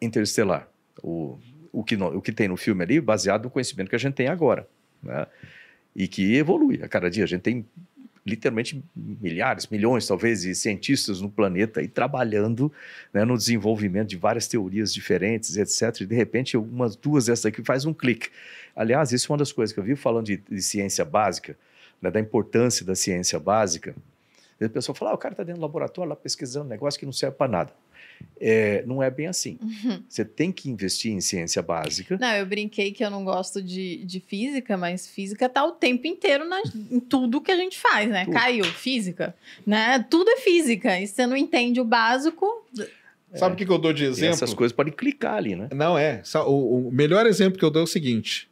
interestelar, 0.00 0.68
o, 1.02 1.38
o, 1.72 1.84
que 1.84 1.96
no, 1.96 2.16
o 2.16 2.22
que 2.22 2.32
tem 2.32 2.48
no 2.48 2.56
filme 2.56 2.82
ali, 2.82 3.00
baseado 3.00 3.44
no 3.44 3.50
conhecimento 3.50 3.88
que 3.88 3.96
a 3.96 3.98
gente 3.98 4.14
tem 4.14 4.28
agora, 4.28 4.68
né? 5.02 5.26
E 5.94 6.06
que 6.06 6.36
evolui 6.36 6.82
a 6.82 6.88
cada 6.88 7.08
dia. 7.08 7.24
A 7.24 7.26
gente 7.26 7.40
tem 7.40 7.64
literalmente 8.26 8.82
milhares, 8.94 9.68
milhões 9.68 10.06
talvez 10.06 10.42
de 10.42 10.54
cientistas 10.54 11.20
no 11.20 11.30
planeta 11.30 11.80
e 11.80 11.86
trabalhando 11.86 12.72
né, 13.14 13.24
no 13.24 13.36
desenvolvimento 13.36 14.08
de 14.08 14.16
várias 14.16 14.48
teorias 14.48 14.92
diferentes, 14.92 15.56
etc. 15.56 16.00
E 16.00 16.06
de 16.06 16.14
repente, 16.14 16.56
umas 16.56 16.96
duas 16.96 17.26
dessas 17.26 17.46
aqui 17.46 17.62
faz 17.62 17.84
um 17.84 17.94
clique. 17.94 18.28
Aliás, 18.74 19.12
isso 19.12 19.30
é 19.30 19.32
uma 19.32 19.38
das 19.38 19.52
coisas 19.52 19.72
que 19.72 19.78
eu 19.78 19.84
vi 19.84 19.94
falando 19.94 20.26
de, 20.26 20.38
de 20.38 20.60
ciência 20.60 21.04
básica, 21.04 21.56
né, 22.02 22.10
da 22.10 22.18
importância 22.18 22.84
da 22.84 22.96
ciência 22.96 23.38
básica. 23.38 23.94
A 24.60 24.68
pessoa 24.68 24.94
fala, 24.94 25.12
ah, 25.12 25.14
o 25.14 25.18
cara 25.18 25.34
está 25.34 25.44
dentro 25.44 25.60
do 25.60 25.62
laboratório 25.62 26.08
lá 26.08 26.16
pesquisando 26.16 26.66
um 26.66 26.68
negócio 26.68 26.98
que 26.98 27.06
não 27.06 27.12
serve 27.12 27.36
para 27.36 27.50
nada. 27.50 27.72
É, 28.38 28.84
não 28.86 29.02
é 29.02 29.10
bem 29.10 29.26
assim. 29.26 29.58
Uhum. 29.62 30.02
Você 30.08 30.24
tem 30.24 30.52
que 30.52 30.68
investir 30.68 31.10
em 31.10 31.20
ciência 31.20 31.62
básica. 31.62 32.18
Não, 32.20 32.32
eu 32.32 32.44
brinquei 32.44 32.92
que 32.92 33.02
eu 33.02 33.10
não 33.10 33.24
gosto 33.24 33.62
de, 33.62 34.04
de 34.04 34.20
física, 34.20 34.76
mas 34.76 35.06
física 35.06 35.48
tá 35.48 35.64
o 35.64 35.72
tempo 35.72 36.06
inteiro 36.06 36.46
na, 36.46 36.60
em 36.90 37.00
tudo 37.00 37.40
que 37.40 37.50
a 37.50 37.56
gente 37.56 37.78
faz, 37.78 38.10
né? 38.10 38.24
Tudo. 38.24 38.34
Caiu, 38.34 38.64
física, 38.64 39.34
né? 39.66 40.04
Tudo 40.10 40.30
é 40.30 40.36
física. 40.36 41.00
E 41.00 41.06
você 41.06 41.26
não 41.26 41.36
entende 41.36 41.80
o 41.80 41.84
básico. 41.84 42.46
Sabe 43.34 43.54
o 43.54 43.56
que, 43.56 43.64
que 43.64 43.72
eu 43.72 43.78
dou 43.78 43.92
de 43.92 44.04
exemplo? 44.04 44.26
E 44.26 44.28
essas 44.28 44.52
coisas 44.52 44.74
podem 44.74 44.92
clicar 44.92 45.34
ali, 45.34 45.56
né? 45.56 45.68
Não 45.72 45.96
é. 45.96 46.22
O, 46.46 46.88
o 46.88 46.92
melhor 46.92 47.26
exemplo 47.26 47.58
que 47.58 47.64
eu 47.64 47.70
dou 47.70 47.80
é 47.80 47.84
o 47.84 47.88
seguinte: 47.88 48.50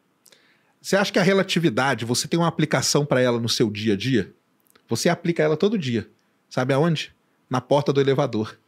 você 0.80 0.96
acha 0.96 1.12
que 1.12 1.18
a 1.18 1.22
relatividade, 1.22 2.06
você 2.06 2.26
tem 2.26 2.38
uma 2.38 2.48
aplicação 2.48 3.04
para 3.04 3.20
ela 3.20 3.38
no 3.38 3.48
seu 3.50 3.70
dia 3.70 3.92
a 3.92 3.96
dia? 3.96 4.32
Você 4.88 5.10
aplica 5.10 5.42
ela 5.42 5.56
todo 5.56 5.78
dia. 5.78 6.08
Sabe 6.48 6.72
aonde? 6.72 7.14
Na 7.50 7.60
porta 7.60 7.92
do 7.92 8.00
elevador 8.00 8.58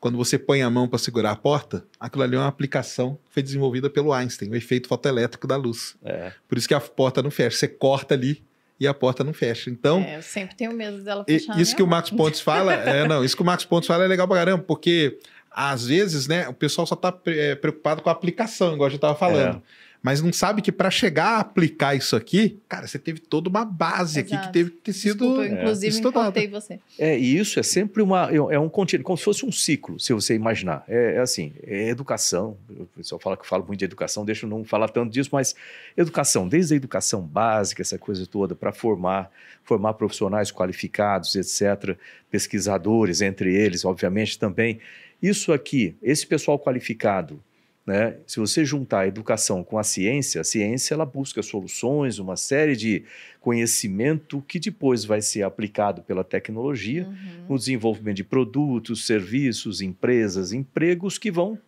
quando 0.00 0.16
você 0.16 0.38
põe 0.38 0.62
a 0.62 0.70
mão 0.70 0.88
para 0.88 0.98
segurar 0.98 1.32
a 1.32 1.36
porta, 1.36 1.84
aquilo 1.98 2.22
ali 2.22 2.34
é 2.34 2.38
uma 2.38 2.48
aplicação 2.48 3.18
que 3.26 3.34
foi 3.34 3.42
desenvolvida 3.42 3.90
pelo 3.90 4.12
Einstein, 4.12 4.48
o 4.48 4.56
efeito 4.56 4.88
fotoelétrico 4.88 5.46
da 5.46 5.56
luz. 5.56 5.94
É. 6.02 6.32
Por 6.48 6.56
isso 6.56 6.66
que 6.66 6.72
a 6.72 6.80
porta 6.80 7.22
não 7.22 7.30
fecha. 7.30 7.58
Você 7.58 7.68
corta 7.68 8.14
ali 8.14 8.42
e 8.78 8.88
a 8.88 8.94
porta 8.94 9.22
não 9.22 9.34
fecha. 9.34 9.68
Então, 9.68 10.00
é, 10.00 10.16
eu 10.16 10.22
sempre 10.22 10.56
tenho 10.56 10.72
medo 10.72 11.04
dela 11.04 11.22
fechar. 11.24 11.60
Isso 11.60 11.76
que 11.76 11.82
o 11.82 11.86
Max 11.86 12.08
Pontes 12.08 12.40
fala, 12.40 12.72
é, 12.72 13.06
não, 13.06 13.22
isso 13.22 13.36
que 13.36 13.42
o 13.42 13.44
Max 13.44 13.64
Pontes 13.64 13.86
fala 13.86 14.04
é 14.04 14.08
legal 14.08 14.26
pra 14.26 14.38
caramba, 14.38 14.64
porque 14.66 15.18
às 15.50 15.86
vezes, 15.86 16.26
né, 16.26 16.48
o 16.48 16.54
pessoal 16.54 16.86
só 16.86 16.94
está 16.94 17.14
é, 17.26 17.54
preocupado 17.54 18.00
com 18.00 18.08
a 18.08 18.12
aplicação, 18.12 18.72
igual 18.72 18.86
a 18.86 18.90
gente 18.90 18.98
estava 18.98 19.14
falando. 19.14 19.56
É 19.56 19.89
mas 20.02 20.22
não 20.22 20.32
sabe 20.32 20.62
que 20.62 20.72
para 20.72 20.90
chegar 20.90 21.36
a 21.36 21.40
aplicar 21.40 21.94
isso 21.94 22.16
aqui, 22.16 22.58
cara, 22.66 22.86
você 22.86 22.98
teve 22.98 23.20
toda 23.20 23.50
uma 23.50 23.64
base 23.66 24.20
Exato. 24.20 24.34
aqui 24.34 24.46
que 24.46 24.52
teve 24.52 24.70
que 24.70 24.76
ter 24.78 24.92
sido 24.94 25.18
Desculpa, 25.18 25.42
eu, 25.44 25.52
inclusive 25.52 25.94
estudada. 25.94 26.48
você. 26.48 26.80
É, 26.98 27.18
e 27.18 27.36
isso 27.36 27.60
é 27.60 27.62
sempre 27.62 28.02
uma 28.02 28.30
é 28.30 28.58
um 28.58 28.68
contínuo, 28.68 29.04
como 29.04 29.18
se 29.18 29.24
fosse 29.24 29.44
um 29.44 29.52
ciclo, 29.52 30.00
se 30.00 30.14
você 30.14 30.34
imaginar. 30.34 30.84
É, 30.88 31.16
é 31.16 31.18
assim, 31.18 31.52
é 31.62 31.88
educação. 31.88 32.56
O 32.70 32.86
pessoal 32.86 33.20
fala 33.20 33.36
que 33.36 33.46
fala 33.46 33.62
muito 33.62 33.78
de 33.78 33.84
educação, 33.84 34.24
deixa 34.24 34.46
eu 34.46 34.50
não 34.50 34.64
falar 34.64 34.88
tanto 34.88 35.12
disso, 35.12 35.28
mas 35.32 35.54
educação, 35.94 36.48
desde 36.48 36.72
a 36.72 36.76
educação 36.76 37.20
básica, 37.20 37.82
essa 37.82 37.98
coisa 37.98 38.26
toda, 38.26 38.54
para 38.54 38.72
formar, 38.72 39.30
formar 39.64 39.94
profissionais 39.94 40.50
qualificados, 40.50 41.34
etc., 41.36 41.96
pesquisadores 42.30 43.20
entre 43.20 43.54
eles, 43.54 43.84
obviamente 43.84 44.38
também. 44.38 44.80
Isso 45.22 45.52
aqui, 45.52 45.94
esse 46.02 46.26
pessoal 46.26 46.58
qualificado, 46.58 47.42
né? 47.86 48.16
Se 48.26 48.38
você 48.38 48.64
juntar 48.64 49.00
a 49.00 49.06
educação 49.08 49.64
com 49.64 49.78
a 49.78 49.82
ciência, 49.82 50.40
a 50.40 50.44
ciência 50.44 50.94
ela 50.94 51.06
busca 51.06 51.42
soluções, 51.42 52.18
uma 52.18 52.36
série 52.36 52.76
de 52.76 53.04
conhecimento 53.40 54.42
que 54.46 54.58
depois 54.58 55.04
vai 55.04 55.22
ser 55.22 55.42
aplicado 55.42 56.02
pela 56.02 56.22
tecnologia 56.22 57.04
uhum. 57.04 57.46
no 57.48 57.58
desenvolvimento 57.58 58.16
de 58.16 58.24
produtos, 58.24 59.06
serviços, 59.06 59.80
empresas, 59.80 60.52
empregos 60.52 61.18
que 61.18 61.30
vão 61.30 61.58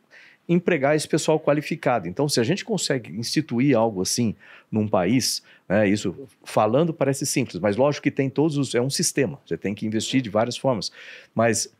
empregar 0.49 0.95
esse 0.97 1.09
pessoal 1.09 1.39
qualificado. 1.41 2.09
Então, 2.09 2.29
se 2.29 2.41
a 2.41 2.45
gente 2.45 2.65
consegue 2.65 3.17
instituir 3.17 3.77
algo 3.77 4.03
assim 4.03 4.35
num 4.71 4.89
país, 4.89 5.43
né, 5.69 5.89
isso 5.89 6.29
falando 6.45 6.93
parece 6.93 7.25
simples, 7.25 7.59
mas 7.61 7.77
lógico 7.77 8.03
que 8.05 8.11
tem 8.11 8.29
todos 8.29 8.57
os. 8.57 8.75
É 8.75 8.81
um 8.81 8.91
sistema, 8.91 9.41
você 9.47 9.57
tem 9.57 9.75
que 9.75 9.87
investir 9.87 10.21
de 10.21 10.29
várias 10.29 10.57
formas. 10.57 10.93
Mas 11.35 11.73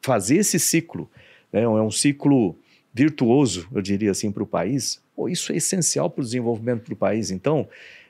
fazer 0.00 0.36
esse 0.38 0.58
ciclo 0.58 1.10
né, 1.52 1.62
é 1.62 1.68
um 1.68 1.90
ciclo 1.90 2.56
virtuoso, 2.92 3.66
eu 3.72 3.80
diria 3.80 4.10
assim, 4.10 4.30
para 4.30 4.42
o 4.42 4.46
país, 4.46 5.02
pô, 5.16 5.28
isso 5.28 5.52
é 5.52 5.56
essencial 5.56 6.10
para 6.10 6.20
o 6.20 6.24
desenvolvimento 6.24 6.88
do 6.88 6.96
país. 6.96 7.30
Então, 7.30 7.68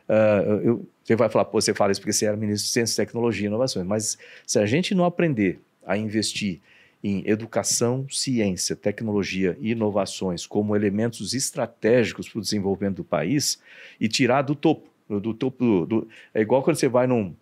uh, 0.08 0.60
eu, 0.62 0.86
você 1.04 1.16
vai 1.16 1.28
falar, 1.28 1.44
pô, 1.44 1.60
você 1.60 1.72
fala 1.72 1.92
isso 1.92 2.00
porque 2.00 2.12
você 2.12 2.26
era 2.26 2.36
ministro 2.36 2.66
de 2.66 2.72
Ciência, 2.72 3.04
Tecnologia 3.04 3.44
e 3.44 3.48
Inovações, 3.48 3.86
mas 3.86 4.18
se 4.46 4.58
a 4.58 4.66
gente 4.66 4.94
não 4.94 5.04
aprender 5.04 5.60
a 5.86 5.96
investir 5.96 6.60
em 7.02 7.22
educação, 7.26 8.06
ciência, 8.08 8.76
tecnologia 8.76 9.56
e 9.60 9.72
inovações 9.72 10.46
como 10.46 10.76
elementos 10.76 11.34
estratégicos 11.34 12.28
para 12.28 12.38
o 12.38 12.42
desenvolvimento 12.42 12.98
do 12.98 13.04
país 13.04 13.60
e 14.00 14.06
tirar 14.06 14.42
do 14.42 14.54
topo, 14.54 14.88
do 15.08 15.34
topo 15.34 15.64
do, 15.64 15.86
do, 15.86 16.08
é 16.32 16.40
igual 16.40 16.62
quando 16.62 16.76
você 16.76 16.88
vai 16.88 17.08
num 17.08 17.34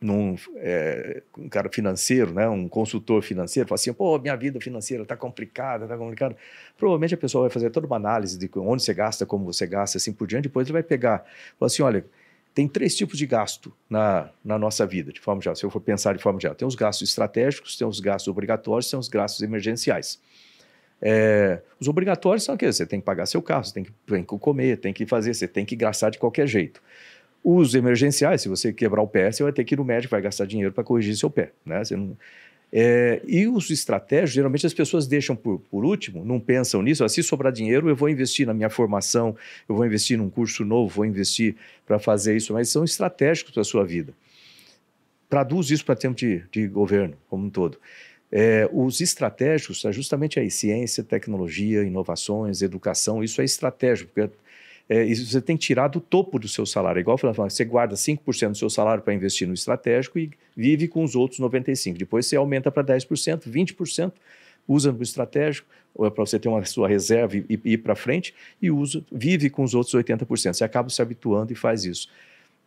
num 0.00 0.36
é, 0.56 1.22
um 1.38 1.48
cara 1.48 1.70
financeiro, 1.70 2.32
né, 2.32 2.48
um 2.48 2.68
consultor 2.68 3.22
financeiro, 3.22 3.68
fala 3.68 3.76
assim, 3.76 3.92
pô, 3.92 4.18
minha 4.18 4.36
vida 4.36 4.60
financeira 4.60 5.02
está 5.02 5.16
complicada, 5.16 5.84
está 5.84 5.96
complicada. 5.96 6.36
Provavelmente 6.76 7.14
a 7.14 7.16
pessoa 7.16 7.42
vai 7.42 7.50
fazer 7.50 7.70
toda 7.70 7.86
uma 7.86 7.96
análise 7.96 8.38
de 8.38 8.50
onde 8.56 8.82
você 8.82 8.92
gasta, 8.92 9.24
como 9.24 9.44
você 9.44 9.66
gasta, 9.66 9.96
assim 9.98 10.12
por 10.12 10.26
diante. 10.26 10.44
Depois 10.44 10.66
ele 10.66 10.74
vai 10.74 10.82
pegar, 10.82 11.24
fala 11.58 11.66
assim, 11.66 11.82
olha, 11.82 12.04
tem 12.54 12.66
três 12.66 12.94
tipos 12.94 13.18
de 13.18 13.26
gasto 13.26 13.72
na, 13.88 14.30
na 14.44 14.58
nossa 14.58 14.86
vida, 14.86 15.12
de 15.12 15.20
forma 15.20 15.42
geral. 15.42 15.56
Se 15.56 15.64
eu 15.64 15.70
for 15.70 15.80
pensar 15.80 16.16
de 16.16 16.22
forma 16.22 16.40
geral, 16.40 16.54
tem 16.54 16.66
os 16.66 16.74
gastos 16.74 17.08
estratégicos, 17.08 17.76
tem 17.76 17.86
os 17.86 18.00
gastos 18.00 18.28
obrigatórios, 18.28 18.90
tem 18.90 18.98
os 18.98 19.08
gastos 19.08 19.42
emergenciais. 19.42 20.18
É, 21.00 21.60
os 21.78 21.88
obrigatórios 21.88 22.44
são 22.44 22.54
aqueles, 22.54 22.76
você 22.76 22.86
tem 22.86 22.98
que 22.98 23.04
pagar 23.04 23.26
seu 23.26 23.42
carro, 23.42 23.64
você 23.64 23.74
tem 23.74 23.84
que, 23.84 23.92
tem 24.06 24.24
que 24.24 24.38
comer, 24.38 24.78
tem 24.78 24.92
que 24.92 25.04
fazer, 25.04 25.34
você 25.34 25.46
tem 25.46 25.64
que 25.66 25.76
gastar 25.76 26.10
de 26.10 26.18
qualquer 26.18 26.46
jeito. 26.46 26.82
Os 27.48 27.76
emergenciais, 27.76 28.42
se 28.42 28.48
você 28.48 28.72
quebrar 28.72 29.00
o 29.00 29.06
pé, 29.06 29.30
você 29.30 29.44
vai 29.44 29.52
ter 29.52 29.62
que 29.62 29.76
ir 29.76 29.78
no 29.78 29.84
médico, 29.84 30.10
vai 30.10 30.20
gastar 30.20 30.46
dinheiro 30.46 30.72
para 30.72 30.82
corrigir 30.82 31.14
seu 31.16 31.30
pé. 31.30 31.52
Né? 31.64 31.80
Não... 31.92 32.16
É, 32.72 33.22
e 33.24 33.46
os 33.46 33.70
estratégicos, 33.70 34.32
geralmente 34.32 34.66
as 34.66 34.74
pessoas 34.74 35.06
deixam 35.06 35.36
por, 35.36 35.60
por 35.70 35.84
último, 35.84 36.24
não 36.24 36.40
pensam 36.40 36.82
nisso. 36.82 37.04
Ah, 37.04 37.08
se 37.08 37.22
sobrar 37.22 37.52
dinheiro, 37.52 37.88
eu 37.88 37.94
vou 37.94 38.08
investir 38.08 38.48
na 38.48 38.52
minha 38.52 38.68
formação, 38.68 39.36
eu 39.68 39.76
vou 39.76 39.86
investir 39.86 40.18
num 40.18 40.28
curso 40.28 40.64
novo, 40.64 40.92
vou 40.92 41.04
investir 41.04 41.54
para 41.86 42.00
fazer 42.00 42.36
isso, 42.36 42.52
mas 42.52 42.68
são 42.68 42.82
estratégicos 42.82 43.52
para 43.52 43.60
a 43.60 43.64
sua 43.64 43.84
vida. 43.84 44.12
Traduz 45.28 45.70
isso 45.70 45.84
para 45.84 45.94
tempo 45.94 46.16
de, 46.16 46.42
de 46.50 46.66
governo 46.66 47.16
como 47.30 47.46
um 47.46 47.50
todo. 47.50 47.78
É, 48.32 48.68
os 48.72 49.00
estratégicos 49.00 49.84
é 49.84 49.92
justamente 49.92 50.40
aí, 50.40 50.50
ciência, 50.50 51.04
tecnologia, 51.04 51.84
inovações, 51.84 52.60
educação, 52.60 53.22
isso 53.22 53.40
é 53.40 53.44
estratégico, 53.44 54.10
porque 54.12 54.28
é, 54.88 55.04
você 55.14 55.40
tem 55.40 55.56
que 55.56 55.64
tirar 55.64 55.88
do 55.88 56.00
topo 56.00 56.38
do 56.38 56.48
seu 56.48 56.64
salário. 56.64 56.98
É 56.98 57.00
igual 57.00 57.18
falando, 57.18 57.36
você 57.36 57.64
guarda 57.64 57.94
5% 57.94 58.50
do 58.50 58.56
seu 58.56 58.70
salário 58.70 59.02
para 59.02 59.12
investir 59.12 59.46
no 59.46 59.54
estratégico 59.54 60.18
e 60.18 60.30
vive 60.56 60.86
com 60.86 61.02
os 61.02 61.16
outros 61.16 61.40
95%. 61.40 61.96
Depois 61.96 62.26
você 62.26 62.36
aumenta 62.36 62.70
para 62.70 62.84
10%, 62.84 63.48
20%, 63.48 64.12
usa 64.68 64.92
no 64.92 65.02
estratégico, 65.02 65.68
é 66.00 66.10
para 66.10 66.24
você 66.24 66.38
ter 66.38 66.48
uma 66.48 66.64
sua 66.64 66.88
reserva 66.88 67.36
e, 67.36 67.44
e 67.64 67.72
ir 67.72 67.78
para 67.78 67.96
frente, 67.96 68.34
e 68.60 68.70
usa, 68.70 69.02
vive 69.10 69.50
com 69.50 69.64
os 69.64 69.74
outros 69.74 69.94
80%. 69.94 70.54
Você 70.54 70.64
acaba 70.64 70.88
se 70.88 71.02
habituando 71.02 71.52
e 71.52 71.56
faz 71.56 71.84
isso. 71.84 72.08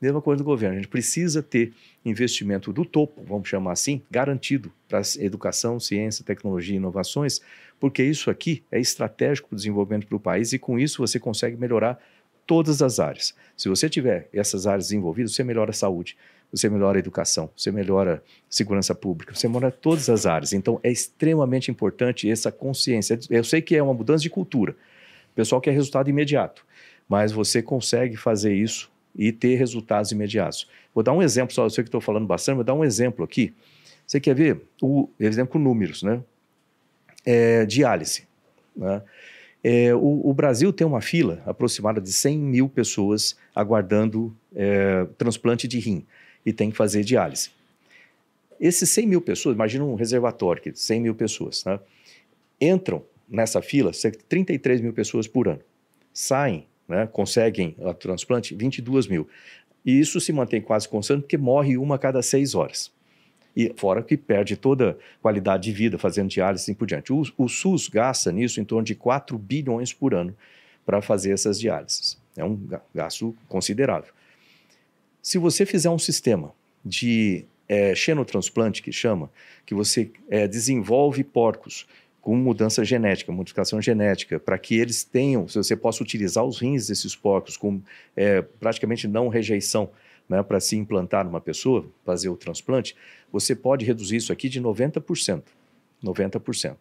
Mesma 0.02 0.22
coisa 0.22 0.42
do 0.42 0.46
governo, 0.46 0.76
a 0.76 0.80
gente 0.80 0.88
precisa 0.88 1.44
ter 1.44 1.74
investimento 2.06 2.72
do 2.72 2.86
topo, 2.86 3.22
vamos 3.28 3.50
chamar 3.50 3.74
assim, 3.74 4.02
garantido 4.10 4.72
para 4.88 5.02
educação, 5.18 5.78
ciência, 5.78 6.24
tecnologia 6.24 6.74
e 6.74 6.78
inovações, 6.78 7.42
porque 7.78 8.02
isso 8.02 8.30
aqui 8.30 8.64
é 8.72 8.80
estratégico 8.80 9.50
para 9.50 9.56
o 9.56 9.58
desenvolvimento 9.58 10.08
do 10.08 10.18
país 10.18 10.54
e 10.54 10.60
com 10.60 10.80
isso 10.80 11.06
você 11.06 11.20
consegue 11.20 11.58
melhorar 11.58 12.00
todas 12.48 12.82
as 12.82 12.98
áreas. 13.00 13.36
Se 13.58 13.68
você 13.68 13.90
tiver 13.90 14.30
essas 14.32 14.66
áreas 14.66 14.86
desenvolvidas, 14.86 15.36
você 15.36 15.44
melhora 15.44 15.72
a 15.72 15.74
saúde, 15.74 16.18
você 16.52 16.70
melhora 16.70 16.98
a 16.98 17.00
educação, 17.00 17.50
você 17.56 17.70
melhora 17.70 18.24
a 18.26 18.32
segurança 18.50 18.96
pública, 18.96 19.36
você 19.36 19.48
melhora 19.50 19.70
todas 19.70 20.10
as 20.10 20.26
áreas. 20.26 20.54
Então 20.54 20.80
é 20.82 20.90
extremamente 20.90 21.70
importante 21.70 22.30
essa 22.30 22.52
consciência. 22.52 23.20
Eu 23.30 23.44
sei 23.44 23.62
que 23.62 23.76
é 23.76 23.84
uma 23.84 23.94
mudança 23.94 24.24
de 24.24 24.30
cultura. 24.30 24.72
O 25.32 25.36
pessoal 25.36 25.60
quer 25.60 25.72
resultado 25.72 26.10
imediato, 26.10 26.66
mas 27.08 27.34
você 27.34 27.62
consegue 27.62 28.16
fazer 28.16 28.54
isso 28.54 28.90
e 29.16 29.32
ter 29.32 29.56
resultados 29.56 30.12
imediatos. 30.12 30.68
Vou 30.94 31.04
dar 31.04 31.14
um 31.14 31.22
exemplo, 31.22 31.54
só 31.54 31.66
eu 31.66 31.70
sei 31.70 31.84
que 31.84 31.88
estou 31.88 32.02
falando 32.02 32.26
bastante, 32.26 32.56
vou 32.56 32.64
dar 32.64 32.74
um 32.74 32.84
exemplo 32.84 33.24
aqui. 33.24 33.54
Você 34.06 34.20
quer 34.20 34.34
ver? 34.34 34.62
O 34.82 35.10
exemplo 35.20 35.54
com 35.54 35.60
números, 35.60 36.04
né? 36.04 36.22
É, 37.26 37.66
diálise. 37.66 38.28
Né? 38.76 39.02
É, 39.64 39.94
o, 39.94 40.30
o, 40.30 40.34
Brasil 40.34 40.72
tem 40.72 40.88
uma 40.88 41.02
fila 41.02 41.44
aproximada 41.46 42.00
de 42.00 42.12
100 42.12 42.40
mil 42.40 42.70
pessoas 42.70 43.38
aguardando 43.54 44.36
é, 44.56 45.06
transplante 45.18 45.68
de 45.68 45.80
rim 45.80 46.06
e 46.46 46.54
tem 46.54 46.72
que 46.72 46.78
fazer 46.78 47.04
diálise. 47.04 47.52
Esses 48.60 48.90
100 48.90 49.08
mil 49.08 49.22
pessoas, 49.22 49.56
imagina 49.56 49.84
um 49.84 49.96
reservatório, 49.96 50.62
100 50.74 51.02
mil 51.02 51.16
pessoas, 51.16 51.64
né? 51.66 51.80
entram 52.60 53.04
nessa 53.28 53.62
fila 53.62 53.94
cerca 53.94 54.18
de 54.18 54.24
33 54.26 54.82
mil 54.82 54.94
pessoas 54.94 55.28
por 55.28 55.48
ano. 55.48 55.62
Saem 56.14 56.66
né, 56.90 57.08
conseguem 57.08 57.76
o 57.78 57.94
transplante 57.94 58.56
22 58.56 59.08
mil. 59.08 59.30
E 59.86 60.00
isso 60.00 60.20
se 60.20 60.34
mantém 60.34 60.60
quase 60.60 60.90
constante 60.90 61.22
porque 61.22 61.38
morre 61.38 61.78
uma 61.78 61.96
a 61.96 62.00
cada 62.00 62.22
seis 62.22 62.56
horas. 62.56 62.92
E 63.56 63.74
fora 63.78 64.02
que 64.04 64.18
perde 64.18 64.58
toda 64.58 64.92
a 64.92 65.22
qualidade 65.22 65.64
de 65.64 65.72
vida 65.72 65.98
fazendo 65.98 66.30
diálise 66.30 66.64
e 66.64 66.66
assim 66.66 66.74
por 66.74 66.88
diante. 66.88 67.14
O, 67.14 67.24
o 67.38 67.48
SUS 67.48 67.88
gasta 67.88 68.32
nisso 68.32 68.60
em 68.60 68.66
torno 68.66 68.84
de 68.84 68.96
4 68.96 69.38
bilhões 69.38 69.94
por 69.94 70.14
ano 70.14 70.36
para 70.86 71.02
fazer 71.02 71.32
essas 71.32 71.60
diálises. 71.60 72.20
É 72.36 72.44
um 72.44 72.60
gasto 72.94 73.36
considerável. 73.48 74.12
Se 75.22 75.38
você 75.38 75.66
fizer 75.66 75.90
um 75.90 76.00
sistema 76.00 76.54
de 76.84 77.46
é, 77.68 77.94
xenotransplante, 77.94 78.82
que 78.82 78.92
chama, 78.92 79.30
que 79.66 79.76
você 79.76 80.12
é, 80.30 80.48
desenvolve 80.48 81.24
porcos 81.24 81.86
com 82.30 82.36
mudança 82.36 82.86
genética, 82.86 83.32
modificação 83.32 83.82
genética, 83.82 84.40
para 84.40 84.56
que 84.56 84.76
eles 84.76 85.04
tenham, 85.04 85.48
se 85.48 85.58
você 85.58 85.76
possa 85.76 86.04
utilizar 86.04 86.46
os 86.46 86.60
rins 86.60 86.86
desses 86.86 87.16
porcos 87.16 87.58
com 87.58 87.82
é, 88.16 88.44
praticamente 88.44 89.08
não 89.08 89.30
rejeição 89.30 89.90
né, 90.30 90.44
para 90.44 90.60
se 90.60 90.76
implantar 90.76 91.26
numa 91.26 91.42
pessoa, 91.42 91.92
fazer 92.06 92.30
o 92.30 92.38
transplante, 92.38 92.96
você 93.32 93.56
pode 93.56 93.84
reduzir 93.84 94.18
isso 94.18 94.32
aqui 94.32 94.48
de 94.48 94.62
90%. 94.62 95.42
90%. 96.04 96.78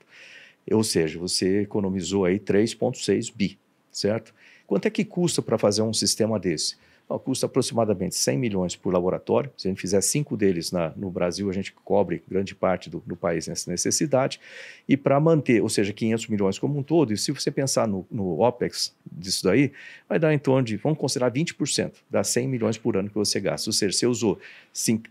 Ou 0.70 0.84
seja, 0.84 1.18
você 1.18 1.62
economizou 1.62 2.26
aí 2.26 2.38
3,6 2.38 3.32
bi, 3.34 3.58
certo? 3.90 4.34
Quanto 4.66 4.84
é 4.84 4.90
que 4.90 5.02
custa 5.02 5.40
para 5.40 5.56
fazer 5.56 5.80
um 5.80 5.94
sistema 5.94 6.38
desse? 6.38 6.76
Custa 7.16 7.46
aproximadamente 7.46 8.16
100 8.16 8.36
milhões 8.36 8.76
por 8.76 8.92
laboratório. 8.92 9.50
Se 9.56 9.68
a 9.68 9.70
gente 9.70 9.80
fizer 9.80 10.00
cinco 10.00 10.36
deles 10.36 10.72
na, 10.72 10.92
no 10.96 11.08
Brasil, 11.10 11.48
a 11.48 11.52
gente 11.52 11.72
cobre 11.72 12.22
grande 12.28 12.54
parte 12.54 12.90
do, 12.90 13.02
do 13.06 13.14
país 13.14 13.46
nessa 13.46 13.70
necessidade. 13.70 14.40
E 14.88 14.96
para 14.96 15.18
manter, 15.20 15.62
ou 15.62 15.68
seja, 15.68 15.92
500 15.92 16.26
milhões 16.26 16.58
como 16.58 16.78
um 16.78 16.82
todo, 16.82 17.12
e 17.12 17.16
se 17.16 17.30
você 17.30 17.50
pensar 17.50 17.86
no, 17.86 18.04
no 18.10 18.40
OPEX 18.40 18.94
disso 19.10 19.44
daí, 19.44 19.72
vai 20.08 20.18
dar 20.18 20.34
em 20.34 20.38
torno 20.38 20.64
de, 20.64 20.76
vamos 20.76 20.98
considerar 20.98 21.30
20%, 21.30 21.92
dá 22.10 22.24
100 22.24 22.48
milhões 22.48 22.76
por 22.76 22.96
ano 22.96 23.08
que 23.08 23.14
você 23.14 23.38
gasta. 23.38 23.70
Ou 23.70 23.72
seja, 23.72 23.96
você 23.96 24.06
usou 24.06 24.38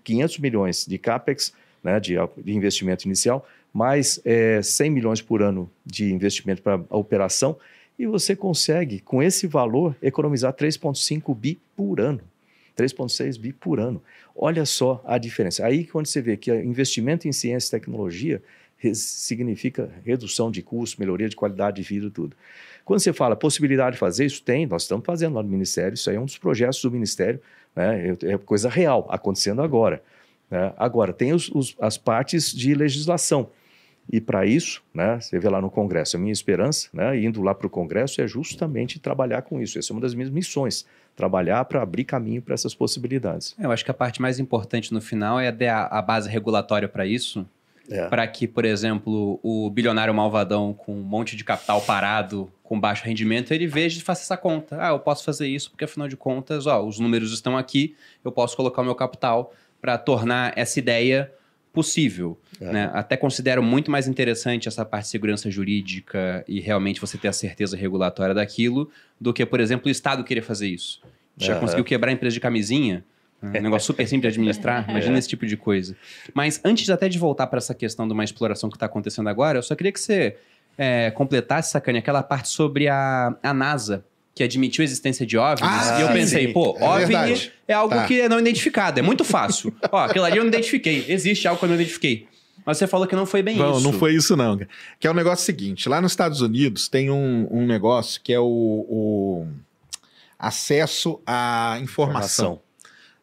500 0.03 0.39
milhões 0.39 0.85
de 0.85 0.97
CAPEX, 0.97 1.53
né, 1.83 1.99
de, 1.99 2.15
de 2.43 2.53
investimento 2.53 3.05
inicial, 3.05 3.47
mais 3.73 4.19
é, 4.25 4.61
100 4.61 4.89
milhões 4.89 5.21
por 5.21 5.41
ano 5.41 5.69
de 5.85 6.11
investimento 6.11 6.61
para 6.61 6.81
a 6.89 6.97
operação, 6.97 7.57
e 7.97 8.05
você 8.05 8.35
consegue, 8.35 8.99
com 8.99 9.23
esse 9.23 9.47
valor, 9.47 9.95
economizar 10.01 10.53
3,5 10.53 11.35
bi 11.35 11.59
por 11.75 11.99
ano. 11.99 12.21
3,6 12.77 13.39
bi 13.39 13.51
por 13.51 13.79
ano. 13.79 14.01
Olha 14.35 14.65
só 14.65 15.03
a 15.05 15.17
diferença. 15.17 15.65
Aí 15.65 15.85
quando 15.85 16.05
você 16.05 16.21
vê 16.21 16.37
que 16.37 16.53
investimento 16.53 17.27
em 17.27 17.31
ciência 17.31 17.69
e 17.69 17.79
tecnologia 17.79 18.41
significa 18.93 19.89
redução 20.05 20.51
de 20.51 20.61
custo, 20.61 20.99
melhoria 20.99 21.27
de 21.27 21.35
qualidade 21.35 21.81
de 21.81 21.87
vida 21.87 22.07
e 22.07 22.11
tudo. 22.11 22.35
Quando 22.85 22.99
você 22.99 23.11
fala 23.11 23.35
possibilidade 23.35 23.95
de 23.95 23.99
fazer 23.99 24.25
isso, 24.25 24.41
tem, 24.43 24.65
nós 24.65 24.83
estamos 24.83 25.05
fazendo 25.05 25.35
lá 25.35 25.43
no 25.43 25.49
Ministério, 25.49 25.95
isso 25.95 26.09
aí 26.09 26.15
é 26.15 26.19
um 26.19 26.25
dos 26.25 26.37
projetos 26.37 26.81
do 26.81 26.91
Ministério, 26.91 27.41
né? 27.75 28.15
é, 28.23 28.33
é 28.33 28.37
coisa 28.37 28.69
real, 28.69 29.07
acontecendo 29.09 29.61
agora. 29.61 30.01
Né? 30.49 30.71
Agora, 30.77 31.11
tem 31.11 31.33
os, 31.33 31.49
os, 31.49 31.75
as 31.79 31.97
partes 31.97 32.53
de 32.53 32.73
legislação. 32.75 33.49
E 34.11 34.21
para 34.21 34.45
isso, 34.45 34.81
né, 34.93 35.19
você 35.19 35.37
vê 35.37 35.49
lá 35.49 35.61
no 35.61 35.69
Congresso, 35.69 36.15
a 36.15 36.19
minha 36.19 36.31
esperança, 36.31 36.89
né, 36.93 37.19
indo 37.19 37.41
lá 37.41 37.53
para 37.53 37.67
o 37.67 37.69
Congresso, 37.69 38.21
é 38.21 38.27
justamente 38.27 38.99
trabalhar 38.99 39.41
com 39.41 39.61
isso. 39.61 39.77
Essa 39.77 39.91
é 39.91 39.93
uma 39.93 40.01
das 40.01 40.13
minhas 40.13 40.29
missões, 40.29 40.85
trabalhar 41.15 41.65
para 41.65 41.81
abrir 41.81 42.05
caminho 42.05 42.41
para 42.41 42.53
essas 42.53 42.73
possibilidades. 42.73 43.55
Eu 43.59 43.71
acho 43.71 43.83
que 43.83 43.91
a 43.91 43.93
parte 43.93 44.21
mais 44.21 44.39
importante 44.39 44.93
no 44.93 45.01
final 45.01 45.39
é 45.39 45.51
dar 45.51 45.87
a 45.91 46.01
base 46.01 46.29
regulatória 46.29 46.87
para 46.87 47.05
isso, 47.05 47.45
é. 47.89 48.07
para 48.07 48.25
que, 48.27 48.47
por 48.47 48.65
exemplo, 48.65 49.39
o 49.43 49.69
bilionário 49.69 50.13
malvadão 50.13 50.73
com 50.73 50.93
um 50.93 51.03
monte 51.03 51.35
de 51.35 51.43
capital 51.43 51.81
parado, 51.81 52.51
com 52.63 52.79
baixo 52.79 53.05
rendimento, 53.05 53.53
ele 53.53 53.65
veja 53.65 53.99
e 53.99 54.01
faça 54.01 54.23
essa 54.23 54.37
conta. 54.37 54.77
Ah, 54.79 54.89
eu 54.89 54.99
posso 54.99 55.23
fazer 55.23 55.47
isso 55.47 55.69
porque, 55.69 55.85
afinal 55.85 56.07
de 56.07 56.17
contas, 56.17 56.65
ó, 56.65 56.83
os 56.83 56.99
números 56.99 57.31
estão 57.31 57.57
aqui, 57.57 57.95
eu 58.23 58.31
posso 58.31 58.55
colocar 58.57 58.81
o 58.81 58.85
meu 58.85 58.95
capital 58.95 59.53
para 59.81 59.97
tornar 59.97 60.53
essa 60.57 60.79
ideia 60.79 61.31
possível. 61.77 62.35
É. 62.59 62.71
Né? 62.71 62.91
Até 62.91 63.15
considero 63.15 63.61
muito 63.61 63.91
mais 63.91 64.07
interessante 64.07 64.67
essa 64.67 64.83
parte 64.83 65.03
de 65.03 65.09
segurança 65.11 65.51
jurídica 65.51 66.43
e 66.47 66.59
realmente 66.59 66.99
você 66.99 67.19
ter 67.19 67.27
a 67.27 67.33
certeza 67.33 67.77
regulatória 67.77 68.33
daquilo 68.33 68.89
do 69.21 69.31
que, 69.31 69.45
por 69.45 69.59
exemplo, 69.59 69.87
o 69.87 69.91
Estado 69.91 70.23
querer 70.23 70.41
fazer 70.41 70.67
isso. 70.67 70.99
Já 71.37 71.53
uhum. 71.53 71.59
conseguiu 71.59 71.85
quebrar 71.85 72.09
a 72.09 72.13
empresa 72.13 72.33
de 72.33 72.39
camisinha? 72.39 73.05
Um 73.43 73.49
negócio 73.49 73.85
super 73.85 74.07
simples 74.07 74.33
de 74.33 74.39
administrar. 74.39 74.85
Imagina 74.89 75.17
é. 75.17 75.19
esse 75.19 75.29
tipo 75.29 75.45
de 75.45 75.55
coisa. 75.55 75.95
Mas 76.33 76.59
antes 76.65 76.89
até 76.89 77.07
de 77.07 77.19
voltar 77.19 77.45
para 77.45 77.59
essa 77.59 77.75
questão 77.75 78.07
de 78.07 78.13
uma 78.13 78.23
exploração 78.23 78.71
que 78.71 78.75
está 78.75 78.87
acontecendo 78.87 79.29
agora, 79.29 79.59
eu 79.59 79.63
só 79.63 79.75
queria 79.75 79.91
que 79.91 79.99
você 79.99 80.35
é, 80.75 81.11
completasse, 81.11 81.69
Sacane, 81.69 81.99
aquela 81.99 82.23
parte 82.23 82.49
sobre 82.49 82.87
a, 82.87 83.35
a 83.43 83.53
NASA 83.53 84.03
que 84.37 84.43
admitiu 84.43 84.83
a 84.83 84.85
existência 84.85 85.25
de 85.25 85.35
OVNIs. 85.37 85.61
Ah, 85.63 85.99
e 85.99 86.01
eu 86.03 86.09
pensei, 86.09 86.47
sim. 86.47 86.53
pô, 86.53 86.77
é 86.79 86.83
OVNI 86.83 87.05
verdade. 87.05 87.53
é 87.67 87.73
algo 87.73 87.95
tá. 87.95 88.05
que 88.05 88.21
é 88.21 88.29
não 88.29 88.39
identificado. 88.39 88.99
É 88.99 89.01
muito 89.01 89.23
fácil. 89.23 89.75
Ó, 89.91 89.97
aquilo 89.97 90.25
ali 90.25 90.37
eu 90.37 90.43
não 90.43 90.49
identifiquei. 90.49 91.05
Existe 91.07 91.47
algo 91.47 91.57
que 91.57 91.65
eu 91.65 91.69
não 91.69 91.75
identifiquei. 91.75 92.27
Mas 92.63 92.77
você 92.77 92.85
falou 92.85 93.07
que 93.07 93.15
não 93.15 93.25
foi 93.25 93.41
bem 93.41 93.57
não, 93.57 93.71
isso. 93.71 93.81
Não, 93.81 93.91
não 93.91 93.99
foi 93.99 94.13
isso 94.13 94.35
não. 94.35 94.59
Que 94.99 95.07
é 95.07 95.09
o 95.09 95.13
um 95.13 95.15
negócio 95.15 95.43
seguinte. 95.43 95.89
Lá 95.89 95.99
nos 95.99 96.11
Estados 96.11 96.41
Unidos 96.41 96.87
tem 96.87 97.09
um, 97.09 97.47
um 97.49 97.65
negócio 97.65 98.21
que 98.21 98.31
é 98.31 98.39
o, 98.39 98.45
o 98.45 99.47
acesso 100.37 101.19
à 101.25 101.79
informação. 101.81 102.45
informação. 102.45 102.61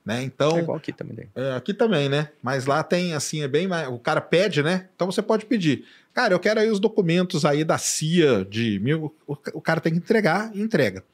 Né? 0.04 0.22
Então, 0.24 0.58
é 0.58 0.60
igual 0.60 0.76
aqui 0.76 0.92
também. 0.92 1.28
É, 1.34 1.52
aqui 1.54 1.72
também, 1.72 2.08
né? 2.08 2.28
Mas 2.42 2.66
lá 2.66 2.82
tem, 2.82 3.14
assim, 3.14 3.42
é 3.42 3.48
bem 3.48 3.68
mais... 3.68 3.88
O 3.88 3.98
cara 3.98 4.20
pede, 4.20 4.62
né? 4.62 4.88
Então 4.94 5.10
você 5.10 5.22
pode 5.22 5.46
pedir. 5.46 5.84
Cara, 6.14 6.32
eu 6.32 6.38
quero 6.38 6.60
aí 6.60 6.70
os 6.70 6.78
documentos 6.78 7.44
aí 7.44 7.64
da 7.64 7.76
CIA 7.76 8.44
de 8.44 8.78
mil. 8.78 9.12
O 9.26 9.60
cara 9.60 9.80
tem 9.80 9.92
que 9.92 9.98
entregar 9.98 10.54
e 10.54 10.60
entrega. 10.60 11.04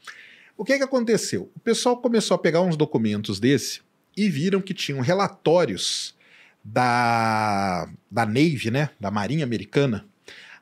O 0.58 0.64
que, 0.64 0.76
que 0.76 0.84
aconteceu? 0.84 1.50
O 1.56 1.60
pessoal 1.60 1.96
começou 1.96 2.34
a 2.34 2.38
pegar 2.38 2.60
uns 2.60 2.76
documentos 2.76 3.40
desse 3.40 3.80
e 4.14 4.28
viram 4.28 4.60
que 4.60 4.74
tinham 4.74 5.00
relatórios 5.00 6.14
da, 6.62 7.88
da 8.10 8.26
Navy, 8.26 8.70
né? 8.70 8.90
Da 9.00 9.10
Marinha 9.10 9.42
Americana, 9.42 10.04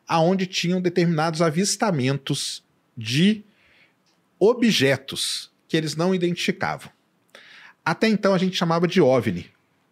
aonde 0.06 0.46
tinham 0.46 0.80
determinados 0.80 1.42
avistamentos 1.42 2.62
de 2.96 3.42
objetos 4.38 5.50
que 5.66 5.76
eles 5.76 5.96
não 5.96 6.14
identificavam. 6.14 6.92
Até 7.84 8.06
então 8.06 8.32
a 8.32 8.38
gente 8.38 8.56
chamava 8.56 8.86
de 8.86 9.00
OVNI. 9.00 9.50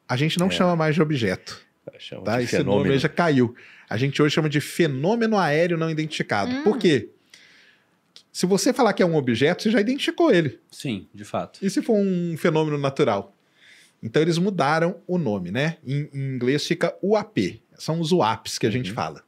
A 0.09 0.16
gente 0.16 0.39
não 0.39 0.47
é. 0.47 0.51
chama 0.51 0.77
mais 0.77 0.94
de 0.94 1.02
objeto. 1.02 1.60
Tá? 2.24 2.40
Esse 2.40 2.59
fenômeno. 2.59 2.85
nome 2.85 2.98
já 2.98 3.09
caiu 3.09 3.56
a 3.88 3.96
gente 3.96 4.20
hoje 4.20 4.34
chama 4.34 4.48
de 4.48 4.60
fenômeno 4.60 5.38
aéreo 5.38 5.78
não 5.78 5.90
identificado. 5.90 6.50
Hum. 6.50 6.62
Por 6.64 6.78
quê? 6.78 7.10
Se 8.32 8.44
você 8.44 8.72
falar 8.72 8.92
que 8.92 9.02
é 9.02 9.06
um 9.06 9.16
objeto, 9.16 9.62
você 9.62 9.70
já 9.70 9.80
identificou 9.80 10.30
ele. 10.30 10.58
Sim, 10.70 11.08
de 11.14 11.24
fato. 11.24 11.58
E 11.62 11.70
se 11.70 11.80
for 11.80 11.94
um 11.94 12.36
fenômeno 12.36 12.76
natural? 12.76 13.34
Então 14.02 14.20
eles 14.20 14.36
mudaram 14.36 15.00
o 15.06 15.16
nome, 15.16 15.50
né? 15.50 15.78
Em, 15.86 16.08
em 16.12 16.34
inglês 16.34 16.66
fica 16.66 16.94
UAP. 17.02 17.62
São 17.78 18.00
os 18.00 18.12
UAPs 18.12 18.58
que 18.58 18.66
a 18.66 18.68
uhum. 18.68 18.72
gente 18.74 18.92
fala. 18.92 19.24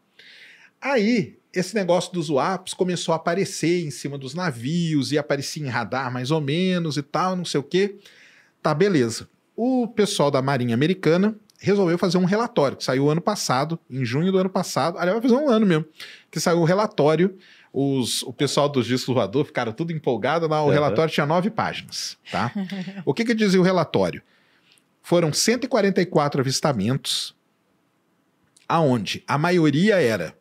Aí, 0.80 1.39
esse 1.52 1.74
negócio 1.74 2.12
dos 2.12 2.28
UAPs 2.28 2.74
começou 2.74 3.12
a 3.12 3.16
aparecer 3.16 3.85
em 3.85 3.90
cima 3.90 4.18
dos 4.18 4.35
navios 4.35 5.10
e 5.10 5.18
aparecia 5.18 5.64
em 5.64 5.70
radar 5.70 6.12
mais 6.12 6.30
ou 6.30 6.40
menos 6.40 6.97
e 6.97 7.02
tal, 7.02 7.35
não 7.35 7.44
sei 7.44 7.60
o 7.60 7.64
quê. 7.64 7.97
Tá, 8.62 8.74
beleza. 8.74 9.28
O 9.56 9.89
pessoal 9.89 10.30
da 10.30 10.43
Marinha 10.43 10.74
Americana 10.74 11.35
resolveu 11.60 11.98
fazer 11.98 12.18
um 12.18 12.24
relatório, 12.24 12.76
que 12.76 12.85
saiu 12.85 13.10
ano 13.10 13.20
passado, 13.20 13.78
em 13.90 14.05
junho 14.05 14.30
do 14.30 14.39
ano 14.39 14.48
passado, 14.48 14.97
aliás, 14.98 15.20
vai 15.20 15.28
fazer 15.28 15.43
um 15.43 15.48
ano 15.51 15.66
mesmo, 15.66 15.85
que 16.30 16.39
saiu 16.39 16.60
o 16.60 16.64
relatório. 16.64 17.36
Os, 17.72 18.22
o 18.22 18.32
pessoal 18.32 18.68
dos 18.68 18.86
discos 18.86 19.14
voador 19.14 19.44
ficaram 19.44 19.72
tudo 19.72 19.93
empolgado, 19.93 20.48
lá, 20.48 20.62
o 20.62 20.66
uhum. 20.66 20.72
relatório 20.72 21.12
tinha 21.12 21.26
nove 21.26 21.51
páginas. 21.51 22.16
Tá? 22.30 22.52
o 23.05 23.12
que, 23.12 23.24
que 23.24 23.35
dizia 23.35 23.60
o 23.60 23.64
relatório? 23.64 24.22
Foram 25.02 25.32
144 25.32 26.40
avistamentos, 26.40 27.35
aonde 28.68 29.24
a 29.26 29.36
maioria 29.36 30.01
era 30.01 30.38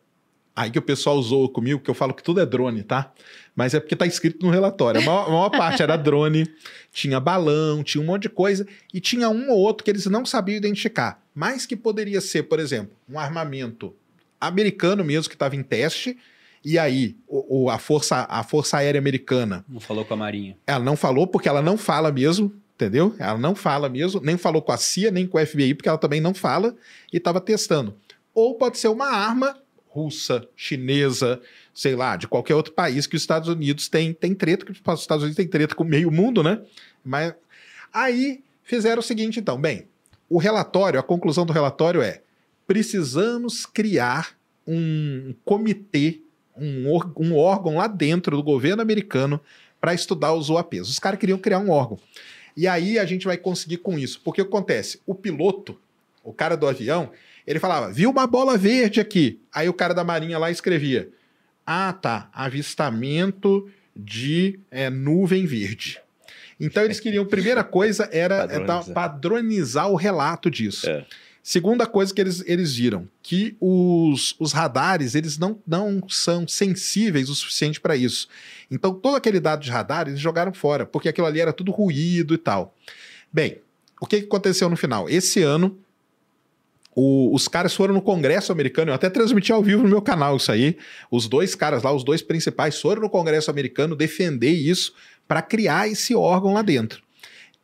Aí 0.58 0.72
que 0.72 0.78
o 0.80 0.82
pessoal 0.82 1.16
usou 1.16 1.48
comigo, 1.48 1.78
que 1.78 1.88
eu 1.88 1.94
falo 1.94 2.12
que 2.12 2.20
tudo 2.20 2.40
é 2.40 2.44
drone, 2.44 2.82
tá? 2.82 3.12
Mas 3.54 3.74
é 3.74 3.80
porque 3.80 3.94
tá 3.94 4.04
escrito 4.04 4.44
no 4.44 4.50
relatório. 4.50 5.00
A 5.00 5.04
maior, 5.04 5.26
a 5.28 5.30
maior 5.30 5.50
parte 5.50 5.84
era 5.84 5.94
drone, 5.96 6.52
tinha 6.90 7.20
balão, 7.20 7.84
tinha 7.84 8.02
um 8.02 8.04
monte 8.04 8.22
de 8.22 8.28
coisa, 8.28 8.66
e 8.92 9.00
tinha 9.00 9.28
um 9.28 9.50
ou 9.50 9.56
outro 9.56 9.84
que 9.84 9.90
eles 9.92 10.06
não 10.06 10.26
sabiam 10.26 10.56
identificar. 10.56 11.22
Mas 11.32 11.64
que 11.64 11.76
poderia 11.76 12.20
ser, 12.20 12.42
por 12.42 12.58
exemplo, 12.58 12.90
um 13.08 13.20
armamento 13.20 13.94
americano 14.40 15.04
mesmo 15.04 15.28
que 15.28 15.36
estava 15.36 15.54
em 15.54 15.62
teste, 15.62 16.18
e 16.64 16.76
aí 16.76 17.16
o, 17.28 17.66
o, 17.66 17.70
a, 17.70 17.78
força, 17.78 18.26
a 18.28 18.42
Força 18.42 18.78
Aérea 18.78 18.98
Americana. 18.98 19.64
Não 19.68 19.78
falou 19.78 20.04
com 20.04 20.14
a 20.14 20.16
Marinha. 20.16 20.56
Ela 20.66 20.84
não 20.84 20.96
falou, 20.96 21.28
porque 21.28 21.48
ela 21.48 21.62
não 21.62 21.78
fala 21.78 22.10
mesmo, 22.10 22.52
entendeu? 22.74 23.14
Ela 23.20 23.38
não 23.38 23.54
fala 23.54 23.88
mesmo, 23.88 24.20
nem 24.20 24.36
falou 24.36 24.60
com 24.60 24.72
a 24.72 24.76
CIA, 24.76 25.12
nem 25.12 25.24
com 25.24 25.38
o 25.38 25.46
FBI, 25.46 25.74
porque 25.74 25.88
ela 25.88 25.98
também 25.98 26.20
não 26.20 26.34
fala, 26.34 26.74
e 27.12 27.18
estava 27.18 27.40
testando. 27.40 27.94
Ou 28.34 28.56
pode 28.56 28.76
ser 28.76 28.88
uma 28.88 29.06
arma 29.06 29.56
russa, 29.98 30.46
chinesa, 30.54 31.40
sei 31.74 31.96
lá, 31.96 32.16
de 32.16 32.28
qualquer 32.28 32.54
outro 32.54 32.72
país 32.72 33.06
que 33.06 33.16
os 33.16 33.22
Estados 33.22 33.48
Unidos 33.48 33.88
tem, 33.88 34.12
tem 34.12 34.34
treta, 34.34 34.64
que 34.64 34.70
os 34.70 35.00
Estados 35.00 35.24
Unidos 35.24 35.36
tem 35.36 35.48
treta 35.48 35.74
com 35.74 35.84
meio 35.84 36.10
mundo, 36.10 36.42
né? 36.42 36.60
Mas 37.04 37.34
aí 37.92 38.42
fizeram 38.62 39.00
o 39.00 39.02
seguinte, 39.02 39.40
então, 39.40 39.60
bem, 39.60 39.86
o 40.28 40.38
relatório, 40.38 41.00
a 41.00 41.02
conclusão 41.02 41.44
do 41.44 41.52
relatório 41.52 42.00
é: 42.00 42.22
precisamos 42.66 43.66
criar 43.66 44.36
um 44.66 45.34
comitê, 45.44 46.20
um, 46.56 46.86
um 47.16 47.36
órgão 47.36 47.78
lá 47.78 47.86
dentro 47.86 48.36
do 48.36 48.42
governo 48.42 48.82
americano 48.82 49.40
para 49.80 49.94
estudar 49.94 50.32
os 50.34 50.50
UAPs. 50.50 50.88
Os 50.88 50.98
caras 50.98 51.18
queriam 51.18 51.38
criar 51.38 51.58
um 51.58 51.70
órgão. 51.70 51.98
E 52.56 52.66
aí 52.66 52.98
a 52.98 53.04
gente 53.04 53.26
vai 53.26 53.36
conseguir 53.36 53.78
com 53.78 53.98
isso. 53.98 54.20
Porque 54.22 54.40
acontece? 54.40 55.00
O 55.06 55.14
piloto, 55.14 55.80
o 56.22 56.32
cara 56.32 56.56
do 56.56 56.66
avião, 56.66 57.10
ele 57.48 57.58
falava, 57.58 57.90
viu 57.90 58.10
uma 58.10 58.26
bola 58.26 58.58
verde 58.58 59.00
aqui. 59.00 59.40
Aí 59.50 59.70
o 59.70 59.72
cara 59.72 59.94
da 59.94 60.04
Marinha 60.04 60.38
lá 60.38 60.50
escrevia: 60.50 61.08
Ah, 61.64 61.94
tá, 61.94 62.28
avistamento 62.30 63.66
de 63.96 64.60
é, 64.70 64.90
nuvem 64.90 65.46
verde. 65.46 65.98
Então 66.60 66.84
eles 66.84 67.00
queriam, 67.00 67.24
primeira 67.24 67.64
coisa 67.64 68.06
era 68.12 68.46
é, 68.50 68.60
padronizar, 68.60 68.94
padronizar 68.94 69.90
o 69.90 69.96
relato 69.96 70.50
disso. 70.50 70.90
É. 70.90 71.06
Segunda 71.42 71.86
coisa 71.86 72.12
que 72.12 72.20
eles, 72.20 72.44
eles 72.46 72.74
viram, 72.74 73.08
que 73.22 73.56
os, 73.58 74.36
os 74.38 74.52
radares 74.52 75.14
eles 75.14 75.38
não, 75.38 75.58
não 75.66 76.02
são 76.06 76.46
sensíveis 76.46 77.30
o 77.30 77.34
suficiente 77.34 77.80
para 77.80 77.96
isso. 77.96 78.28
Então 78.70 78.92
todo 78.92 79.16
aquele 79.16 79.40
dado 79.40 79.62
de 79.62 79.70
radar 79.70 80.06
eles 80.06 80.20
jogaram 80.20 80.52
fora, 80.52 80.84
porque 80.84 81.08
aquilo 81.08 81.26
ali 81.26 81.40
era 81.40 81.54
tudo 81.54 81.72
ruído 81.72 82.34
e 82.34 82.38
tal. 82.38 82.76
Bem, 83.32 83.62
o 83.98 84.06
que 84.06 84.16
aconteceu 84.16 84.68
no 84.68 84.76
final? 84.76 85.08
Esse 85.08 85.42
ano, 85.42 85.78
o, 87.00 87.32
os 87.32 87.46
caras 87.46 87.76
foram 87.76 87.94
no 87.94 88.02
Congresso 88.02 88.50
americano, 88.50 88.90
eu 88.90 88.94
até 88.94 89.08
transmiti 89.08 89.52
ao 89.52 89.62
vivo 89.62 89.84
no 89.84 89.88
meu 89.88 90.02
canal 90.02 90.36
isso 90.36 90.50
aí. 90.50 90.76
Os 91.08 91.28
dois 91.28 91.54
caras 91.54 91.84
lá, 91.84 91.92
os 91.92 92.02
dois 92.02 92.22
principais, 92.22 92.80
foram 92.80 93.02
no 93.02 93.08
Congresso 93.08 93.52
americano 93.52 93.94
defender 93.94 94.50
isso 94.50 94.92
para 95.28 95.40
criar 95.40 95.86
esse 95.86 96.12
órgão 96.16 96.54
lá 96.54 96.60
dentro. 96.60 97.00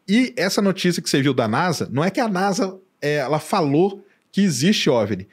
E 0.07 0.33
essa 0.37 0.63
notícia 0.63 1.03
que 1.03 1.11
você 1.11 1.21
viu 1.21 1.35
da 1.35 1.49
NASA, 1.49 1.89
não 1.91 2.05
é 2.05 2.13
que 2.13 2.21
a 2.21 2.29
NASA 2.29 2.79
é, 3.03 3.17
ela 3.17 3.41
falou 3.41 4.07
que 4.31 4.41
existe 4.41 4.89
OVNI. 4.89 5.27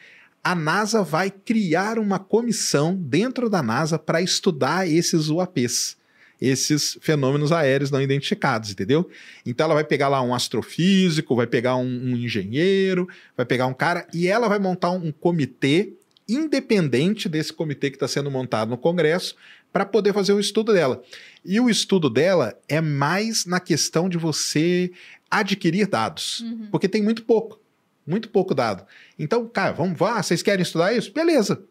A 0.43 0.55
NASA 0.55 1.03
vai 1.03 1.29
criar 1.29 1.99
uma 1.99 2.17
comissão 2.17 2.95
dentro 2.95 3.51
da 3.51 3.61
NASA 3.61 3.99
para 3.99 4.19
estudar 4.19 4.89
esses 4.89 5.29
UAPs 5.29 5.95
esses 6.41 6.97
fenômenos 7.01 7.51
aéreos 7.51 7.91
não 7.91 8.01
identificados, 8.01 8.71
entendeu? 8.71 9.07
Então 9.45 9.65
ela 9.65 9.75
vai 9.75 9.83
pegar 9.83 10.07
lá 10.07 10.21
um 10.21 10.33
astrofísico, 10.33 11.35
vai 11.35 11.45
pegar 11.45 11.75
um, 11.75 11.85
um 11.85 12.17
engenheiro, 12.17 13.07
vai 13.37 13.45
pegar 13.45 13.67
um 13.67 13.73
cara 13.73 14.07
e 14.11 14.27
ela 14.27 14.49
vai 14.49 14.57
montar 14.57 14.89
um, 14.89 15.07
um 15.07 15.11
comitê 15.11 15.93
independente 16.27 17.29
desse 17.29 17.53
comitê 17.53 17.89
que 17.89 17.95
está 17.97 18.07
sendo 18.07 18.31
montado 18.31 18.69
no 18.69 18.77
Congresso 18.77 19.35
para 19.71 19.85
poder 19.85 20.13
fazer 20.13 20.33
o 20.33 20.39
estudo 20.39 20.73
dela. 20.73 21.01
E 21.45 21.59
o 21.59 21.69
estudo 21.69 22.09
dela 22.09 22.57
é 22.67 22.81
mais 22.81 23.45
na 23.45 23.59
questão 23.59 24.09
de 24.09 24.17
você 24.17 24.91
adquirir 25.29 25.87
dados, 25.87 26.41
uhum. 26.41 26.67
porque 26.71 26.89
tem 26.89 27.01
muito 27.01 27.23
pouco, 27.23 27.59
muito 28.05 28.29
pouco 28.29 28.53
dado. 28.53 28.85
Então, 29.17 29.47
cara, 29.47 29.71
vamos 29.71 29.99
lá, 29.99 30.21
vocês 30.21 30.41
querem 30.41 30.63
estudar 30.63 30.93
isso? 30.93 31.13
Beleza. 31.13 31.63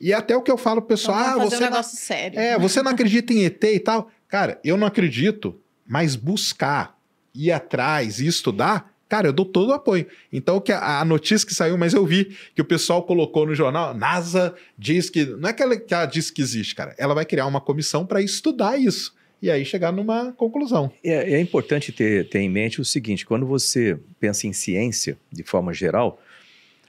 E 0.00 0.12
até 0.12 0.36
o 0.36 0.42
que 0.42 0.50
eu 0.50 0.58
falo 0.58 0.82
pro 0.82 0.88
pessoal, 0.88 1.20
então, 1.20 1.40
ah, 1.40 1.44
você 1.44 1.56
um 1.56 1.60
negócio 1.60 1.94
não... 1.94 2.00
sério. 2.00 2.38
É, 2.38 2.58
você 2.58 2.82
não 2.82 2.90
acredita 2.90 3.32
em 3.32 3.44
ET 3.44 3.64
e 3.64 3.80
tal. 3.80 4.10
Cara, 4.28 4.60
eu 4.64 4.76
não 4.76 4.86
acredito, 4.86 5.58
mas 5.86 6.16
buscar, 6.16 6.98
ir 7.34 7.52
atrás 7.52 8.18
e 8.20 8.26
estudar, 8.26 8.92
cara, 9.08 9.28
eu 9.28 9.32
dou 9.32 9.44
todo 9.44 9.70
o 9.70 9.72
apoio. 9.72 10.06
Então, 10.32 10.60
que 10.60 10.72
a, 10.72 11.04
notícia 11.04 11.46
que 11.46 11.54
saiu, 11.54 11.76
mas 11.78 11.94
eu 11.94 12.04
vi 12.04 12.36
que 12.54 12.62
o 12.62 12.64
pessoal 12.64 13.02
colocou 13.02 13.46
no 13.46 13.54
jornal, 13.54 13.94
NASA 13.94 14.54
diz 14.76 15.08
que. 15.10 15.24
Não 15.24 15.48
é 15.48 15.52
que 15.52 15.62
ela, 15.62 15.76
que 15.76 15.94
ela 15.94 16.06
diz 16.06 16.30
que 16.30 16.42
existe, 16.42 16.74
cara. 16.74 16.94
Ela 16.98 17.14
vai 17.14 17.24
criar 17.24 17.46
uma 17.46 17.60
comissão 17.60 18.04
para 18.04 18.20
estudar 18.20 18.78
isso. 18.78 19.14
E 19.40 19.50
aí 19.50 19.64
chegar 19.64 19.92
numa 19.92 20.32
conclusão. 20.32 20.90
É, 21.04 21.34
é 21.34 21.40
importante 21.40 21.92
ter, 21.92 22.28
ter 22.28 22.40
em 22.40 22.48
mente 22.48 22.80
o 22.80 22.84
seguinte: 22.84 23.26
quando 23.26 23.46
você 23.46 23.98
pensa 24.18 24.46
em 24.46 24.52
ciência, 24.52 25.18
de 25.30 25.42
forma 25.42 25.72
geral, 25.74 26.20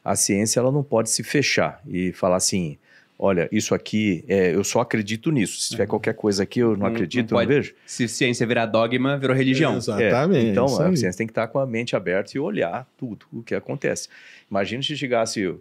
a 0.03 0.15
ciência 0.15 0.59
ela 0.59 0.71
não 0.71 0.83
pode 0.83 1.09
se 1.09 1.23
fechar 1.23 1.81
e 1.85 2.13
falar 2.13 2.37
assim 2.37 2.77
olha, 3.17 3.49
isso 3.51 3.73
aqui, 3.73 4.23
é, 4.27 4.53
eu 4.53 4.63
só 4.63 4.81
acredito 4.81 5.31
nisso. 5.31 5.59
Se 5.59 5.69
tiver 5.69 5.83
uhum. 5.83 5.89
qualquer 5.89 6.13
coisa 6.13 6.43
aqui, 6.43 6.59
eu 6.59 6.71
não, 6.71 6.77
não 6.77 6.87
acredito, 6.87 7.31
não, 7.31 7.37
pode, 7.37 7.49
não 7.49 7.55
vejo. 7.55 7.75
Se 7.85 8.07
ciência 8.07 8.45
virar 8.45 8.65
dogma, 8.65 9.17
virou 9.17 9.35
religião. 9.35 9.73
É, 9.73 9.77
exatamente. 9.77 10.47
É, 10.47 10.49
então, 10.49 10.65
a 10.65 10.95
ciência 10.95 11.17
tem 11.17 11.27
que 11.27 11.31
estar 11.31 11.47
com 11.47 11.59
a 11.59 11.65
mente 11.65 11.95
aberta 11.95 12.31
e 12.35 12.39
olhar 12.39 12.87
tudo 12.97 13.25
o 13.31 13.41
que 13.41 13.55
acontece. 13.55 14.07
Imagina 14.49 14.83
se 14.83 14.95
chegasse 14.95 15.53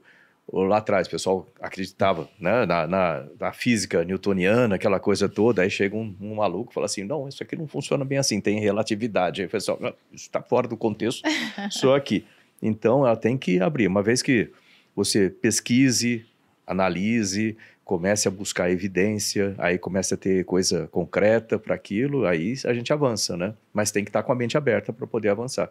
lá 0.53 0.77
atrás, 0.78 1.09
o 1.09 1.11
pessoal 1.11 1.47
acreditava 1.61 2.28
né, 2.39 2.65
na, 2.66 2.87
na, 2.87 3.27
na, 3.39 3.53
física 3.53 4.05
newtoniana, 4.05 4.77
aquela 4.77 5.01
coisa 5.01 5.28
toda, 5.28 5.62
aí 5.62 5.70
chega 5.70 5.97
um, 5.97 6.15
um 6.20 6.37
maluco 6.37 6.70
e 6.70 6.74
fala 6.74 6.87
assim, 6.87 7.03
não, 7.03 7.28
isso 7.28 7.43
aqui 7.43 7.57
não 7.57 7.66
funciona 7.66 8.05
bem 8.05 8.19
assim, 8.19 8.41
tem 8.41 8.61
relatividade. 8.61 9.41
Aí 9.41 9.49
o 9.49 9.51
pessoal, 9.51 9.78
isso 10.12 10.27
está 10.27 10.41
fora 10.41 10.69
do 10.69 10.77
contexto, 10.77 11.23
só 11.70 11.97
aqui. 11.97 12.24
Então, 12.62 13.07
ela 13.07 13.16
tem 13.16 13.37
que 13.37 13.61
abrir. 13.61 13.87
Uma 13.87 14.03
vez 14.03 14.23
que 14.23 14.51
você 14.95 15.28
pesquise, 15.28 16.24
analise, 16.67 17.57
comece 17.85 18.27
a 18.27 18.31
buscar 18.31 18.69
evidência, 18.71 19.55
aí 19.59 19.79
comece 19.79 20.13
a 20.13 20.17
ter 20.17 20.45
coisa 20.45 20.89
concreta 20.89 21.57
para 21.59 21.75
aquilo, 21.75 22.27
aí 22.27 22.55
a 22.65 22.75
gente 22.75 22.93
avança, 22.93 23.37
né? 23.37 23.55
Mas 23.73 23.93
tem 23.93 24.03
que 24.03 24.11
estar 24.11 24.23
tá 24.23 24.27
com 24.27 24.33
a 24.33 24.35
mente 24.35 24.57
aberta 24.57 24.93
para 24.93 25.07
poder 25.07 25.29
avançar. 25.29 25.71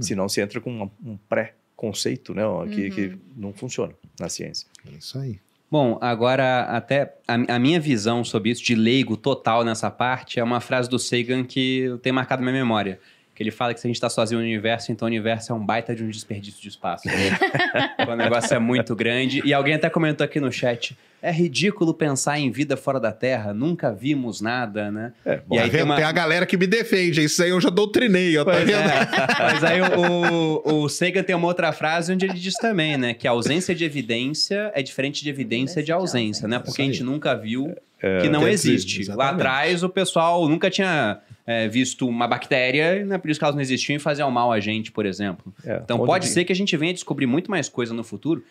Senão 0.00 0.28
você 0.28 0.40
entra 0.40 0.58
com 0.58 0.72
um, 0.72 0.90
um 1.04 1.18
pré-conceito, 1.28 2.32
né? 2.34 2.42
Que, 2.72 2.84
uhum. 2.84 2.90
que 2.90 3.18
não 3.36 3.52
funciona 3.52 3.92
na 4.18 4.30
ciência. 4.30 4.66
É 4.90 4.96
isso 4.96 5.18
aí. 5.18 5.38
Bom, 5.70 5.98
agora 6.00 6.62
até 6.62 7.14
a, 7.28 7.34
a, 7.34 7.58
minha 7.58 7.78
visão 7.78 8.24
sobre 8.24 8.50
isso, 8.50 8.64
de 8.64 8.74
leigo 8.74 9.16
total 9.16 9.62
nessa 9.62 9.90
parte, 9.90 10.40
é 10.40 10.42
uma 10.42 10.60
frase 10.60 10.88
do 10.88 10.98
Sagan 10.98 11.44
que 11.44 11.80
eu 11.82 11.98
tenho 11.98 12.14
marcado 12.14 12.42
minha 12.42 12.54
memória 12.54 12.98
que 13.40 13.44
ele 13.44 13.50
fala 13.50 13.72
que 13.72 13.80
se 13.80 13.86
a 13.86 13.88
gente 13.88 13.96
está 13.96 14.10
sozinho 14.10 14.38
no 14.38 14.46
universo, 14.46 14.92
então 14.92 15.06
o 15.06 15.10
universo 15.10 15.50
é 15.50 15.54
um 15.54 15.64
baita 15.64 15.94
de 15.96 16.04
um 16.04 16.10
desperdício 16.10 16.60
de 16.60 16.68
espaço. 16.68 17.08
o 18.06 18.14
negócio 18.14 18.54
é 18.54 18.58
muito 18.58 18.94
grande. 18.94 19.40
E 19.46 19.54
alguém 19.54 19.72
até 19.72 19.88
comentou 19.88 20.26
aqui 20.26 20.38
no 20.38 20.52
chat. 20.52 20.94
É 21.22 21.32
ridículo 21.32 21.94
pensar 21.94 22.38
em 22.38 22.50
vida 22.50 22.76
fora 22.76 23.00
da 23.00 23.12
Terra, 23.12 23.54
nunca 23.54 23.94
vimos 23.94 24.42
nada, 24.42 24.90
né? 24.90 25.14
É, 25.24 25.40
bom, 25.46 25.56
e 25.56 25.58
aí 25.58 25.70
tem, 25.70 25.82
uma... 25.82 25.96
tem, 25.96 26.04
a 26.04 26.12
galera 26.12 26.44
que 26.44 26.54
me 26.54 26.66
defende, 26.66 27.24
isso 27.24 27.42
aí 27.42 27.48
eu 27.48 27.60
já 27.62 27.70
doutrinei, 27.70 28.36
ó, 28.36 28.44
tá 28.44 28.52
vendo? 28.52 28.72
É. 28.72 29.08
Mas 29.38 29.64
aí 29.64 29.80
o, 29.80 30.62
o, 30.62 30.88
Sagan 30.90 31.22
tem 31.22 31.34
uma 31.34 31.46
outra 31.46 31.72
frase 31.72 32.12
onde 32.12 32.26
ele 32.26 32.34
diz 32.34 32.54
também, 32.56 32.98
né? 32.98 33.14
Que 33.14 33.26
a 33.26 33.30
ausência 33.30 33.74
de 33.74 33.86
evidência 33.86 34.70
é 34.74 34.82
diferente 34.82 35.22
de 35.22 35.30
evidência 35.30 35.82
de 35.82 35.90
ausência, 35.90 36.46
né? 36.46 36.58
Porque 36.58 36.82
a 36.82 36.84
gente 36.84 37.02
nunca 37.02 37.34
viu 37.34 37.74
é, 38.02 38.20
que 38.20 38.28
não 38.28 38.46
existe. 38.46 39.10
Lá 39.10 39.30
atrás 39.30 39.82
o 39.82 39.88
pessoal 39.88 40.46
nunca 40.46 40.70
tinha 40.70 41.20
é, 41.50 41.66
visto 41.66 42.06
uma 42.06 42.28
bactéria, 42.28 43.04
né, 43.04 43.18
por 43.18 43.28
isso 43.28 43.40
que 43.40 43.44
elas 43.44 43.56
não 43.56 43.60
existiam 43.60 43.96
e 43.96 43.98
faziam 43.98 44.30
mal 44.30 44.52
a 44.52 44.60
gente, 44.60 44.92
por 44.92 45.04
exemplo. 45.04 45.52
É, 45.64 45.80
então 45.82 45.98
pode 46.06 46.28
ser 46.28 46.44
que 46.44 46.52
a 46.52 46.56
gente 46.56 46.76
venha 46.76 46.94
descobrir 46.94 47.26
muito 47.26 47.50
mais 47.50 47.68
coisa 47.68 47.92
no 47.92 48.04
futuro. 48.04 48.44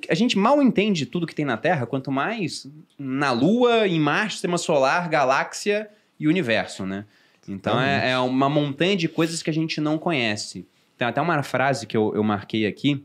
Que, 0.00 0.10
a 0.10 0.14
gente 0.14 0.38
mal 0.38 0.62
entende 0.62 1.04
tudo 1.04 1.26
que 1.26 1.34
tem 1.34 1.44
na 1.44 1.58
Terra, 1.58 1.84
quanto 1.84 2.10
mais 2.10 2.66
na 2.98 3.30
Lua, 3.30 3.86
em 3.86 4.00
Marte, 4.00 4.32
sistema 4.32 4.56
solar, 4.56 5.10
galáxia 5.10 5.86
e 6.18 6.26
universo, 6.26 6.86
né? 6.86 7.04
Então 7.46 7.78
é, 7.78 8.12
é, 8.12 8.18
uma 8.18 8.48
montanha 8.48 8.96
de 8.96 9.06
coisas 9.06 9.42
que 9.42 9.50
a 9.50 9.52
gente 9.52 9.78
não 9.78 9.98
conhece. 9.98 10.66
Tem 10.96 11.06
até 11.06 11.20
uma 11.20 11.42
frase 11.42 11.86
que 11.86 11.94
eu, 11.94 12.14
eu 12.14 12.24
marquei 12.24 12.66
aqui, 12.66 13.04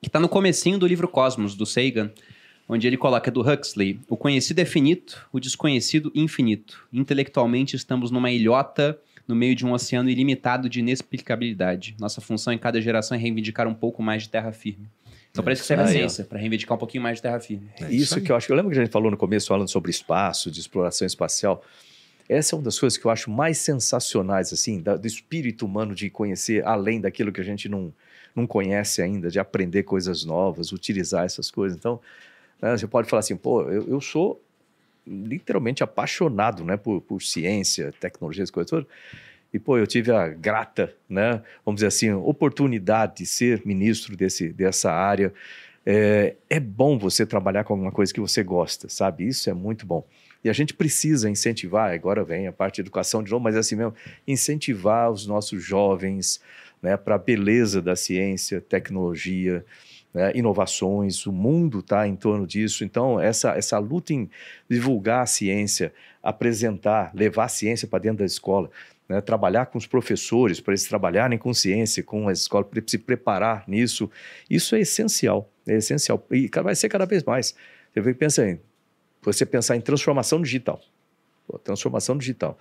que 0.00 0.08
está 0.08 0.20
no 0.20 0.28
comecinho 0.28 0.78
do 0.78 0.86
livro 0.86 1.08
Cosmos, 1.08 1.56
do 1.56 1.66
Sagan, 1.66 2.12
onde 2.68 2.86
ele 2.86 2.96
coloca 2.96 3.30
do 3.30 3.40
Huxley: 3.40 4.00
o 4.08 4.16
conhecido 4.16 4.60
é 4.60 4.64
finito, 4.64 5.28
o 5.32 5.40
desconhecido 5.40 6.10
infinito. 6.14 6.86
Intelectualmente 6.92 7.76
estamos 7.76 8.10
numa 8.10 8.30
ilhota 8.30 8.98
no 9.26 9.34
meio 9.34 9.54
de 9.54 9.64
um 9.64 9.72
oceano 9.72 10.10
ilimitado 10.10 10.68
de 10.68 10.80
inexplicabilidade. 10.80 11.94
Nossa 11.98 12.20
função 12.20 12.52
em 12.52 12.58
cada 12.58 12.80
geração 12.80 13.16
é 13.16 13.20
reivindicar 13.20 13.68
um 13.68 13.74
pouco 13.74 14.02
mais 14.02 14.24
de 14.24 14.28
terra 14.28 14.52
firme. 14.52 14.86
Então, 15.30 15.42
parece 15.42 15.62
que 15.62 15.66
serve 15.66 15.84
a 15.84 15.86
ciência, 15.86 16.24
para 16.24 16.38
reivindicar 16.38 16.76
um 16.76 16.78
pouquinho 16.78 17.02
mais 17.02 17.16
de 17.16 17.22
terra 17.22 17.40
firme. 17.40 17.66
É 17.80 17.84
isso, 17.84 17.94
isso 17.94 18.20
que 18.20 18.30
eu 18.30 18.36
acho. 18.36 18.52
Eu 18.52 18.56
lembro 18.56 18.70
que 18.70 18.78
a 18.78 18.82
gente 18.82 18.92
falou 18.92 19.10
no 19.10 19.16
começo, 19.16 19.48
falando 19.48 19.68
sobre 19.68 19.90
espaço, 19.90 20.50
de 20.50 20.60
exploração 20.60 21.06
espacial. 21.06 21.64
Essa 22.28 22.54
é 22.54 22.58
uma 22.58 22.64
das 22.64 22.78
coisas 22.78 22.98
que 22.98 23.06
eu 23.06 23.10
acho 23.10 23.30
mais 23.30 23.56
sensacionais, 23.58 24.52
assim, 24.52 24.80
do 24.82 25.06
espírito 25.06 25.64
humano 25.64 25.94
de 25.94 26.10
conhecer 26.10 26.64
além 26.66 27.00
daquilo 27.00 27.32
que 27.32 27.40
a 27.40 27.44
gente 27.44 27.66
não, 27.66 27.92
não 28.36 28.46
conhece 28.46 29.00
ainda, 29.00 29.30
de 29.30 29.38
aprender 29.38 29.84
coisas 29.84 30.22
novas, 30.24 30.70
utilizar 30.70 31.24
essas 31.24 31.50
coisas. 31.50 31.78
Então, 31.78 31.98
né? 32.62 32.76
Você 32.76 32.86
pode 32.86 33.10
falar 33.10 33.20
assim, 33.20 33.36
pô, 33.36 33.62
eu, 33.62 33.88
eu 33.88 34.00
sou 34.00 34.40
literalmente 35.04 35.82
apaixonado 35.82 36.64
né, 36.64 36.76
por, 36.76 37.00
por 37.00 37.20
ciência, 37.20 37.92
tecnologia, 37.98 38.44
essas 38.44 38.52
coisas 38.52 38.70
todas. 38.70 38.86
E, 39.52 39.58
pô, 39.58 39.76
eu 39.76 39.86
tive 39.86 40.12
a 40.12 40.28
grata, 40.28 40.94
né, 41.08 41.42
vamos 41.64 41.80
dizer 41.80 41.88
assim, 41.88 42.12
oportunidade 42.12 43.16
de 43.16 43.26
ser 43.26 43.60
ministro 43.66 44.16
desse, 44.16 44.48
dessa 44.50 44.90
área. 44.90 45.34
É, 45.84 46.36
é 46.48 46.60
bom 46.60 46.96
você 46.96 47.26
trabalhar 47.26 47.64
com 47.64 47.74
alguma 47.74 47.92
coisa 47.92 48.14
que 48.14 48.20
você 48.20 48.42
gosta, 48.42 48.88
sabe? 48.88 49.26
Isso 49.26 49.50
é 49.50 49.52
muito 49.52 49.84
bom. 49.84 50.06
E 50.44 50.48
a 50.48 50.52
gente 50.52 50.72
precisa 50.72 51.28
incentivar, 51.28 51.92
agora 51.92 52.24
vem 52.24 52.46
a 52.46 52.52
parte 52.52 52.76
de 52.76 52.82
educação 52.82 53.22
de 53.22 53.30
novo, 53.30 53.44
mas 53.44 53.54
é 53.54 53.58
assim 53.58 53.76
mesmo, 53.76 53.94
incentivar 54.26 55.10
os 55.10 55.26
nossos 55.26 55.62
jovens 55.62 56.40
né, 56.80 56.96
para 56.96 57.16
a 57.16 57.18
beleza 57.18 57.82
da 57.82 57.94
ciência, 57.94 58.60
tecnologia, 58.60 59.64
né, 60.12 60.32
inovações, 60.34 61.26
o 61.26 61.32
mundo 61.32 61.80
está 61.80 62.06
em 62.06 62.14
torno 62.14 62.46
disso. 62.46 62.84
Então, 62.84 63.20
essa, 63.20 63.52
essa 63.52 63.78
luta 63.78 64.12
em 64.12 64.28
divulgar 64.68 65.22
a 65.22 65.26
ciência, 65.26 65.92
apresentar, 66.22 67.10
levar 67.14 67.44
a 67.44 67.48
ciência 67.48 67.88
para 67.88 68.00
dentro 68.00 68.18
da 68.18 68.24
escola, 68.24 68.70
né, 69.08 69.20
trabalhar 69.20 69.66
com 69.66 69.78
os 69.78 69.86
professores 69.86 70.60
para 70.60 70.72
eles 70.72 70.84
trabalharem 70.84 71.38
com 71.38 71.52
ciência, 71.52 72.02
com 72.02 72.28
as 72.28 72.40
escolas, 72.40 72.68
para 72.68 72.82
se 72.86 72.98
preparar 72.98 73.64
nisso, 73.66 74.10
isso 74.48 74.74
é 74.74 74.80
essencial, 74.80 75.50
é 75.66 75.76
essencial. 75.76 76.24
E 76.30 76.48
vai 76.62 76.74
ser 76.74 76.88
cada 76.88 77.06
vez 77.06 77.24
mais. 77.24 77.54
Você 77.94 78.14
pensa 78.14 78.48
em, 78.48 78.60
você 79.22 79.46
pensar 79.46 79.76
em 79.76 79.80
transformação 79.80 80.40
digital. 80.42 80.80
Pô, 81.46 81.58
transformação 81.58 82.16
digital 82.16 82.58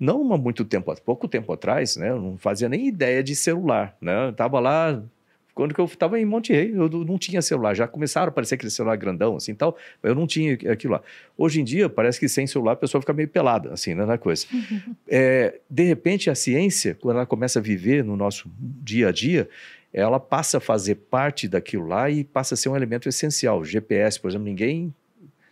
não 0.00 0.32
há 0.32 0.38
muito 0.38 0.64
tempo, 0.64 0.94
pouco 1.00 1.26
tempo 1.26 1.52
atrás, 1.52 1.96
né, 1.96 2.10
eu 2.10 2.20
não 2.20 2.38
fazia 2.38 2.68
nem 2.68 2.86
ideia 2.86 3.20
de 3.20 3.34
celular, 3.34 3.96
né, 4.00 4.28
estava 4.30 4.60
lá 4.60 5.02
quando 5.58 5.74
eu 5.76 5.84
estava 5.86 6.20
em 6.20 6.24
Monte 6.24 6.52
Rei, 6.52 6.72
eu 6.72 6.88
não 6.88 7.18
tinha 7.18 7.42
celular. 7.42 7.74
Já 7.74 7.88
começaram 7.88 8.26
a 8.26 8.28
aparecer 8.28 8.54
aquele 8.54 8.70
celular 8.70 8.94
grandão, 8.94 9.34
assim, 9.34 9.52
tal. 9.56 9.76
Eu 10.04 10.14
não 10.14 10.24
tinha 10.24 10.54
aquilo 10.70 10.92
lá. 10.92 11.02
Hoje 11.36 11.60
em 11.60 11.64
dia, 11.64 11.88
parece 11.88 12.20
que 12.20 12.28
sem 12.28 12.46
celular 12.46 12.74
a 12.74 12.76
pessoa 12.76 13.00
fica 13.00 13.12
meio 13.12 13.26
pelada, 13.26 13.72
assim, 13.72 13.92
né, 13.92 14.06
na 14.06 14.16
coisa. 14.16 14.46
é, 15.08 15.58
de 15.68 15.82
repente, 15.82 16.30
a 16.30 16.34
ciência, 16.36 16.94
quando 16.94 17.16
ela 17.16 17.26
começa 17.26 17.58
a 17.58 17.62
viver 17.62 18.04
no 18.04 18.16
nosso 18.16 18.48
dia 18.56 19.08
a 19.08 19.10
dia, 19.10 19.48
ela 19.92 20.20
passa 20.20 20.58
a 20.58 20.60
fazer 20.60 20.94
parte 20.94 21.48
daquilo 21.48 21.88
lá 21.88 22.08
e 22.08 22.22
passa 22.22 22.54
a 22.54 22.56
ser 22.56 22.68
um 22.68 22.76
elemento 22.76 23.08
essencial. 23.08 23.64
GPS, 23.64 24.20
por 24.20 24.30
exemplo, 24.30 24.44
ninguém 24.44 24.94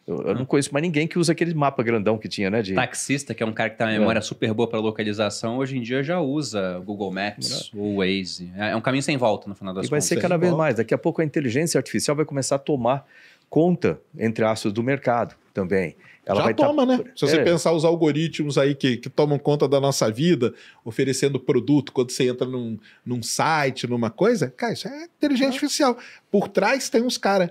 Eu, 0.06 0.22
eu, 0.22 0.34
não 0.36 0.44
conheço 0.44 0.72
mais 0.72 0.82
ninguém 0.82 1.08
que 1.08 1.18
usa 1.18 1.32
aquele 1.32 1.52
mapa 1.52 1.82
grandão 1.82 2.16
que 2.16 2.28
tinha, 2.28 2.48
né? 2.48 2.62
De... 2.62 2.74
Taxista, 2.74 3.34
que 3.34 3.42
é 3.42 3.46
um 3.46 3.52
cara 3.52 3.70
que 3.70 3.76
tem 3.76 3.86
uma 3.88 3.92
é. 3.92 3.98
memória 3.98 4.20
é. 4.20 4.22
super 4.22 4.54
boa 4.54 4.68
para 4.68 4.78
localização, 4.78 5.58
hoje 5.58 5.76
em 5.76 5.82
dia 5.82 6.00
já 6.00 6.20
usa 6.20 6.80
Google 6.84 7.12
Maps 7.12 7.72
é. 7.74 7.76
ou 7.76 7.96
Waze. 7.96 8.52
É, 8.56 8.70
é 8.70 8.76
um 8.76 8.80
caminho 8.80 9.02
sem 9.02 9.16
volta, 9.16 9.48
no 9.48 9.56
final 9.56 9.74
das 9.74 9.80
contas. 9.80 9.88
E 9.88 9.90
vai 9.90 10.00
ser 10.00 10.20
cada 10.20 10.36
vez 10.36 10.52
mais. 10.52 10.76
Daqui 10.76 10.94
a 10.94 10.98
pouco 10.98 11.20
a 11.20 11.24
inteligência 11.24 11.76
artificial 11.76 12.16
vai 12.16 12.24
começar 12.24 12.54
a 12.54 12.58
tomar 12.58 13.04
conta, 13.50 14.00
entre 14.16 14.44
aspas, 14.44 14.72
do 14.72 14.80
mercado 14.80 15.34
também. 15.52 15.96
Ela 16.24 16.42
Já 16.42 16.54
tá 16.54 16.66
toma, 16.66 16.86
tá... 16.86 16.98
né? 16.98 17.04
Se 17.14 17.26
você 17.26 17.36
é. 17.38 17.44
pensar 17.44 17.72
os 17.72 17.84
algoritmos 17.84 18.58
aí 18.58 18.74
que, 18.74 18.96
que 18.96 19.08
tomam 19.08 19.38
conta 19.38 19.68
da 19.68 19.80
nossa 19.80 20.10
vida, 20.10 20.54
oferecendo 20.84 21.38
produto 21.38 21.92
quando 21.92 22.10
você 22.10 22.28
entra 22.28 22.46
num, 22.46 22.78
num 23.04 23.22
site, 23.22 23.86
numa 23.88 24.10
coisa, 24.10 24.52
cara, 24.56 24.72
isso 24.72 24.86
é 24.86 25.04
inteligência 25.04 25.46
é. 25.46 25.54
artificial. 25.54 25.96
Por 26.30 26.48
trás 26.48 26.88
tem 26.88 27.02
uns 27.02 27.18
caras 27.18 27.50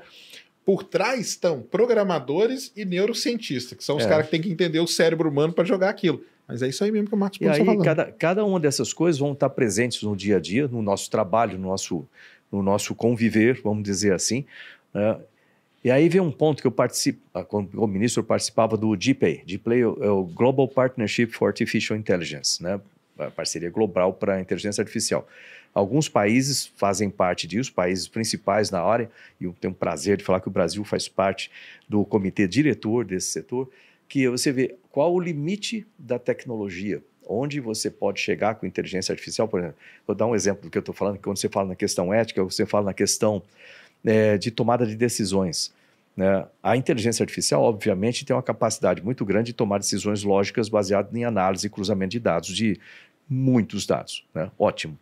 por 0.66 0.84
trás 0.84 1.28
estão 1.28 1.62
programadores 1.62 2.72
e 2.76 2.84
neurocientistas, 2.84 3.78
que 3.78 3.84
são 3.84 3.98
os 3.98 4.04
é. 4.04 4.10
caras 4.10 4.26
que 4.26 4.32
têm 4.32 4.42
que 4.42 4.50
entender 4.50 4.80
o 4.80 4.88
cérebro 4.88 5.30
humano 5.30 5.54
para 5.54 5.64
jogar 5.64 5.90
aquilo. 5.90 6.24
Mas 6.48 6.62
é 6.62 6.68
isso 6.68 6.84
aí 6.84 6.92
mesmo 6.92 7.08
que 7.08 7.14
o 7.14 7.18
Marcos 7.18 7.38
Pontes 7.38 7.54
está 7.54 7.66
falando. 7.66 7.84
Cada, 7.84 8.12
cada 8.12 8.46
uma 8.46 8.60
dessas 8.60 8.92
coisas 8.92 9.20
vão 9.20 9.34
estar 9.34 9.50
presentes 9.50 10.02
no 10.02 10.16
dia 10.16 10.38
a 10.38 10.40
dia, 10.40 10.68
no 10.68 10.82
nosso 10.82 11.10
trabalho, 11.10 11.58
no 11.58 11.70
nosso, 11.70 12.08
no 12.52 12.64
nosso 12.64 12.96
conviver, 12.96 13.62
vamos 13.64 13.84
dizer 13.84 14.14
assim. 14.14 14.46
Né? 14.94 15.18
E 15.84 15.92
aí 15.92 16.10
vem 16.10 16.22
um 16.22 16.32
ponto 16.32 16.62
que 16.62 16.68
eu 16.68 16.72
participo, 16.72 17.20
ah, 17.34 17.44
como 17.44 17.70
ministro 17.88 18.22
eu 18.22 18.26
participava 18.26 18.76
do 18.76 18.96
GPAI. 18.96 19.44
GPAI 19.46 19.82
é 19.82 20.10
o 20.10 20.24
Global 20.24 20.68
Partnership 20.68 21.28
for 21.28 21.48
Artificial 21.48 21.98
Intelligence, 21.98 22.62
né? 22.62 22.80
a 23.18 23.30
parceria 23.32 23.70
global 23.70 24.14
para 24.14 24.36
a 24.36 24.42
inteligência 24.42 24.82
artificial. 24.82 25.28
Alguns 25.76 26.08
países 26.08 26.72
fazem 26.78 27.10
parte 27.10 27.46
disso, 27.46 27.74
países 27.74 28.08
principais 28.08 28.72
na 28.72 28.82
área, 28.82 29.12
e 29.42 29.44
eu 29.44 29.54
tenho 29.60 29.74
o 29.74 29.76
prazer 29.76 30.16
de 30.16 30.24
falar 30.24 30.40
que 30.40 30.48
o 30.48 30.52
Brasil 30.52 30.82
faz 30.86 31.10
parte 31.10 31.52
do 31.88 32.06
comitê 32.06 32.48
diretor 32.48 33.04
desse 33.04 33.28
setor, 33.28 33.70
que 34.08 34.30
você 34.30 34.54
vê 34.54 34.76
qual 34.90 35.14
o 35.14 35.20
limite 35.20 35.86
da 36.00 36.18
tecnologia, 36.18 37.04
onde 37.28 37.60
você 37.60 37.92
pode 37.92 38.22
chegar 38.22 38.56
com 38.56 38.66
inteligência 38.66 39.12
artificial, 39.12 39.50
por 39.50 39.60
exemplo. 39.60 39.76
Vou 40.08 40.16
dar 40.16 40.26
um 40.28 40.34
exemplo 40.34 40.64
do 40.64 40.70
que 40.70 40.78
eu 40.78 40.80
estou 40.80 40.96
falando, 40.96 41.18
que 41.18 41.24
quando 41.24 41.38
você 41.38 41.50
fala 41.50 41.68
na 41.68 41.76
questão 41.76 42.14
ética, 42.14 42.42
você 42.42 42.66
fala 42.66 42.86
na 42.86 42.94
questão 42.94 43.44
é, 44.06 44.38
de 44.38 44.52
tomada 44.52 44.86
de 44.86 44.96
decisões. 44.96 45.74
Né? 46.16 46.48
A 46.64 46.78
inteligência 46.78 47.22
artificial, 47.22 47.62
obviamente, 47.62 48.24
tem 48.24 48.34
uma 48.34 48.42
capacidade 48.42 49.04
muito 49.04 49.26
grande 49.26 49.48
de 49.48 49.54
tomar 49.54 49.80
decisões 49.80 50.24
lógicas 50.24 50.70
baseadas 50.70 51.14
em 51.14 51.26
análise 51.26 51.68
e 51.68 51.70
cruzamento 51.70 52.12
de 52.12 52.20
dados, 52.22 52.56
de 52.56 52.80
muitos 53.28 53.86
dados. 53.86 54.24
Né? 54.34 54.50
Ótimo. 54.58 54.98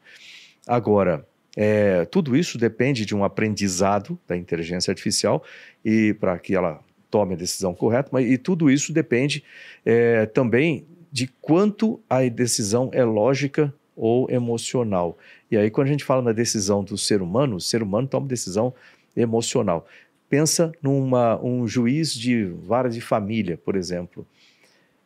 Agora, 0.67 1.27
é, 1.55 2.05
tudo 2.05 2.35
isso 2.35 2.57
depende 2.57 3.05
de 3.05 3.15
um 3.15 3.23
aprendizado 3.23 4.17
da 4.27 4.35
inteligência 4.35 4.91
artificial 4.91 5.43
e 5.83 6.13
para 6.13 6.37
que 6.39 6.55
ela 6.55 6.79
tome 7.11 7.35
a 7.35 7.37
decisão 7.37 7.75
correta, 7.75 8.09
mas 8.11 8.25
e 8.25 8.37
tudo 8.37 8.71
isso 8.71 8.91
depende 8.91 9.43
é, 9.85 10.25
também 10.25 10.85
de 11.11 11.27
quanto 11.27 12.01
a 12.09 12.27
decisão 12.27 12.89
é 12.91 13.03
lógica 13.03 13.71
ou 13.95 14.27
emocional. 14.31 15.15
E 15.51 15.55
aí, 15.55 15.69
quando 15.69 15.87
a 15.87 15.91
gente 15.91 16.03
fala 16.03 16.23
na 16.23 16.31
decisão 16.31 16.83
do 16.83 16.97
ser 16.97 17.21
humano, 17.21 17.57
o 17.57 17.61
ser 17.61 17.83
humano 17.83 18.07
toma 18.07 18.27
decisão 18.27 18.73
emocional. 19.15 19.85
Pensa 20.27 20.71
numa 20.81 21.39
um 21.43 21.67
juiz 21.67 22.11
de 22.11 22.45
vara 22.45 22.89
de 22.89 22.99
família, 22.99 23.55
por 23.55 23.75
exemplo. 23.75 24.25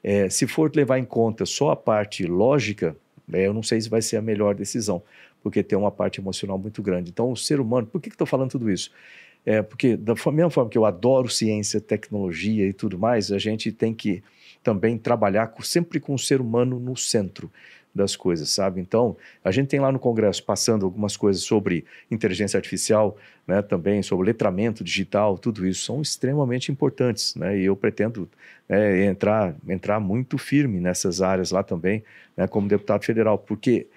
É, 0.02 0.30
se 0.30 0.48
for 0.48 0.74
levar 0.74 1.00
em 1.00 1.04
conta 1.04 1.46
só 1.46 1.72
a 1.72 1.76
parte 1.76 2.26
lógica, 2.26 2.96
é, 3.34 3.46
eu 3.46 3.54
não 3.54 3.62
sei 3.62 3.82
se 3.82 3.90
vai 3.90 4.02
ser 4.02 4.16
a 4.16 4.22
melhor 4.22 4.56
decisão 4.56 5.04
porque 5.42 5.64
tem 5.64 5.78
uma 5.78 5.92
parte 5.92 6.20
emocional 6.20 6.58
muito 6.58 6.82
grande. 6.82 7.10
Então, 7.10 7.32
o 7.32 7.38
ser 7.38 7.60
humano, 7.60 7.88
por 7.88 8.02
que 8.02 8.10
estou 8.10 8.28
falando 8.28 8.52
tudo 8.52 8.70
isso? 8.70 8.92
É 9.46 9.62
porque, 9.62 9.96
da 9.96 10.14
mesma 10.32 10.50
forma 10.50 10.70
que 10.70 10.78
eu 10.78 10.86
adoro 10.86 11.30
ciência, 11.30 11.80
tecnologia 11.80 12.68
e 12.68 12.74
tudo 12.74 13.00
mais, 13.00 13.32
a 13.32 13.38
gente 13.38 13.72
tem 13.72 13.94
que 13.94 14.22
também 14.62 14.98
trabalhar 14.98 15.48
com, 15.48 15.62
sempre 15.64 16.00
com 16.00 16.14
o 16.14 16.20
ser 16.20 16.42
humano 16.42 16.80
no 16.80 16.98
centro 16.98 17.50
das 17.98 18.16
coisas, 18.16 18.50
sabe? 18.50 18.80
Então, 18.80 19.18
a 19.44 19.52
gente 19.52 19.68
tem 19.68 19.80
lá 19.80 19.92
no 19.92 20.00
Congresso 20.00 20.44
passando 20.44 20.86
algumas 20.86 21.18
coisas 21.18 21.44
sobre 21.44 21.84
inteligência 22.12 22.58
artificial, 22.58 23.18
né, 23.48 23.62
também 23.62 24.04
sobre 24.04 24.28
letramento 24.28 24.84
digital, 24.84 25.38
tudo 25.38 25.66
isso 25.66 25.84
são 25.84 26.02
extremamente 26.02 26.72
importantes, 26.72 27.34
né? 27.36 27.58
E 27.58 27.66
eu 27.66 27.76
pretendo 27.76 28.30
é, 28.70 29.06
entrar 29.06 29.56
entrar 29.68 30.00
muito 30.00 30.38
firme 30.38 30.80
nessas 30.80 31.22
áreas 31.22 31.52
lá 31.52 31.64
também, 31.64 32.04
né, 32.36 32.48
como 32.48 32.68
deputado 32.68 33.04
federal, 33.04 33.38
porque 33.38 33.88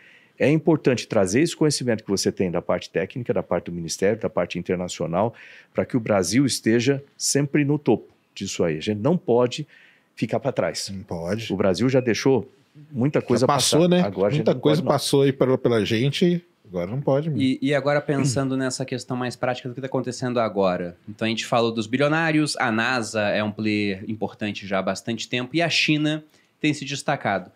é 0.41 0.51
importante 0.51 1.07
trazer 1.07 1.43
esse 1.43 1.55
conhecimento 1.55 2.03
que 2.03 2.11
você 2.11 2.33
tem 2.33 2.51
da 2.51 2.62
parte 2.62 2.89
técnica, 2.89 3.35
da 3.35 3.43
parte 3.43 3.67
do 3.67 3.73
Ministério, 3.73 4.19
da 4.19 4.31
parte 4.31 4.59
internacional, 4.59 5.35
para 5.75 5.85
que 5.85 5.99
o 5.99 6.01
Brasil 6.01 6.47
esteja 6.47 7.05
sempre 7.15 7.62
no 7.62 7.79
topo 7.79 8.11
disso 8.35 8.65
aí. 8.65 8.79
A 8.79 8.81
gente 8.81 8.99
não 8.99 9.19
pode 9.19 9.69
ficar 10.17 10.41
para 10.41 10.51
trás. 10.51 10.91
Não 10.91 11.03
pode. 11.03 11.53
O 11.53 11.57
Brasil 11.57 11.87
já 11.91 12.01
deixou 12.01 12.51
muita 12.91 13.21
coisa 13.21 13.43
já 13.43 13.47
passou, 13.47 13.81
passar. 13.81 13.91
né? 13.91 14.01
Agora 14.01 14.35
muita 14.35 14.55
coisa 14.55 14.83
passou 14.83 15.23
aí 15.23 15.33
pela, 15.33 15.59
pela 15.59 15.85
gente. 15.85 16.43
Agora 16.67 16.91
não 16.91 17.03
pode. 17.03 17.31
E, 17.37 17.59
e, 17.61 17.75
agora 17.75 18.01
pensando 18.01 18.57
nessa 18.57 18.85
questão 18.85 19.17
mais 19.17 19.37
prática 19.37 19.69
do 19.69 19.75
que 19.75 19.81
está 19.81 19.89
acontecendo 19.89 20.41
agora. 20.41 20.97
Então 21.07 21.27
a 21.27 21.29
gente 21.29 21.45
falou 21.45 21.71
dos 21.71 21.87
bilionários, 21.87 22.57
a 22.57 22.73
NASA 22.73 23.23
é 23.23 23.45
um 23.45 23.53
player 23.53 24.05
importante 24.09 24.67
já 24.67 24.79
há 24.79 24.83
bastante 24.83 25.29
tempo 25.29 25.55
e 25.55 25.61
a 25.61 25.69
China 25.69 26.25
tem 26.59 26.73
se 26.73 26.87
destacado. 26.87 27.51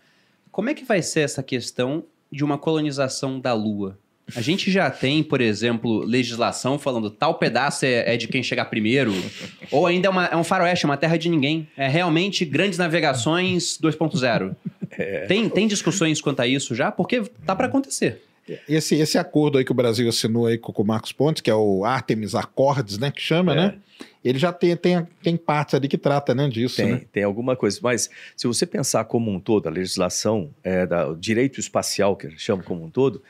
Como 0.51 0.69
é 0.69 0.74
que 0.74 0.85
vai 0.85 1.01
ser 1.01 1.20
essa 1.20 1.43
questão 1.43 2.05
de 2.35 2.44
uma 2.44 2.59
colonização 2.59 3.39
da 3.39 3.52
Lua. 3.52 3.98
A 4.35 4.40
gente 4.40 4.70
já 4.70 4.90
tem, 4.90 5.23
por 5.23 5.40
exemplo, 5.40 6.02
legislação 6.02 6.78
falando 6.78 7.11
tal 7.11 7.35
pedaço 7.35 7.85
é, 7.85 8.15
é 8.15 8.16
de 8.16 8.27
quem 8.27 8.43
chegar 8.43 8.65
primeiro, 8.66 9.12
ou 9.70 9.86
ainda 9.86 10.09
é, 10.09 10.11
uma, 10.11 10.24
é 10.27 10.36
um 10.36 10.44
faroeste, 10.44 10.86
uma 10.86 10.97
terra 10.97 11.19
de 11.19 11.28
ninguém. 11.28 11.69
É 11.77 11.89
realmente 11.89 12.44
grandes 12.44 12.78
navegações 12.78 13.78
2.0. 13.78 14.56
É. 14.93 15.27
Tem, 15.27 15.48
tem 15.48 15.66
discussões 15.66 16.20
quanto 16.20 16.40
a 16.40 16.47
isso 16.47 16.74
já? 16.74 16.90
Porque 16.90 17.23
tá 17.44 17.55
para 17.55 17.66
acontecer. 17.66 18.23
Esse, 18.68 18.96
esse 18.96 19.16
acordo 19.16 19.58
aí 19.58 19.64
que 19.64 19.72
o 19.72 19.74
Brasil 19.74 20.08
assinou 20.08 20.46
aí 20.46 20.58
com, 20.58 20.72
com 20.72 20.82
o 20.82 20.86
Marcos 20.86 21.12
Pontes, 21.12 21.40
que 21.40 21.50
é 21.50 21.54
o 21.54 21.84
Artemis 21.84 22.34
Accords, 22.34 22.98
né, 22.98 23.10
que 23.10 23.20
chama, 23.20 23.52
é. 23.52 23.56
né? 23.56 23.74
Ele 24.22 24.38
já 24.38 24.52
tem, 24.52 24.76
tem, 24.76 25.06
tem 25.22 25.36
partes 25.36 25.74
ali 25.74 25.86
que 25.86 25.98
trata 25.98 26.34
né, 26.34 26.48
disso, 26.48 26.76
tem, 26.76 26.92
né? 26.92 27.02
Tem 27.12 27.22
alguma 27.22 27.56
coisa, 27.56 27.78
mas 27.82 28.10
se 28.36 28.46
você 28.46 28.66
pensar 28.66 29.04
como 29.04 29.30
um 29.30 29.38
todo, 29.38 29.66
a 29.66 29.70
legislação, 29.70 30.50
é, 30.62 30.86
da, 30.86 31.08
o 31.08 31.16
direito 31.16 31.60
espacial, 31.60 32.16
que 32.16 32.30
chama 32.38 32.62
como 32.62 32.84
um 32.84 32.90
todo, 32.90 33.22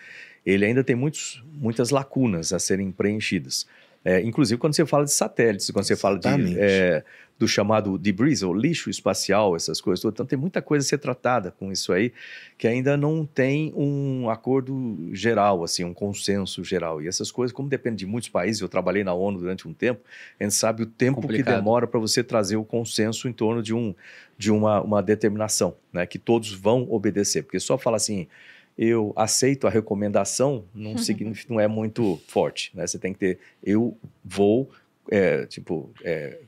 ele 0.44 0.64
ainda 0.64 0.84
tem 0.84 0.94
muitos, 0.94 1.42
muitas 1.52 1.90
lacunas 1.90 2.52
a 2.52 2.58
serem 2.58 2.90
preenchidas. 2.90 3.66
É, 4.04 4.20
inclusive 4.20 4.58
quando 4.58 4.74
você 4.74 4.84
fala 4.84 5.04
de 5.04 5.12
satélites, 5.12 5.70
quando 5.70 5.86
você 5.86 5.96
fala 5.96 6.18
de 6.18 6.58
é, 6.58 7.02
do 7.38 7.48
chamado 7.48 7.98
debris, 7.98 8.42
ou 8.42 8.54
lixo 8.54 8.88
espacial, 8.88 9.56
essas 9.56 9.80
coisas 9.80 10.00
todas. 10.00 10.14
Então 10.14 10.26
tem 10.26 10.38
muita 10.38 10.62
coisa 10.62 10.86
a 10.86 10.88
ser 10.88 10.98
tratada 10.98 11.50
com 11.50 11.72
isso 11.72 11.92
aí, 11.92 12.12
que 12.56 12.68
ainda 12.68 12.96
não 12.96 13.26
tem 13.26 13.72
um 13.74 14.30
acordo 14.30 15.10
geral, 15.12 15.64
assim, 15.64 15.82
um 15.84 15.92
consenso 15.92 16.62
geral. 16.62 17.02
E 17.02 17.08
essas 17.08 17.32
coisas, 17.32 17.52
como 17.52 17.68
depende 17.68 17.96
de 17.96 18.06
muitos 18.06 18.28
países, 18.28 18.60
eu 18.60 18.68
trabalhei 18.68 19.02
na 19.02 19.12
ONU 19.12 19.40
durante 19.40 19.66
um 19.66 19.72
tempo, 19.72 20.02
a 20.38 20.44
gente 20.44 20.54
sabe 20.54 20.82
o 20.84 20.86
tempo 20.86 21.20
Complicado. 21.20 21.46
que 21.46 21.56
demora 21.56 21.86
para 21.86 21.98
você 21.98 22.22
trazer 22.22 22.56
o 22.56 22.64
consenso 22.64 23.28
em 23.28 23.32
torno 23.32 23.62
de, 23.62 23.74
um, 23.74 23.94
de 24.38 24.52
uma, 24.52 24.80
uma 24.80 25.02
determinação, 25.02 25.74
né, 25.92 26.06
que 26.06 26.18
todos 26.18 26.52
vão 26.52 26.86
obedecer. 26.88 27.42
Porque 27.42 27.58
só 27.58 27.76
falar 27.76 27.96
assim, 27.96 28.28
eu 28.76 29.12
aceito 29.16 29.66
a 29.66 29.70
recomendação 29.70 30.64
não, 30.74 30.96
significa, 30.98 31.52
não 31.52 31.60
é 31.60 31.68
muito 31.68 32.20
forte, 32.26 32.70
né? 32.74 32.86
Você 32.86 32.98
tem 32.98 33.12
que 33.12 33.18
ter, 33.18 33.38
eu 33.62 33.96
vou, 34.24 34.70
é, 35.10 35.46
tipo, 35.46 35.90
é, 36.02 36.38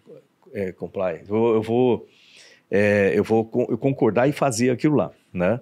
é, 0.52 0.72
comply, 0.72 1.22
eu, 1.28 1.54
eu 1.54 1.62
vou, 1.62 2.08
é, 2.70 3.12
eu 3.14 3.22
vou 3.24 3.44
concordar 3.44 4.28
e 4.28 4.32
fazer 4.32 4.70
aquilo 4.70 4.96
lá, 4.96 5.12
né? 5.32 5.60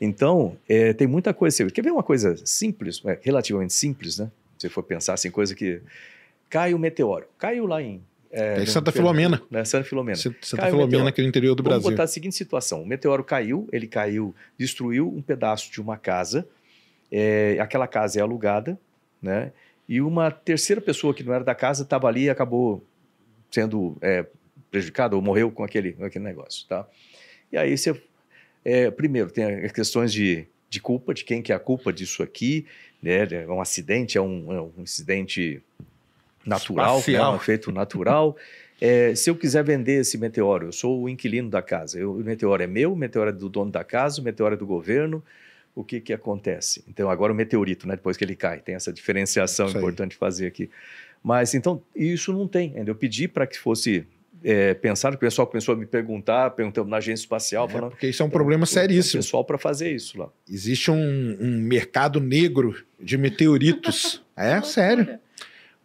Então, 0.00 0.56
é, 0.66 0.94
tem 0.94 1.06
muita 1.06 1.34
coisa. 1.34 1.70
Quer 1.70 1.82
ver 1.82 1.90
uma 1.90 2.02
coisa 2.02 2.34
simples, 2.44 3.02
é, 3.04 3.18
relativamente 3.20 3.74
simples, 3.74 4.18
né? 4.18 4.30
Se 4.58 4.68
for 4.68 4.82
pensar 4.82 5.14
assim, 5.14 5.30
coisa 5.30 5.54
que 5.54 5.82
cai 6.48 6.72
o 6.72 6.78
meteoro, 6.78 7.26
caiu 7.38 7.66
lá 7.66 7.82
em 7.82 8.02
é, 8.30 8.64
Santa 8.64 8.92
Filomena. 8.92 9.42
Né? 9.50 9.64
Santa 9.64 9.84
Filomena. 9.84 10.16
Santa 10.16 10.66
Filomena, 10.66 11.08
aqui 11.08 11.20
no 11.20 11.28
interior 11.28 11.54
do 11.54 11.62
Brasil. 11.62 11.82
Vamos 11.82 11.94
botar 11.94 12.04
a 12.04 12.06
seguinte 12.06 12.36
situação: 12.36 12.82
o 12.82 12.86
meteoro 12.86 13.24
caiu, 13.24 13.68
ele 13.72 13.86
caiu, 13.86 14.34
destruiu 14.56 15.08
um 15.08 15.20
pedaço 15.20 15.70
de 15.70 15.80
uma 15.80 15.96
casa, 15.96 16.46
é, 17.10 17.58
aquela 17.60 17.88
casa 17.88 18.20
é 18.20 18.22
alugada, 18.22 18.78
né? 19.20 19.52
E 19.88 20.00
uma 20.00 20.30
terceira 20.30 20.80
pessoa 20.80 21.12
que 21.12 21.24
não 21.24 21.34
era 21.34 21.42
da 21.42 21.54
casa 21.54 21.82
estava 21.82 22.06
ali 22.06 22.24
e 22.24 22.30
acabou 22.30 22.84
sendo 23.50 23.96
é, 24.00 24.24
prejudicada 24.70 25.16
ou 25.16 25.22
morreu 25.22 25.50
com 25.50 25.64
aquele, 25.64 25.94
com 25.94 26.04
aquele 26.04 26.24
negócio, 26.24 26.64
tá? 26.68 26.86
E 27.50 27.58
aí 27.58 27.76
você, 27.76 28.00
é, 28.64 28.88
primeiro, 28.92 29.32
tem 29.32 29.44
as 29.64 29.72
questões 29.72 30.12
de, 30.12 30.46
de 30.68 30.80
culpa, 30.80 31.12
de 31.12 31.24
quem 31.24 31.42
que 31.42 31.50
é 31.50 31.56
a 31.56 31.58
culpa 31.58 31.92
disso 31.92 32.22
aqui, 32.22 32.64
né? 33.02 33.26
É 33.32 33.48
um 33.48 33.60
acidente, 33.60 34.16
é 34.16 34.20
um, 34.20 34.52
é 34.52 34.60
um 34.60 34.72
incidente 34.78 35.60
natural, 36.44 37.02
né? 37.06 37.28
um 37.28 37.36
efeito 37.36 37.72
natural. 37.72 38.36
É, 38.80 39.14
se 39.14 39.28
eu 39.28 39.36
quiser 39.36 39.62
vender 39.62 40.00
esse 40.00 40.16
meteoro, 40.16 40.68
eu 40.68 40.72
sou 40.72 41.02
o 41.02 41.08
inquilino 41.08 41.50
da 41.50 41.60
casa. 41.60 41.98
Eu, 41.98 42.14
o 42.14 42.24
meteoro 42.24 42.62
é 42.62 42.66
meu, 42.66 42.92
o 42.92 42.96
meteoro 42.96 43.28
é 43.28 43.32
do 43.32 43.48
dono 43.48 43.70
da 43.70 43.84
casa, 43.84 44.20
o 44.20 44.24
meteoro 44.24 44.54
é 44.54 44.56
do 44.56 44.66
governo. 44.66 45.22
O 45.74 45.84
que, 45.84 46.00
que 46.00 46.12
acontece? 46.12 46.82
Então, 46.88 47.10
agora 47.10 47.32
o 47.32 47.36
meteorito, 47.36 47.86
né, 47.86 47.94
depois 47.94 48.16
que 48.16 48.24
ele 48.24 48.34
cai, 48.34 48.58
tem 48.58 48.74
essa 48.74 48.92
diferenciação 48.92 49.68
importante 49.68 50.16
fazer 50.16 50.46
aqui. 50.46 50.70
Mas, 51.22 51.54
então, 51.54 51.82
isso 51.94 52.32
não 52.32 52.48
tem 52.48 52.72
ainda. 52.74 52.90
Eu 52.90 52.94
pedi 52.94 53.28
para 53.28 53.46
que 53.46 53.58
fosse 53.58 54.06
é, 54.42 54.72
pensaram, 54.72 55.14
o 55.16 55.18
pessoal 55.18 55.46
começou 55.46 55.74
a 55.74 55.78
me 55.78 55.84
perguntar, 55.84 56.50
perguntando 56.50 56.88
na 56.88 56.96
agência 56.96 57.22
espacial. 57.22 57.66
É, 57.66 57.68
falando, 57.68 57.90
porque 57.90 58.08
isso 58.08 58.22
é 58.22 58.26
um 58.26 58.30
problema 58.30 58.64
seríssimo. 58.64 59.22
pessoal 59.22 59.44
para 59.44 59.58
fazer 59.58 59.92
isso 59.92 60.18
lá. 60.18 60.30
Existe 60.48 60.90
um, 60.90 61.36
um 61.38 61.60
mercado 61.60 62.18
negro 62.18 62.74
de 62.98 63.18
meteoritos. 63.18 64.22
é, 64.34 64.62
sério 64.62 65.20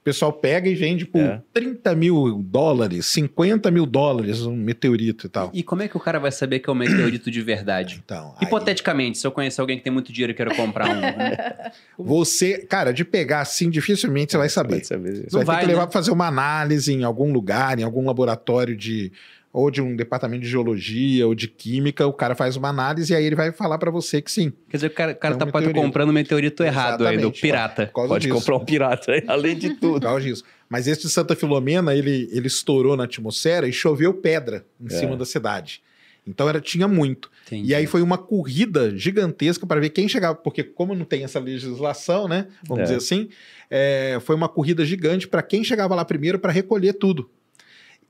pessoal 0.06 0.32
pega 0.32 0.70
e 0.70 0.76
vende 0.76 1.04
por 1.04 1.20
é. 1.20 1.42
30 1.52 1.96
mil 1.96 2.40
dólares, 2.44 3.08
50 3.08 3.72
mil 3.72 3.88
dólares 3.88 4.46
um 4.46 4.56
meteorito 4.56 5.26
e 5.26 5.30
tal. 5.30 5.50
E, 5.52 5.64
como 5.64 5.82
é 5.82 5.88
que 5.88 5.98
o 5.98 6.00
cara 6.00 6.20
vai 6.20 6.32
saber 6.32 6.60
que 6.60 6.70
é 6.70 6.72
um 6.72 6.76
meteorito 6.76 7.32
de 7.32 7.42
verdade? 7.42 8.04
Então, 8.06 8.36
Hipoteticamente, 8.40 9.12
aí... 9.12 9.16
se 9.16 9.26
eu 9.26 9.32
conhecer 9.32 9.60
alguém 9.60 9.78
que 9.78 9.84
tem 9.84 9.92
muito 9.92 10.14
dinheiro 10.14 10.32
e 10.32 10.36
quero 10.36 10.54
comprar 10.56 10.88
um. 10.90 11.02
Né? 11.02 11.72
Você, 11.98 12.60
cara, 12.60 12.92
de 12.92 13.04
pegar 13.04 13.42
assim, 13.42 13.68
dificilmente 13.68 14.34
você 14.34 14.38
vai 14.38 14.50
saber. 14.50 14.84
Você 14.84 14.96
vai, 15.32 15.44
vai 15.44 15.56
ter 15.56 15.62
que 15.62 15.68
levar 15.68 15.82
né? 15.82 15.86
para 15.88 15.94
fazer 15.94 16.12
uma 16.12 16.28
análise 16.28 16.94
em 16.94 17.04
algum 17.04 17.34
lugar, 17.34 17.80
em 17.80 17.84
algum 17.84 18.06
laboratório 18.06 18.76
de 18.76 19.12
ou 19.56 19.72
de 19.72 19.82
um 19.82 19.96
departamento 19.96 20.44
de 20.44 20.50
geologia 20.50 21.26
ou 21.26 21.34
de 21.34 21.48
química, 21.48 22.06
o 22.06 22.12
cara 22.12 22.36
faz 22.36 22.58
uma 22.58 22.68
análise 22.68 23.14
e 23.14 23.16
aí 23.16 23.24
ele 23.24 23.38
vai 23.38 23.54
falar 23.54 23.78
para 23.78 23.90
você 23.90 24.22
que 24.22 24.30
sim. 24.30 24.52
Quer 24.70 24.76
dizer, 24.76 24.88
o 24.88 24.90
cara, 24.90 25.14
o 25.14 25.16
cara 25.16 25.34
é 25.34 25.38
um 25.38 25.40
tá 25.40 25.46
meteorito. 25.46 25.82
comprando 25.82 26.10
um 26.10 26.12
meteorito 26.12 26.62
errado 26.62 27.08
ainda, 27.08 27.26
o 27.30 27.32
pirata. 27.32 27.90
Pode 27.94 28.28
disso. 28.28 28.38
comprar 28.38 28.58
um 28.58 28.66
pirata, 28.66 29.14
além 29.26 29.56
de 29.56 29.70
tudo. 29.76 30.02
Por 30.02 30.08
causa 30.08 30.26
disso. 30.26 30.44
Mas 30.68 30.90
esse 30.90 31.04
de 31.04 31.10
Santa 31.10 31.38
Filomena, 31.38 31.96
ele, 31.96 32.28
ele 32.34 32.48
estourou 32.48 32.98
na 32.98 33.06
atmosfera 33.06 33.66
e 33.66 33.72
choveu 33.72 34.14
pedra 34.14 34.66
em 34.78 34.88
é. 34.88 34.90
cima 34.90 35.16
da 35.16 35.24
cidade. 35.24 35.82
Então 36.28 36.50
era, 36.50 36.60
tinha 36.60 36.86
muito. 36.86 37.32
Entendi. 37.48 37.70
E 37.70 37.76
aí 37.76 37.88
foi 37.88 38.02
uma 38.02 38.18
corrida 38.18 38.92
gigantesca 38.98 39.66
para 39.66 39.80
ver 39.80 39.92
quem 39.92 40.10
chegava, 40.10 40.36
porque 40.36 40.66
como 40.66 40.94
não 40.94 41.06
tem 41.06 41.24
essa 41.24 41.40
legislação, 41.40 42.28
né? 42.28 42.48
Vamos 42.68 42.82
é. 42.82 42.84
dizer 42.84 42.98
assim, 42.98 43.30
é, 43.70 44.18
foi 44.20 44.36
uma 44.36 44.50
corrida 44.50 44.84
gigante 44.84 45.30
para 45.30 45.42
quem 45.42 45.64
chegava 45.64 45.96
lá 45.96 46.04
primeiro 46.04 46.40
para 46.40 46.52
recolher 46.52 46.92
tudo. 46.92 47.30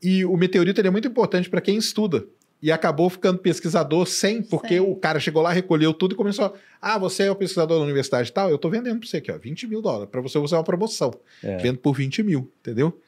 E 0.06 0.24
o 0.24 0.38
meteorito 0.38 0.80
é 0.80 0.90
muito 0.92 1.08
importante 1.08 1.50
para 1.50 1.60
quem 1.60 1.78
estuda. 1.78 2.26
E 2.62 2.72
acabou 2.72 3.10
ficando 3.10 3.40
pesquisador 3.40 4.06
sem, 4.06 4.42
porque 4.42 4.80
o 4.80 4.96
cara 4.96 5.20
chegou 5.20 5.42
lá, 5.42 5.52
recolheu 5.52 5.94
tudo 5.94 6.14
e 6.14 6.16
começou. 6.16 6.54
Ah, 6.80 6.98
você 6.98 7.24
é 7.24 7.32
o 7.32 7.36
pesquisador 7.36 7.80
da 7.80 7.84
universidade 7.84 8.30
e 8.30 8.32
tal, 8.32 8.50
eu 8.50 8.56
estou 8.56 8.70
vendendo 8.70 9.00
para 9.00 9.08
você 9.08 9.18
aqui, 9.18 9.32
ó, 9.32 9.38
20 9.38 9.68
mil 9.68 9.82
dólares. 9.82 10.10
Para 10.12 10.22
você 10.22 10.38
usar 10.38 10.58
uma 10.58 10.64
promoção. 10.64 11.12
É. 11.44 11.58
Vendo 11.58 11.80
por 11.80 11.96
20 11.96 12.22
mil, 12.22 12.52
entendeu? 12.62 13.00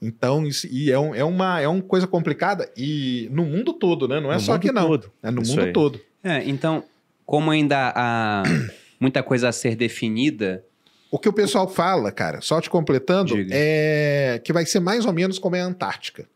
Então, 0.00 0.44
isso, 0.44 0.66
e 0.66 0.90
é, 0.90 0.98
um, 0.98 1.14
é, 1.14 1.22
uma, 1.22 1.60
é 1.60 1.68
uma 1.68 1.80
coisa 1.80 2.08
complicada. 2.08 2.68
E 2.76 3.28
no 3.30 3.44
mundo 3.44 3.72
todo, 3.72 4.08
né? 4.08 4.20
Não 4.20 4.32
é 4.32 4.34
no 4.34 4.40
só 4.40 4.54
aqui, 4.54 4.72
não. 4.72 4.88
Todo. 4.88 5.12
É 5.22 5.30
no 5.30 5.42
isso 5.42 5.52
mundo 5.52 5.64
aí. 5.66 5.72
todo. 5.72 6.00
É, 6.24 6.42
então, 6.44 6.82
como 7.24 7.52
ainda 7.52 7.92
há 7.94 8.42
muita 8.98 9.22
coisa 9.22 9.48
a 9.48 9.52
ser 9.52 9.76
definida, 9.76 10.64
o 11.12 11.18
que 11.18 11.28
o 11.28 11.32
pessoal 11.32 11.68
fala, 11.68 12.10
cara, 12.10 12.40
só 12.40 12.60
te 12.60 12.68
completando, 12.68 13.34
Diga. 13.34 13.50
é 13.54 14.40
que 14.42 14.52
vai 14.52 14.66
ser 14.66 14.80
mais 14.80 15.04
ou 15.04 15.12
menos 15.12 15.38
como 15.38 15.54
é 15.54 15.60
a 15.60 15.66
Antártica. 15.66 16.26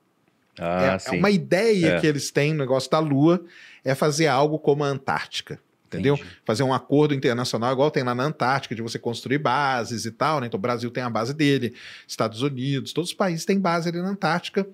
Ah, 0.58 0.98
é, 1.00 1.14
é, 1.14 1.18
uma 1.18 1.30
ideia 1.30 1.94
é. 1.94 2.00
que 2.00 2.06
eles 2.06 2.30
têm 2.30 2.52
no 2.52 2.58
negócio 2.58 2.90
da 2.90 2.98
Lua, 2.98 3.44
é 3.84 3.94
fazer 3.94 4.26
algo 4.26 4.58
como 4.58 4.84
a 4.84 4.88
Antártica. 4.88 5.60
Entendeu? 5.86 6.14
Entendi. 6.14 6.30
Fazer 6.44 6.62
um 6.64 6.74
acordo 6.74 7.14
internacional, 7.14 7.72
igual 7.72 7.90
tem 7.90 8.02
lá 8.02 8.14
na 8.14 8.24
Antártica, 8.24 8.74
de 8.74 8.82
você 8.82 8.98
construir 8.98 9.38
bases 9.38 10.04
e 10.04 10.10
tal, 10.10 10.40
né? 10.40 10.48
Então 10.48 10.58
o 10.58 10.60
Brasil 10.60 10.90
tem 10.90 11.02
a 11.02 11.08
base 11.08 11.32
dele, 11.32 11.74
Estados 12.06 12.42
Unidos, 12.42 12.92
todos 12.92 13.10
os 13.10 13.16
países 13.16 13.44
têm 13.44 13.58
base 13.58 13.88
ali 13.88 14.02
na 14.02 14.08
Antártica. 14.08 14.66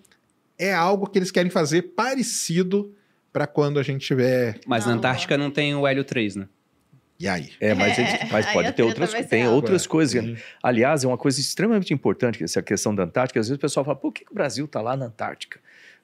É 0.59 0.73
algo 0.73 1.07
que 1.07 1.19
eles 1.19 1.31
querem 1.31 1.51
fazer 1.51 1.83
parecido 1.95 2.95
para 3.33 3.47
quando 3.47 3.79
a 3.79 3.83
gente 3.83 4.07
tiver. 4.07 4.59
Mas 4.67 4.87
na 4.87 4.93
Antártica 4.93 5.37
não 5.37 5.51
tem 5.51 5.75
o 5.75 5.87
Hélio 5.87 6.05
3, 6.05 6.37
né? 6.37 6.49
E 7.19 7.29
aí? 7.29 7.51
É, 7.61 7.73
mas, 7.75 7.99
é, 7.99 8.27
mas 8.33 8.47
pode 8.47 8.73
ter 8.73 8.83
outras, 8.83 9.13
tem 9.29 9.47
outras 9.47 9.87
coisas. 9.87 10.25
Uhum. 10.25 10.37
Aliás, 10.63 11.05
é 11.05 11.07
uma 11.07 11.19
coisa 11.19 11.41
extremamente 11.41 11.95
importante, 11.95 12.43
essa 12.43 12.63
questão 12.63 12.95
da 12.95 13.05
Antártica. 13.05 13.39
Às 13.39 13.49
vezes 13.49 13.59
o 13.59 13.61
pessoal 13.61 13.85
fala, 13.85 13.97
por 13.97 14.13
que, 14.13 14.25
que 14.25 14.33
o 14.33 14.35
Brasil 14.35 14.65
está 14.65 14.81
lá 14.81 14.97
na 14.97 15.07
Antártica? 15.07 15.61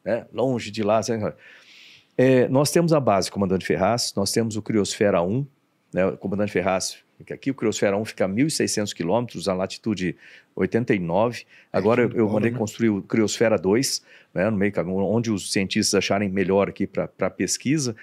Né? 0.09 0.27
Longe 0.33 0.71
de 0.71 0.83
lá. 0.83 1.01
É, 2.17 2.49
nós 2.49 2.71
temos 2.71 2.93
a 2.93 2.99
base 2.99 3.31
Comandante 3.31 3.67
Ferraz, 3.67 4.15
nós 4.17 4.33
temos 4.33 4.57
o 4.57 4.63
Criosfera 4.63 5.23
1, 5.23 5.47
né? 5.93 6.07
o 6.07 6.17
Comandante 6.17 6.51
Ferraz 6.51 7.03
que 7.25 7.33
aqui 7.33 7.51
o 7.51 7.55
Criosfera 7.55 7.97
1 7.97 8.05
fica 8.05 8.25
a 8.25 8.29
1.600 8.29 8.95
quilômetros, 8.95 9.49
a 9.49 9.55
latitude 9.55 10.17
89. 10.55 11.45
Agora 11.73 12.03
é, 12.03 12.05
eu, 12.05 12.13
eu 12.13 12.29
mandei 12.29 12.51
né? 12.51 12.59
construir 12.59 12.91
o 12.91 13.03
Criosfera 13.03 13.59
2, 13.59 14.03
né, 14.35 14.49
no 14.51 14.57
meio 14.57 14.73
onde 15.05 15.31
os 15.31 15.53
cientistas 15.53 15.95
acharem 15.95 16.29
melhor 16.29 16.69
aqui 16.69 16.87
para 16.87 17.31
pesquisa. 17.31 17.97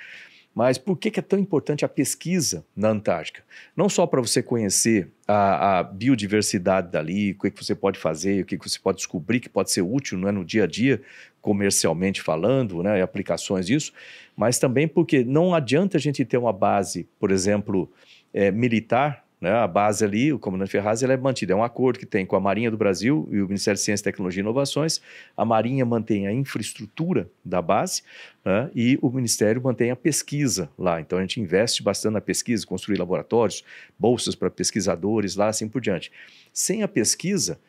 Mas 0.56 0.78
por 0.78 0.96
que, 0.96 1.12
que 1.12 1.20
é 1.20 1.24
tão 1.24 1.38
importante 1.38 1.84
a 1.84 1.90
pesquisa 1.90 2.66
na 2.74 2.88
Antártica? 2.88 3.44
Não 3.76 3.90
só 3.90 4.08
para 4.08 4.22
você 4.22 4.42
conhecer 4.42 5.12
a, 5.28 5.80
a, 5.80 5.84
biodiversidade 5.84 6.90
dali, 6.90 7.32
o 7.32 7.40
que, 7.40 7.52
que 7.52 7.64
você 7.64 7.76
pode 7.76 8.00
fazer, 8.00 8.42
o 8.42 8.46
que, 8.46 8.58
que 8.58 8.70
você 8.70 8.80
pode 8.80 9.00
descobrir 9.00 9.42
que 9.42 9.50
pode 9.50 9.70
ser 9.70 9.82
útil 9.82 10.18
né, 10.18 10.32
no 10.32 10.46
dia 10.46 10.64
a 10.64 10.68
dia, 10.68 11.02
comercialmente 11.42 12.22
falando, 12.22 12.82
né, 12.82 13.02
aplicações 13.02 13.68
disso, 13.68 13.92
mas 14.34 14.58
também 14.58 14.88
porque 14.88 15.26
não 15.26 15.54
adianta 15.54 15.98
a 15.98 16.00
gente 16.00 16.24
ter 16.24 16.38
uma 16.38 16.54
base, 16.54 17.06
por 17.20 17.32
exemplo, 17.32 17.92
é, 18.34 18.50
militar 18.50 19.25
né? 19.40 19.52
A 19.52 19.68
base 19.68 20.04
ali, 20.04 20.32
o 20.32 20.40
Comandante 20.40 20.72
Ferraz, 20.72 21.04
ela 21.04 21.14
é 21.14 21.18
mantida. 21.18 21.54
É 21.54 21.56
um 21.56 21.64
acordo 21.64 22.00
que 22.00 22.06
tem 22.06 22.26
com 22.26 22.36
a 22.36 22.40
Marinha 22.40 22.72
do 22.72 22.78
Brasil 22.78 23.28
e 23.32 23.42
o 23.42 23.48
Ministério 23.48 23.78
de 23.78 23.84
Ciência, 23.84 24.04
Tecnologia 24.04 24.42
e 24.42 24.44
Inovações. 24.44 25.02
A 25.36 25.44
Marinha 25.44 25.86
mantém 25.86 26.28
a 26.28 26.34
infraestrutura 26.34 27.30
da 27.44 27.62
base 27.62 28.02
né? 28.44 28.70
e 28.74 28.98
o 29.02 29.10
Ministério 29.10 29.62
mantém 29.62 29.92
a 29.92 29.96
pesquisa 29.96 30.70
lá. 30.78 31.00
Então 31.02 31.18
a 31.20 31.22
gente 31.22 31.40
investe 31.40 31.84
bastante 31.84 32.14
na 32.14 32.22
pesquisa, 32.22 32.66
construir 32.66 32.98
laboratórios, 32.98 33.64
bolsas 34.00 34.36
para 34.36 34.50
pesquisadores 34.50 35.36
lá, 35.36 35.48
assim 35.48 35.68
por 35.68 35.82
diante. 35.82 36.12
Sem 36.54 36.84
a 36.84 36.88
pesquisa, 36.88 37.60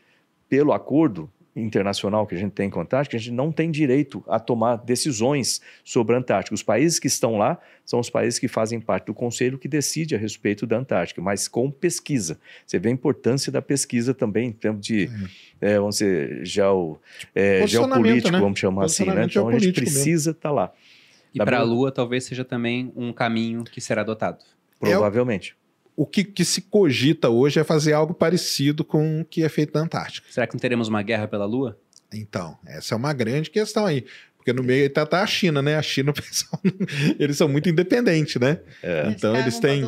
pelo 0.48 0.72
acordo, 0.72 1.30
internacional 1.56 2.26
que 2.26 2.34
a 2.34 2.38
gente 2.38 2.52
tem 2.52 2.68
com 2.68 2.78
a 2.78 2.82
Antártica, 2.82 3.16
a 3.16 3.18
gente 3.18 3.32
não 3.32 3.50
tem 3.50 3.70
direito 3.70 4.22
a 4.28 4.38
tomar 4.38 4.76
decisões 4.76 5.60
sobre 5.82 6.14
a 6.14 6.18
Antártica. 6.18 6.54
Os 6.54 6.62
países 6.62 6.98
que 6.98 7.06
estão 7.06 7.38
lá 7.38 7.58
são 7.84 7.98
os 7.98 8.10
países 8.10 8.38
que 8.38 8.46
fazem 8.46 8.78
parte 8.78 9.06
do 9.06 9.14
conselho 9.14 9.58
que 9.58 9.66
decide 9.66 10.14
a 10.14 10.18
respeito 10.18 10.66
da 10.66 10.76
Antártica, 10.76 11.22
mas 11.22 11.48
com 11.48 11.70
pesquisa. 11.70 12.38
Você 12.66 12.78
vê 12.78 12.90
a 12.90 12.92
importância 12.92 13.50
da 13.50 13.62
pesquisa 13.62 14.12
também 14.12 14.48
em 14.48 14.52
termos 14.52 14.86
de, 14.86 15.08
é, 15.60 15.78
vamos 15.78 15.96
dizer, 15.96 16.44
geo, 16.44 17.00
é, 17.34 17.66
geopolítico, 17.66 18.30
né? 18.30 18.38
vamos 18.38 18.58
chamar 18.58 18.84
assim. 18.84 19.06
Né? 19.06 19.24
Então 19.24 19.48
a 19.48 19.58
gente 19.58 19.72
precisa 19.72 20.32
estar 20.32 20.50
tá 20.50 20.54
lá. 20.54 20.72
E 21.32 21.38
para 21.38 21.58
a 21.58 21.62
Lua 21.62 21.90
talvez 21.90 22.24
seja 22.24 22.44
também 22.44 22.92
um 22.94 23.12
caminho 23.12 23.64
que 23.64 23.80
será 23.80 24.02
adotado. 24.02 24.44
Provavelmente. 24.78 25.56
É 25.62 25.65
o 25.97 26.06
que, 26.06 26.23
que, 26.23 26.44
se 26.44 26.60
cogita 26.60 27.31
hoje 27.31 27.59
é 27.59 27.64
fazer 27.64 27.94
algo 27.94 28.12
parecido 28.12 28.85
com 28.85 29.23
o 29.23 29.24
que 29.24 29.43
é 29.43 29.48
feito 29.48 29.73
na 29.74 29.81
Antártica. 29.81 30.27
Será 30.31 30.47
que 30.47 30.55
não 30.55 30.60
teremos 30.60 30.89
uma 30.89 31.02
guerra 31.02 31.27
pela 31.27 31.47
Lua? 31.47 31.78
Então, 32.12 32.56
essa 32.66 32.94
é 32.94 32.97
uma 32.97 33.12
grande 33.12 33.51
questão 33.51 33.86
aí. 33.86 34.05
Porque 34.36 34.52
no 34.52 34.62
meio 34.62 34.86
está 34.86 35.05
tá 35.05 35.23
a 35.23 35.27
China, 35.27 35.60
né? 35.60 35.77
A 35.77 35.82
China, 35.82 36.12
pessoal, 36.14 36.62
eles 37.18 37.36
são 37.36 37.48
muito 37.48 37.68
independentes, 37.68 38.36
né? 38.36 38.60
É. 38.81 39.09
Então 39.09 39.35
eles 39.35 39.59
têm, 39.59 39.82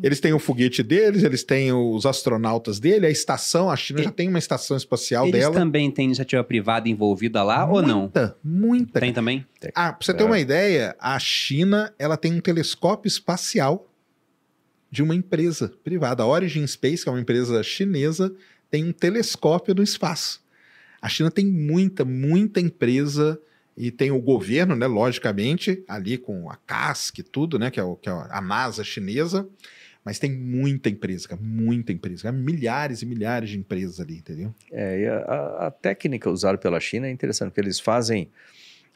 eles 0.00 0.20
têm 0.20 0.32
o 0.32 0.38
foguete 0.38 0.80
deles, 0.80 1.24
eles 1.24 1.42
têm 1.42 1.72
os 1.72 2.06
astronautas 2.06 2.78
dele, 2.78 3.06
a 3.06 3.10
estação, 3.10 3.68
a 3.68 3.74
China 3.74 4.00
e... 4.00 4.04
já 4.04 4.12
tem 4.12 4.28
uma 4.28 4.38
estação 4.38 4.76
espacial 4.76 5.24
eles 5.24 5.40
dela. 5.40 5.52
Eles 5.52 5.60
também 5.60 5.90
têm 5.90 6.04
iniciativa 6.04 6.44
privada 6.44 6.88
envolvida 6.88 7.42
lá 7.42 7.66
muita, 7.66 7.74
ou 7.74 7.82
não? 7.82 8.00
Muita, 8.02 8.36
muita. 8.44 9.00
Tem 9.00 9.12
também? 9.12 9.44
Ah, 9.74 9.92
para 9.92 10.06
você 10.06 10.14
ter 10.14 10.22
é. 10.22 10.26
uma 10.26 10.38
ideia, 10.38 10.94
a 11.00 11.18
China, 11.18 11.92
ela 11.98 12.16
tem 12.16 12.32
um 12.32 12.40
telescópio 12.40 13.08
espacial 13.08 13.88
de 14.90 15.02
uma 15.02 15.14
empresa 15.14 15.72
privada. 15.82 16.22
A 16.22 16.26
Origin 16.26 16.66
Space, 16.66 17.02
que 17.02 17.08
é 17.08 17.12
uma 17.12 17.20
empresa 17.20 17.62
chinesa, 17.62 18.34
tem 18.70 18.84
um 18.84 18.92
telescópio 18.92 19.74
no 19.74 19.82
espaço. 19.82 20.44
A 21.00 21.08
China 21.08 21.30
tem 21.30 21.46
muita, 21.46 22.04
muita 22.04 22.60
empresa 22.60 23.40
e 23.76 23.90
tem 23.90 24.10
o 24.10 24.20
governo, 24.20 24.74
né, 24.74 24.86
logicamente, 24.86 25.84
ali 25.86 26.16
com 26.16 26.50
a 26.50 26.56
CASC 26.56 27.18
e 27.18 27.22
tudo, 27.22 27.58
né, 27.58 27.70
que 27.70 27.78
é, 27.78 27.82
o, 27.82 27.94
que 27.94 28.08
é 28.08 28.12
a 28.12 28.40
NASA 28.40 28.82
chinesa, 28.82 29.46
mas 30.02 30.18
tem 30.18 30.32
muita 30.32 30.88
empresa, 30.88 31.36
muita 31.40 31.92
empresa, 31.92 32.32
milhares 32.32 33.02
e 33.02 33.06
milhares 33.06 33.50
de 33.50 33.58
empresas 33.58 34.00
ali, 34.00 34.18
entendeu? 34.18 34.54
É, 34.70 35.00
e 35.00 35.06
a, 35.06 35.66
a 35.66 35.70
técnica 35.70 36.30
usada 36.30 36.56
pela 36.56 36.80
China 36.80 37.06
é 37.06 37.10
interessante, 37.10 37.48
porque 37.48 37.60
eles 37.60 37.80
fazem 37.80 38.30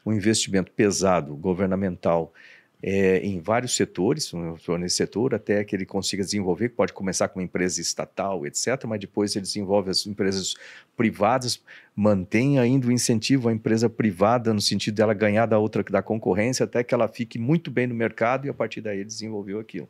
um 0.05 0.13
investimento 0.13 0.71
pesado 0.71 1.35
governamental 1.35 2.33
é, 2.83 3.19
em 3.19 3.39
vários 3.39 3.75
setores, 3.75 4.31
nesse 4.79 4.95
setor, 4.95 5.35
até 5.35 5.63
que 5.63 5.75
ele 5.75 5.85
consiga 5.85 6.23
desenvolver, 6.23 6.69
pode 6.69 6.93
começar 6.93 7.27
com 7.27 7.39
uma 7.39 7.45
empresa 7.45 7.79
estatal, 7.79 8.45
etc., 8.45 8.85
mas 8.87 8.99
depois 8.99 9.35
ele 9.35 9.43
desenvolve 9.43 9.91
as 9.91 10.07
empresas 10.07 10.55
privadas, 10.97 11.61
mantém 11.95 12.57
ainda 12.57 12.87
o 12.87 12.91
incentivo 12.91 13.49
à 13.49 13.53
empresa 13.53 13.87
privada, 13.87 14.53
no 14.53 14.61
sentido 14.61 14.95
dela 14.95 15.13
ganhar 15.13 15.45
da 15.45 15.59
outra, 15.59 15.83
da 15.83 16.01
concorrência, 16.01 16.63
até 16.63 16.83
que 16.83 16.93
ela 16.93 17.07
fique 17.07 17.37
muito 17.37 17.69
bem 17.69 17.85
no 17.85 17.93
mercado 17.93 18.47
e 18.47 18.49
a 18.49 18.53
partir 18.53 18.81
daí 18.81 18.97
ele 18.97 19.05
desenvolveu 19.05 19.59
aquilo. 19.59 19.87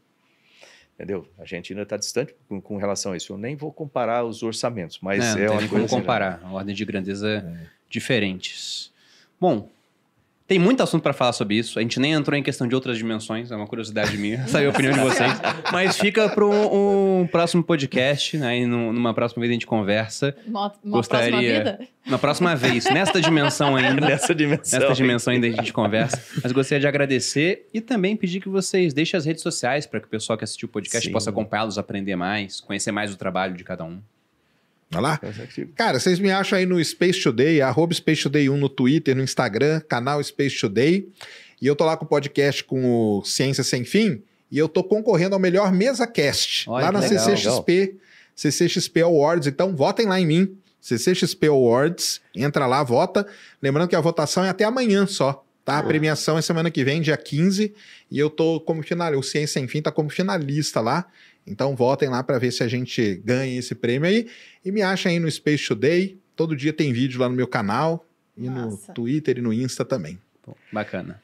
Entendeu? 0.95 1.25
A 1.39 1.45
gente 1.45 1.71
ainda 1.71 1.83
está 1.83 1.97
distante 1.97 2.35
com, 2.47 2.61
com, 2.61 2.77
relação 2.77 3.13
a 3.13 3.17
isso. 3.17 3.33
Eu 3.33 3.37
nem 3.37 3.55
vou 3.55 3.71
comparar 3.71 4.23
os 4.23 4.43
orçamentos, 4.43 4.99
mas 5.01 5.35
é, 5.35 5.45
é 5.45 5.49
uma 5.49 5.59
coisa... 5.59 5.87
Como 5.87 5.87
comparar, 5.87 6.39
a 6.43 6.51
ordem 6.51 6.75
de 6.75 6.85
grandeza 6.85 7.43
é. 7.43 7.67
diferentes. 7.89 8.91
Bom, 9.39 9.67
Tem 10.51 10.59
muito 10.59 10.83
assunto 10.83 11.01
para 11.01 11.13
falar 11.13 11.31
sobre 11.31 11.55
isso. 11.55 11.79
A 11.79 11.81
gente 11.81 11.97
nem 11.97 12.11
entrou 12.11 12.37
em 12.37 12.43
questão 12.43 12.67
de 12.67 12.75
outras 12.75 12.97
dimensões, 12.97 13.51
é 13.51 13.55
uma 13.55 13.65
curiosidade 13.65 14.17
minha, 14.17 14.45
saber 14.51 14.65
a 14.65 14.69
opinião 14.69 14.91
de 14.91 14.99
vocês. 14.99 15.31
Mas 15.71 15.97
fica 15.97 16.27
para 16.27 16.45
um, 16.45 17.21
um, 17.21 17.27
próximo 17.27 17.63
podcast, 17.63 18.37
né? 18.37 18.59
E 18.59 18.65
numa 18.65 19.13
próxima 19.13 19.39
vez 19.39 19.49
a 19.49 19.53
gente 19.53 19.65
conversa. 19.65 20.35
Uma, 20.45 20.73
uma 20.83 20.97
Gostaria... 20.97 21.29
próxima 21.29 21.41
vida? 21.41 21.79
Na 22.05 22.17
próxima 22.17 22.53
vez, 22.53 22.83
nesta 22.83 23.21
dimensão 23.21 23.77
ainda. 23.77 24.05
Nessa 24.05 24.35
dimensão. 24.35 24.77
Nesta 24.77 24.93
dimensão 24.93 25.31
ainda 25.31 25.47
a 25.47 25.51
gente 25.51 25.71
conversa. 25.71 26.21
Mas 26.43 26.51
gostaria 26.51 26.81
de 26.81 26.87
agradecer 26.87 27.69
e 27.73 27.79
também 27.79 28.17
pedir 28.17 28.41
que 28.41 28.49
vocês 28.49 28.93
deixem 28.93 29.17
as 29.17 29.23
redes 29.23 29.41
sociais 29.41 29.85
para 29.85 30.01
que 30.01 30.07
o 30.07 30.09
pessoal 30.09 30.37
que 30.37 30.43
assistiu 30.43 30.67
o 30.67 30.69
podcast 30.69 31.07
Sim. 31.07 31.13
possa 31.13 31.29
acompanhá-los, 31.29 31.77
aprender 31.77 32.17
mais, 32.17 32.59
conhecer 32.59 32.91
mais 32.91 33.13
o 33.13 33.15
trabalho 33.15 33.55
de 33.55 33.63
cada 33.63 33.85
um. 33.85 34.01
Vai 34.91 35.01
lá? 35.01 35.21
Cara, 35.75 35.99
vocês 35.99 36.19
me 36.19 36.29
acham 36.29 36.59
aí 36.59 36.65
no 36.65 36.83
Space 36.83 37.23
Today, 37.23 37.61
arroba 37.61 37.93
Space 37.93 38.23
Today 38.23 38.49
1 38.49 38.57
no 38.57 38.67
Twitter, 38.67 39.15
no 39.15 39.23
Instagram, 39.23 39.79
canal 39.87 40.21
Space 40.21 40.59
Today. 40.59 41.07
E 41.61 41.65
eu 41.65 41.75
tô 41.77 41.85
lá 41.85 41.95
com 41.95 42.03
o 42.03 42.07
podcast 42.07 42.61
com 42.65 43.19
o 43.19 43.23
Ciência 43.23 43.63
Sem 43.63 43.85
Fim. 43.85 44.21
E 44.51 44.57
eu 44.57 44.67
tô 44.67 44.83
concorrendo 44.83 45.33
ao 45.33 45.39
melhor 45.39 45.71
mesa 45.71 46.05
cast 46.05 46.69
Olha, 46.69 46.87
lá 46.87 46.91
na 46.91 46.99
legal, 46.99 47.23
CCXP, 47.23 47.71
legal. 47.71 47.95
CCXP 48.35 49.01
Awards. 49.01 49.47
Então 49.47 49.73
votem 49.73 50.05
lá 50.05 50.19
em 50.19 50.25
mim, 50.25 50.57
CCXP 50.81 51.47
Awards. 51.47 52.19
Entra 52.35 52.67
lá, 52.67 52.83
vota. 52.83 53.25
Lembrando 53.61 53.87
que 53.87 53.95
a 53.95 54.01
votação 54.01 54.43
é 54.43 54.49
até 54.49 54.65
amanhã 54.65 55.07
só. 55.07 55.45
Tá? 55.71 55.79
A 55.79 55.83
premiação 55.83 56.37
é 56.37 56.41
semana 56.41 56.69
que 56.69 56.83
vem, 56.83 57.01
dia 57.01 57.15
15, 57.15 57.73
e 58.09 58.19
eu 58.19 58.29
tô 58.29 58.59
como 58.59 58.83
finalista. 58.83 59.19
O 59.19 59.23
Ciência 59.23 59.59
Sem 59.59 59.67
Fim 59.67 59.81
tá 59.81 59.91
como 59.91 60.09
finalista 60.09 60.81
lá. 60.81 61.07
Então 61.45 61.75
votem 61.75 62.09
lá 62.09 62.21
para 62.21 62.37
ver 62.37 62.51
se 62.51 62.63
a 62.63 62.67
gente 62.67 63.15
ganha 63.23 63.57
esse 63.57 63.73
prêmio 63.73 64.07
aí. 64.07 64.27
E 64.63 64.71
me 64.71 64.81
achem 64.81 65.13
aí 65.13 65.19
no 65.19 65.29
Space 65.31 65.67
Today. 65.67 66.19
Todo 66.35 66.55
dia 66.55 66.73
tem 66.73 66.91
vídeo 66.91 67.19
lá 67.19 67.29
no 67.29 67.35
meu 67.35 67.47
canal. 67.47 68.05
E 68.37 68.49
Nossa. 68.49 68.87
no 68.89 68.93
Twitter 68.93 69.37
e 69.37 69.41
no 69.41 69.53
Insta 69.53 69.85
também. 69.85 70.19
bacana. 70.71 71.21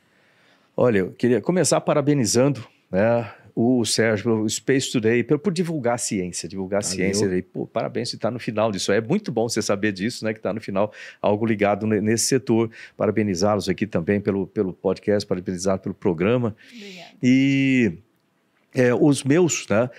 Olha, 0.76 0.99
eu 0.99 1.11
queria 1.11 1.41
começar 1.41 1.82
parabenizando 1.82 2.65
né, 2.91 3.32
o 3.59 3.84
Sérgio 3.84 4.25
pelo 4.25 4.47
Space 4.47 4.91
Today, 4.91 5.23
por, 5.23 5.39
por 5.39 5.51
divulgar 5.51 5.95
a 5.95 5.97
ciência, 5.97 6.47
divulgar 6.47 6.77
a 6.77 6.84
Valeu. 6.84 6.95
ciência. 6.95 7.27
Aí, 7.27 7.41
pô, 7.41 7.65
parabéns 7.65 8.11
por 8.11 8.17
estar 8.17 8.29
no 8.29 8.38
final 8.38 8.71
disso. 8.71 8.91
É 8.91 9.01
muito 9.01 9.31
bom 9.31 9.49
você 9.49 9.63
saber 9.63 9.91
disso, 9.91 10.23
né? 10.23 10.31
Que 10.31 10.38
está 10.38 10.53
no 10.53 10.61
final 10.61 10.93
algo 11.19 11.43
ligado 11.43 11.88
nesse 11.88 12.25
setor. 12.25 12.69
Parabenizá-los 12.95 13.67
aqui 13.67 13.88
também 13.88 14.21
pelo, 14.21 14.45
pelo 14.45 14.73
podcast, 14.73 15.27
parabenizar 15.27 15.79
pelo 15.79 15.95
programa. 15.95 16.55
Obrigada. 16.71 17.09
E 17.23 17.93
é, 18.75 18.93
os 18.93 19.23
meus, 19.23 19.67
né? 19.67 19.89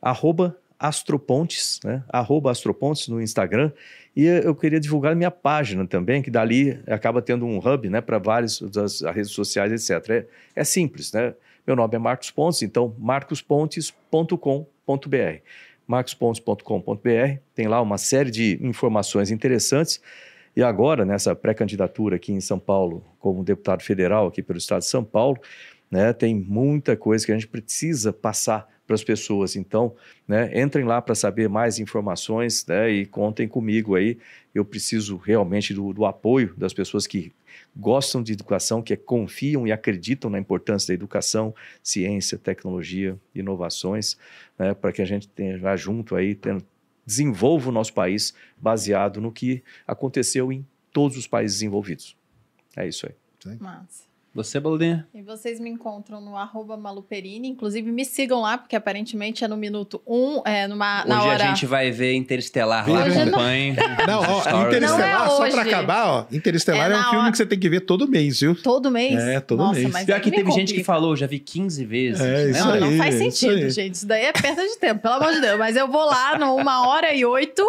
Arroba 0.00 0.56
Astropontes, 0.78 1.80
né? 1.84 2.02
Arroba 2.08 2.50
Astropontes 2.50 3.08
no 3.08 3.20
Instagram. 3.20 3.72
E 4.16 4.24
eu 4.24 4.54
queria 4.54 4.80
divulgar 4.80 5.14
minha 5.14 5.30
página 5.30 5.86
também, 5.86 6.22
que 6.22 6.30
dali 6.30 6.80
acaba 6.86 7.20
tendo 7.20 7.44
um 7.44 7.58
hub, 7.58 7.90
né? 7.90 8.00
Para 8.00 8.16
várias 8.16 8.58
das 8.58 9.02
redes 9.02 9.32
sociais, 9.32 9.70
etc. 9.70 10.08
É, 10.08 10.26
é 10.56 10.64
simples, 10.64 11.12
né? 11.12 11.34
Meu 11.66 11.76
nome 11.76 11.94
é 11.94 11.98
Marcos 11.98 12.30
Pontes, 12.30 12.62
então 12.62 12.96
marcospontes.com.br. 12.98 15.16
marcospontes.com.br 15.86 17.38
tem 17.54 17.68
lá 17.68 17.80
uma 17.80 17.98
série 17.98 18.30
de 18.30 18.58
informações 18.60 19.30
interessantes. 19.30 20.00
E 20.56 20.62
agora, 20.62 21.04
nessa 21.04 21.36
pré-candidatura 21.36 22.16
aqui 22.16 22.32
em 22.32 22.40
São 22.40 22.58
Paulo, 22.58 23.04
como 23.18 23.44
deputado 23.44 23.82
federal 23.82 24.26
aqui 24.26 24.42
pelo 24.42 24.58
estado 24.58 24.80
de 24.80 24.88
São 24.88 25.04
Paulo, 25.04 25.38
né? 25.90 26.12
Tem 26.12 26.34
muita 26.34 26.96
coisa 26.96 27.24
que 27.24 27.30
a 27.30 27.34
gente 27.34 27.46
precisa 27.46 28.12
passar 28.12 28.66
para 28.86 28.94
as 28.94 29.04
pessoas. 29.04 29.56
Então, 29.56 29.94
né, 30.26 30.50
entrem 30.60 30.84
lá 30.84 31.00
para 31.00 31.14
saber 31.14 31.48
mais 31.48 31.78
informações 31.78 32.66
né, 32.66 32.90
e 32.90 33.06
contem 33.06 33.48
comigo 33.48 33.94
aí. 33.94 34.18
Eu 34.54 34.64
preciso 34.64 35.16
realmente 35.16 35.72
do, 35.72 35.92
do, 35.92 36.04
apoio 36.04 36.54
das 36.56 36.72
pessoas 36.72 37.06
que 37.06 37.32
gostam 37.74 38.22
de 38.22 38.32
educação, 38.32 38.82
que 38.82 38.96
confiam 38.96 39.66
e 39.66 39.72
acreditam 39.72 40.30
na 40.30 40.38
importância 40.38 40.88
da 40.88 40.94
educação, 40.94 41.54
ciência, 41.82 42.38
tecnologia, 42.38 43.18
inovações, 43.34 44.16
né, 44.58 44.74
para 44.74 44.92
que 44.92 45.00
a 45.00 45.04
gente 45.04 45.28
tenha 45.28 45.76
junto 45.76 46.14
aí, 46.14 46.34
tendo, 46.34 46.64
desenvolva 47.04 47.70
o 47.70 47.72
nosso 47.72 47.92
país 47.94 48.34
baseado 48.56 49.20
no 49.20 49.32
que 49.32 49.62
aconteceu 49.86 50.52
em 50.52 50.66
todos 50.92 51.16
os 51.16 51.26
países 51.26 51.58
desenvolvidos. 51.58 52.16
É 52.76 52.86
isso 52.86 53.06
aí. 53.06 53.14
Massa. 53.58 54.11
Você, 54.34 54.58
Baldinha? 54.58 55.06
E 55.14 55.20
vocês 55.20 55.60
me 55.60 55.68
encontram 55.68 56.18
no 56.18 56.38
arroba 56.38 56.74
Maluperini. 56.74 57.48
Inclusive, 57.48 57.92
me 57.92 58.02
sigam 58.02 58.40
lá, 58.40 58.56
porque 58.56 58.74
aparentemente 58.74 59.44
é 59.44 59.48
no 59.48 59.58
minuto 59.58 60.00
1, 60.06 60.16
um, 60.16 60.42
é 60.46 60.66
numa, 60.66 61.00
hoje 61.00 61.08
na 61.08 61.22
hora... 61.22 61.44
a 61.44 61.46
gente 61.48 61.66
vai 61.66 61.90
ver 61.90 62.14
Interestelar 62.14 62.88
lá. 62.88 63.04
Acompanhe. 63.04 63.76
Não, 64.08 64.20
ó, 64.20 64.66
Interestelar, 64.66 65.28
não 65.28 65.44
é 65.44 65.50
só 65.50 65.50
pra 65.50 65.62
acabar, 65.62 66.06
ó. 66.06 66.26
Interestelar 66.32 66.90
é, 66.90 66.94
é 66.94 66.98
um 66.98 67.02
filme 67.02 67.18
hora... 67.18 67.30
que 67.30 67.36
você 67.36 67.46
tem 67.46 67.58
que 67.58 67.68
ver 67.68 67.80
todo 67.80 68.08
mês, 68.08 68.40
viu? 68.40 68.54
Todo 68.54 68.90
mês? 68.90 69.22
É, 69.22 69.38
todo 69.38 69.58
Nossa, 69.58 69.80
mês. 69.80 70.04
Pior 70.04 70.20
que 70.20 70.30
teve 70.30 70.50
gente 70.50 70.72
que 70.72 70.82
falou, 70.82 71.14
já 71.14 71.26
vi 71.26 71.38
15 71.38 71.84
vezes. 71.84 72.20
É, 72.20 72.50
isso 72.50 72.64
não, 72.64 72.72
aí, 72.72 72.80
não 72.80 72.96
faz 72.96 73.14
sentido, 73.16 73.58
isso 73.58 73.76
gente. 73.76 73.94
Isso 73.94 74.06
daí 74.06 74.24
é 74.24 74.32
perda 74.32 74.66
de 74.66 74.78
tempo, 74.78 75.02
pelo 75.02 75.14
amor 75.14 75.34
de 75.34 75.40
Deus. 75.40 75.58
Mas 75.58 75.76
eu 75.76 75.86
vou 75.86 76.06
lá 76.06 76.38
no 76.38 76.56
1 76.56 76.68
hora 76.88 77.14
e 77.14 77.24
8 77.24 77.62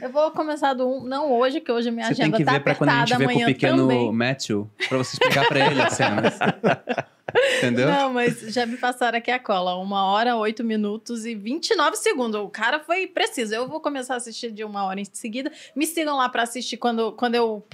eu 0.00 0.10
vou 0.10 0.30
começar 0.30 0.74
do 0.74 0.88
1, 0.88 1.04
não 1.04 1.32
hoje, 1.32 1.60
que 1.60 1.70
hoje 1.70 1.88
a 1.88 1.92
minha 1.92 2.06
você 2.06 2.12
agenda 2.12 2.44
tá 2.44 2.56
apertada. 2.56 2.56
Você 2.56 2.56
tem 2.56 2.56
que 2.56 2.58
ver 2.58 2.64
pra 2.64 2.74
quando 2.74 2.90
a 2.90 3.06
gente 3.06 3.18
vê 3.18 3.24
com 3.24 3.42
o 3.42 3.46
pequeno 3.46 3.88
também. 3.88 4.12
Matthew, 4.12 4.70
pra 4.88 4.98
você 4.98 5.14
explicar 5.14 5.48
pra 5.48 5.66
ele 5.66 5.82
as 5.82 5.92
cenas. 5.92 6.38
Entendeu? 7.58 7.88
Não, 7.88 8.12
mas 8.12 8.40
já 8.52 8.64
me 8.64 8.76
passaram 8.76 9.18
aqui 9.18 9.30
a 9.30 9.38
cola. 9.38 9.74
Uma 9.76 10.06
hora, 10.06 10.36
oito 10.36 10.64
minutos 10.64 11.26
e 11.26 11.34
29 11.34 11.96
segundos. 11.96 12.40
O 12.40 12.48
cara 12.48 12.80
foi 12.80 13.06
preciso. 13.06 13.54
Eu 13.54 13.68
vou 13.68 13.80
começar 13.80 14.14
a 14.14 14.16
assistir 14.16 14.50
de 14.50 14.64
uma 14.64 14.84
hora 14.84 15.00
em 15.00 15.04
seguida. 15.04 15.52
Me 15.76 15.86
sigam 15.86 16.16
lá 16.16 16.28
para 16.28 16.42
assistir. 16.42 16.76
Quando, 16.76 17.12
quando, 17.12 17.34
eu, 17.34 17.66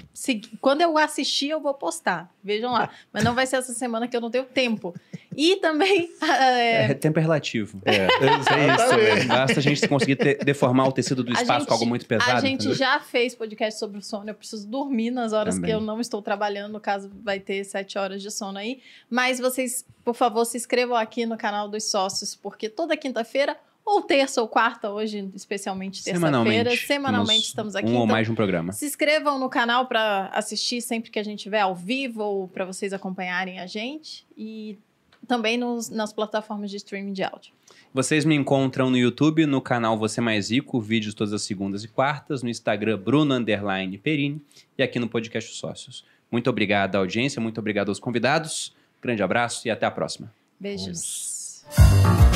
quando 0.61 0.81
eu 0.81 0.99
assistir, 0.99 1.51
eu 1.51 1.61
vou 1.61 1.75
postar. 1.75 2.31
Vejam 2.43 2.73
lá. 2.73 2.91
Mas 3.13 3.23
não 3.23 3.35
vai 3.35 3.47
ser 3.47 3.57
essa 3.57 3.73
semana 3.73 4.09
que 4.09 4.17
eu 4.17 4.21
não 4.21 4.31
tenho 4.31 4.45
tempo. 4.45 4.95
E 5.37 5.57
também. 5.57 6.11
É, 6.35 6.91
é 6.91 6.95
tempo 6.95 7.19
é 7.19 7.23
relativo. 7.23 7.81
É, 7.85 7.97
é 8.25 8.39
isso 8.39 8.97
mesmo. 8.97 9.29
Basta 9.29 9.59
a 9.59 9.63
gente 9.63 9.87
conseguir 9.87 10.17
ter, 10.17 10.45
deformar 10.45 10.89
o 10.89 10.93
tecido 10.93 11.23
do 11.23 11.33
espaço 11.33 11.61
gente, 11.61 11.69
com 11.69 11.75
algo 11.75 11.87
muito 11.87 12.07
pesado. 12.07 12.33
A 12.33 12.41
gente 12.41 12.67
entendeu? 12.67 12.75
já 12.75 12.99
fez 12.99 13.35
podcast 13.35 13.79
sobre 13.79 13.99
o 13.99 14.03
sono. 14.03 14.29
Eu 14.29 14.35
preciso 14.35 14.67
dormir 14.67 15.11
nas 15.11 15.33
horas 15.33 15.55
também. 15.55 15.71
que 15.71 15.77
eu 15.77 15.81
não 15.81 16.01
estou 16.01 16.21
trabalhando. 16.23 16.73
No 16.73 16.81
caso, 16.81 17.11
vai 17.23 17.39
ter 17.39 17.63
sete 17.65 17.99
horas 17.99 18.21
de 18.23 18.31
sono 18.31 18.59
aí. 18.59 18.81
Mas 19.09 19.39
vocês, 19.51 19.85
por 20.05 20.15
favor, 20.15 20.45
se 20.45 20.57
inscrevam 20.57 20.97
aqui 20.97 21.27
no 21.27 21.37
canal 21.37 21.69
dos 21.69 21.85
sócios, 21.85 22.35
porque 22.35 22.69
toda 22.69 22.97
quinta-feira 22.97 23.57
ou 23.85 24.01
terça 24.01 24.41
ou 24.41 24.49
quarta, 24.49 24.91
hoje 24.91 25.31
especialmente 25.35 26.03
terça-feira. 26.03 26.75
Semanalmente, 26.75 27.47
estamos 27.47 27.77
aqui. 27.77 27.87
Um 27.87 27.91
então, 27.91 28.01
ou 28.01 28.07
mais 28.07 28.27
de 28.27 28.33
um 28.33 28.35
programa. 28.35 28.73
Se 28.73 28.87
inscrevam 28.87 29.39
no 29.39 29.49
canal 29.51 29.87
para 29.87 30.31
assistir 30.33 30.81
sempre 30.81 31.11
que 31.11 31.19
a 31.19 31.23
gente 31.23 31.41
estiver 31.41 31.61
ao 31.61 31.75
vivo 31.75 32.23
ou 32.23 32.49
para 32.49 32.65
vocês 32.65 32.93
acompanharem 32.93 33.61
a 33.61 33.67
gente. 33.67 34.27
E 34.37 34.79
também 35.27 35.57
nos, 35.57 35.89
nas 35.89 36.13
plataformas 36.13 36.71
de 36.71 36.77
streaming 36.77 37.13
de 37.13 37.23
áudio. 37.23 37.53
Vocês 37.93 38.25
me 38.25 38.35
encontram 38.35 38.91
no 38.91 38.97
YouTube, 38.97 39.47
no 39.47 39.61
canal 39.61 39.97
Você 39.99 40.21
Mais 40.21 40.51
Rico, 40.51 40.81
vídeos 40.81 41.15
todas 41.15 41.33
as 41.33 41.43
segundas 41.43 41.85
e 41.85 41.89
quartas, 41.89 42.43
no 42.43 42.49
Instagram 42.49 42.99
Bruno 42.99 43.35
Underline 43.35 43.97
Perini 43.99 44.43
e 44.77 44.83
aqui 44.83 44.99
no 44.99 45.09
podcast 45.09 45.55
Sócios. 45.55 46.05
Muito 46.31 46.51
obrigado 46.51 46.97
à 46.97 46.99
audiência, 46.99 47.41
muito 47.41 47.59
obrigado 47.59 47.91
aos 47.91 48.01
convidados. 48.01 48.75
Grande 49.05 49.23
abraço 49.23 49.69
e 49.69 49.71
até 49.71 49.85
a 49.85 49.91
próxima. 49.91 50.33
Beijos. 50.59 51.63
Vamos. 51.77 52.34